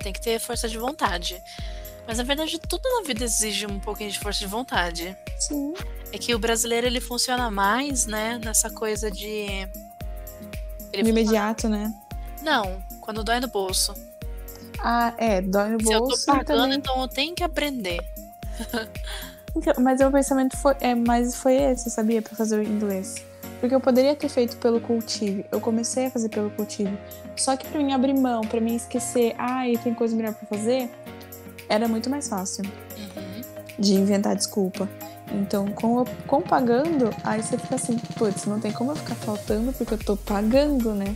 Tem 0.00 0.12
que 0.12 0.20
ter 0.20 0.40
força 0.40 0.68
de 0.68 0.76
vontade. 0.78 1.40
Mas 2.08 2.18
na 2.18 2.24
verdade, 2.24 2.58
tudo 2.68 2.82
na 2.98 3.06
vida 3.06 3.22
exige 3.24 3.66
um 3.66 3.78
pouquinho 3.78 4.10
de 4.10 4.18
força 4.18 4.40
de 4.40 4.46
vontade. 4.48 5.16
Sim. 5.38 5.74
É 6.12 6.18
que 6.18 6.34
o 6.34 6.38
brasileiro 6.38 6.86
ele 6.88 7.00
funciona 7.00 7.48
mais, 7.52 8.06
né, 8.06 8.40
nessa 8.44 8.68
coisa 8.68 9.10
de. 9.12 9.28
Ele 9.28 9.68
De 10.90 10.98
funciona- 10.98 11.08
imediato, 11.08 11.68
né? 11.68 11.94
Não, 12.42 12.82
quando 13.00 13.22
dói 13.22 13.38
no 13.38 13.46
bolso. 13.48 13.94
Ah, 14.80 15.14
é, 15.16 15.40
dói 15.40 15.70
no 15.70 15.80
Se 15.86 15.92
eu 15.92 16.00
tô 16.00 16.06
bolso 16.08 16.26
pagando, 16.26 16.46
também. 16.62 16.78
então 16.78 17.00
eu 17.00 17.08
tenho 17.08 17.34
que 17.34 17.44
aprender. 17.44 18.00
Então, 19.56 19.74
mas 19.80 20.00
o 20.00 20.10
pensamento 20.10 20.56
foi, 20.56 20.74
é, 20.80 20.94
mas 20.96 21.36
foi 21.36 21.54
esse, 21.54 21.88
sabia? 21.88 22.20
Pra 22.20 22.34
fazer 22.36 22.58
o 22.58 22.62
inglês. 22.62 23.14
Porque 23.60 23.74
eu 23.74 23.80
poderia 23.80 24.14
ter 24.16 24.28
feito 24.28 24.56
pelo 24.56 24.80
Cultive. 24.80 25.46
Eu 25.52 25.60
comecei 25.60 26.06
a 26.06 26.10
fazer 26.10 26.28
pelo 26.28 26.50
Cultive. 26.50 26.98
Só 27.36 27.56
que 27.56 27.66
pra 27.68 27.80
mim 27.80 27.92
abrir 27.92 28.14
mão, 28.14 28.40
pra 28.42 28.60
mim 28.60 28.74
esquecer, 28.74 29.34
ah, 29.38 29.68
e 29.68 29.78
tem 29.78 29.94
coisa 29.94 30.14
melhor 30.16 30.34
pra 30.34 30.46
fazer, 30.58 30.90
era 31.68 31.86
muito 31.88 32.10
mais 32.10 32.28
fácil 32.28 32.64
Uhum. 32.64 33.42
de 33.78 33.94
inventar 33.94 34.34
desculpa. 34.34 34.88
Então, 35.32 35.66
com, 35.68 36.04
com 36.26 36.40
pagando, 36.42 37.10
aí 37.24 37.42
você 37.42 37.56
fica 37.56 37.76
assim, 37.76 37.96
putz, 38.18 38.44
não 38.46 38.60
tem 38.60 38.70
como 38.72 38.90
eu 38.92 38.96
ficar 38.96 39.14
faltando 39.14 39.72
porque 39.72 39.94
eu 39.94 39.98
tô 39.98 40.16
pagando, 40.16 40.94
né? 40.94 41.14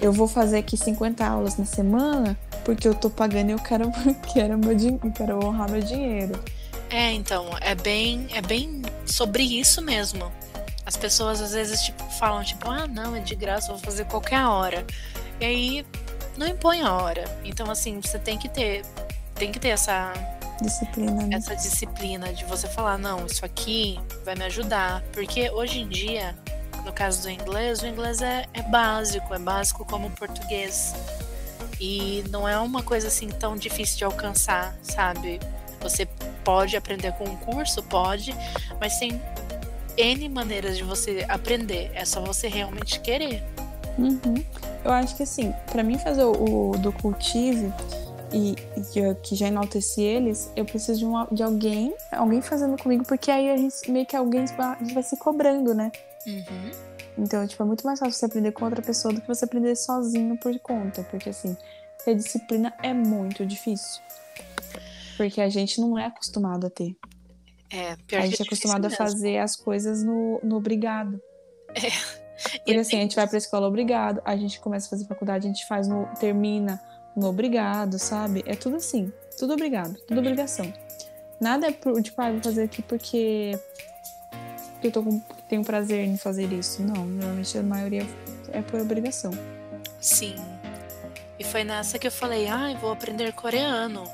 Eu 0.00 0.12
vou 0.12 0.28
fazer 0.28 0.58
aqui 0.58 0.76
50 0.76 1.26
aulas 1.26 1.56
na 1.56 1.64
semana 1.64 2.38
porque 2.64 2.86
eu 2.86 2.94
tô 2.94 3.08
pagando 3.10 3.50
e 3.50 3.52
eu 3.52 3.58
quero, 3.58 3.90
quero, 4.32 4.58
meu, 4.58 4.74
din- 4.74 4.98
eu 5.02 5.10
quero 5.12 5.44
honrar 5.44 5.70
meu 5.70 5.80
dinheiro. 5.82 6.40
É, 6.90 7.12
então, 7.12 7.46
é 7.60 7.74
bem, 7.74 8.26
é 8.32 8.40
bem 8.40 8.82
sobre 9.04 9.42
isso 9.42 9.82
mesmo. 9.82 10.30
As 10.86 10.96
pessoas 10.96 11.40
às 11.40 11.52
vezes 11.52 11.82
tipo, 11.82 12.02
falam, 12.18 12.42
tipo, 12.42 12.70
ah, 12.70 12.86
não, 12.86 13.14
é 13.14 13.20
de 13.20 13.34
graça, 13.34 13.70
eu 13.70 13.76
vou 13.76 13.84
fazer 13.84 14.04
qualquer 14.06 14.44
hora. 14.46 14.86
E 15.40 15.44
aí 15.44 15.86
não 16.36 16.46
impõe 16.46 16.80
a 16.82 16.92
hora. 16.94 17.24
Então, 17.44 17.70
assim, 17.70 18.00
você 18.00 18.18
tem 18.18 18.38
que 18.38 18.48
ter, 18.48 18.82
tem 19.34 19.52
que 19.52 19.58
ter 19.58 19.68
essa, 19.68 20.12
Disciplina, 20.62 21.26
né? 21.26 21.36
essa 21.36 21.54
disciplina 21.54 22.32
de 22.32 22.44
você 22.46 22.66
falar, 22.68 22.98
não, 22.98 23.26
isso 23.26 23.44
aqui 23.44 24.00
vai 24.24 24.34
me 24.34 24.44
ajudar. 24.44 25.02
Porque 25.12 25.50
hoje 25.50 25.80
em 25.80 25.88
dia, 25.88 26.34
no 26.88 26.94
caso 26.94 27.20
do 27.22 27.30
inglês, 27.30 27.82
o 27.82 27.86
inglês 27.86 28.22
é, 28.22 28.46
é 28.54 28.62
básico, 28.62 29.34
é 29.34 29.38
básico 29.38 29.84
como 29.84 30.06
o 30.06 30.10
português. 30.10 30.94
E 31.78 32.24
não 32.30 32.48
é 32.48 32.58
uma 32.58 32.82
coisa 32.82 33.08
assim 33.08 33.28
tão 33.28 33.56
difícil 33.56 33.98
de 33.98 34.04
alcançar, 34.04 34.74
sabe? 34.82 35.38
Você 35.82 36.06
pode 36.42 36.76
aprender 36.78 37.12
com 37.12 37.24
um 37.24 37.36
curso, 37.36 37.82
pode, 37.82 38.34
mas 38.80 38.98
tem 38.98 39.20
N 39.98 40.28
maneiras 40.30 40.78
de 40.78 40.82
você 40.82 41.26
aprender. 41.28 41.90
É 41.94 42.06
só 42.06 42.22
você 42.22 42.48
realmente 42.48 43.00
querer. 43.00 43.44
Uhum. 43.98 44.42
Eu 44.82 44.90
acho 44.92 45.14
que 45.14 45.24
assim, 45.24 45.52
pra 45.70 45.82
mim 45.82 45.98
fazer 45.98 46.24
o, 46.24 46.70
o 46.70 46.78
do 46.78 46.90
cultive 46.90 47.70
e, 48.32 48.56
e 48.76 49.14
que, 49.22 49.36
já 49.36 49.48
enalteci 49.48 50.00
eles, 50.00 50.50
eu 50.56 50.64
preciso 50.64 51.00
de, 51.00 51.04
um, 51.04 51.26
de 51.30 51.42
alguém, 51.42 51.94
alguém 52.10 52.40
fazendo 52.40 52.82
comigo, 52.82 53.04
porque 53.06 53.30
aí 53.30 53.50
a 53.50 53.56
gente 53.58 53.90
meio 53.90 54.06
que 54.06 54.16
alguém 54.16 54.46
vai 54.94 55.02
se 55.02 55.18
cobrando, 55.18 55.74
né? 55.74 55.92
Uhum. 56.28 56.70
Então, 57.18 57.46
tipo, 57.46 57.62
é 57.62 57.66
muito 57.66 57.84
mais 57.84 57.98
fácil 57.98 58.14
você 58.14 58.26
aprender 58.26 58.52
com 58.52 58.64
outra 58.64 58.82
pessoa 58.82 59.12
do 59.12 59.20
que 59.20 59.26
você 59.26 59.44
aprender 59.44 59.74
sozinho 59.74 60.38
por 60.38 60.56
conta. 60.60 61.02
Porque, 61.04 61.30
assim, 61.30 61.56
ter 62.04 62.14
disciplina 62.14 62.72
é 62.82 62.92
muito 62.92 63.44
difícil. 63.44 64.00
Porque 65.16 65.40
a 65.40 65.48
gente 65.48 65.80
não 65.80 65.98
é 65.98 66.06
acostumado 66.06 66.66
a 66.66 66.70
ter. 66.70 66.96
É, 67.70 67.96
pior 68.06 68.20
A 68.20 68.22
que 68.22 68.30
gente 68.30 68.42
é 68.42 68.44
acostumado 68.44 68.84
a 68.84 68.88
mesmo. 68.88 68.96
fazer 68.96 69.38
as 69.38 69.56
coisas 69.56 70.02
no, 70.04 70.40
no 70.42 70.56
obrigado. 70.56 71.20
E 72.64 72.72
Porque, 72.72 72.78
assim, 72.78 72.96
a 72.98 73.00
gente 73.00 73.16
vai 73.16 73.26
pra 73.26 73.36
escola 73.36 73.66
obrigado, 73.66 74.22
a 74.24 74.36
gente 74.36 74.60
começa 74.60 74.86
a 74.86 74.90
fazer 74.90 75.06
faculdade, 75.06 75.46
a 75.46 75.50
gente 75.50 75.66
faz 75.66 75.88
no. 75.88 76.06
termina 76.20 76.80
no 77.16 77.26
obrigado, 77.26 77.98
sabe? 77.98 78.44
É 78.46 78.54
tudo 78.54 78.76
assim. 78.76 79.12
Tudo 79.36 79.54
obrigado, 79.54 79.98
tudo 80.06 80.20
obrigação. 80.20 80.72
Nada 81.40 81.66
é 81.66 81.72
por, 81.72 82.00
tipo, 82.00 82.20
ah, 82.22 82.30
vou 82.30 82.40
fazer 82.40 82.62
aqui 82.62 82.80
porque. 82.82 83.58
porque 84.74 84.86
eu 84.86 84.92
tô 84.92 85.02
com, 85.02 85.20
tenho 85.48 85.64
prazer 85.64 86.04
em 86.04 86.16
fazer 86.16 86.52
isso. 86.52 86.82
Não, 86.82 87.04
normalmente 87.06 87.56
a 87.56 87.62
maioria 87.62 88.06
é 88.52 88.60
por 88.60 88.80
obrigação. 88.80 89.32
Sim. 90.00 90.36
E 91.38 91.44
foi 91.44 91.64
nessa 91.64 91.98
que 91.98 92.06
eu 92.06 92.12
falei, 92.12 92.48
ah, 92.48 92.72
eu 92.72 92.78
vou 92.78 92.92
aprender 92.92 93.32
coreano. 93.32 94.04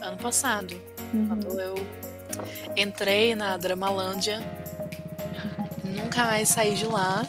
Ano 0.00 0.16
passado. 0.16 0.74
Uhum. 1.14 1.28
Quando 1.28 1.60
eu 1.60 1.74
entrei 2.76 3.34
na 3.34 3.56
Dramalândia. 3.56 4.42
Nunca 5.84 6.24
mais 6.24 6.48
saí 6.48 6.74
de 6.74 6.86
lá. 6.86 7.24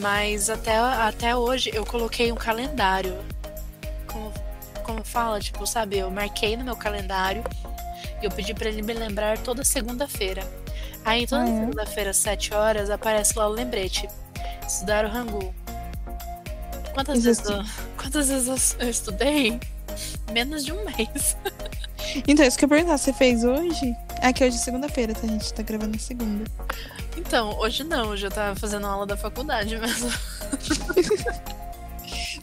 Mas 0.00 0.50
até, 0.50 0.76
até 0.76 1.34
hoje 1.34 1.70
eu 1.72 1.86
coloquei 1.86 2.30
um 2.30 2.36
calendário. 2.36 3.16
Como, 4.06 4.32
como 4.82 5.04
fala, 5.04 5.40
tipo, 5.40 5.66
sabe? 5.66 5.98
Eu 5.98 6.10
marquei 6.10 6.56
no 6.56 6.64
meu 6.64 6.76
calendário 6.76 7.42
e 8.20 8.24
eu 8.24 8.30
pedi 8.30 8.52
pra 8.52 8.68
ele 8.68 8.82
me 8.82 8.92
lembrar 8.92 9.38
toda 9.38 9.64
segunda-feira. 9.64 10.42
Aí 11.06 11.24
toda 11.24 11.48
é? 11.48 11.60
segunda-feira, 11.60 12.10
às 12.10 12.16
7 12.16 12.52
horas, 12.52 12.90
aparece 12.90 13.38
lá 13.38 13.46
o 13.46 13.52
lembrete. 13.52 14.08
Estudar 14.66 15.04
o 15.04 15.08
Hangul. 15.08 15.54
Quantas 16.92 17.22
vezes, 17.22 17.44
eu, 17.44 17.62
quantas 17.96 18.28
vezes 18.28 18.76
eu 18.78 18.88
estudei? 18.88 19.60
Menos 20.32 20.64
de 20.64 20.72
um 20.72 20.84
mês. 20.84 21.36
Então, 22.26 22.46
isso 22.46 22.56
que 22.56 22.64
eu 22.64 22.68
perguntar, 22.68 22.96
você 22.96 23.12
fez 23.12 23.44
hoje? 23.44 23.94
É 24.22 24.32
que 24.32 24.42
hoje 24.42 24.56
é 24.56 24.58
segunda-feira, 24.58 25.12
tá? 25.12 25.20
A 25.24 25.26
gente 25.26 25.52
tá 25.52 25.62
gravando 25.62 25.92
na 25.92 25.98
segunda. 25.98 26.44
Então, 27.16 27.58
hoje 27.58 27.84
não, 27.84 28.10
hoje 28.10 28.26
eu 28.26 28.30
tava 28.30 28.58
fazendo 28.58 28.86
aula 28.86 29.04
da 29.04 29.16
faculdade 29.16 29.76
mesmo. 29.76 30.08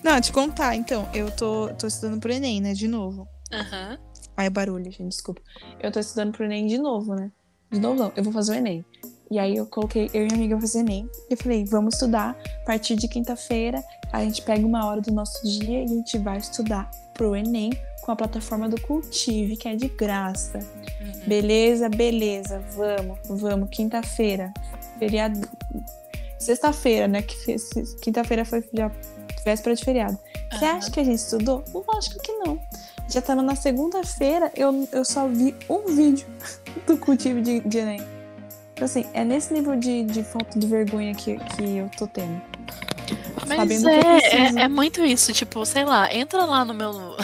Não, 0.03 0.19
te 0.19 0.33
contar, 0.33 0.75
então, 0.75 1.09
eu 1.13 1.31
tô, 1.31 1.69
tô 1.69 1.87
estudando 1.87 2.19
pro 2.19 2.31
Enem, 2.31 2.61
né? 2.61 2.73
De 2.73 2.89
novo. 2.89 3.25
Aham. 3.51 3.97
Ai, 4.35 4.49
barulho, 4.49 4.91
gente, 4.91 5.07
desculpa. 5.07 5.41
Eu 5.79 5.91
tô 5.91 5.99
estudando 5.99 6.33
pro 6.33 6.43
Enem 6.43 6.67
de 6.67 6.77
novo, 6.77 7.15
né? 7.15 7.31
De 7.73 7.79
novo 7.79 7.99
não, 7.99 8.11
eu 8.15 8.23
vou 8.23 8.31
fazer 8.31 8.51
o 8.51 8.55
Enem. 8.55 8.85
E 9.31 9.39
aí 9.39 9.55
eu 9.57 9.65
coloquei, 9.65 10.09
eu 10.13 10.21
e 10.21 10.25
minha 10.25 10.35
amiga 10.35 10.59
fazer 10.61 10.79
o 10.79 10.81
Enem. 10.81 11.09
E 11.29 11.33
eu 11.33 11.37
falei, 11.37 11.65
vamos 11.65 11.95
estudar. 11.95 12.37
A 12.61 12.65
partir 12.65 12.95
de 12.95 13.07
quinta-feira, 13.07 13.83
a 14.11 14.23
gente 14.23 14.41
pega 14.43 14.65
uma 14.65 14.85
hora 14.85 15.01
do 15.01 15.11
nosso 15.11 15.43
dia 15.43 15.81
e 15.81 15.83
a 15.83 15.87
gente 15.87 16.17
vai 16.19 16.37
estudar 16.37 16.89
pro 17.15 17.35
Enem 17.35 17.71
com 18.03 18.11
a 18.11 18.15
plataforma 18.15 18.69
do 18.69 18.79
Cultive, 18.81 19.57
que 19.57 19.67
é 19.67 19.75
de 19.75 19.87
graça. 19.87 20.59
Uhum. 21.01 21.27
Beleza, 21.27 21.89
beleza, 21.89 22.63
vamos, 22.75 23.41
vamos. 23.41 23.69
Quinta-feira, 23.71 24.53
feriado. 24.99 25.39
Sexta-feira, 26.37 27.07
né? 27.07 27.21
Que 27.21 27.55
quinta-feira 28.01 28.43
foi 28.45 28.63
já 28.73 28.91
véspera 29.45 29.75
de 29.75 29.83
feriado. 29.83 30.19
Você 30.51 30.65
Aham. 30.65 30.77
acha 30.77 30.91
que 30.91 30.99
a 30.99 31.03
gente 31.03 31.17
estudou? 31.19 31.63
Lógico 31.73 32.21
que 32.21 32.31
não. 32.33 32.59
Já 33.09 33.21
tava 33.21 33.41
na 33.41 33.55
segunda-feira, 33.55 34.51
eu, 34.55 34.87
eu 34.91 35.05
só 35.05 35.27
vi 35.27 35.55
um 35.69 35.95
vídeo 35.95 36.25
do 36.87 36.97
cultivo 36.97 37.41
de, 37.41 37.59
de 37.61 37.77
Enem. 37.77 38.01
Então, 38.73 38.85
assim, 38.85 39.05
é 39.13 39.23
nesse 39.23 39.53
nível 39.53 39.75
de, 39.75 40.03
de 40.03 40.23
falta 40.23 40.57
de 40.57 40.65
vergonha 40.65 41.13
que, 41.13 41.37
que 41.37 41.77
eu 41.77 41.89
tô 41.97 42.07
tendo. 42.07 42.41
Mas 43.47 43.83
eu 43.83 43.89
é, 43.89 44.17
é, 44.17 44.61
é 44.61 44.67
muito 44.67 45.03
isso, 45.03 45.33
tipo, 45.33 45.65
sei 45.65 45.85
lá, 45.85 46.13
entra 46.13 46.45
lá 46.45 46.65
no 46.65 46.73
meu, 46.73 46.91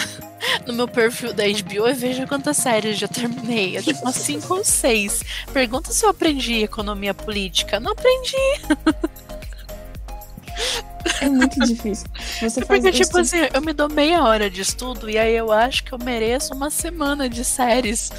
no 0.67 0.73
meu 0.73 0.87
perfil 0.87 1.33
da 1.33 1.43
HBO 1.43 1.87
e 1.87 1.93
veja 1.93 2.27
quantas 2.27 2.57
séries 2.57 2.97
já 2.97 3.07
terminei. 3.07 3.77
É 3.77 3.81
tipo 3.81 4.01
umas 4.01 4.15
5 4.15 4.53
ou 4.53 4.63
6. 4.63 5.23
Pergunta 5.51 5.91
se 5.91 6.05
eu 6.05 6.09
aprendi 6.09 6.63
economia 6.63 7.13
política. 7.13 7.79
Não 7.79 7.93
aprendi. 7.93 8.35
É 11.21 11.29
muito 11.29 11.59
difícil. 11.59 12.07
Você 12.41 12.65
faz 12.65 12.81
Porque, 12.81 12.91
tipo 12.91 13.17
assim, 13.17 13.37
eu 13.53 13.61
me 13.61 13.73
dou 13.73 13.89
meia 13.89 14.23
hora 14.23 14.49
de 14.49 14.61
estudo 14.61 15.09
e 15.09 15.17
aí 15.17 15.35
eu 15.35 15.51
acho 15.51 15.83
que 15.83 15.93
eu 15.93 15.99
mereço 15.99 16.53
uma 16.53 16.69
semana 16.69 17.29
de 17.29 17.43
séries. 17.43 18.11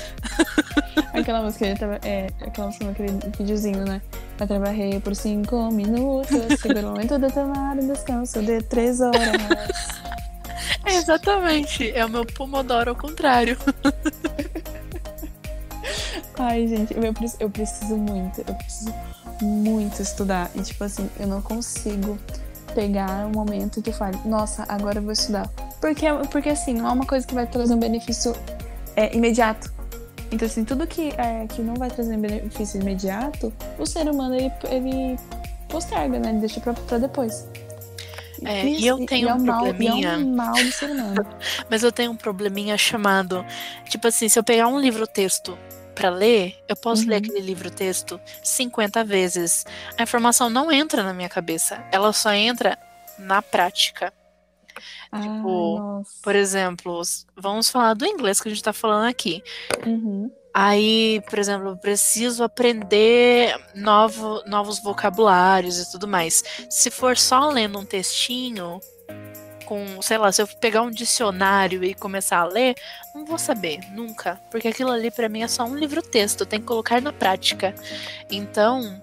Aquela 1.12 1.42
música, 1.42 1.66
é, 2.04 2.28
aquela 2.40 2.68
música 2.68 2.84
naquele 2.84 3.18
videozinho, 3.36 3.84
né? 3.84 4.00
Eu 4.38 4.46
trabalhei 4.46 5.00
por 5.00 5.14
cinco 5.14 5.70
minutos, 5.70 6.60
segura 6.60 6.86
o 6.86 6.90
momento 6.92 7.18
de 7.18 7.32
tomar 7.32 7.76
um 7.76 7.86
descanso 7.86 8.42
de 8.42 8.62
três 8.62 9.00
horas. 9.00 9.20
É, 10.84 10.96
exatamente. 10.96 11.90
É 11.90 12.04
o 12.04 12.08
meu 12.08 12.24
Pomodoro 12.24 12.90
ao 12.90 12.96
contrário. 12.96 13.56
Ai, 16.38 16.66
gente, 16.66 16.94
eu, 16.94 17.02
eu 17.38 17.50
preciso 17.50 17.96
muito, 17.96 18.42
eu 18.46 18.54
preciso 18.54 18.94
muito 19.42 20.00
estudar. 20.00 20.50
E, 20.54 20.62
tipo 20.62 20.82
assim, 20.84 21.10
eu 21.18 21.26
não 21.26 21.42
consigo 21.42 22.18
pegar 22.74 23.26
um 23.26 23.30
momento 23.30 23.82
que 23.82 23.92
fale, 23.92 24.18
nossa, 24.24 24.64
agora 24.68 24.98
eu 24.98 25.02
vou 25.02 25.12
estudar. 25.12 25.48
Porque, 25.80 26.06
porque 26.30 26.50
assim, 26.50 26.74
não 26.74 26.88
é 26.88 26.92
uma 26.92 27.06
coisa 27.06 27.26
que 27.26 27.34
vai 27.34 27.46
trazer 27.46 27.74
um 27.74 27.78
benefício 27.78 28.34
é, 28.96 29.14
imediato. 29.14 29.72
Então, 30.32 30.46
assim, 30.46 30.64
tudo 30.64 30.86
que, 30.86 31.12
é, 31.16 31.46
que 31.48 31.60
não 31.60 31.74
vai 31.74 31.90
trazer 31.90 32.16
um 32.16 32.20
benefício 32.20 32.80
imediato, 32.80 33.52
o 33.78 33.86
ser 33.86 34.08
humano, 34.08 34.34
ele, 34.34 34.52
ele 34.70 35.18
posterga, 35.68 36.18
né? 36.18 36.30
Ele 36.30 36.38
deixa 36.38 36.60
pra, 36.60 36.72
pra 36.72 36.98
depois. 36.98 37.48
É, 38.44 38.64
e 38.64 38.86
eu 38.86 39.04
tenho 39.06 39.28
é 39.28 39.34
um 39.34 39.44
mal, 39.44 39.66
e 39.66 39.70
probleminha. 39.70 40.12
é 40.12 40.16
um 40.16 40.34
mal 40.34 40.54
do 40.54 40.72
ser 40.72 40.90
humano. 40.90 41.26
Mas 41.68 41.82
eu 41.82 41.92
tenho 41.92 42.12
um 42.12 42.16
probleminha 42.16 42.76
chamado. 42.78 43.44
Tipo 43.88 44.08
assim, 44.08 44.28
se 44.28 44.38
eu 44.38 44.44
pegar 44.44 44.68
um 44.68 44.78
livro-texto 44.78 45.58
pra 46.00 46.10
ler, 46.10 46.56
eu 46.68 46.76
posso 46.76 47.06
ler 47.06 47.16
Uhum. 47.20 47.28
aquele 47.28 47.40
livro-texto 47.40 48.20
50 48.42 49.04
vezes. 49.04 49.64
A 49.98 50.02
informação 50.02 50.48
não 50.48 50.72
entra 50.72 51.02
na 51.02 51.12
minha 51.12 51.28
cabeça. 51.28 51.84
Ela 51.92 52.12
só 52.12 52.32
entra 52.32 52.78
na 53.18 53.42
prática. 53.42 54.12
Ai, 55.12 55.22
Tipo, 55.22 55.78
nossa. 55.78 56.10
Por 56.22 56.34
exemplo, 56.34 57.02
vamos 57.36 57.68
falar 57.68 57.94
do 57.94 58.06
inglês 58.06 58.40
que 58.40 58.48
a 58.48 58.50
gente 58.50 58.62
tá 58.62 58.72
falando 58.72 59.08
aqui. 59.08 59.42
Uhum. 59.86 60.30
Aí, 60.54 61.20
por 61.28 61.38
exemplo, 61.38 61.68
eu 61.68 61.76
preciso 61.76 62.42
aprender 62.42 63.54
novo, 63.74 64.42
novos 64.46 64.82
vocabulários 64.82 65.78
e 65.78 65.90
tudo 65.92 66.08
mais. 66.08 66.42
Se 66.68 66.90
for 66.90 67.16
só 67.16 67.48
lendo 67.50 67.78
um 67.78 67.84
textinho, 67.84 68.80
com, 69.70 70.02
sei 70.02 70.18
lá, 70.18 70.32
se 70.32 70.42
eu 70.42 70.48
pegar 70.48 70.82
um 70.82 70.90
dicionário 70.90 71.84
e 71.84 71.94
começar 71.94 72.38
a 72.38 72.44
ler, 72.44 72.74
não 73.14 73.24
vou 73.24 73.38
saber, 73.38 73.78
nunca. 73.92 74.36
Porque 74.50 74.66
aquilo 74.66 74.90
ali 74.90 75.12
pra 75.12 75.28
mim 75.28 75.42
é 75.42 75.46
só 75.48 75.62
um 75.64 75.76
livro-texto, 75.76 76.40
eu 76.40 76.46
tenho 76.46 76.60
que 76.62 76.66
colocar 76.66 77.00
na 77.00 77.12
prática. 77.12 77.72
Então, 78.28 79.00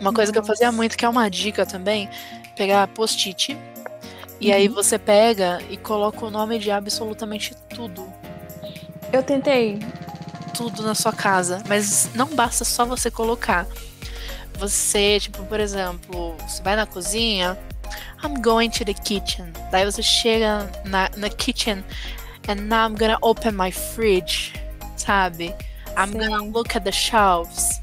Uma 0.00 0.14
coisa 0.14 0.32
que 0.32 0.38
eu 0.38 0.44
fazia 0.44 0.68
Nossa. 0.68 0.76
muito, 0.76 0.96
que 0.96 1.04
é 1.04 1.08
uma 1.08 1.28
dica 1.28 1.66
também, 1.66 2.08
pegar 2.56 2.86
post-it. 2.88 3.54
E 4.40 4.50
aí 4.50 4.66
Uhum. 4.68 4.74
você 4.74 4.98
pega 4.98 5.60
e 5.68 5.76
coloca 5.76 6.24
o 6.24 6.30
nome 6.30 6.58
de 6.58 6.70
absolutamente 6.70 7.54
tudo. 7.68 8.10
Eu 9.12 9.22
tentei. 9.22 9.78
Tudo 10.54 10.82
na 10.82 10.94
sua 10.94 11.12
casa. 11.12 11.62
Mas 11.68 12.08
não 12.14 12.28
basta 12.28 12.64
só 12.64 12.86
você 12.86 13.10
colocar. 13.10 13.66
Você, 14.54 15.18
tipo, 15.20 15.44
por 15.44 15.60
exemplo, 15.60 16.34
você 16.48 16.62
vai 16.62 16.76
na 16.76 16.86
cozinha. 16.86 17.58
I'm 18.22 18.40
going 18.42 18.70
to 18.70 18.84
the 18.84 18.94
kitchen. 18.94 19.52
Daí 19.70 19.84
você 19.84 20.02
chega 20.02 20.70
na, 20.84 21.08
na 21.16 21.28
kitchen. 21.28 21.84
And 22.48 22.68
now 22.68 22.86
I'm 22.86 22.94
gonna 22.94 23.18
open 23.22 23.54
my 23.56 23.70
fridge. 23.70 24.54
Sabe? 24.96 25.54
I'm 25.96 26.12
gonna 26.12 26.38
Sei. 26.38 26.50
look 26.50 26.76
at 26.76 26.84
the 26.84 26.92
shelves. 26.92 27.80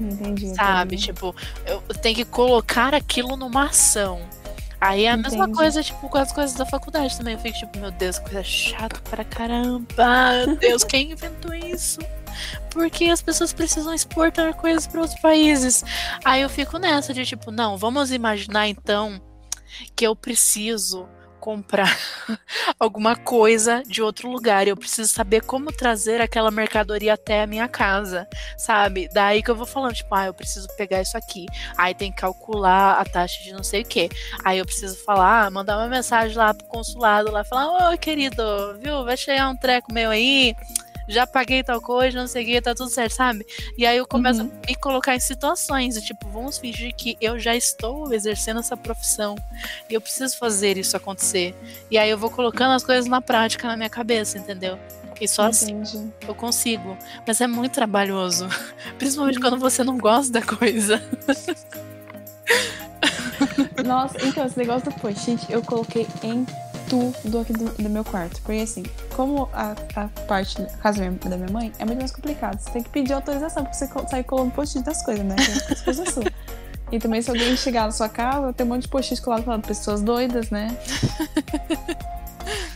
Entendi. 0.00 0.54
Sabe? 0.54 0.96
entendi. 0.96 1.06
Tipo, 1.06 1.34
eu 1.66 1.80
tenho 2.00 2.16
que 2.16 2.24
colocar 2.24 2.94
aquilo 2.94 3.36
numa 3.36 3.64
ação. 3.66 4.20
Aí 4.80 5.04
é 5.06 5.10
a 5.10 5.16
mesma 5.16 5.44
Entendi. 5.44 5.56
coisa, 5.56 5.82
tipo, 5.82 6.08
com 6.08 6.18
as 6.18 6.32
coisas 6.32 6.54
da 6.54 6.66
faculdade 6.66 7.16
também. 7.16 7.34
Eu 7.34 7.40
fico 7.40 7.58
tipo, 7.58 7.78
meu 7.78 7.90
Deus, 7.90 8.18
que 8.18 8.26
coisa 8.26 8.44
chata 8.44 9.00
pra 9.08 9.24
caramba. 9.24 10.44
Meu 10.46 10.56
Deus, 10.56 10.84
quem 10.84 11.12
inventou 11.12 11.54
isso? 11.54 11.98
Porque 12.70 13.06
as 13.06 13.22
pessoas 13.22 13.52
precisam 13.52 13.94
exportar 13.94 14.54
coisas 14.54 14.86
para 14.86 15.00
outros 15.00 15.20
países. 15.20 15.84
Aí 16.24 16.42
eu 16.42 16.48
fico 16.48 16.78
nessa 16.78 17.12
de 17.12 17.24
tipo, 17.24 17.50
não, 17.50 17.76
vamos 17.76 18.12
imaginar 18.12 18.68
então 18.68 19.20
que 19.94 20.06
eu 20.06 20.14
preciso 20.14 21.08
comprar 21.46 21.96
alguma 22.76 23.14
coisa 23.14 23.80
de 23.86 24.02
outro 24.02 24.28
lugar. 24.28 24.66
Eu 24.66 24.76
preciso 24.76 25.12
saber 25.12 25.42
como 25.42 25.70
trazer 25.70 26.20
aquela 26.20 26.50
mercadoria 26.50 27.14
até 27.14 27.42
a 27.42 27.46
minha 27.46 27.68
casa, 27.68 28.26
sabe? 28.58 29.08
Daí 29.14 29.44
que 29.44 29.50
eu 29.52 29.54
vou 29.54 29.64
falando, 29.64 29.94
tipo, 29.94 30.12
ah, 30.12 30.26
eu 30.26 30.34
preciso 30.34 30.66
pegar 30.76 31.00
isso 31.02 31.16
aqui. 31.16 31.46
Aí 31.78 31.94
tem 31.94 32.10
que 32.10 32.18
calcular 32.18 32.94
a 32.94 33.04
taxa 33.04 33.44
de 33.44 33.52
não 33.52 33.62
sei 33.62 33.82
o 33.82 33.86
quê. 33.86 34.08
Aí 34.44 34.58
eu 34.58 34.66
preciso 34.66 34.96
falar, 35.04 35.46
ah, 35.46 35.50
mandar 35.50 35.78
uma 35.78 35.86
mensagem 35.86 36.36
lá 36.36 36.52
pro 36.52 36.66
consulado 36.66 37.30
lá, 37.30 37.44
falar, 37.44 37.92
ô 37.92 37.96
querido, 37.96 38.42
viu, 38.80 39.04
vai 39.04 39.16
chegar 39.16 39.48
um 39.48 39.56
treco 39.56 39.92
meu 39.92 40.10
aí. 40.10 40.52
Já 41.08 41.26
paguei 41.26 41.62
tal 41.62 41.80
coisa, 41.80 42.18
não 42.18 42.26
sei 42.26 42.42
o 42.42 42.46
que, 42.46 42.60
tá 42.60 42.74
tudo 42.74 42.90
certo, 42.90 43.12
sabe? 43.12 43.46
E 43.78 43.86
aí 43.86 43.96
eu 43.96 44.06
começo 44.06 44.42
Uhum. 44.42 44.50
a 44.62 44.66
me 44.66 44.74
colocar 44.76 45.14
em 45.14 45.20
situações, 45.20 46.00
tipo, 46.02 46.28
vamos 46.28 46.58
fingir 46.58 46.94
que 46.94 47.16
eu 47.20 47.38
já 47.38 47.54
estou 47.54 48.12
exercendo 48.12 48.60
essa 48.60 48.76
profissão 48.76 49.36
e 49.88 49.94
eu 49.94 50.00
preciso 50.00 50.36
fazer 50.38 50.76
isso 50.76 50.96
acontecer. 50.96 51.54
E 51.90 51.96
aí 51.98 52.10
eu 52.10 52.18
vou 52.18 52.30
colocando 52.30 52.72
as 52.72 52.84
coisas 52.84 53.06
na 53.06 53.20
prática 53.20 53.68
na 53.68 53.76
minha 53.76 53.90
cabeça, 53.90 54.38
entendeu? 54.38 54.78
E 55.20 55.26
só 55.26 55.46
assim 55.46 55.72
Entendi. 55.80 56.12
eu 56.28 56.34
consigo. 56.34 56.96
Mas 57.26 57.40
é 57.40 57.46
muito 57.46 57.72
trabalhoso. 57.72 58.46
Principalmente 58.98 59.40
quando 59.40 59.58
você 59.58 59.82
não 59.82 59.96
gosta 59.96 60.30
da 60.32 60.42
coisa. 60.42 61.02
Nossa, 63.84 64.16
então, 64.26 64.46
esse 64.46 64.58
negócio 64.58 64.90
do 64.90 64.96
post-it 64.98 65.46
eu 65.50 65.62
coloquei 65.62 66.06
em 66.22 66.46
tudo 66.88 67.40
aqui 67.40 67.52
do, 67.52 67.64
do 67.82 67.90
meu 67.90 68.04
quarto. 68.04 68.40
Porque 68.42 68.60
assim, 68.62 68.82
como 69.14 69.48
a, 69.52 69.74
a 69.94 70.08
parte 70.26 70.60
da 70.60 70.68
casa 70.78 71.00
da 71.02 71.10
minha- 71.10 71.30
da 71.30 71.36
minha 71.36 71.50
mãe 71.52 71.72
é 71.78 71.84
muito 71.84 71.98
mais 71.98 72.10
complicado. 72.12 72.58
Você 72.58 72.70
tem 72.70 72.82
que 72.82 72.90
pedir 72.90 73.12
autorização 73.12 73.64
pra 73.64 73.72
você 73.72 73.86
sair 74.08 74.24
colando 74.24 74.50
post-it 74.52 74.84
das 74.84 75.04
coisas, 75.04 75.24
né? 75.24 75.36
Que 75.36 75.50
é 75.50 75.72
as 75.74 75.80
coisas 75.82 76.08
suas. 76.14 76.26
E 76.92 76.98
também 77.00 77.20
se 77.20 77.28
alguém 77.30 77.56
chegar 77.56 77.86
na 77.86 77.90
sua 77.90 78.08
casa, 78.08 78.52
tem 78.52 78.64
um 78.64 78.68
monte 78.70 78.82
de 78.82 78.88
post-it 78.88 79.20
colado 79.20 79.42
falando 79.44 79.66
pessoas 79.66 80.00
doidas, 80.02 80.50
né? 80.50 80.76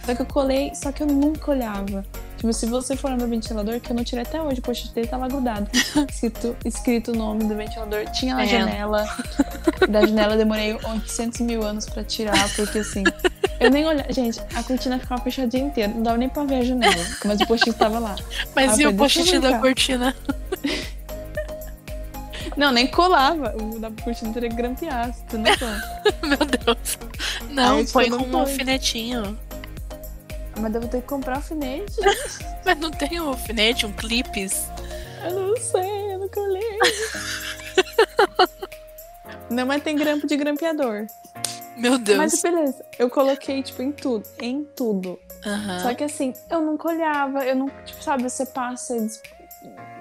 Só 0.05 0.15
que 0.15 0.23
eu 0.23 0.27
colei, 0.27 0.73
só 0.75 0.91
que 0.91 1.03
eu 1.03 1.07
nunca 1.07 1.51
olhava. 1.53 2.05
Tipo, 2.41 2.55
se 2.55 2.65
você 2.65 2.97
for 2.97 3.11
no 3.11 3.19
meu 3.19 3.29
ventilador, 3.29 3.79
que 3.81 3.93
eu 3.93 3.95
não 3.97 4.03
tirei 4.03 4.23
até 4.25 4.41
hoje, 4.41 4.61
o 4.61 4.63
post-it 4.63 4.95
dele 4.95 5.07
tá 5.07 5.19
lá 5.19 5.29
grudado. 5.29 5.69
Escrito, 6.09 6.57
escrito 6.65 7.13
o 7.13 7.15
nome 7.15 7.45
do 7.45 7.55
ventilador, 7.55 8.07
tinha 8.13 8.35
na 8.35 8.45
É. 8.45 8.47
janela. 8.47 9.07
Da 9.87 10.07
janela 10.07 10.33
eu 10.33 10.39
demorei 10.39 10.73
800 10.73 11.41
mil 11.43 11.63
anos 11.63 11.85
pra 11.85 12.03
tirar, 12.03 12.49
porque 12.57 12.79
assim. 12.79 13.05
Eu 13.61 13.71
nem 13.71 13.85
olhava. 13.87 14.11
Gente, 14.11 14.41
a 14.55 14.63
cortina 14.63 14.99
ficava 14.99 15.21
fechada 15.23 15.49
o 15.49 15.51
dia 15.51 15.61
inteiro, 15.61 15.93
não 15.97 16.03
dava 16.03 16.17
nem 16.17 16.31
pra 16.31 16.45
ver 16.45 16.55
a 16.55 16.65
janela. 16.65 17.07
Mas 17.27 17.41
o 17.43 17.47
post-it 17.47 17.77
tava 17.79 17.99
lá. 17.99 18.17
Mas 18.57 18.79
Ah, 18.79 18.83
e 18.83 18.87
o 18.87 18.95
post-it 18.97 19.39
da 19.39 19.59
cortina? 19.59 20.17
Não, 22.57 22.73
nem 22.73 22.87
colava. 22.87 23.55
O 23.61 23.79
da 23.79 23.91
cortina 24.03 24.33
teria 24.33 24.49
que 24.49 24.57
grampear, 24.57 25.15
tem 25.29 25.41
noção. 25.41 25.69
Meu 26.27 26.39
Deus. 26.39 26.99
Não, 27.51 27.77
Aí, 27.77 27.85
tipo, 27.85 27.93
põe 27.99 28.09
não 28.09 28.19
com 28.25 28.37
um 28.37 28.39
alfinetinho. 28.41 29.39
Mas 30.61 30.75
eu 30.75 30.81
vou 30.81 30.91
ter 30.91 31.01
que 31.01 31.07
comprar 31.09 31.37
alfinete. 31.37 31.97
Mas 32.65 32.79
não 32.79 32.91
tem 32.91 33.21
um 33.21 33.29
alfinete, 33.29 33.87
um 33.87 33.93
clipes? 33.93 34.69
Eu 35.25 35.35
não 35.35 35.57
sei, 35.57 36.13
eu 36.15 36.19
não 36.19 36.29
colei. 36.29 36.79
Não, 39.51 39.67
mas 39.67 39.83
tem 39.83 39.97
grampo 39.97 40.27
de 40.27 40.37
grampeador. 40.37 41.07
Meu 41.77 41.99
Deus. 41.99 42.19
Mas 42.19 42.43
beleza, 42.43 42.85
eu 42.99 43.09
coloquei, 43.11 43.63
tipo, 43.63 43.83
em 43.83 43.91
tudo. 43.91 44.29
Em 44.41 44.65
tudo. 44.77 45.19
Aham. 45.45 45.79
Só 45.81 45.95
que 45.95 46.05
assim, 46.05 46.33
eu 46.51 46.61
nunca 46.61 46.89
olhava, 46.89 47.45
eu 47.45 47.57
não, 47.57 47.69
tipo, 47.85 48.03
sabe, 48.03 48.23
você 48.23 48.45
passa 48.47 48.95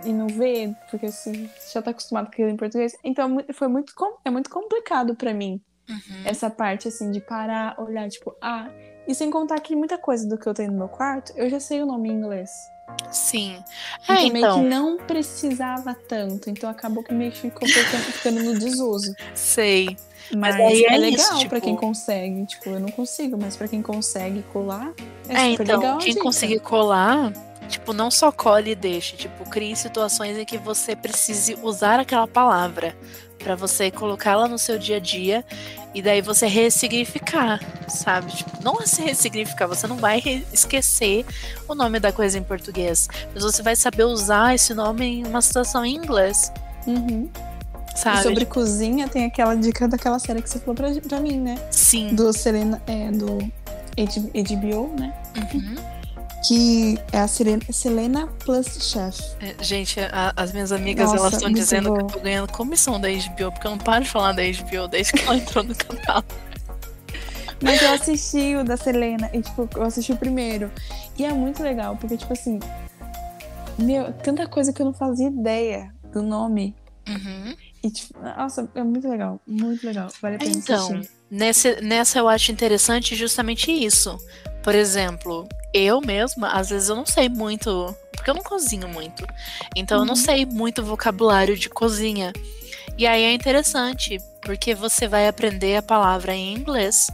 e, 0.05 0.11
não 0.13 0.27
vê, 0.27 0.73
porque 0.89 1.07
assim, 1.07 1.49
você 1.57 1.73
já 1.73 1.81
tá 1.81 1.91
acostumado 1.91 2.25
com 2.27 2.31
aquilo 2.33 2.49
em 2.49 2.57
português. 2.57 2.93
Então 3.03 3.39
é 3.47 3.53
foi 3.53 3.67
muito, 3.67 3.93
é 4.25 4.29
muito 4.29 4.49
complicado 4.49 5.15
pra 5.15 5.33
mim, 5.33 5.61
Uhum. 5.89 6.21
essa 6.25 6.49
parte 6.51 6.87
assim, 6.87 7.09
de 7.09 7.19
parar, 7.21 7.79
olhar, 7.81 8.07
tipo, 8.09 8.35
ah. 8.41 8.69
E 9.09 9.15
sem 9.15 9.31
contar 9.31 9.59
que 9.59 9.75
muita 9.75 9.97
coisa 9.97 10.27
do 10.27 10.37
que 10.37 10.45
eu 10.47 10.53
tenho 10.53 10.71
no 10.71 10.77
meu 10.77 10.87
quarto, 10.87 11.33
eu 11.35 11.49
já 11.49 11.59
sei 11.59 11.81
o 11.81 11.85
nome 11.87 12.09
em 12.09 12.13
inglês. 12.13 12.71
Sim. 13.11 13.63
Então 14.03 14.15
É, 14.15 14.19
meio 14.21 14.31
que 14.33 14.37
então, 14.37 14.63
não 14.63 14.97
precisava 14.97 15.95
tanto. 16.07 16.47
Então 16.49 16.69
acabou 16.69 17.03
que 17.03 17.11
meio 17.11 17.31
que 17.31 17.39
ficou 17.39 17.67
ficando- 17.67 18.43
no 18.43 18.57
desuso. 18.59 19.13
sei. 19.33 19.97
Mas, 20.37 20.55
aí 20.55 20.83
é, 20.85 20.93
é 20.93 20.97
legal 20.97 21.19
isso, 21.19 21.47
pra 21.47 21.57
tipo- 21.59 21.61
quem 21.61 21.75
consegue. 21.75 22.45
Tipo, 22.45 22.69
eu 22.69 22.79
não 22.79 22.89
consigo, 22.89 23.35
mas 23.41 23.55
pra 23.57 23.67
quem 23.67 23.81
consegue 23.81 24.43
colar, 24.53 24.93
é, 25.27 25.33
É, 25.33 25.51
super 25.51 25.63
então, 25.63 25.79
legal. 25.79 25.97
quem 25.97 26.13
conseguir 26.15 26.59
colar, 26.59 27.33
tipo, 27.67 27.93
não 27.93 28.11
só 28.11 28.31
cole 28.31 28.71
e 28.71 28.75
deixe, 28.75 29.17
tipo, 29.17 29.43
crie 29.49 29.75
situações 29.75 30.37
em 30.37 30.45
que 30.45 30.59
você 30.59 30.95
precise 30.95 31.57
usar 31.63 31.99
aquela 31.99 32.27
palavra 32.27 32.95
pra 33.39 33.55
você 33.55 33.89
colocá-la 33.89 34.47
no 34.47 34.57
seu 34.57 34.77
dia 34.77 34.97
a 34.97 34.99
dia 34.99 35.43
e 35.93 36.01
daí 36.01 36.21
você 36.21 36.45
ressignificar, 36.45 37.59
sabe? 37.87 38.31
Tipo, 38.31 38.51
não 38.61 38.79
se 38.85 39.01
ressignificar, 39.01 39.67
você 39.67 39.87
não 39.87 39.97
vai 39.97 40.21
esquecer 40.53 41.25
o 41.67 41.73
nome 41.73 41.99
da 41.99 42.11
coisa 42.11 42.37
em 42.37 42.43
português, 42.43 43.07
mas 43.33 43.43
você 43.43 43.63
vai 43.63 43.75
saber 43.75 44.03
usar 44.03 44.53
esse 44.53 44.73
nome 44.73 45.05
em 45.05 45.25
uma 45.25 45.41
situação 45.41 45.83
em 45.85 45.95
inglês, 45.95 46.51
Uhum. 46.87 47.29
E 47.93 47.99
sabe? 47.99 48.23
sobre 48.23 48.45
cozinha, 48.45 49.07
tem 49.07 49.25
aquela 49.25 49.55
dica 49.55 49.87
daquela 49.87 50.17
série 50.19 50.41
que 50.41 50.49
você 50.49 50.59
falou 50.59 50.75
pra, 50.75 50.89
pra 51.07 51.19
mim, 51.19 51.39
né? 51.39 51.57
Sim. 51.69 52.15
Do 52.15 52.31
Selena, 52.31 52.81
é, 52.87 53.11
do 53.11 53.37
HBO, 53.97 54.95
né? 54.97 55.13
Uhum. 55.35 55.75
Que 56.47 56.97
é 57.11 57.19
a 57.19 57.27
Selena, 57.27 57.61
Selena 57.71 58.27
Plus 58.45 58.65
Chef. 58.81 59.19
É, 59.41 59.61
Gente, 59.63 59.99
a- 59.99 60.33
as 60.37 60.53
minhas 60.53 60.71
amigas 60.71 61.07
Nossa, 61.11 61.17
elas 61.21 61.33
estão 61.33 61.51
dizendo 61.51 61.93
que 61.93 62.01
eu 62.01 62.07
tô 62.07 62.19
ganhando 62.19 62.51
comissão 62.51 62.99
da 62.99 63.09
HBO, 63.09 63.51
porque 63.51 63.67
eu 63.67 63.71
não 63.71 63.77
paro 63.77 64.03
de 64.05 64.09
falar 64.09 64.31
da 64.31 64.41
HBO 64.43 64.87
desde 64.89 65.13
que 65.13 65.23
ela 65.23 65.35
entrou 65.35 65.63
no 65.65 65.75
canal. 65.75 66.23
Mas 67.61 67.81
eu 67.81 67.91
assisti 67.91 68.55
o 68.55 68.63
da 68.63 68.77
Selena 68.77 69.29
e, 69.33 69.41
tipo, 69.41 69.67
eu 69.75 69.83
assisti 69.83 70.13
o 70.13 70.17
primeiro. 70.17 70.71
E 71.17 71.25
é 71.25 71.33
muito 71.33 71.61
legal, 71.61 71.97
porque, 71.97 72.15
tipo 72.15 72.31
assim, 72.31 72.57
meu, 73.77 74.13
tanta 74.13 74.47
coisa 74.47 74.71
que 74.71 74.81
eu 74.81 74.85
não 74.85 74.93
fazia 74.93 75.27
ideia 75.27 75.93
do 76.13 76.21
nome. 76.21 76.73
Uhum. 77.07 77.53
E, 77.83 77.89
tipo, 77.91 78.17
nossa, 78.21 78.69
é 78.75 78.83
muito 78.83 79.09
legal, 79.09 79.41
muito 79.45 79.85
legal. 79.85 80.07
Vale 80.21 80.35
a 80.37 80.39
pena 80.39 80.51
Então, 80.51 80.93
assistir. 80.95 81.11
nesse, 81.29 81.81
nessa 81.81 82.19
eu 82.19 82.29
acho 82.29 82.49
interessante 82.51 83.13
justamente 83.13 83.69
isso. 83.71 84.17
Por 84.63 84.75
exemplo, 84.75 85.47
eu 85.73 86.01
mesma, 86.01 86.49
às 86.51 86.69
vezes 86.69 86.89
eu 86.89 86.95
não 86.95 87.05
sei 87.05 87.29
muito, 87.29 87.95
porque 88.11 88.29
eu 88.29 88.33
não 88.35 88.43
cozinho 88.43 88.87
muito. 88.87 89.25
Então 89.75 89.99
eu 89.99 90.05
não 90.05 90.13
Uhum. 90.13 90.19
sei 90.19 90.45
muito 90.45 90.83
vocabulário 90.83 91.57
de 91.57 91.69
cozinha. 91.69 92.33
E 92.97 93.07
aí 93.07 93.23
é 93.23 93.33
interessante, 93.33 94.17
porque 94.41 94.75
você 94.75 95.07
vai 95.07 95.27
aprender 95.27 95.77
a 95.77 95.81
palavra 95.81 96.35
em 96.35 96.53
inglês. 96.53 97.09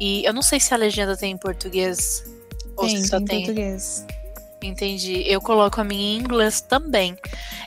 E 0.00 0.24
eu 0.24 0.32
não 0.32 0.42
sei 0.42 0.60
se 0.60 0.72
a 0.72 0.76
legenda 0.76 1.16
tem 1.16 1.32
em 1.32 1.36
português 1.38 2.22
ou 2.76 2.86
Tem, 2.86 2.96
se 3.02 3.08
só 3.08 3.16
tem 3.16 3.24
em 3.24 3.26
tem. 3.26 3.38
português. 3.46 4.06
Entendi. 4.66 5.22
Eu 5.26 5.40
coloco 5.40 5.80
a 5.80 5.84
minha 5.84 6.16
em 6.16 6.20
inglês 6.20 6.60
também. 6.60 7.16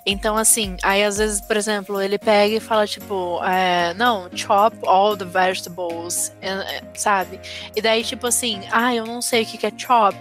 Então, 0.06 0.38
assim, 0.38 0.78
aí 0.84 1.04
às 1.04 1.18
vezes, 1.18 1.42
por 1.42 1.58
exemplo, 1.58 2.02
ele 2.02 2.18
pega 2.18 2.56
e 2.56 2.60
fala, 2.60 2.88
tipo, 2.88 3.44
é, 3.44 3.94
não, 3.94 4.30
chop 4.34 4.76
all 4.86 5.16
the 5.16 5.26
vegetables, 5.26 6.34
é, 6.42 6.50
é, 6.50 6.84
sabe? 6.96 7.40
E 7.76 7.82
daí, 7.82 8.04
tipo 8.04 8.28
assim, 8.28 8.62
ah, 8.72 8.94
eu 8.94 9.06
não 9.06 9.22
sei 9.22 9.44
o 9.44 9.46
que 9.46 9.66
é 9.66 9.72
chop, 9.76 10.18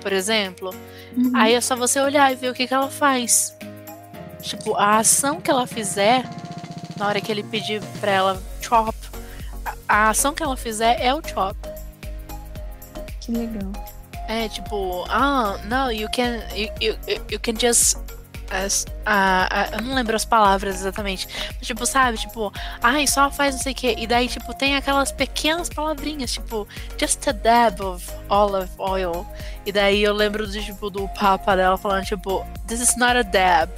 por 0.00 0.12
exemplo. 0.12 0.74
Uhum. 1.16 1.32
Aí 1.34 1.54
é 1.54 1.60
só 1.60 1.76
você 1.76 2.00
olhar 2.00 2.32
e 2.32 2.36
ver 2.36 2.50
o 2.50 2.54
que 2.54 2.66
que 2.66 2.74
ela 2.74 2.90
faz. 2.90 3.56
Tipo, 4.40 4.74
a 4.76 4.98
ação 4.98 5.40
que 5.40 5.50
ela 5.50 5.66
fizer, 5.66 6.24
na 6.96 7.06
hora 7.06 7.20
que 7.20 7.30
ele 7.30 7.42
pedir 7.42 7.82
pra 8.00 8.10
ela 8.10 8.42
chop, 8.60 8.96
a 9.88 10.10
ação 10.10 10.34
que 10.34 10.42
ela 10.42 10.56
fizer 10.56 11.00
é 11.00 11.14
o 11.14 11.20
chop. 11.26 11.56
Que 13.20 13.32
legal. 13.32 13.97
É 14.28 14.48
tipo, 14.48 15.04
ah, 15.08 15.58
no, 15.64 15.90
you 15.90 16.08
can 16.10 16.40
you, 16.54 16.68
you, 16.80 16.96
you 17.30 17.40
can 17.40 17.54
just 17.58 17.96
a, 18.50 19.48
a, 19.50 19.76
eu 19.76 19.82
não 19.82 19.94
lembro 19.94 20.16
as 20.16 20.24
palavras 20.24 20.76
exatamente. 20.76 21.28
Mas, 21.56 21.66
tipo, 21.66 21.84
sabe? 21.86 22.18
Tipo, 22.18 22.52
ai, 22.82 23.06
só 23.06 23.30
faz 23.30 23.56
não 23.56 23.62
sei 23.62 23.72
o 23.72 23.74
quê. 23.74 23.94
E 23.98 24.06
daí, 24.06 24.28
tipo, 24.28 24.54
tem 24.54 24.76
aquelas 24.76 25.12
pequenas 25.12 25.68
palavrinhas, 25.68 26.32
tipo, 26.32 26.66
just 26.98 27.26
a 27.28 27.32
dab 27.32 27.80
of 27.82 28.10
olive 28.28 28.70
oil. 28.78 29.26
E 29.66 29.72
daí 29.72 30.02
eu 30.02 30.14
lembro 30.14 30.46
do, 30.46 30.52
tipo, 30.52 30.90
do 30.90 31.08
papa 31.08 31.56
dela 31.56 31.76
falando, 31.76 32.04
tipo, 32.04 32.44
this 32.66 32.80
is 32.80 32.96
not 32.96 33.16
a 33.16 33.22
dab. 33.22 33.70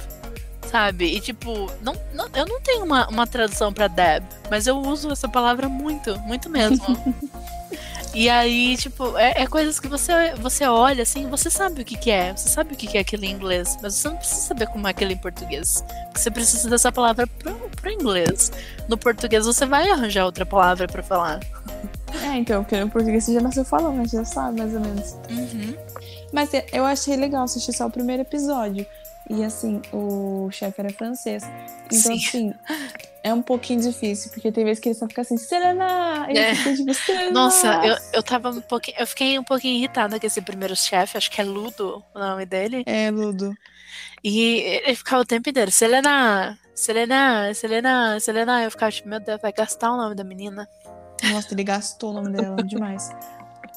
Sabe? 0.67 1.17
E 1.17 1.19
tipo, 1.19 1.69
não, 1.81 1.93
não, 2.13 2.29
eu 2.33 2.45
não 2.45 2.61
tenho 2.61 2.85
uma, 2.85 3.05
uma 3.09 3.27
tradução 3.27 3.73
pra 3.73 3.89
dab, 3.89 4.25
mas 4.49 4.67
eu 4.67 4.77
uso 4.77 5.11
essa 5.11 5.27
palavra 5.27 5.67
muito, 5.67 6.17
muito 6.21 6.49
mesmo. 6.49 6.85
E 8.13 8.29
aí, 8.29 8.75
tipo, 8.75 9.17
é, 9.17 9.43
é, 9.43 9.47
coisas 9.47 9.79
que 9.79 9.87
você, 9.87 10.33
você 10.35 10.65
olha 10.65 11.03
assim, 11.03 11.29
você 11.29 11.49
sabe 11.49 11.81
o 11.81 11.85
que, 11.85 11.97
que 11.97 12.11
é, 12.11 12.35
você 12.35 12.49
sabe 12.49 12.73
o 12.73 12.77
que, 12.77 12.85
que 12.85 12.97
é 12.97 13.01
aquele 13.01 13.25
em 13.25 13.31
inglês, 13.31 13.77
mas 13.81 13.95
você 13.95 14.09
não 14.09 14.17
precisa 14.17 14.41
saber 14.41 14.67
como 14.67 14.85
é 14.85 14.91
aquele 14.91 15.13
em 15.13 15.17
português. 15.17 15.83
Porque 16.05 16.19
você 16.19 16.29
precisa 16.31 16.69
dessa 16.69 16.91
palavra 16.91 17.25
pro, 17.25 17.53
pro 17.53 17.89
inglês. 17.89 18.51
No 18.89 18.97
português 18.97 19.45
você 19.45 19.65
vai 19.65 19.89
arranjar 19.89 20.25
outra 20.25 20.45
palavra 20.45 20.87
para 20.87 21.01
falar. 21.01 21.39
É, 22.21 22.35
então, 22.35 22.63
porque 22.63 22.77
no 22.77 22.89
português 22.89 23.23
você 23.23 23.33
já 23.33 23.41
nasceu 23.41 23.63
falando, 23.63 24.05
já 24.09 24.25
sabe 24.25 24.59
mais 24.59 24.73
ou 24.73 24.81
menos. 24.81 25.15
Uhum. 25.29 25.75
Mas 26.33 26.49
eu 26.73 26.85
achei 26.85 27.15
legal 27.15 27.43
assistir 27.43 27.71
só 27.71 27.87
o 27.87 27.91
primeiro 27.91 28.23
episódio. 28.23 28.85
E 29.29 29.43
assim, 29.43 29.81
o 29.93 30.49
chefe 30.51 30.81
era 30.81 30.89
francês. 30.91 31.43
Então, 31.85 32.17
Sim. 32.17 32.25
assim, 32.27 32.53
é 33.23 33.33
um 33.33 33.41
pouquinho 33.41 33.81
difícil, 33.81 34.31
porque 34.31 34.51
tem 34.51 34.63
vezes 34.63 34.79
que 34.79 34.89
ele 34.89 34.95
só 34.95 35.07
fica 35.07 35.21
assim, 35.21 35.37
Serena! 35.37 36.27
E 36.29 36.37
é. 36.37 36.53
tipo! 36.55 37.31
Nossa, 37.31 37.85
eu, 37.85 37.95
eu 38.13 38.23
tava 38.23 38.49
um 38.49 38.61
pouquinho. 38.61 38.97
Eu 38.99 39.05
fiquei 39.05 39.37
um 39.37 39.43
pouquinho 39.43 39.77
irritada 39.77 40.19
com 40.19 40.25
esse 40.25 40.41
primeiro 40.41 40.75
chefe, 40.75 41.17
acho 41.17 41.29
que 41.29 41.39
é 41.39 41.43
Ludo 41.43 42.03
o 42.13 42.19
nome 42.19 42.45
dele. 42.45 42.83
É, 42.85 43.11
Ludo. 43.11 43.53
E 44.23 44.59
ele 44.85 44.95
ficava 44.95 45.21
o 45.21 45.25
tempo 45.25 45.49
inteiro, 45.49 45.71
Selena, 45.71 46.57
Selena, 46.73 47.53
Selena, 47.53 48.19
Selena. 48.19 48.63
Eu 48.63 48.71
ficava 48.71 48.91
tipo, 48.91 49.09
meu 49.09 49.19
Deus, 49.19 49.41
vai 49.41 49.51
gastar 49.51 49.91
o 49.91 49.97
nome 49.97 50.15
da 50.15 50.23
menina. 50.23 50.67
Nossa, 51.31 51.53
ele 51.53 51.63
gastou 51.63 52.11
o 52.11 52.13
nome 52.13 52.31
dela 52.35 52.63
demais. 52.63 53.09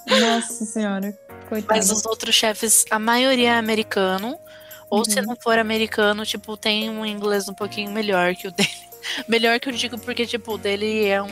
Nossa 0.08 0.64
senhora, 0.64 1.18
coitado. 1.48 1.78
Mas 1.78 1.90
os 1.90 2.04
outros 2.04 2.34
chefes, 2.34 2.84
a 2.90 2.98
maioria 2.98 3.50
é 3.50 3.58
americano. 3.58 4.38
Ou 4.90 4.98
uhum. 4.98 5.04
se 5.04 5.20
não 5.22 5.34
for 5.34 5.58
americano, 5.58 6.24
tipo, 6.24 6.56
tem 6.56 6.90
um 6.90 7.04
inglês 7.04 7.48
um 7.48 7.54
pouquinho 7.54 7.90
melhor 7.90 8.34
que 8.34 8.48
o 8.48 8.52
dele. 8.52 8.93
Melhor 9.28 9.58
que 9.60 9.68
eu 9.68 9.72
digo, 9.72 9.98
porque, 9.98 10.26
tipo, 10.26 10.54
o 10.54 10.58
dele 10.58 11.06
é 11.06 11.22
um, 11.22 11.28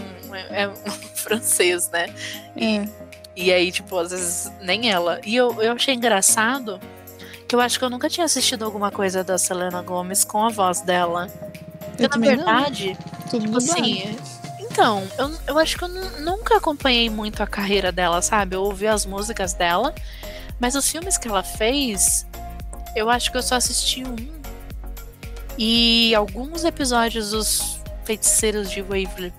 é 0.50 0.68
um 0.68 0.74
francês, 1.14 1.88
né? 1.90 2.12
E, 2.56 2.78
é. 2.78 2.88
e 3.36 3.52
aí, 3.52 3.72
tipo, 3.72 3.96
às 3.98 4.10
vezes 4.10 4.50
nem 4.60 4.90
ela. 4.90 5.20
E 5.24 5.36
eu, 5.36 5.60
eu 5.62 5.72
achei 5.72 5.94
engraçado 5.94 6.80
que 7.46 7.54
eu 7.54 7.60
acho 7.60 7.78
que 7.78 7.84
eu 7.84 7.90
nunca 7.90 8.08
tinha 8.08 8.24
assistido 8.24 8.64
alguma 8.64 8.90
coisa 8.90 9.22
da 9.22 9.36
Selena 9.36 9.82
Gomes 9.82 10.24
com 10.24 10.44
a 10.44 10.48
voz 10.48 10.80
dela. 10.80 11.28
Porque, 11.96 12.08
na 12.08 12.16
verdade, 12.16 12.96
tipo 13.30 13.56
assim. 13.56 14.16
Então, 14.58 15.06
eu, 15.18 15.30
eu 15.48 15.58
acho 15.58 15.76
que 15.76 15.84
eu 15.84 15.88
nunca 15.88 16.56
acompanhei 16.56 17.10
muito 17.10 17.42
a 17.42 17.46
carreira 17.46 17.92
dela, 17.92 18.22
sabe? 18.22 18.56
Eu 18.56 18.62
ouvi 18.62 18.86
as 18.86 19.04
músicas 19.04 19.52
dela, 19.52 19.94
mas 20.58 20.74
os 20.74 20.90
filmes 20.90 21.18
que 21.18 21.28
ela 21.28 21.42
fez, 21.42 22.26
eu 22.96 23.10
acho 23.10 23.30
que 23.30 23.36
eu 23.36 23.42
só 23.42 23.56
assisti 23.56 24.02
um 24.02 24.41
e 25.58 26.14
alguns 26.14 26.64
episódios 26.64 27.30
dos 27.30 27.80
Feiticeiros 28.04 28.70
de 28.70 28.82
Waverly, 28.82 29.32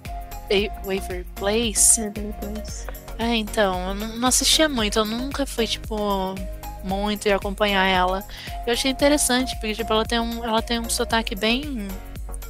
Waver 0.84 1.26
Place. 1.36 2.02
Waverly 2.02 2.34
Place. 2.40 2.88
É, 3.20 3.36
então, 3.36 3.90
eu 3.90 3.96
não 3.96 4.28
assistia 4.28 4.68
muito, 4.68 5.00
eu 5.00 5.06
nunca 5.06 5.46
fui, 5.46 5.68
tipo, 5.68 6.36
muito 6.84 7.28
e 7.28 7.32
acompanhar 7.32 7.86
ela. 7.86 8.24
Eu 8.66 8.74
achei 8.74 8.92
interessante, 8.92 9.56
porque, 9.56 9.76
tipo, 9.76 9.92
ela 9.92 10.06
tem 10.06 10.20
um, 10.20 10.44
ela 10.44 10.62
tem 10.62 10.80
um 10.80 10.90
sotaque 10.90 11.36
bem 11.36 11.88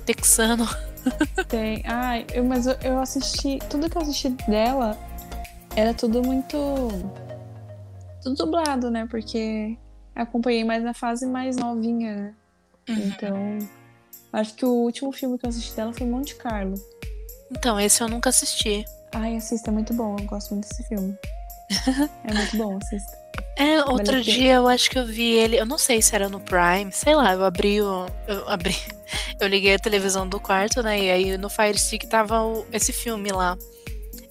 texano. 0.05 0.67
Tem. 1.49 1.83
Ai, 1.85 2.25
eu, 2.33 2.45
mas 2.45 2.65
eu, 2.65 2.75
eu 2.81 2.99
assisti. 2.99 3.59
Tudo 3.69 3.89
que 3.89 3.97
eu 3.97 4.01
assisti 4.01 4.29
dela 4.47 4.97
era 5.75 5.93
tudo 5.93 6.23
muito. 6.23 6.57
Tudo 8.21 8.35
dublado, 8.37 8.89
né? 8.89 9.05
Porque 9.09 9.77
acompanhei 10.15 10.63
mais 10.63 10.81
na 10.81 10.93
fase 10.93 11.25
mais 11.25 11.57
novinha, 11.57 12.15
né? 12.15 12.33
Uhum. 12.89 12.95
Então, 12.95 13.59
acho 14.31 14.53
que 14.55 14.65
o 14.65 14.71
último 14.71 15.11
filme 15.11 15.37
que 15.37 15.45
eu 15.45 15.49
assisti 15.49 15.75
dela 15.75 15.93
foi 15.93 16.07
Monte 16.07 16.35
Carlo. 16.35 16.75
Então, 17.51 17.79
esse 17.79 18.01
eu 18.01 18.09
nunca 18.09 18.29
assisti. 18.29 18.83
Ai, 19.13 19.35
assista, 19.35 19.69
é 19.69 19.73
muito 19.73 19.93
bom. 19.93 20.15
Eu 20.19 20.25
gosto 20.25 20.53
muito 20.53 20.67
desse 20.67 20.83
filme. 20.83 21.15
é 22.25 22.33
muito 22.33 22.57
bom, 22.57 22.77
assista. 22.77 23.23
É, 23.55 23.83
outro 23.83 24.21
dia 24.21 24.55
eu 24.55 24.67
acho 24.67 24.89
que 24.89 24.97
eu 24.97 25.05
vi 25.05 25.31
ele, 25.31 25.59
eu 25.59 25.65
não 25.65 25.77
sei 25.77 26.01
se 26.01 26.15
era 26.15 26.27
no 26.27 26.39
Prime, 26.39 26.91
sei 26.91 27.15
lá, 27.15 27.33
eu 27.33 27.43
abri 27.43 27.81
o. 27.81 28.07
Eu 28.27 28.49
abri. 28.49 28.75
Eu 29.39 29.47
liguei 29.47 29.75
a 29.75 29.79
televisão 29.79 30.27
do 30.27 30.39
quarto, 30.39 30.81
né? 30.81 30.99
E 30.99 31.11
aí 31.11 31.37
no 31.37 31.49
Fire 31.49 31.77
Stick 31.77 32.07
tava 32.07 32.41
o, 32.41 32.65
esse 32.71 32.91
filme 32.91 33.31
lá. 33.31 33.57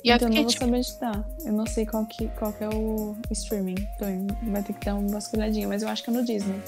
E 0.03 0.11
então 0.11 0.29
eu 0.29 0.35
não 0.35 0.43
vou 0.43 0.51
tipo... 0.51 0.65
saber 0.65 0.77
onde 0.79 0.99
tá. 0.99 1.25
Eu 1.45 1.53
não 1.53 1.67
sei 1.67 1.87
qual 1.87 2.05
que, 2.07 2.29
qual 2.29 2.53
que 2.53 2.65
é 2.65 2.69
o 2.69 3.15
streaming. 3.31 3.77
Então 3.95 4.27
vai 4.51 4.63
ter 4.63 4.73
que 4.73 4.85
dar 4.85 4.95
uma 4.95 5.09
vasculhadinha, 5.09 5.69
mas 5.69 5.83
eu 5.83 5.89
acho 5.89 6.03
que 6.03 6.11
é 6.11 6.13
no 6.13 6.25
Disney. 6.25 6.61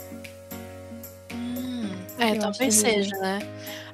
É, 2.25 2.37
eu 2.37 2.41
talvez 2.41 2.75
seja, 2.75 3.17
né? 3.19 3.41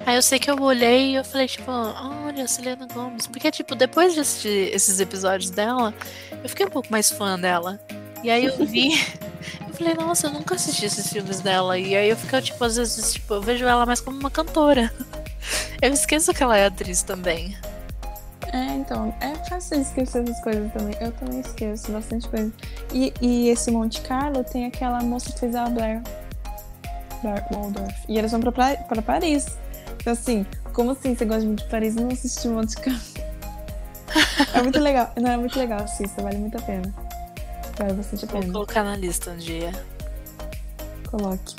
Aí 0.05 0.15
eu 0.15 0.21
sei 0.21 0.39
que 0.39 0.49
eu 0.49 0.59
olhei 0.61 1.11
e 1.11 1.15
eu 1.15 1.23
falei, 1.23 1.47
tipo, 1.47 1.71
olha, 1.71 2.47
Selena 2.47 2.87
Gomes. 2.91 3.27
Porque, 3.27 3.51
tipo, 3.51 3.75
depois 3.75 4.13
de 4.13 4.21
assistir 4.21 4.73
esses 4.73 4.99
episódios 4.99 5.51
dela, 5.51 5.93
eu 6.43 6.49
fiquei 6.49 6.65
um 6.65 6.69
pouco 6.69 6.91
mais 6.91 7.11
fã 7.11 7.39
dela. 7.39 7.79
E 8.23 8.29
aí 8.29 8.45
eu 8.45 8.65
vi. 8.65 8.93
eu 9.67 9.73
falei, 9.73 9.93
nossa, 9.93 10.27
eu 10.27 10.31
nunca 10.31 10.55
assisti 10.55 10.85
esses 10.85 11.11
filmes 11.11 11.39
dela. 11.39 11.77
E 11.77 11.95
aí 11.95 12.09
eu 12.09 12.17
fico, 12.17 12.41
tipo, 12.41 12.63
às 12.63 12.75
vezes, 12.75 13.13
tipo, 13.13 13.33
eu 13.33 13.41
vejo 13.41 13.65
ela 13.65 13.85
mais 13.85 14.01
como 14.01 14.19
uma 14.19 14.31
cantora. 14.31 14.91
eu 15.81 15.91
esqueço 15.91 16.33
que 16.33 16.43
ela 16.43 16.57
é 16.57 16.65
atriz 16.65 17.03
também. 17.03 17.55
É, 18.53 18.73
então, 18.73 19.13
é 19.21 19.33
fácil 19.47 19.81
esquecer 19.81 20.23
essas 20.23 20.41
coisas 20.41 20.71
também. 20.73 20.95
Eu 20.99 21.11
também 21.13 21.39
esqueço 21.39 21.91
bastante 21.91 22.27
coisa. 22.27 22.51
E, 22.93 23.13
e 23.21 23.49
esse 23.49 23.71
Monte 23.71 24.01
Carlo 24.01 24.43
tem 24.43 24.65
aquela 24.65 25.01
moça 25.01 25.31
que 25.31 25.39
fez 25.39 25.55
a 25.55 25.65
Blair 25.65 26.01
Waldorf. 27.23 27.95
E 28.07 28.17
eles 28.17 28.31
vão 28.31 28.39
pra, 28.39 28.51
pra, 28.51 28.75
pra 28.75 29.01
Paris. 29.01 29.45
Então, 29.99 30.13
assim, 30.13 30.45
como 30.73 30.91
assim 30.91 31.15
você 31.15 31.25
gosta 31.25 31.45
muito 31.45 31.63
de 31.63 31.69
Paris 31.69 31.95
e 31.95 31.99
não 31.99 32.09
assistiu 32.09 32.51
Monte 32.51 32.75
Carlo? 32.77 32.99
é 34.53 34.61
muito 34.61 34.79
legal. 34.79 35.11
Não, 35.19 35.31
é 35.31 35.37
muito 35.37 35.57
legal, 35.57 35.83
assista, 35.83 36.21
vale 36.21 36.37
muito 36.37 36.57
a 36.57 36.61
pena. 36.61 36.93
Vale 37.77 37.93
bastante 37.93 38.25
a 38.25 38.27
pena. 38.27 38.43
Vou 38.43 38.53
colocar 38.53 38.83
na 38.83 38.95
lista 38.95 39.31
um 39.31 39.37
dia. 39.37 39.71
Coloque. 41.09 41.55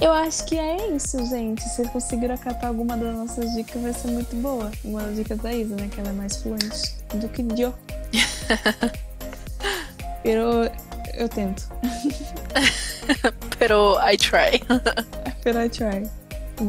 Eu 0.00 0.12
acho 0.12 0.44
que 0.44 0.58
é 0.58 0.94
isso, 0.94 1.24
gente. 1.26 1.62
Se 1.62 1.82
conseguiram 1.88 2.34
acatar 2.34 2.68
alguma 2.68 2.96
das 2.96 3.14
nossas 3.14 3.54
dicas, 3.54 3.80
vai 3.80 3.92
ser 3.92 4.08
muito 4.08 4.36
boa. 4.36 4.70
Uma 4.84 5.02
das 5.02 5.16
dicas 5.16 5.38
da 5.38 5.52
Isa, 5.52 5.74
né? 5.74 5.88
Que 5.90 6.00
ela 6.00 6.10
é 6.10 6.12
mais 6.12 6.36
fluente 6.36 6.96
do 7.14 7.28
que 7.28 7.42
eu. 7.60 7.74
eu, 10.24 10.70
eu 11.14 11.28
tento. 11.28 11.68
Pero 13.60 13.98
I 14.00 14.16
try. 14.16 14.58
Pero 15.44 15.62
I 15.62 15.68
try. 15.68 16.10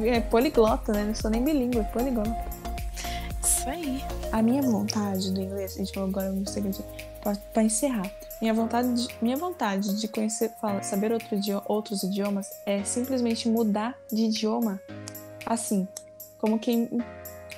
É 0.06 0.20
poliglota, 0.20 0.92
né? 0.92 1.06
Não 1.06 1.16
sou 1.16 1.32
nem 1.32 1.42
bilíngue, 1.42 1.80
é 1.80 1.84
poliglota. 1.84 2.36
Isso 3.42 3.70
aí. 3.70 4.04
A 4.34 4.42
minha 4.42 4.62
vontade 4.62 5.32
do 5.32 5.42
inglês, 5.42 5.76
a 5.76 5.78
gente 5.78 5.94
falou 5.94 6.10
agora 6.10 6.30
um 6.30 6.46
segredo 6.46 6.84
pra, 7.22 7.34
pra 7.54 7.64
encerrar. 7.64 8.12
Minha 8.42 8.54
vontade, 8.54 8.94
de, 8.94 9.16
minha 9.22 9.38
vontade 9.38 10.02
de 10.02 10.08
conhecer, 10.10 10.52
fala, 10.60 10.84
saber 10.84 11.14
outro, 11.14 11.30
outros 11.66 12.04
idiomas 12.04 12.48
é 12.66 12.84
simplesmente 12.84 13.48
mudar 13.48 13.98
de 14.12 14.24
idioma. 14.24 14.78
Assim, 15.46 15.88
como 16.40 16.60
que 16.60 16.90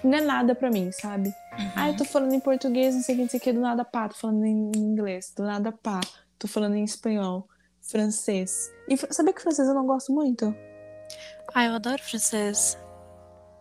não 0.03 0.13
é 0.15 0.21
nada 0.21 0.53
pra 0.53 0.69
mim, 0.69 0.91
sabe? 0.91 1.29
Uhum. 1.57 1.71
Ah, 1.75 1.87
eu 1.89 1.97
tô 1.97 2.05
falando 2.05 2.33
em 2.33 2.39
português, 2.39 2.93
não 2.93 3.01
sei 3.01 3.15
o 3.15 3.17
que, 3.17 3.23
não 3.23 3.29
sei 3.29 3.39
o 3.39 3.43
que, 3.43 3.53
do 3.53 3.61
nada 3.61 3.83
pá, 3.83 4.09
tô 4.09 4.15
falando 4.15 4.45
em 4.45 4.71
inglês, 4.75 5.33
do 5.35 5.43
nada 5.43 5.71
pá, 5.71 6.01
tô 6.37 6.47
falando 6.47 6.75
em 6.75 6.83
espanhol 6.83 7.47
francês. 7.83 8.71
E 8.87 8.97
saber 9.13 9.33
que 9.33 9.41
francês 9.41 9.67
eu 9.67 9.73
não 9.73 9.85
gosto 9.85 10.11
muito? 10.11 10.55
Ah, 11.53 11.65
eu 11.65 11.73
adoro 11.73 12.01
francês. 12.01 12.77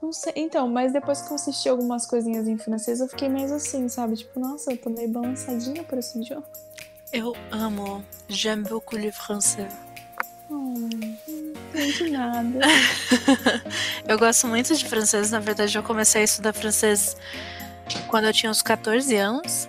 Não 0.00 0.12
sei. 0.12 0.32
Então, 0.36 0.68
mas 0.68 0.92
depois 0.92 1.22
que 1.22 1.30
eu 1.30 1.34
assisti 1.34 1.68
algumas 1.68 2.06
coisinhas 2.06 2.48
em 2.48 2.56
francês, 2.56 3.00
eu 3.00 3.08
fiquei 3.08 3.28
mais 3.28 3.52
assim, 3.52 3.88
sabe? 3.88 4.16
Tipo, 4.16 4.40
nossa, 4.40 4.72
eu 4.72 4.76
tô 4.76 4.90
meio 4.90 5.08
balançadinha 5.08 5.84
por 5.84 5.98
esse 5.98 6.18
idioma. 6.18 6.44
Eu 7.12 7.36
amo. 7.50 8.02
J'aime 8.28 8.64
beaucoup 8.64 8.96
le 8.96 9.12
français. 9.12 9.68
Não 10.48 10.88
de 11.74 12.10
nada. 12.10 12.58
eu 14.08 14.18
gosto 14.18 14.46
muito 14.48 14.74
de 14.74 14.88
francês. 14.88 15.30
Na 15.30 15.38
verdade, 15.38 15.76
eu 15.76 15.82
comecei 15.82 16.22
a 16.22 16.24
estudar 16.24 16.52
francês 16.52 17.16
quando 18.08 18.24
eu 18.24 18.32
tinha 18.32 18.50
uns 18.50 18.62
14 18.62 19.14
anos. 19.16 19.68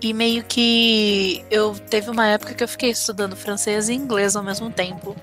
E 0.00 0.12
meio 0.12 0.44
que 0.44 1.44
eu 1.50 1.74
teve 1.74 2.10
uma 2.10 2.26
época 2.26 2.54
que 2.54 2.62
eu 2.62 2.68
fiquei 2.68 2.90
estudando 2.90 3.34
francês 3.34 3.88
e 3.88 3.94
inglês 3.94 4.36
ao 4.36 4.42
mesmo 4.42 4.70
tempo. 4.70 5.16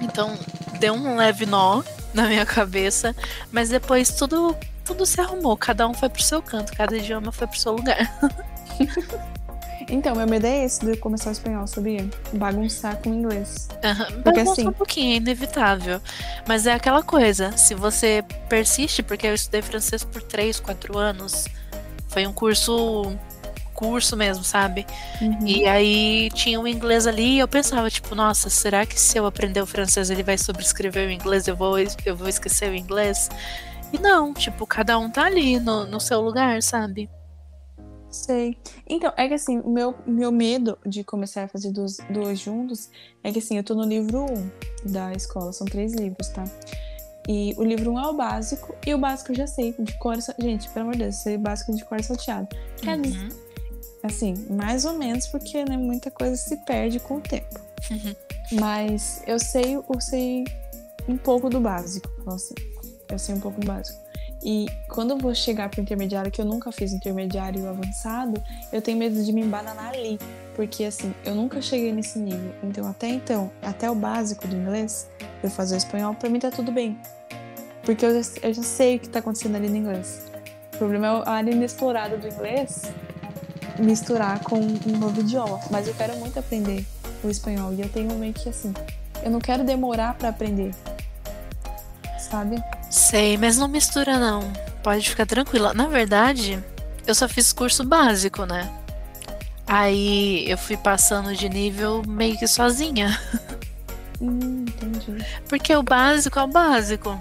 Então 0.00 0.36
deu 0.80 0.94
um 0.94 1.16
leve 1.16 1.46
nó 1.46 1.82
na 2.12 2.26
minha 2.26 2.44
cabeça, 2.44 3.14
mas 3.50 3.68
depois 3.68 4.10
tudo 4.10 4.56
tudo 4.84 5.06
se 5.06 5.20
arrumou, 5.20 5.56
cada 5.56 5.86
um 5.86 5.94
foi 5.94 6.08
pro 6.08 6.22
seu 6.22 6.42
canto, 6.42 6.72
cada 6.76 6.96
idioma 6.96 7.30
foi 7.30 7.46
pro 7.46 7.58
seu 7.58 7.72
lugar. 7.72 7.98
Então, 9.88 10.14
meu 10.14 10.26
medo 10.26 10.46
é 10.46 10.64
esse 10.64 10.84
de 10.86 10.96
começar 10.96 11.28
o 11.28 11.32
espanhol, 11.32 11.66
sabia? 11.66 12.08
Bagunçar 12.32 12.96
com 12.96 13.10
o 13.10 13.14
inglês. 13.14 13.68
Uhum. 13.84 14.22
Porque 14.22 14.38
Bagunça 14.38 14.52
assim- 14.52 14.68
um 14.68 14.72
pouquinho, 14.72 15.12
é 15.12 15.16
inevitável. 15.16 16.00
Mas 16.46 16.66
é 16.66 16.72
aquela 16.72 17.02
coisa, 17.02 17.54
se 17.58 17.74
você 17.74 18.24
persiste, 18.48 19.02
porque 19.02 19.26
eu 19.26 19.34
estudei 19.34 19.60
francês 19.60 20.02
por 20.02 20.22
3, 20.22 20.60
4 20.60 20.96
anos, 20.96 21.44
foi 22.08 22.26
um 22.26 22.32
curso 22.32 23.14
curso 23.82 24.16
mesmo, 24.16 24.44
sabe? 24.44 24.86
Uhum. 25.20 25.44
E 25.44 25.66
aí 25.66 26.30
tinha 26.30 26.60
o 26.60 26.68
inglês 26.68 27.04
ali 27.04 27.34
e 27.34 27.38
eu 27.40 27.48
pensava, 27.48 27.90
tipo, 27.90 28.14
nossa, 28.14 28.48
será 28.48 28.86
que 28.86 28.98
se 28.98 29.18
eu 29.18 29.26
aprender 29.26 29.60
o 29.60 29.66
francês 29.66 30.08
ele 30.08 30.22
vai 30.22 30.38
sobrescrever 30.38 31.08
o 31.08 31.10
inglês, 31.10 31.48
eu 31.48 31.56
vou, 31.56 31.74
eu 32.06 32.16
vou 32.16 32.28
esquecer 32.28 32.70
o 32.70 32.74
inglês? 32.74 33.28
E 33.92 33.98
não, 33.98 34.32
tipo, 34.32 34.64
cada 34.66 34.96
um 34.98 35.10
tá 35.10 35.24
ali 35.24 35.58
no, 35.58 35.84
no 35.84 35.98
seu 35.98 36.20
lugar, 36.20 36.62
sabe? 36.62 37.10
Sei. 38.08 38.56
Então, 38.86 39.12
é 39.16 39.26
que 39.26 39.34
assim, 39.34 39.60
meu, 39.66 39.94
meu 40.06 40.30
medo 40.30 40.78
de 40.86 41.02
começar 41.02 41.44
a 41.44 41.48
fazer 41.48 41.72
dois, 41.72 41.96
dois 42.08 42.38
juntos 42.38 42.88
é 43.24 43.32
que 43.32 43.40
assim, 43.40 43.56
eu 43.56 43.64
tô 43.64 43.74
no 43.74 43.84
livro 43.84 44.26
1 44.86 44.92
da 44.92 45.12
escola, 45.12 45.52
são 45.52 45.66
três 45.66 45.92
livros, 45.94 46.28
tá? 46.28 46.44
E 47.28 47.54
o 47.56 47.64
livro 47.64 47.92
1 47.92 47.98
é 47.98 48.06
o 48.08 48.12
básico, 48.12 48.74
e 48.86 48.94
o 48.94 48.98
básico 48.98 49.32
eu 49.32 49.36
já 49.36 49.46
sei, 49.46 49.74
de 49.78 49.96
cor 49.98 50.16
Gente, 50.38 50.68
pelo 50.70 50.86
amor 50.86 50.92
de 50.92 51.04
Deus, 51.04 51.16
eu 51.16 51.22
sei 51.22 51.38
básico 51.38 51.74
de 51.74 51.84
cor 51.84 52.02
salteado. 52.02 52.48
Quer 52.82 53.00
dizer, 53.00 53.18
Uhum. 53.18 53.51
Assim, 54.02 54.34
mais 54.50 54.84
ou 54.84 54.94
menos, 54.94 55.26
porque 55.26 55.64
né, 55.64 55.76
muita 55.76 56.10
coisa 56.10 56.36
se 56.36 56.56
perde 56.58 56.98
com 57.00 57.16
o 57.16 57.20
tempo. 57.20 57.60
Uhum. 57.90 58.14
Mas 58.52 59.22
eu 59.26 59.38
sei, 59.38 59.76
eu 59.76 60.00
sei 60.00 60.44
um 61.08 61.16
pouco 61.16 61.48
do 61.48 61.60
básico, 61.60 62.10
então, 62.20 62.34
assim, 62.34 62.54
eu 63.08 63.18
sei 63.18 63.34
um 63.34 63.40
pouco 63.40 63.60
do 63.60 63.66
básico. 63.66 64.00
E 64.44 64.66
quando 64.88 65.12
eu 65.12 65.18
vou 65.18 65.32
chegar 65.34 65.68
pro 65.68 65.80
intermediário, 65.80 66.30
que 66.30 66.40
eu 66.40 66.44
nunca 66.44 66.72
fiz 66.72 66.92
intermediário 66.92 67.62
o 67.62 67.68
avançado, 67.68 68.42
eu 68.72 68.82
tenho 68.82 68.98
medo 68.98 69.22
de 69.22 69.32
me 69.32 69.40
embananar 69.40 69.90
ali. 69.94 70.18
Porque 70.56 70.84
assim, 70.84 71.14
eu 71.24 71.34
nunca 71.34 71.62
cheguei 71.62 71.92
nesse 71.92 72.18
nível. 72.18 72.52
Então, 72.62 72.88
até 72.88 73.08
então, 73.08 73.50
até 73.62 73.88
o 73.88 73.94
básico 73.94 74.48
do 74.48 74.56
inglês, 74.56 75.08
eu 75.42 75.48
fazer 75.48 75.76
o 75.76 75.78
espanhol, 75.78 76.14
pra 76.14 76.28
mim 76.28 76.40
tá 76.40 76.50
tudo 76.50 76.72
bem. 76.72 76.98
Porque 77.84 78.04
eu 78.04 78.20
já, 78.20 78.30
eu 78.42 78.52
já 78.52 78.62
sei 78.62 78.96
o 78.96 78.98
que 78.98 79.08
tá 79.08 79.20
acontecendo 79.20 79.54
ali 79.54 79.68
no 79.68 79.76
inglês. 79.76 80.26
O 80.74 80.78
problema 80.78 81.06
é 81.06 81.28
a 81.28 81.32
área 81.34 81.52
inexplorada 81.52 82.16
do 82.16 82.26
inglês 82.26 82.82
misturar 83.78 84.40
com 84.40 84.58
um 84.58 84.98
novo 84.98 85.20
idioma. 85.20 85.60
Mas 85.70 85.88
eu 85.88 85.94
quero 85.94 86.16
muito 86.16 86.38
aprender 86.38 86.86
o 87.22 87.28
espanhol. 87.28 87.72
E 87.74 87.80
eu 87.80 87.88
tenho 87.88 88.14
meio 88.14 88.32
que 88.32 88.48
assim, 88.48 88.72
eu 89.22 89.30
não 89.30 89.40
quero 89.40 89.64
demorar 89.64 90.14
pra 90.14 90.28
aprender. 90.28 90.74
Sabe? 92.18 92.62
Sei, 92.90 93.36
mas 93.36 93.56
não 93.56 93.68
mistura 93.68 94.18
não. 94.18 94.52
Pode 94.82 95.08
ficar 95.08 95.26
tranquila. 95.26 95.74
Na 95.74 95.86
verdade, 95.86 96.62
eu 97.06 97.14
só 97.14 97.28
fiz 97.28 97.52
curso 97.52 97.84
básico, 97.84 98.44
né? 98.46 98.70
Aí 99.66 100.50
eu 100.50 100.58
fui 100.58 100.76
passando 100.76 101.34
de 101.34 101.48
nível 101.48 102.02
meio 102.06 102.36
que 102.38 102.46
sozinha. 102.46 103.18
Hum, 104.22 104.64
entendi. 104.68 105.26
Porque 105.48 105.74
o 105.74 105.82
básico 105.82 106.38
é 106.38 106.44
o 106.44 106.46
básico. 106.46 107.20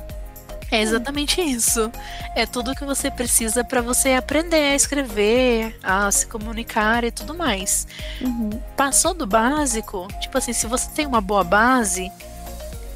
É 0.71 0.81
exatamente 0.81 1.41
isso. 1.41 1.91
É 2.33 2.45
tudo 2.45 2.73
que 2.73 2.85
você 2.85 3.11
precisa 3.11 3.63
para 3.63 3.81
você 3.81 4.13
aprender 4.13 4.71
a 4.71 4.75
escrever, 4.75 5.77
a 5.83 6.09
se 6.09 6.25
comunicar 6.27 7.03
e 7.03 7.11
tudo 7.11 7.33
mais. 7.33 7.85
Uhum. 8.21 8.49
Passou 8.77 9.13
do 9.13 9.27
básico, 9.27 10.07
tipo 10.21 10.37
assim, 10.37 10.53
se 10.53 10.65
você 10.67 10.89
tem 10.91 11.05
uma 11.05 11.19
boa 11.19 11.43
base, 11.43 12.09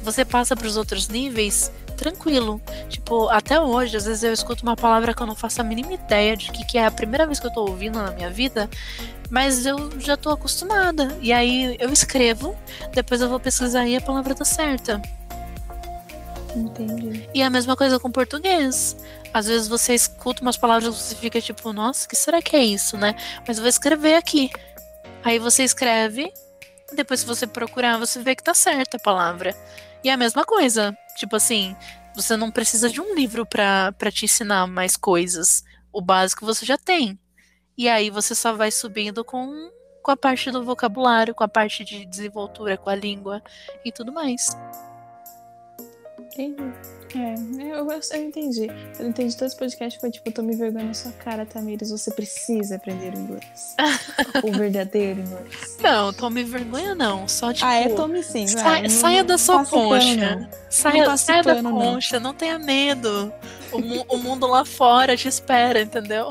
você 0.02 0.24
passa 0.24 0.56
para 0.56 0.66
os 0.66 0.76
outros 0.76 1.08
níveis 1.08 1.70
tranquilo. 1.96 2.60
Tipo, 2.88 3.28
até 3.28 3.60
hoje, 3.60 3.96
às 3.96 4.04
vezes 4.04 4.22
eu 4.22 4.32
escuto 4.32 4.62
uma 4.62 4.76
palavra 4.76 5.12
que 5.12 5.22
eu 5.22 5.26
não 5.26 5.34
faço 5.34 5.60
a 5.60 5.64
mínima 5.64 5.92
ideia 5.92 6.36
de 6.36 6.52
que, 6.52 6.64
que 6.64 6.78
é 6.78 6.86
a 6.86 6.90
primeira 6.90 7.26
vez 7.26 7.40
que 7.40 7.46
eu 7.46 7.52
tô 7.52 7.62
ouvindo 7.62 8.00
na 8.00 8.10
minha 8.12 8.30
vida, 8.30 8.70
mas 9.30 9.66
eu 9.66 10.00
já 10.00 10.16
tô 10.16 10.30
acostumada. 10.30 11.16
E 11.20 11.32
aí 11.32 11.76
eu 11.80 11.92
escrevo, 11.92 12.56
depois 12.94 13.20
eu 13.20 13.28
vou 13.28 13.40
pesquisar 13.40 13.86
e 13.86 13.96
a 13.96 14.00
palavra 14.00 14.34
tá 14.34 14.44
certa. 14.44 15.00
Entendi. 16.56 17.28
E 17.34 17.42
a 17.42 17.50
mesma 17.50 17.76
coisa 17.76 18.00
com 18.00 18.10
português. 18.10 18.96
Às 19.32 19.46
vezes 19.46 19.68
você 19.68 19.94
escuta 19.94 20.40
umas 20.40 20.56
palavras 20.56 20.86
e 20.86 20.98
você 20.98 21.14
fica 21.14 21.40
tipo, 21.40 21.72
nossa, 21.72 22.08
que 22.08 22.16
será 22.16 22.40
que 22.40 22.56
é 22.56 22.64
isso, 22.64 22.96
né? 22.96 23.14
Mas 23.46 23.58
eu 23.58 23.62
vou 23.62 23.68
escrever 23.68 24.14
aqui. 24.14 24.50
Aí 25.22 25.38
você 25.38 25.64
escreve, 25.64 26.32
depois 26.94 27.20
se 27.20 27.26
você 27.26 27.46
procurar, 27.46 27.98
você 27.98 28.20
vê 28.22 28.34
que 28.34 28.42
tá 28.42 28.54
certa 28.54 28.96
a 28.96 29.00
palavra. 29.00 29.54
E 30.02 30.08
é 30.08 30.12
a 30.12 30.16
mesma 30.16 30.44
coisa. 30.44 30.96
Tipo 31.16 31.36
assim, 31.36 31.76
você 32.14 32.36
não 32.36 32.50
precisa 32.50 32.88
de 32.88 33.00
um 33.00 33.14
livro 33.14 33.44
pra 33.44 33.92
te 34.10 34.24
ensinar 34.24 34.66
mais 34.66 34.96
coisas. 34.96 35.62
O 35.92 36.00
básico 36.00 36.46
você 36.46 36.64
já 36.64 36.78
tem. 36.78 37.18
E 37.76 37.88
aí 37.88 38.08
você 38.08 38.34
só 38.34 38.54
vai 38.54 38.70
subindo 38.70 39.22
com, 39.22 39.70
com 40.02 40.10
a 40.10 40.16
parte 40.16 40.50
do 40.50 40.64
vocabulário, 40.64 41.34
com 41.34 41.44
a 41.44 41.48
parte 41.48 41.84
de 41.84 42.06
desenvoltura 42.06 42.78
com 42.78 42.88
a 42.88 42.94
língua 42.94 43.42
e 43.84 43.92
tudo 43.92 44.12
mais. 44.12 44.56
Entendi. 46.32 46.62
É, 47.14 47.34
eu, 47.62 47.90
eu, 47.90 48.00
eu 48.12 48.22
entendi. 48.22 48.66
Eu 48.98 49.08
entendi 49.08 49.36
todo 49.36 49.46
esse 49.46 49.56
podcast 49.56 49.98
foi 49.98 50.10
tipo, 50.10 50.28
eu 50.28 50.32
tô 50.32 50.42
me 50.42 50.54
vergonhando 50.56 50.88
na 50.88 50.94
sua 50.94 51.12
cara, 51.12 51.46
Tamires. 51.46 51.90
Você 51.90 52.10
precisa 52.10 52.76
aprender 52.76 53.14
o 53.14 53.18
inglês. 53.18 53.76
o 54.42 54.52
verdadeiro 54.52 55.20
inglês. 55.20 55.78
Não, 55.80 56.12
tome 56.12 56.42
vergonha 56.44 56.94
não. 56.94 57.26
Só 57.28 57.52
tipo. 57.52 57.64
ah, 57.64 57.74
é, 57.74 57.88
tome 57.90 58.22
sim. 58.22 58.44
vai. 58.46 58.62
Sa- 58.62 58.82
Não- 58.82 58.90
saia 58.90 59.24
da 59.24 59.38
sua 59.38 59.64
pano, 59.64 59.88
concha. 59.88 60.36
não. 60.36 60.48
Saia, 60.68 61.16
saia 61.16 61.42
da 61.42 61.54
pano, 61.54 61.70
não. 61.70 61.78
concha, 61.78 62.20
não. 62.20 62.34
tenha 62.34 62.58
medo. 62.58 63.32
O, 63.72 63.78
mu- 63.78 64.04
o 64.08 64.16
mundo 64.18 64.46
lá 64.46 64.64
fora 64.64 65.16
te 65.16 65.28
espera, 65.28 65.80
entendeu? 65.80 66.30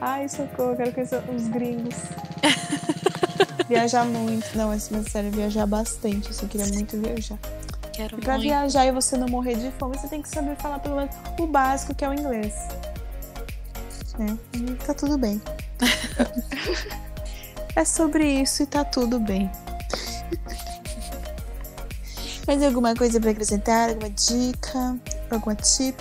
Ai, 0.00 0.28
socorro, 0.28 0.72
eu 0.72 0.76
quero 0.76 0.92
conhecer 0.92 1.22
os 1.34 1.48
gringos. 1.48 1.94
viajar 3.68 4.04
muito. 4.04 4.46
Não, 4.56 4.68
mas, 4.68 4.88
mas 4.90 5.06
sério, 5.10 5.30
viajar 5.30 5.66
bastante. 5.66 6.30
Assim, 6.30 6.44
eu 6.44 6.48
queria 6.48 6.66
muito 6.68 7.00
viajar. 7.00 7.38
Quero 7.96 8.18
pra 8.18 8.34
muito. 8.34 8.42
viajar 8.42 8.84
e 8.86 8.92
você 8.92 9.16
não 9.16 9.26
morrer 9.26 9.54
de 9.56 9.70
fome, 9.72 9.96
você 9.96 10.06
tem 10.06 10.20
que 10.20 10.28
saber 10.28 10.54
falar 10.56 10.78
pelo 10.80 10.96
menos 10.96 11.14
o 11.40 11.46
básico, 11.46 11.94
que 11.94 12.04
é 12.04 12.08
o 12.08 12.12
inglês. 12.14 12.54
Né? 14.18 14.38
E 14.52 14.74
tá 14.74 14.92
tudo 14.94 15.16
bem. 15.16 15.40
é 17.74 17.84
sobre 17.84 18.24
isso 18.42 18.62
e 18.62 18.66
tá 18.66 18.84
tudo 18.84 19.18
bem. 19.18 19.50
Mais 22.46 22.62
alguma 22.62 22.94
coisa 22.94 23.20
pra 23.20 23.30
acrescentar? 23.30 23.88
Alguma 23.90 24.10
dica? 24.10 24.96
Alguma 25.30 25.54
tip? 25.56 25.98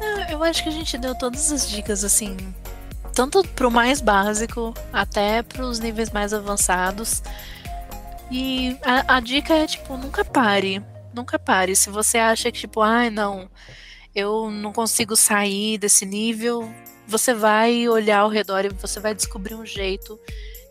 Ah, 0.00 0.30
Eu 0.30 0.42
acho 0.44 0.62
que 0.62 0.68
a 0.68 0.72
gente 0.72 0.98
deu 0.98 1.14
todas 1.14 1.50
as 1.50 1.68
dicas, 1.68 2.04
assim. 2.04 2.36
Tanto 3.14 3.42
pro 3.48 3.70
mais 3.70 4.00
básico, 4.00 4.74
até 4.92 5.42
pros 5.42 5.78
níveis 5.78 6.10
mais 6.10 6.32
avançados. 6.34 7.22
E 8.32 8.78
a, 8.82 9.16
a 9.16 9.20
dica 9.20 9.52
é, 9.52 9.66
tipo, 9.66 9.94
nunca 9.94 10.24
pare. 10.24 10.82
Nunca 11.12 11.38
pare. 11.38 11.76
Se 11.76 11.90
você 11.90 12.16
acha 12.16 12.50
que, 12.50 12.60
tipo, 12.60 12.80
ai, 12.80 13.10
não, 13.10 13.50
eu 14.14 14.50
não 14.50 14.72
consigo 14.72 15.14
sair 15.14 15.76
desse 15.76 16.06
nível, 16.06 16.72
você 17.06 17.34
vai 17.34 17.86
olhar 17.86 18.20
ao 18.20 18.30
redor 18.30 18.64
e 18.64 18.70
você 18.70 18.98
vai 18.98 19.14
descobrir 19.14 19.54
um 19.54 19.66
jeito 19.66 20.18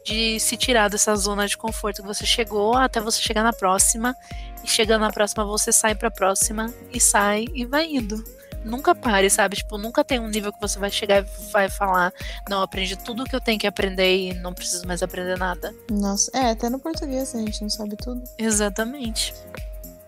de 0.03 0.39
se 0.39 0.57
tirar 0.57 0.89
dessa 0.89 1.15
zona 1.15 1.47
de 1.47 1.55
conforto 1.55 2.01
que 2.01 2.07
você 2.07 2.25
chegou 2.25 2.75
até 2.75 2.99
você 2.99 3.21
chegar 3.21 3.43
na 3.43 3.53
próxima. 3.53 4.15
E 4.63 4.67
chegando 4.67 5.01
na 5.01 5.11
próxima, 5.11 5.45
você 5.45 5.71
sai 5.71 5.93
pra 5.93 6.09
próxima 6.09 6.73
e 6.91 6.99
sai 6.99 7.45
e 7.53 7.63
vai 7.63 7.85
indo. 7.85 8.23
Nunca 8.63 8.93
pare, 8.93 9.29
sabe? 9.29 9.55
Tipo, 9.55 9.77
nunca 9.77 10.03
tem 10.03 10.19
um 10.19 10.27
nível 10.27 10.53
que 10.53 10.61
você 10.61 10.77
vai 10.77 10.89
chegar 10.89 11.23
e 11.23 11.51
vai 11.51 11.69
falar: 11.69 12.13
Não, 12.49 12.61
aprendi 12.61 12.95
tudo 12.95 13.23
que 13.23 13.35
eu 13.35 13.41
tenho 13.41 13.59
que 13.59 13.67
aprender 13.67 14.15
e 14.15 14.33
não 14.33 14.53
preciso 14.53 14.87
mais 14.87 15.01
aprender 15.01 15.37
nada. 15.37 15.73
Nossa, 15.89 16.29
é, 16.33 16.51
até 16.51 16.69
no 16.69 16.79
português 16.79 17.33
a 17.35 17.39
gente 17.39 17.61
não 17.61 17.69
sabe 17.69 17.95
tudo. 17.95 18.23
Exatamente. 18.37 19.33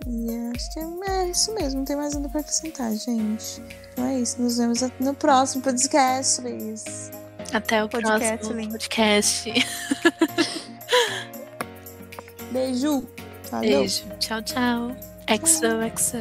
E 0.05 0.27
acho 0.53 0.73
que 0.73 0.79
é 1.09 1.29
isso 1.29 1.53
mesmo, 1.53 1.79
não 1.79 1.85
tem 1.85 1.95
mais 1.95 2.13
nada 2.13 2.27
pra 2.27 2.41
acrescentar, 2.41 2.91
gente. 2.93 3.63
Então 3.93 4.05
é 4.05 4.19
isso, 4.19 4.41
nos 4.41 4.57
vemos 4.57 4.81
no 4.99 5.13
próximo 5.13 5.63
podcast, 5.63 6.41
Liz. 6.41 7.11
Até 7.53 7.83
o 7.83 7.89
Podcast, 7.89 8.37
próximo 8.37 8.69
podcast. 8.69 9.53
Beijo. 12.51 13.07
Valeu. 13.51 13.79
Beijo. 13.79 14.03
Tchau, 14.19 14.41
tchau. 14.41 14.95
XOXO. 15.27 16.17